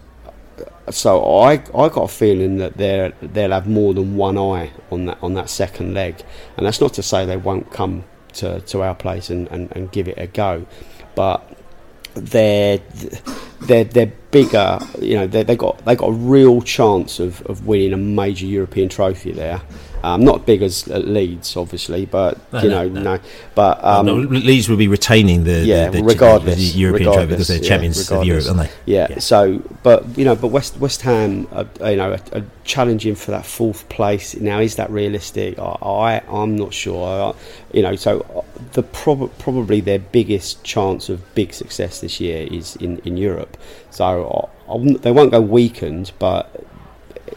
so 0.92 1.40
I 1.40 1.54
I 1.54 1.90
got 1.90 2.04
a 2.04 2.08
feeling 2.08 2.58
that 2.58 2.78
they 2.78 3.12
they'll 3.22 3.52
have 3.52 3.68
more 3.68 3.94
than 3.94 4.16
one 4.16 4.38
eye 4.38 4.72
on 4.92 5.06
that 5.06 5.18
on 5.22 5.34
that 5.34 5.50
second 5.50 5.94
leg, 5.94 6.22
and 6.58 6.66
that's 6.66 6.82
not 6.82 6.94
to 6.96 7.04
say 7.04 7.26
they 7.26 7.38
won't 7.38 7.72
come 7.72 8.04
to, 8.34 8.62
to 8.62 8.82
our 8.82 8.96
place 8.96 9.30
and, 9.30 9.48
and, 9.50 9.72
and 9.74 9.92
give 9.92 10.08
it 10.08 10.18
a 10.18 10.28
go, 10.28 10.66
but 11.16 11.48
they're 12.14 12.80
they're 13.62 13.84
they're 13.84 14.14
bigger. 14.32 14.80
You 15.00 15.16
know 15.16 15.28
they 15.28 15.44
they 15.44 15.56
got 15.56 15.84
they 15.86 15.96
got 15.96 16.08
a 16.08 16.14
real 16.14 16.62
chance 16.62 17.20
of, 17.20 17.42
of 17.46 17.66
winning 17.66 17.94
a 17.94 17.98
major 17.98 18.46
European 18.46 18.90
trophy 18.90 19.32
there. 19.32 19.62
Um, 20.04 20.24
not 20.24 20.46
big 20.46 20.62
as 20.62 20.88
Leeds, 20.88 21.56
obviously, 21.56 22.06
but 22.06 22.40
no, 22.52 22.62
you 22.62 22.70
know, 22.70 22.88
no, 22.88 23.02
no. 23.02 23.20
but 23.54 23.84
um, 23.84 24.06
no, 24.06 24.16
Leeds 24.16 24.68
will 24.68 24.78
be 24.78 24.88
retaining 24.88 25.44
the 25.44 25.60
yeah, 25.60 25.90
the, 25.90 25.98
the, 25.98 26.04
regardless, 26.04 26.56
the 26.58 26.80
European 26.80 27.10
regardless, 27.10 27.16
trophy 27.16 27.30
because 27.36 27.48
they're 27.48 27.60
champions 27.60 28.10
yeah, 28.10 28.18
of 28.18 28.26
Europe, 28.26 28.46
aren't 28.48 28.60
they? 28.60 28.70
Yeah. 28.86 29.08
yeah. 29.12 29.20
So, 29.20 29.60
but 29.84 30.18
you 30.18 30.26
know, 30.26 30.36
but 30.36 30.48
West 30.48 30.78
West 30.78 31.04
Ham, 31.04 31.48
are, 31.52 31.68
you 31.90 31.98
know, 31.98 32.12
are, 32.12 32.40
are, 32.40 32.46
challenging 32.64 33.16
for 33.16 33.32
that 33.32 33.46
fourth 33.46 33.88
place. 33.90 34.36
Now, 34.36 34.60
is 34.60 34.76
that 34.76 34.90
realistic? 34.90 35.60
I, 35.60 35.64
I 35.84 36.22
am 36.44 36.56
not 36.56 36.74
sure. 36.74 37.34
I, 37.34 37.34
you 37.76 37.82
know, 37.84 37.96
so 37.96 38.22
uh, 38.22 38.42
the 38.74 38.84
prob- 38.84 39.38
probably 39.38 39.82
their 39.82 40.00
biggest 40.00 40.64
chance 40.64 41.10
of 41.10 41.36
big 41.36 41.54
success 41.54 42.02
this 42.02 42.20
year 42.20 42.48
is 42.50 42.76
in 42.78 42.98
in 43.00 43.18
Europe. 43.18 43.56
So 43.92 44.50
I, 44.68 44.74
I, 44.74 44.94
they 44.98 45.12
won't 45.12 45.32
go 45.32 45.42
weakened, 45.42 46.12
but 46.18 46.66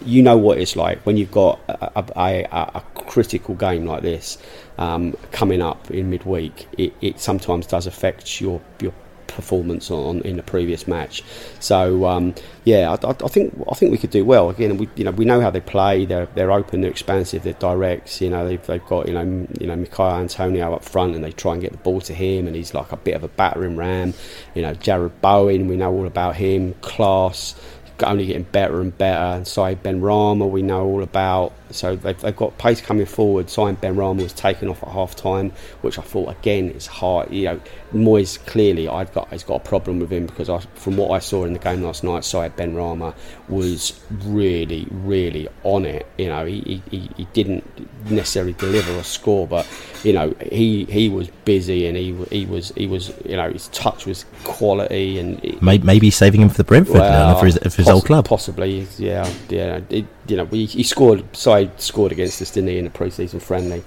you 0.05 0.22
know 0.22 0.36
what 0.36 0.59
it's 0.59 0.76
like 0.76 1.05
when 1.07 1.16
you've 1.16 1.32
got 1.32 1.59
a, 1.68 2.05
a, 2.16 2.70
a 2.74 2.82
critical 2.94 3.55
game 3.55 3.86
like 3.86 4.02
this 4.02 4.38
um, 4.78 5.16
coming 5.32 5.62
up 5.62 5.90
in 5.90 6.11
midweek. 6.11 6.66
It, 6.78 6.94
it, 7.00 7.20
sometimes 7.20 7.66
does 7.66 7.86
affect 7.86 8.40
your 8.40 8.61
your 8.80 8.92
performance 9.26 9.90
on 9.90 10.20
in 10.20 10.36
the 10.36 10.42
previous 10.42 10.86
match. 10.86 11.22
So 11.61 12.07
um, 12.07 12.34
yeah, 12.64 12.96
I, 13.02 13.09
I, 13.09 13.28
think 13.28 13.55
I 13.70 13.74
think 13.74 13.90
we 13.90 13.98
could 13.98 14.11
do 14.11 14.24
well. 14.24 14.50
Again, 14.50 14.76
we 14.76 14.88
you 14.96 15.05
know 15.05 15.11
we 15.11 15.24
know 15.24 15.40
how 15.40 15.50
they 15.50 15.61
play. 15.61 16.05
They're 16.05 16.26
they're 16.34 16.52
open, 16.52 16.80
they're 16.80 16.90
expansive, 16.90 17.42
they're 17.42 17.52
direct. 17.55 18.20
You 18.20 18.30
know 18.30 18.46
they've, 18.46 18.64
they've 18.66 18.84
got 18.86 19.09
you 19.09 19.14
know 19.14 19.46
you 19.61 19.66
know 19.66 19.76
Michail 19.76 20.16
Antonio 20.16 20.74
up 20.74 20.84
front, 20.84 21.14
and 21.14 21.24
they 21.24 21.32
try 21.32 21.52
and 21.52 21.62
get 21.62 21.72
the 21.72 21.78
ball 21.78 22.00
to 22.02 22.14
him, 22.14 22.46
and 22.46 22.57
he's 22.57 22.74
like 22.74 22.92
a 22.92 22.96
bit 22.96 23.14
of 23.14 23.24
a 23.24 23.28
battering 23.28 23.76
ram. 23.76 24.14
You 24.55 24.62
know 24.62 24.74
Jarrod 24.74 25.12
Bowen, 25.20 25.68
we 25.68 25.76
know 25.76 25.92
all 25.92 26.07
about 26.07 26.36
him, 26.36 26.74
class 26.80 27.55
only 28.03 28.26
getting 28.26 28.45
better 28.45 28.80
and 28.80 28.97
better. 28.97 29.36
And 29.36 29.47
Said 29.47 29.82
Benrahma, 29.82 30.49
we 30.51 30.62
know 30.62 30.84
all 30.84 31.03
about. 31.03 31.53
So 31.75 31.97
they've, 31.97 32.18
they've 32.20 32.37
got 32.37 32.57
pace 32.59 32.81
coming 32.81 33.07
forward. 33.07 33.51
Said 33.51 33.81
Benrahma 33.81 34.22
was 34.22 34.33
taken 34.33 34.68
off 34.68 34.83
at 34.83 34.91
half 34.91 35.16
time, 35.16 35.51
which 35.83 35.99
I 35.99 36.03
thought 36.03 36.31
again 36.31 36.70
is 36.70 36.87
hard. 36.87 37.31
You 37.33 37.45
know, 37.45 37.61
Moyes 37.93 38.45
clearly 38.47 38.89
I've 38.89 39.12
got 39.12 39.29
has 39.29 39.45
got 39.45 39.57
a 39.57 39.68
problem 39.68 39.99
with 39.99 40.12
him 40.12 40.27
because 40.27 40.49
I, 40.49 40.59
from 40.75 40.97
what 40.97 41.11
I 41.11 41.18
saw 41.18 41.45
in 41.45 41.53
the 41.53 41.59
game 41.59 41.83
last 41.83 42.05
night, 42.05 42.25
Said 42.25 42.57
Benrahma 42.57 43.14
was 43.49 44.01
really, 44.25 44.87
really 44.91 45.49
on 45.64 45.85
it. 45.85 46.07
You 46.18 46.29
know, 46.29 46.47
he, 46.47 46.83
he, 46.91 47.11
he 47.16 47.25
didn't 47.33 47.64
necessarily 48.11 48.55
deliver 48.55 48.93
a 48.93 49.05
score, 49.05 49.47
but 49.47 49.66
you 50.05 50.12
know 50.12 50.35
he 50.53 50.85
he 50.85 51.09
was 51.09 51.29
busy 51.45 51.87
and 51.87 51.97
he 51.97 52.12
he 52.31 52.47
was 52.47 52.70
he 52.77 52.87
was 52.87 53.12
you 53.25 53.37
know 53.37 53.51
his 53.51 53.68
touch 53.68 54.07
was 54.07 54.27
quality 54.45 55.18
and 55.18 55.43
it, 55.45 55.62
maybe 55.62 56.11
saving 56.11 56.43
him 56.43 56.49
for 56.49 56.59
the 56.59 56.64
Brentford 56.64 56.97
well, 56.97 57.39
for 57.39 57.47
his, 57.47 57.57
for 57.57 57.64
his 57.64 57.77
poss- 57.77 57.89
old 57.89 58.05
club. 58.05 58.27
Possibly, 58.27 58.87
yeah, 58.99 59.29
yeah. 59.49 59.81
It, 59.91 60.07
you 60.27 60.37
know, 60.37 60.47
he, 60.47 60.66
he 60.66 60.83
scored. 60.83 61.25
Said 61.37 61.81
scored 61.81 62.12
against 62.12 62.41
us, 62.43 62.51
didn't 62.51 62.70
he, 62.70 62.79
in 62.79 62.87
a 62.87 62.91
pre-season 62.91 63.41
friendly, 63.41 63.83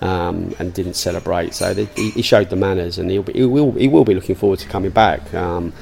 um, 0.00 0.54
and 0.58 0.72
didn't 0.74 0.94
celebrate. 0.94 1.54
So 1.54 1.74
he, 1.74 2.10
he, 2.10 2.22
showed 2.22 2.50
the 2.50 2.56
manners, 2.56 2.98
and 2.98 3.10
he'll 3.10 3.22
be, 3.22 3.32
he 3.34 3.44
will 3.44 3.72
he 3.72 3.88
will 3.88 4.04
be 4.04 4.14
looking 4.14 4.34
forward 4.34 4.58
to 4.60 4.68
coming 4.68 4.90
back. 4.90 5.32
Um, 5.34 5.72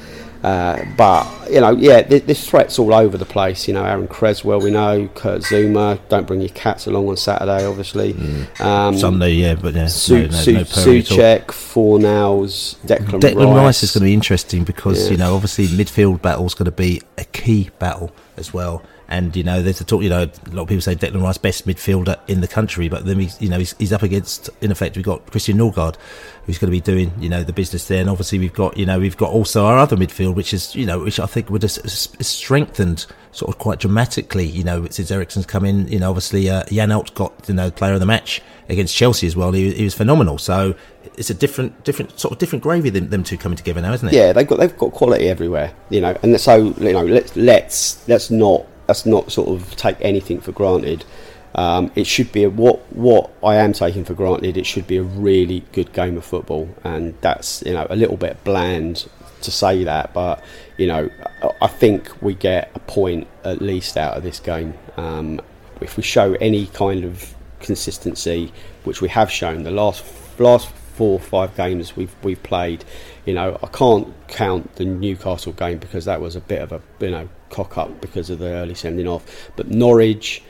Uh, 0.43 0.83
but 0.97 1.23
you 1.51 1.61
know, 1.61 1.69
yeah, 1.69 2.01
th- 2.01 2.25
this 2.25 2.49
threat's 2.49 2.79
all 2.79 2.95
over 2.95 3.15
the 3.15 3.27
place. 3.27 3.67
You 3.67 3.75
know, 3.75 3.85
Aaron 3.85 4.07
Cresswell, 4.07 4.59
we 4.59 4.71
know 4.71 5.07
Kurt 5.13 5.41
Zouma. 5.43 5.99
Don't 6.09 6.25
bring 6.25 6.41
your 6.41 6.49
cats 6.49 6.87
along 6.87 7.09
on 7.09 7.15
Saturday, 7.15 7.63
obviously. 7.63 8.15
Um, 8.59 8.97
Sunday, 8.97 9.33
yeah, 9.33 9.53
but 9.53 9.75
yeah, 9.75 9.85
Su- 9.85 10.15
no- 10.15 10.21
no- 10.25 10.31
Su- 10.31 10.53
no 10.53 10.63
Perry 10.65 10.99
at 10.99 11.11
all. 11.11 11.17
Soucek, 11.19 11.45
Fornals, 12.01 12.75
Declan, 12.85 13.19
Declan 13.21 13.53
Rice. 13.53 13.63
Rice 13.65 13.83
is 13.83 13.91
going 13.93 14.01
to 14.01 14.05
be 14.05 14.13
interesting 14.15 14.63
because 14.63 15.05
Yeah. 15.05 15.11
you 15.11 15.17
know 15.17 15.35
obviously 15.35 15.67
midfield 15.67 16.23
battle 16.23 16.45
is 16.47 16.55
going 16.55 16.65
to 16.65 16.71
be 16.71 17.01
a 17.19 17.23
key 17.25 17.69
battle 17.79 18.11
as 18.37 18.51
well. 18.53 18.81
And 19.11 19.35
you 19.35 19.43
know, 19.43 19.61
there's 19.61 19.81
a 19.81 19.83
talk. 19.83 20.03
You 20.03 20.09
know, 20.09 20.23
a 20.23 20.49
lot 20.55 20.63
of 20.63 20.67
people 20.69 20.81
say 20.81 20.95
Declan 20.95 21.21
Rice 21.21 21.37
best 21.37 21.67
midfielder 21.67 22.17
in 22.29 22.39
the 22.39 22.47
country, 22.47 22.87
but 22.87 23.05
then 23.05 23.19
he's 23.19 23.39
you 23.41 23.49
know 23.49 23.59
he's, 23.59 23.75
he's 23.77 23.91
up 23.91 24.03
against 24.03 24.49
in 24.61 24.71
effect 24.71 24.95
we've 24.95 25.03
got 25.03 25.29
Christian 25.29 25.57
Norgaard, 25.57 25.97
who's 26.45 26.57
going 26.57 26.71
to 26.71 26.71
be 26.71 26.79
doing 26.79 27.11
you 27.19 27.27
know 27.27 27.43
the 27.43 27.51
business 27.51 27.89
there, 27.89 27.99
and 27.99 28.09
obviously 28.09 28.39
we've 28.39 28.53
got 28.53 28.77
you 28.77 28.85
know 28.85 28.99
we've 28.99 29.17
got 29.17 29.29
also 29.29 29.65
our 29.65 29.77
other 29.77 29.97
midfield, 29.97 30.35
which 30.35 30.53
is 30.53 30.73
you 30.75 30.85
know 30.85 30.99
which 30.99 31.19
I 31.19 31.25
think 31.25 31.49
would 31.49 31.61
have 31.63 31.71
strengthened 31.71 33.05
sort 33.33 33.53
of 33.53 33.59
quite 33.59 33.79
dramatically. 33.79 34.45
You 34.45 34.63
know, 34.63 34.87
since 34.89 35.11
Eriksen's 35.11 35.45
come 35.45 35.65
in, 35.65 35.89
you 35.89 35.99
know 35.99 36.09
obviously 36.09 36.49
uh, 36.49 36.63
Janelt 36.63 37.13
got 37.13 37.49
you 37.49 37.53
know 37.53 37.69
player 37.69 37.93
of 37.93 37.99
the 37.99 38.05
match 38.05 38.41
against 38.69 38.95
Chelsea 38.95 39.27
as 39.27 39.35
well. 39.35 39.51
He, 39.51 39.73
he 39.73 39.83
was 39.83 39.93
phenomenal. 39.93 40.37
So 40.37 40.73
it's 41.17 41.29
a 41.29 41.33
different 41.33 41.83
different 41.83 42.17
sort 42.17 42.31
of 42.31 42.37
different 42.37 42.63
gravy 42.63 42.89
than 42.89 43.09
them 43.09 43.25
two 43.25 43.37
coming 43.37 43.57
together 43.57 43.81
now, 43.81 43.91
isn't 43.91 44.07
it? 44.07 44.13
Yeah, 44.13 44.31
they've 44.31 44.47
got 44.47 44.59
they've 44.59 44.77
got 44.77 44.93
quality 44.93 45.27
everywhere, 45.27 45.73
you 45.89 45.99
know, 45.99 46.17
and 46.23 46.39
so 46.39 46.73
you 46.79 46.93
know 46.93 47.03
let's 47.03 47.35
let's 47.35 48.07
let's 48.07 48.31
not 48.31 48.65
let's 48.91 49.05
not 49.05 49.31
sort 49.31 49.47
of 49.47 49.73
take 49.77 49.95
anything 50.01 50.41
for 50.41 50.51
granted. 50.51 51.05
Um, 51.55 51.91
it 51.95 52.05
should 52.05 52.29
be 52.33 52.43
a, 52.43 52.49
what 52.49 52.79
what 52.93 53.31
I 53.41 53.55
am 53.55 53.71
taking 53.71 54.03
for 54.03 54.13
granted. 54.13 54.57
It 54.57 54.65
should 54.65 54.85
be 54.85 54.97
a 54.97 55.03
really 55.03 55.63
good 55.71 55.93
game 55.93 56.17
of 56.17 56.25
football, 56.25 56.67
and 56.83 57.13
that's 57.21 57.63
you 57.65 57.71
know 57.71 57.87
a 57.89 57.95
little 57.95 58.17
bit 58.17 58.43
bland 58.43 59.07
to 59.43 59.49
say 59.51 59.85
that, 59.85 60.13
but 60.13 60.43
you 60.77 60.87
know 60.87 61.09
I- 61.61 61.67
think 61.67 62.21
we 62.21 62.33
get 62.35 62.69
a 62.75 62.79
point 62.79 63.27
at 63.45 63.61
least 63.61 63.95
out 63.95 64.17
of 64.17 64.23
this 64.23 64.41
game. 64.41 64.73
Um, 64.97 65.39
if 65.79 65.95
we 65.95 66.03
show 66.03 66.33
any 66.41 66.67
kind 66.67 67.05
of 67.05 67.33
consistency, 67.61 68.51
which 68.83 68.99
we 69.01 69.07
have 69.07 69.31
shown 69.31 69.63
the 69.63 69.71
last 69.71 70.03
last 70.37 70.67
four 70.97 71.13
or 71.13 71.19
five 71.19 71.55
games 71.55 71.95
we've 71.95 72.15
we've 72.23 72.43
played, 72.43 72.83
you 73.25 73.33
know, 73.33 73.57
I 73.63 73.67
can't 73.67 74.07
count 74.27 74.75
the 74.75 74.83
Newcastle 74.83 75.53
game 75.53 75.77
because 75.77 76.03
that 76.05 76.19
was 76.19 76.35
a 76.35 76.41
bit 76.41 76.61
of 76.61 76.73
a 76.73 76.81
you 76.99 77.11
know 77.11 77.29
cock 77.51 77.77
up 77.77 78.01
because 78.01 78.29
of 78.29 78.39
the 78.39 78.47
early 78.47 78.73
sending 78.73 79.07
off. 79.07 79.51
But 79.55 79.69
Norwich, 79.69 80.41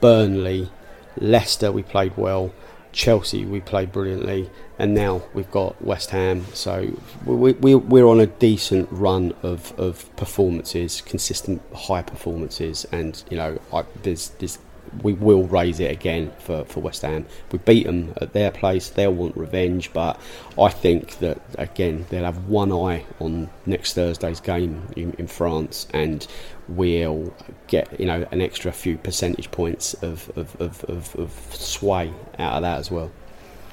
Burnley, 0.00 0.70
Leicester, 1.16 1.70
we 1.70 1.82
played 1.82 2.16
well. 2.16 2.52
Chelsea, 2.90 3.44
we 3.44 3.60
played 3.60 3.92
brilliantly, 3.92 4.50
and 4.78 4.94
now 4.94 5.22
we've 5.34 5.50
got 5.50 5.80
West 5.80 6.10
Ham. 6.10 6.46
So 6.54 6.90
we, 7.24 7.52
we, 7.52 7.74
we're 7.74 8.06
on 8.06 8.18
a 8.18 8.26
decent 8.26 8.88
run 8.90 9.34
of, 9.42 9.78
of 9.78 10.14
performances, 10.16 11.00
consistent 11.02 11.62
high 11.74 12.02
performances, 12.02 12.86
and 12.90 13.22
you 13.30 13.36
know, 13.36 13.60
I, 13.72 13.84
there's, 14.02 14.30
there's 14.40 14.58
we 15.02 15.12
will 15.12 15.44
raise 15.44 15.80
it 15.80 15.90
again 15.90 16.32
for, 16.38 16.64
for 16.64 16.80
West 16.80 17.02
Ham. 17.02 17.26
We 17.52 17.58
beat 17.58 17.86
them 17.86 18.14
at 18.20 18.32
their 18.32 18.50
place, 18.50 18.90
they'll 18.90 19.14
want 19.14 19.36
revenge, 19.36 19.92
but 19.92 20.20
I 20.58 20.68
think 20.68 21.18
that 21.18 21.40
again 21.58 22.06
they'll 22.10 22.24
have 22.24 22.48
one 22.48 22.72
eye 22.72 23.04
on 23.20 23.50
next 23.66 23.94
Thursday's 23.94 24.40
game 24.40 24.88
in, 24.96 25.12
in 25.14 25.26
France, 25.26 25.86
and 25.92 26.26
we'll 26.68 27.32
get 27.66 27.98
you 27.98 28.06
know 28.06 28.26
an 28.30 28.40
extra 28.40 28.72
few 28.72 28.98
percentage 28.98 29.50
points 29.50 29.94
of, 29.94 30.30
of, 30.36 30.60
of, 30.60 30.84
of, 30.84 31.16
of 31.16 31.30
sway 31.54 32.12
out 32.38 32.54
of 32.54 32.62
that 32.62 32.78
as 32.78 32.90
well. 32.90 33.10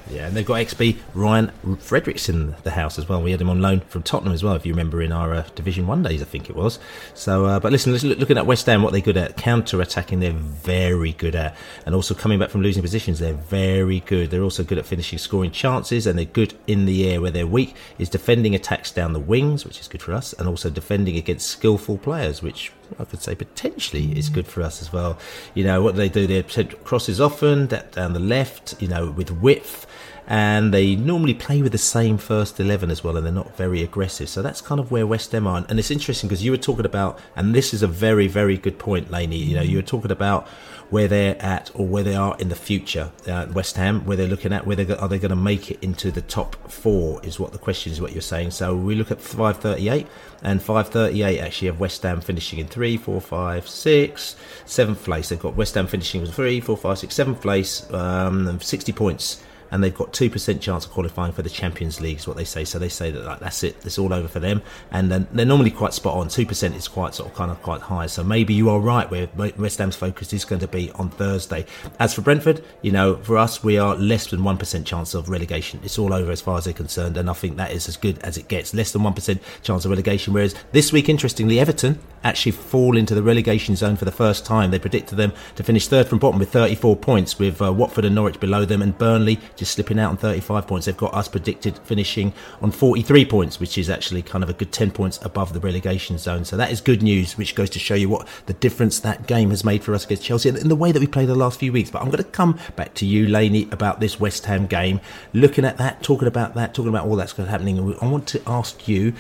Yeah, 0.10 0.28
and 0.28 0.36
they've 0.36 0.45
got 0.45 0.56
XB 0.56 0.97
Ryan 1.16 1.51
Fredericks 1.80 2.30
in 2.30 2.56
the 2.64 2.72
house 2.72 2.99
as 2.99 3.10
well. 3.10 3.22
We 3.24 3.32
had 3.32 3.41
him 3.41 3.49
on 3.49 3.62
loan 3.62 3.80
from 3.82 4.03
Tottenham 4.03 4.34
as 4.34 4.43
well, 4.43 4.53
if 4.53 4.66
you 4.66 4.72
remember, 4.72 5.01
in 5.01 5.12
our 5.12 5.34
uh, 5.34 5.47
Division 5.56 5.88
One 5.88 6.03
days, 6.03 6.22
I 6.22 6.26
think 6.26 6.49
it 6.49 6.56
was. 6.56 6.78
So, 7.16 7.45
uh, 7.45 7.60
but 7.60 7.72
listen, 7.72 7.91
looking 7.91 8.38
at 8.38 8.45
West 8.45 8.68
Ham, 8.68 8.84
what 8.84 8.91
they're 8.91 9.01
good 9.01 9.18
at, 9.18 9.36
counter 9.36 9.82
attacking, 9.82 10.20
they're 10.20 10.32
very 10.32 11.14
good 11.14 11.36
at, 11.36 11.56
and 11.88 11.95
also 11.95 12.14
coming 12.14 12.38
back 12.38 12.49
from 12.49 12.62
losing 12.62 12.84
positions, 12.84 13.18
they're 13.18 13.34
very 13.34 14.01
good. 14.01 14.30
They're 14.30 14.43
also 14.43 14.64
good 14.64 14.78
at 14.78 14.86
finishing, 14.86 15.18
scoring 15.18 15.51
chances, 15.51 16.06
and 16.06 16.20
they're 16.20 16.26
good 16.26 16.53
in 16.68 16.86
the 16.86 17.10
air. 17.10 17.20
Where 17.20 17.32
they're 17.32 17.47
weak 17.47 17.76
is 17.97 18.10
defending 18.10 18.53
attacks 18.53 18.91
down 18.91 19.14
the 19.14 19.20
wings, 19.20 19.66
which 19.66 19.80
is 19.80 19.88
good 19.88 20.03
for 20.03 20.14
us, 20.14 20.34
and 20.34 20.47
also 20.47 20.70
defending 20.70 21.18
against 21.18 21.47
skillful 21.47 21.97
players, 21.97 22.43
which 22.43 22.72
I 22.99 23.06
could 23.06 23.22
say 23.22 23.34
potentially 23.34 24.18
is 24.18 24.30
good 24.30 24.45
for 24.45 24.62
us 24.62 24.82
as 24.84 24.93
well. 24.93 25.18
You 25.56 25.64
know 25.64 25.82
what 25.82 25.95
they 25.95 26.10
do? 26.10 26.28
They 26.28 26.43
crosses 26.43 27.20
often 27.20 27.66
down 27.66 28.14
the 28.14 28.20
left, 28.20 28.80
you 28.80 28.88
know, 28.88 29.10
with 29.10 29.32
width 29.32 29.88
and 30.28 30.74
they 30.74 30.96
normally 30.96 31.34
play 31.34 31.62
with 31.62 31.72
the 31.72 31.78
same 31.78 32.18
first 32.18 32.60
11 32.60 32.90
as 32.90 33.04
well 33.04 33.16
and 33.18 33.26
they're 33.26 33.34
not 33.34 33.56
very 33.56 33.84
aggressive. 33.84 34.30
So 34.30 34.42
that's 34.42 34.62
kind 34.62 34.80
of 34.80 34.92
where 34.92 35.06
west 35.06 35.32
ham 35.32 35.48
are. 35.48 35.66
And 35.70 35.80
it's 35.80 35.92
interesting 35.92 36.28
because 36.28 36.44
you 36.44 36.52
were 36.52 36.58
talking 36.58 36.86
about 36.86 37.20
and 37.36 37.54
this 37.54 37.74
is 37.74 37.84
a 37.84 37.88
very 37.88 38.28
very 38.28 38.58
good 38.58 38.80
point 38.80 39.12
laney 39.12 39.38
you 39.38 39.56
know 39.56 39.62
you 39.62 39.78
were 39.78 39.84
talking 39.84 40.12
about 40.12 40.48
where 40.90 41.08
they're 41.08 41.42
at 41.42 41.72
or 41.74 41.86
where 41.86 42.04
they 42.04 42.16
are 42.16 42.36
in 42.38 42.50
the 42.50 42.56
future 42.56 43.12
uh, 43.28 43.48
west 43.54 43.76
ham 43.76 44.06
where 44.06 44.16
they're 44.16 44.28
looking 44.28 44.54
at 44.54 44.66
where 44.68 44.76
they 44.76 44.96
are 44.96 45.08
they 45.08 45.18
going 45.18 45.30
to 45.30 45.36
make 45.36 45.72
it 45.72 45.80
into 45.82 46.12
the 46.12 46.22
top 46.22 46.56
four 46.70 47.24
is 47.24 47.40
what 47.40 47.52
the 47.52 47.58
question 47.58 47.92
is 47.92 48.02
what 48.02 48.14
you're 48.14 48.22
saying. 48.22 48.52
So 48.52 48.76
we 48.76 48.96
look 48.96 49.12
at 49.12 49.22
538 49.22 50.08
and 50.44 50.62
538 50.62 51.40
actually 51.40 51.68
have 51.68 51.80
west 51.80 52.04
ham 52.04 52.22
finishing 52.22 52.60
in 52.60 52.68
three 52.68 52.98
four 52.98 53.20
five 53.22 53.68
six 53.68 54.36
seventh 54.66 55.04
place. 55.04 55.30
They've 55.30 55.40
got 55.40 55.56
west 55.56 55.76
ham 55.76 55.88
finishing 55.88 56.22
with 56.22 56.34
three 56.34 56.60
four 56.60 56.78
five 56.78 57.00
six 57.00 57.16
seventh 57.16 57.42
place 57.42 57.92
um, 57.92 58.60
60 58.60 58.92
points 58.92 59.44
and 59.76 59.84
they've 59.84 59.94
got 59.94 60.14
two 60.14 60.30
percent 60.30 60.62
chance 60.62 60.86
of 60.86 60.92
qualifying 60.92 61.34
for 61.34 61.42
the 61.42 61.50
Champions 61.50 62.00
League. 62.00 62.18
Is 62.18 62.28
what 62.28 62.38
they 62.38 62.46
say. 62.46 62.64
So 62.64 62.80
they 62.80 62.88
say 62.88 63.12
that 63.12 63.26
like, 63.26 63.40
that's 63.40 63.62
it. 63.62 63.76
It's 63.84 64.00
all 64.00 64.14
over 64.14 64.30
for 64.30 64.40
them, 64.40 64.62
and 64.90 65.12
then 65.12 65.28
they're 65.34 65.46
normally 65.46 65.70
quite 65.70 65.94
spot 65.94 66.16
on. 66.16 66.30
Two 66.30 66.46
percent 66.46 66.76
is 66.76 66.88
quite 66.88 67.14
sort 67.14 67.30
of 67.30 67.36
kind 67.36 67.52
of 67.52 67.62
quite 67.62 67.82
high. 67.82 68.06
So 68.06 68.24
maybe 68.24 68.54
you 68.54 68.70
are 68.70 68.80
right. 68.80 69.12
Where 69.12 69.28
West 69.36 69.80
Ham's 69.80 69.98
focus 69.98 70.32
is 70.32 70.46
going 70.46 70.62
to 70.62 70.68
be 70.68 70.92
on 70.92 71.10
Thursday. 71.10 71.66
As 72.00 72.14
for 72.14 72.22
Brentford, 72.22 72.64
you 72.82 72.92
know, 72.92 73.18
for 73.18 73.38
us 73.38 73.66
we 73.66 73.78
are 73.78 73.96
less 73.96 74.28
than 74.28 74.46
one 74.46 74.58
percent 74.58 74.88
chance 74.88 75.14
of 75.14 75.28
relegation. 75.28 75.82
It's 75.84 76.00
all 76.00 76.14
over 76.14 76.32
as 76.32 76.40
far 76.40 76.58
as 76.58 76.64
they're 76.64 76.74
concerned, 76.74 77.18
and 77.18 77.30
I 77.30 77.34
think 77.34 77.58
that 77.58 77.74
is 77.74 77.90
as 77.90 77.98
good 77.98 78.18
as 78.20 78.38
it 78.38 78.48
gets. 78.48 78.74
Less 78.74 78.94
than 78.94 79.04
one 79.04 79.14
percent 79.14 79.42
chance 79.62 79.84
of 79.84 79.92
relegation. 79.92 80.34
Whereas 80.34 80.56
this 80.72 80.94
week, 80.94 81.10
interestingly, 81.10 81.60
Everton 81.60 82.00
actually 82.24 82.54
fall 82.54 82.98
into 82.98 83.14
the 83.14 83.22
relegation 83.22 83.76
zone 83.76 83.98
for 83.98 84.06
the 84.06 84.12
first 84.12 84.46
time. 84.46 84.72
They 84.72 84.80
predicted 84.80 85.18
them 85.18 85.34
to 85.56 85.64
finish 85.64 85.88
third 85.88 86.08
from 86.08 86.20
bottom 86.20 86.40
with 86.40 86.52
34 86.52 86.96
points, 86.96 87.38
with 87.38 87.62
uh, 87.62 87.72
Watford 87.72 88.06
and 88.06 88.16
Norwich 88.16 88.40
below 88.40 88.66
them, 88.66 88.82
and 88.82 88.98
Burnley 88.98 89.40
just 89.56 89.64
slipping 89.70 89.99
out 89.99 90.09
on 90.09 90.18
35 90.18 90.68
points. 90.68 90.86
They've 90.86 90.97
got 90.97 91.13
us 91.13 91.28
predicted 91.28 91.78
finishing 91.80 92.34
on 92.61 92.72
43 92.72 93.26
points, 93.26 93.59
which 93.59 93.78
is 93.78 93.89
actually 93.89 94.22
kind 94.22 94.43
of 94.43 94.49
a 94.49 94.53
good 94.53 94.72
10 94.72 94.91
points 94.91 95.20
above 95.24 95.53
the 95.53 95.59
relegation 95.59 96.18
zone. 96.18 96.45
So 96.45 96.57
that 96.57 96.72
is 96.72 96.82
good 96.82 97.01
news, 97.01 97.38
which 97.38 97.55
goes 97.55 97.70
to 97.72 97.80
show 97.80 97.95
you 97.95 98.09
what 98.09 98.28
the 98.45 98.53
difference 98.53 98.99
that 98.99 99.28
game 99.28 99.49
has 99.49 99.63
made 99.63 99.84
for 99.84 99.93
us 99.93 100.05
against 100.05 100.24
Chelsea 100.24 100.49
and 100.49 100.57
the 100.59 100.76
way 100.76 100.91
that 100.91 100.99
we 100.99 101.07
played 101.07 101.28
the 101.28 101.36
last 101.36 101.59
few 101.59 101.72
weeks. 101.72 101.89
But 101.89 102.01
I'm 102.01 102.09
going 102.09 102.24
to 102.24 102.30
come 102.30 102.59
back 102.76 102.93
to 102.95 103.05
you, 103.05 103.28
Laney, 103.28 103.68
about 103.72 103.99
this 103.99 104.20
West 104.20 104.45
Ham 104.45 104.68
game. 104.68 105.01
Looking 105.34 105.66
at 105.66 105.78
that, 105.78 106.03
talking 106.03 106.28
about 106.28 106.55
that, 106.55 106.74
talking 106.74 106.89
about 106.89 107.05
all 107.05 107.16
that's 107.16 107.34
going 107.34 107.47
to 107.47 107.51
happening, 107.51 107.95
I 108.01 108.07
want 108.07 108.28
to 108.30 108.41
ask 108.47 108.88
you 108.88 109.13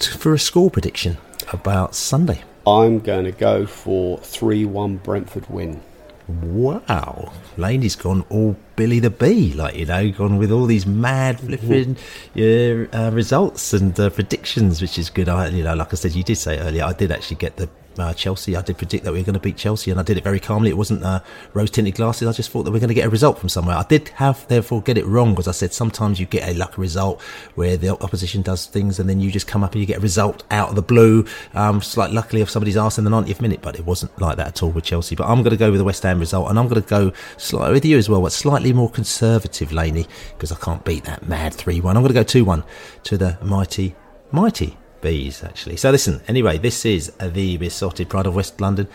for 0.00 0.34
a 0.34 0.38
score 0.38 0.70
prediction 0.70 1.18
about 1.52 1.94
Sunday. 1.94 2.42
I'm 2.66 2.98
going 3.00 3.24
to 3.24 3.32
go 3.32 3.66
for 3.66 4.18
3 4.18 4.64
1 4.66 4.96
Brentford 4.98 5.48
win. 5.48 5.80
Wow, 6.28 7.32
Laney's 7.56 7.96
gone 7.96 8.22
all 8.28 8.54
Billy 8.76 9.00
the 9.00 9.08
Bee, 9.08 9.54
like 9.54 9.76
you 9.76 9.86
know, 9.86 10.10
gone 10.10 10.36
with 10.36 10.52
all 10.52 10.66
these 10.66 10.84
mad 10.84 11.40
flipping 11.40 11.96
yeah, 12.34 12.84
uh, 12.92 13.10
results 13.14 13.72
and 13.72 13.98
uh, 13.98 14.10
predictions, 14.10 14.82
which 14.82 14.98
is 14.98 15.08
good. 15.08 15.30
I, 15.30 15.48
you 15.48 15.64
know, 15.64 15.74
like 15.74 15.94
I 15.94 15.96
said, 15.96 16.12
you 16.12 16.22
did 16.22 16.36
say 16.36 16.58
earlier, 16.58 16.84
I 16.84 16.92
did 16.92 17.12
actually 17.12 17.38
get 17.38 17.56
the 17.56 17.70
uh, 17.98 18.12
Chelsea. 18.14 18.56
I 18.56 18.62
did 18.62 18.78
predict 18.78 19.04
that 19.04 19.12
we 19.12 19.18
were 19.18 19.24
going 19.24 19.34
to 19.34 19.40
beat 19.40 19.56
Chelsea, 19.56 19.90
and 19.90 19.98
I 19.98 20.02
did 20.02 20.16
it 20.16 20.24
very 20.24 20.40
calmly. 20.40 20.70
It 20.70 20.76
wasn't 20.76 21.04
uh, 21.04 21.20
rose 21.54 21.70
tinted 21.70 21.94
glasses. 21.94 22.28
I 22.28 22.32
just 22.32 22.50
thought 22.50 22.64
that 22.64 22.70
we 22.70 22.78
are 22.78 22.80
going 22.80 22.88
to 22.88 22.94
get 22.94 23.06
a 23.06 23.10
result 23.10 23.38
from 23.38 23.48
somewhere. 23.48 23.76
I 23.76 23.84
did 23.84 24.08
have, 24.10 24.46
therefore, 24.48 24.82
get 24.82 24.98
it 24.98 25.06
wrong 25.06 25.30
because 25.30 25.48
I 25.48 25.52
said 25.52 25.72
sometimes 25.72 26.20
you 26.20 26.26
get 26.26 26.48
a 26.48 26.54
lucky 26.54 26.80
result 26.80 27.20
where 27.54 27.76
the 27.76 27.90
opposition 27.90 28.42
does 28.42 28.66
things, 28.66 28.98
and 28.98 29.08
then 29.08 29.20
you 29.20 29.30
just 29.30 29.46
come 29.46 29.64
up 29.64 29.72
and 29.72 29.80
you 29.80 29.86
get 29.86 29.98
a 29.98 30.00
result 30.00 30.44
out 30.50 30.70
of 30.70 30.74
the 30.74 30.82
blue. 30.82 31.26
Um, 31.54 31.78
it's 31.78 31.96
like 31.96 32.12
luckily 32.12 32.42
if 32.42 32.50
somebody's 32.50 32.76
asked 32.76 32.98
in 32.98 33.04
the 33.04 33.10
90th 33.10 33.40
minute, 33.40 33.60
but 33.62 33.76
it 33.76 33.84
wasn't 33.84 34.18
like 34.20 34.36
that 34.36 34.48
at 34.48 34.62
all 34.62 34.70
with 34.70 34.84
Chelsea. 34.84 35.14
But 35.14 35.28
I'm 35.28 35.42
going 35.42 35.50
to 35.50 35.56
go 35.56 35.70
with 35.70 35.78
the 35.78 35.84
West 35.84 36.02
Ham 36.02 36.20
result, 36.20 36.50
and 36.50 36.58
I'm 36.58 36.68
going 36.68 36.82
to 36.82 36.88
go 36.88 37.12
slightly 37.36 37.74
with 37.74 37.84
you 37.84 37.98
as 37.98 38.08
well, 38.08 38.22
but 38.22 38.32
slightly 38.32 38.72
more 38.72 38.90
conservative, 38.90 39.72
Laney, 39.72 40.06
because 40.30 40.52
I 40.52 40.56
can't 40.56 40.84
beat 40.84 41.04
that 41.04 41.28
mad 41.28 41.54
3 41.54 41.80
1. 41.80 41.96
I'm 41.96 42.02
going 42.02 42.14
to 42.14 42.14
go 42.14 42.22
2 42.22 42.44
1 42.44 42.64
to 43.04 43.18
the 43.18 43.38
mighty, 43.42 43.94
mighty 44.32 44.76
bees 45.00 45.42
actually. 45.44 45.76
So 45.76 45.90
listen, 45.90 46.20
anyway, 46.28 46.58
this 46.58 46.84
is 46.84 47.12
the 47.20 47.56
Beesotted 47.56 48.08
pride 48.08 48.26
of 48.26 48.34
West 48.34 48.60
London 48.60 48.88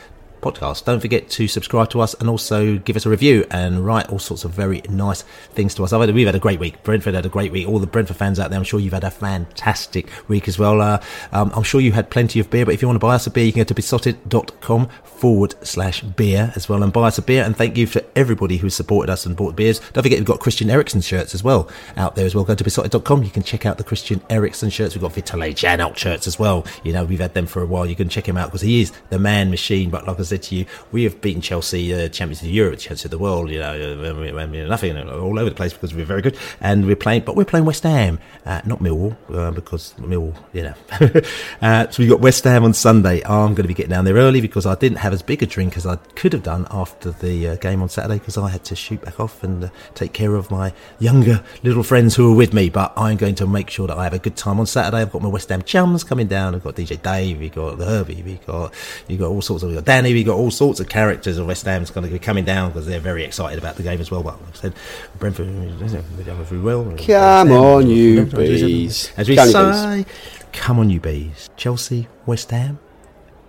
podcast. 0.43 0.85
Don't 0.85 0.99
forget 0.99 1.29
to 1.31 1.47
subscribe 1.47 1.89
to 1.91 2.01
us 2.01 2.13
and 2.15 2.29
also 2.29 2.77
give 2.79 2.95
us 2.95 3.05
a 3.05 3.09
review 3.09 3.45
and 3.49 3.85
write 3.85 4.09
all 4.09 4.19
sorts 4.19 4.43
of 4.43 4.51
very 4.51 4.81
nice 4.89 5.23
things 5.53 5.73
to 5.75 5.83
us. 5.83 5.91
Had, 5.91 6.13
we've 6.13 6.25
had 6.25 6.35
a 6.35 6.39
great 6.39 6.59
week. 6.59 6.83
Brentford 6.83 7.15
had 7.15 7.25
a 7.25 7.29
great 7.29 7.51
week. 7.51 7.67
All 7.67 7.79
the 7.79 7.87
Brentford 7.87 8.17
fans 8.17 8.39
out 8.39 8.49
there, 8.49 8.59
I'm 8.59 8.65
sure 8.65 8.79
you've 8.79 8.93
had 8.93 9.03
a 9.03 9.11
fantastic 9.11 10.09
week 10.27 10.47
as 10.47 10.59
well. 10.59 10.81
Uh, 10.81 11.01
um, 11.31 11.51
I'm 11.55 11.63
sure 11.63 11.81
you 11.81 11.93
had 11.93 12.09
plenty 12.09 12.39
of 12.39 12.49
beer, 12.49 12.65
but 12.65 12.73
if 12.73 12.81
you 12.81 12.87
want 12.87 12.97
to 12.97 13.05
buy 13.05 13.15
us 13.15 13.27
a 13.27 13.31
beer, 13.31 13.45
you 13.45 13.51
can 13.51 13.61
go 13.61 13.65
to 13.65 13.73
beesotted.com 13.73 14.89
forward 15.03 15.55
slash 15.65 16.01
beer 16.01 16.51
as 16.55 16.67
well 16.67 16.83
and 16.83 16.91
buy 16.91 17.07
us 17.07 17.17
a 17.17 17.21
beer. 17.21 17.43
And 17.43 17.55
thank 17.55 17.77
you 17.77 17.85
to 17.87 18.03
everybody 18.17 18.57
who's 18.57 18.75
supported 18.75 19.11
us 19.11 19.25
and 19.25 19.35
bought 19.35 19.55
beers. 19.55 19.79
Don't 19.93 20.03
forget, 20.03 20.19
we've 20.19 20.25
got 20.25 20.39
Christian 20.39 20.69
Eriksen 20.69 21.01
shirts 21.01 21.33
as 21.33 21.43
well 21.43 21.69
out 21.95 22.15
there 22.15 22.25
as 22.25 22.35
well. 22.35 22.43
Go 22.43 22.55
to 22.55 22.63
beesotted.com. 22.63 23.23
You 23.23 23.29
can 23.29 23.43
check 23.43 23.65
out 23.65 23.77
the 23.77 23.83
Christian 23.83 24.21
Eriksen 24.29 24.69
shirts. 24.69 24.95
We've 24.95 25.01
got 25.01 25.13
Vitaly 25.13 25.53
Janelt 25.53 25.95
shirts 25.95 26.27
as 26.27 26.37
well. 26.37 26.65
You 26.83 26.91
know, 26.91 27.05
we've 27.05 27.19
had 27.19 27.33
them 27.33 27.45
for 27.45 27.61
a 27.61 27.65
while. 27.65 27.85
You 27.85 27.95
can 27.95 28.09
check 28.09 28.27
him 28.27 28.35
out 28.35 28.47
because 28.47 28.61
he 28.61 28.81
is 28.81 28.91
the 29.09 29.19
man 29.19 29.49
machine. 29.49 29.89
But 29.89 30.07
like 30.07 30.19
I 30.19 30.23
said 30.23 30.32
to 30.37 30.55
you, 30.55 30.65
we 30.91 31.03
have 31.03 31.21
beaten 31.21 31.41
Chelsea, 31.41 31.93
uh, 31.93 32.09
champions 32.09 32.41
of 32.41 32.49
Europe, 32.49 32.79
champions 32.79 33.05
of 33.05 33.11
the 33.11 33.17
world, 33.17 33.49
you 33.49 33.59
know, 33.59 33.73
uh, 33.73 34.67
nothing 34.67 34.97
all 35.09 35.39
over 35.39 35.49
the 35.49 35.55
place 35.55 35.73
because 35.73 35.93
we're 35.93 36.05
very 36.05 36.21
good. 36.21 36.37
And 36.61 36.85
we're 36.85 36.95
playing, 36.95 37.23
but 37.23 37.35
we're 37.35 37.45
playing 37.45 37.65
West 37.65 37.83
Ham, 37.83 38.19
uh, 38.45 38.61
not 38.65 38.79
Millwall, 38.79 39.15
uh, 39.33 39.51
because 39.51 39.93
Millwall, 39.99 40.35
you 40.53 40.63
know. 40.63 40.73
uh, 41.61 41.89
so 41.89 42.01
we've 42.01 42.09
got 42.09 42.19
West 42.19 42.43
Ham 42.43 42.63
on 42.63 42.73
Sunday. 42.73 43.21
I'm 43.25 43.53
going 43.53 43.63
to 43.63 43.67
be 43.67 43.73
getting 43.73 43.91
down 43.91 44.05
there 44.05 44.15
early 44.15 44.41
because 44.41 44.65
I 44.65 44.75
didn't 44.75 44.97
have 44.99 45.13
as 45.13 45.21
big 45.21 45.43
a 45.43 45.45
drink 45.45 45.77
as 45.77 45.85
I 45.85 45.95
could 46.15 46.33
have 46.33 46.43
done 46.43 46.67
after 46.71 47.11
the 47.11 47.49
uh, 47.49 47.55
game 47.55 47.81
on 47.81 47.89
Saturday 47.89 48.19
because 48.19 48.37
I 48.37 48.49
had 48.49 48.63
to 48.65 48.75
shoot 48.75 49.01
back 49.01 49.19
off 49.19 49.43
and 49.43 49.65
uh, 49.65 49.69
take 49.95 50.13
care 50.13 50.35
of 50.35 50.51
my 50.51 50.73
younger 50.99 51.43
little 51.63 51.83
friends 51.83 52.15
who 52.15 52.31
are 52.31 52.35
with 52.35 52.53
me. 52.53 52.69
But 52.69 52.93
I'm 52.97 53.17
going 53.17 53.35
to 53.35 53.47
make 53.47 53.69
sure 53.69 53.87
that 53.87 53.97
I 53.97 54.03
have 54.03 54.13
a 54.13 54.19
good 54.19 54.35
time 54.35 54.59
on 54.59 54.65
Saturday. 54.65 55.01
I've 55.01 55.11
got 55.11 55.21
my 55.21 55.29
West 55.29 55.49
Ham 55.49 55.61
chums 55.61 56.03
coming 56.03 56.27
down. 56.27 56.55
I've 56.55 56.63
got 56.63 56.75
DJ 56.75 57.01
Dave, 57.01 57.39
we've 57.39 57.53
got 57.53 57.79
Herbie, 57.79 58.23
we've 58.23 58.45
got, 58.45 58.73
you 59.07 59.17
got 59.17 59.29
all 59.29 59.41
sorts 59.41 59.63
of, 59.63 59.69
we've 59.69 59.77
got 59.77 59.85
Danny, 59.85 60.13
we've 60.23 60.33
got 60.33 60.39
all 60.39 60.51
sorts 60.51 60.79
of 60.79 60.87
characters 60.87 61.37
of 61.37 61.45
West 61.47 61.65
Ham's 61.65 61.91
going 61.91 62.07
to 62.07 62.11
be 62.11 62.17
coming 62.17 62.45
down 62.45 62.69
because 62.69 62.85
they're 62.85 63.01
very 63.01 63.25
excited 63.25 63.59
about 63.59 63.75
the 63.75 63.83
game 63.83 63.99
as 63.99 64.09
well. 64.09 64.23
But 64.23 64.41
like 64.41 64.53
I 64.53 64.57
said, 64.57 64.73
Brentford, 65.19 65.47
they're 65.79 66.25
done 66.25 66.45
very 66.45 66.61
well. 66.61 66.95
Come 66.97 67.51
on, 67.51 67.89
you 67.89 68.25
bees. 68.25 69.11
As 69.17 69.27
we 69.27 69.35
say, 69.35 70.05
come 70.53 70.79
on, 70.79 70.89
you 70.89 71.01
bees. 71.01 71.49
Chelsea, 71.57 72.07
West 72.25 72.51
Ham, 72.51 72.79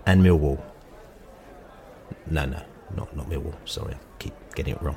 and 0.05 0.25
Millwall. 0.25 0.61
No, 2.27 2.45
no, 2.45 2.61
not 2.97 3.17
not 3.17 3.31
Millwall. 3.31 3.55
Sorry, 3.65 3.95
I 3.95 3.99
keep 4.19 4.35
getting 4.57 4.75
it 4.75 4.83
wrong. 4.83 4.97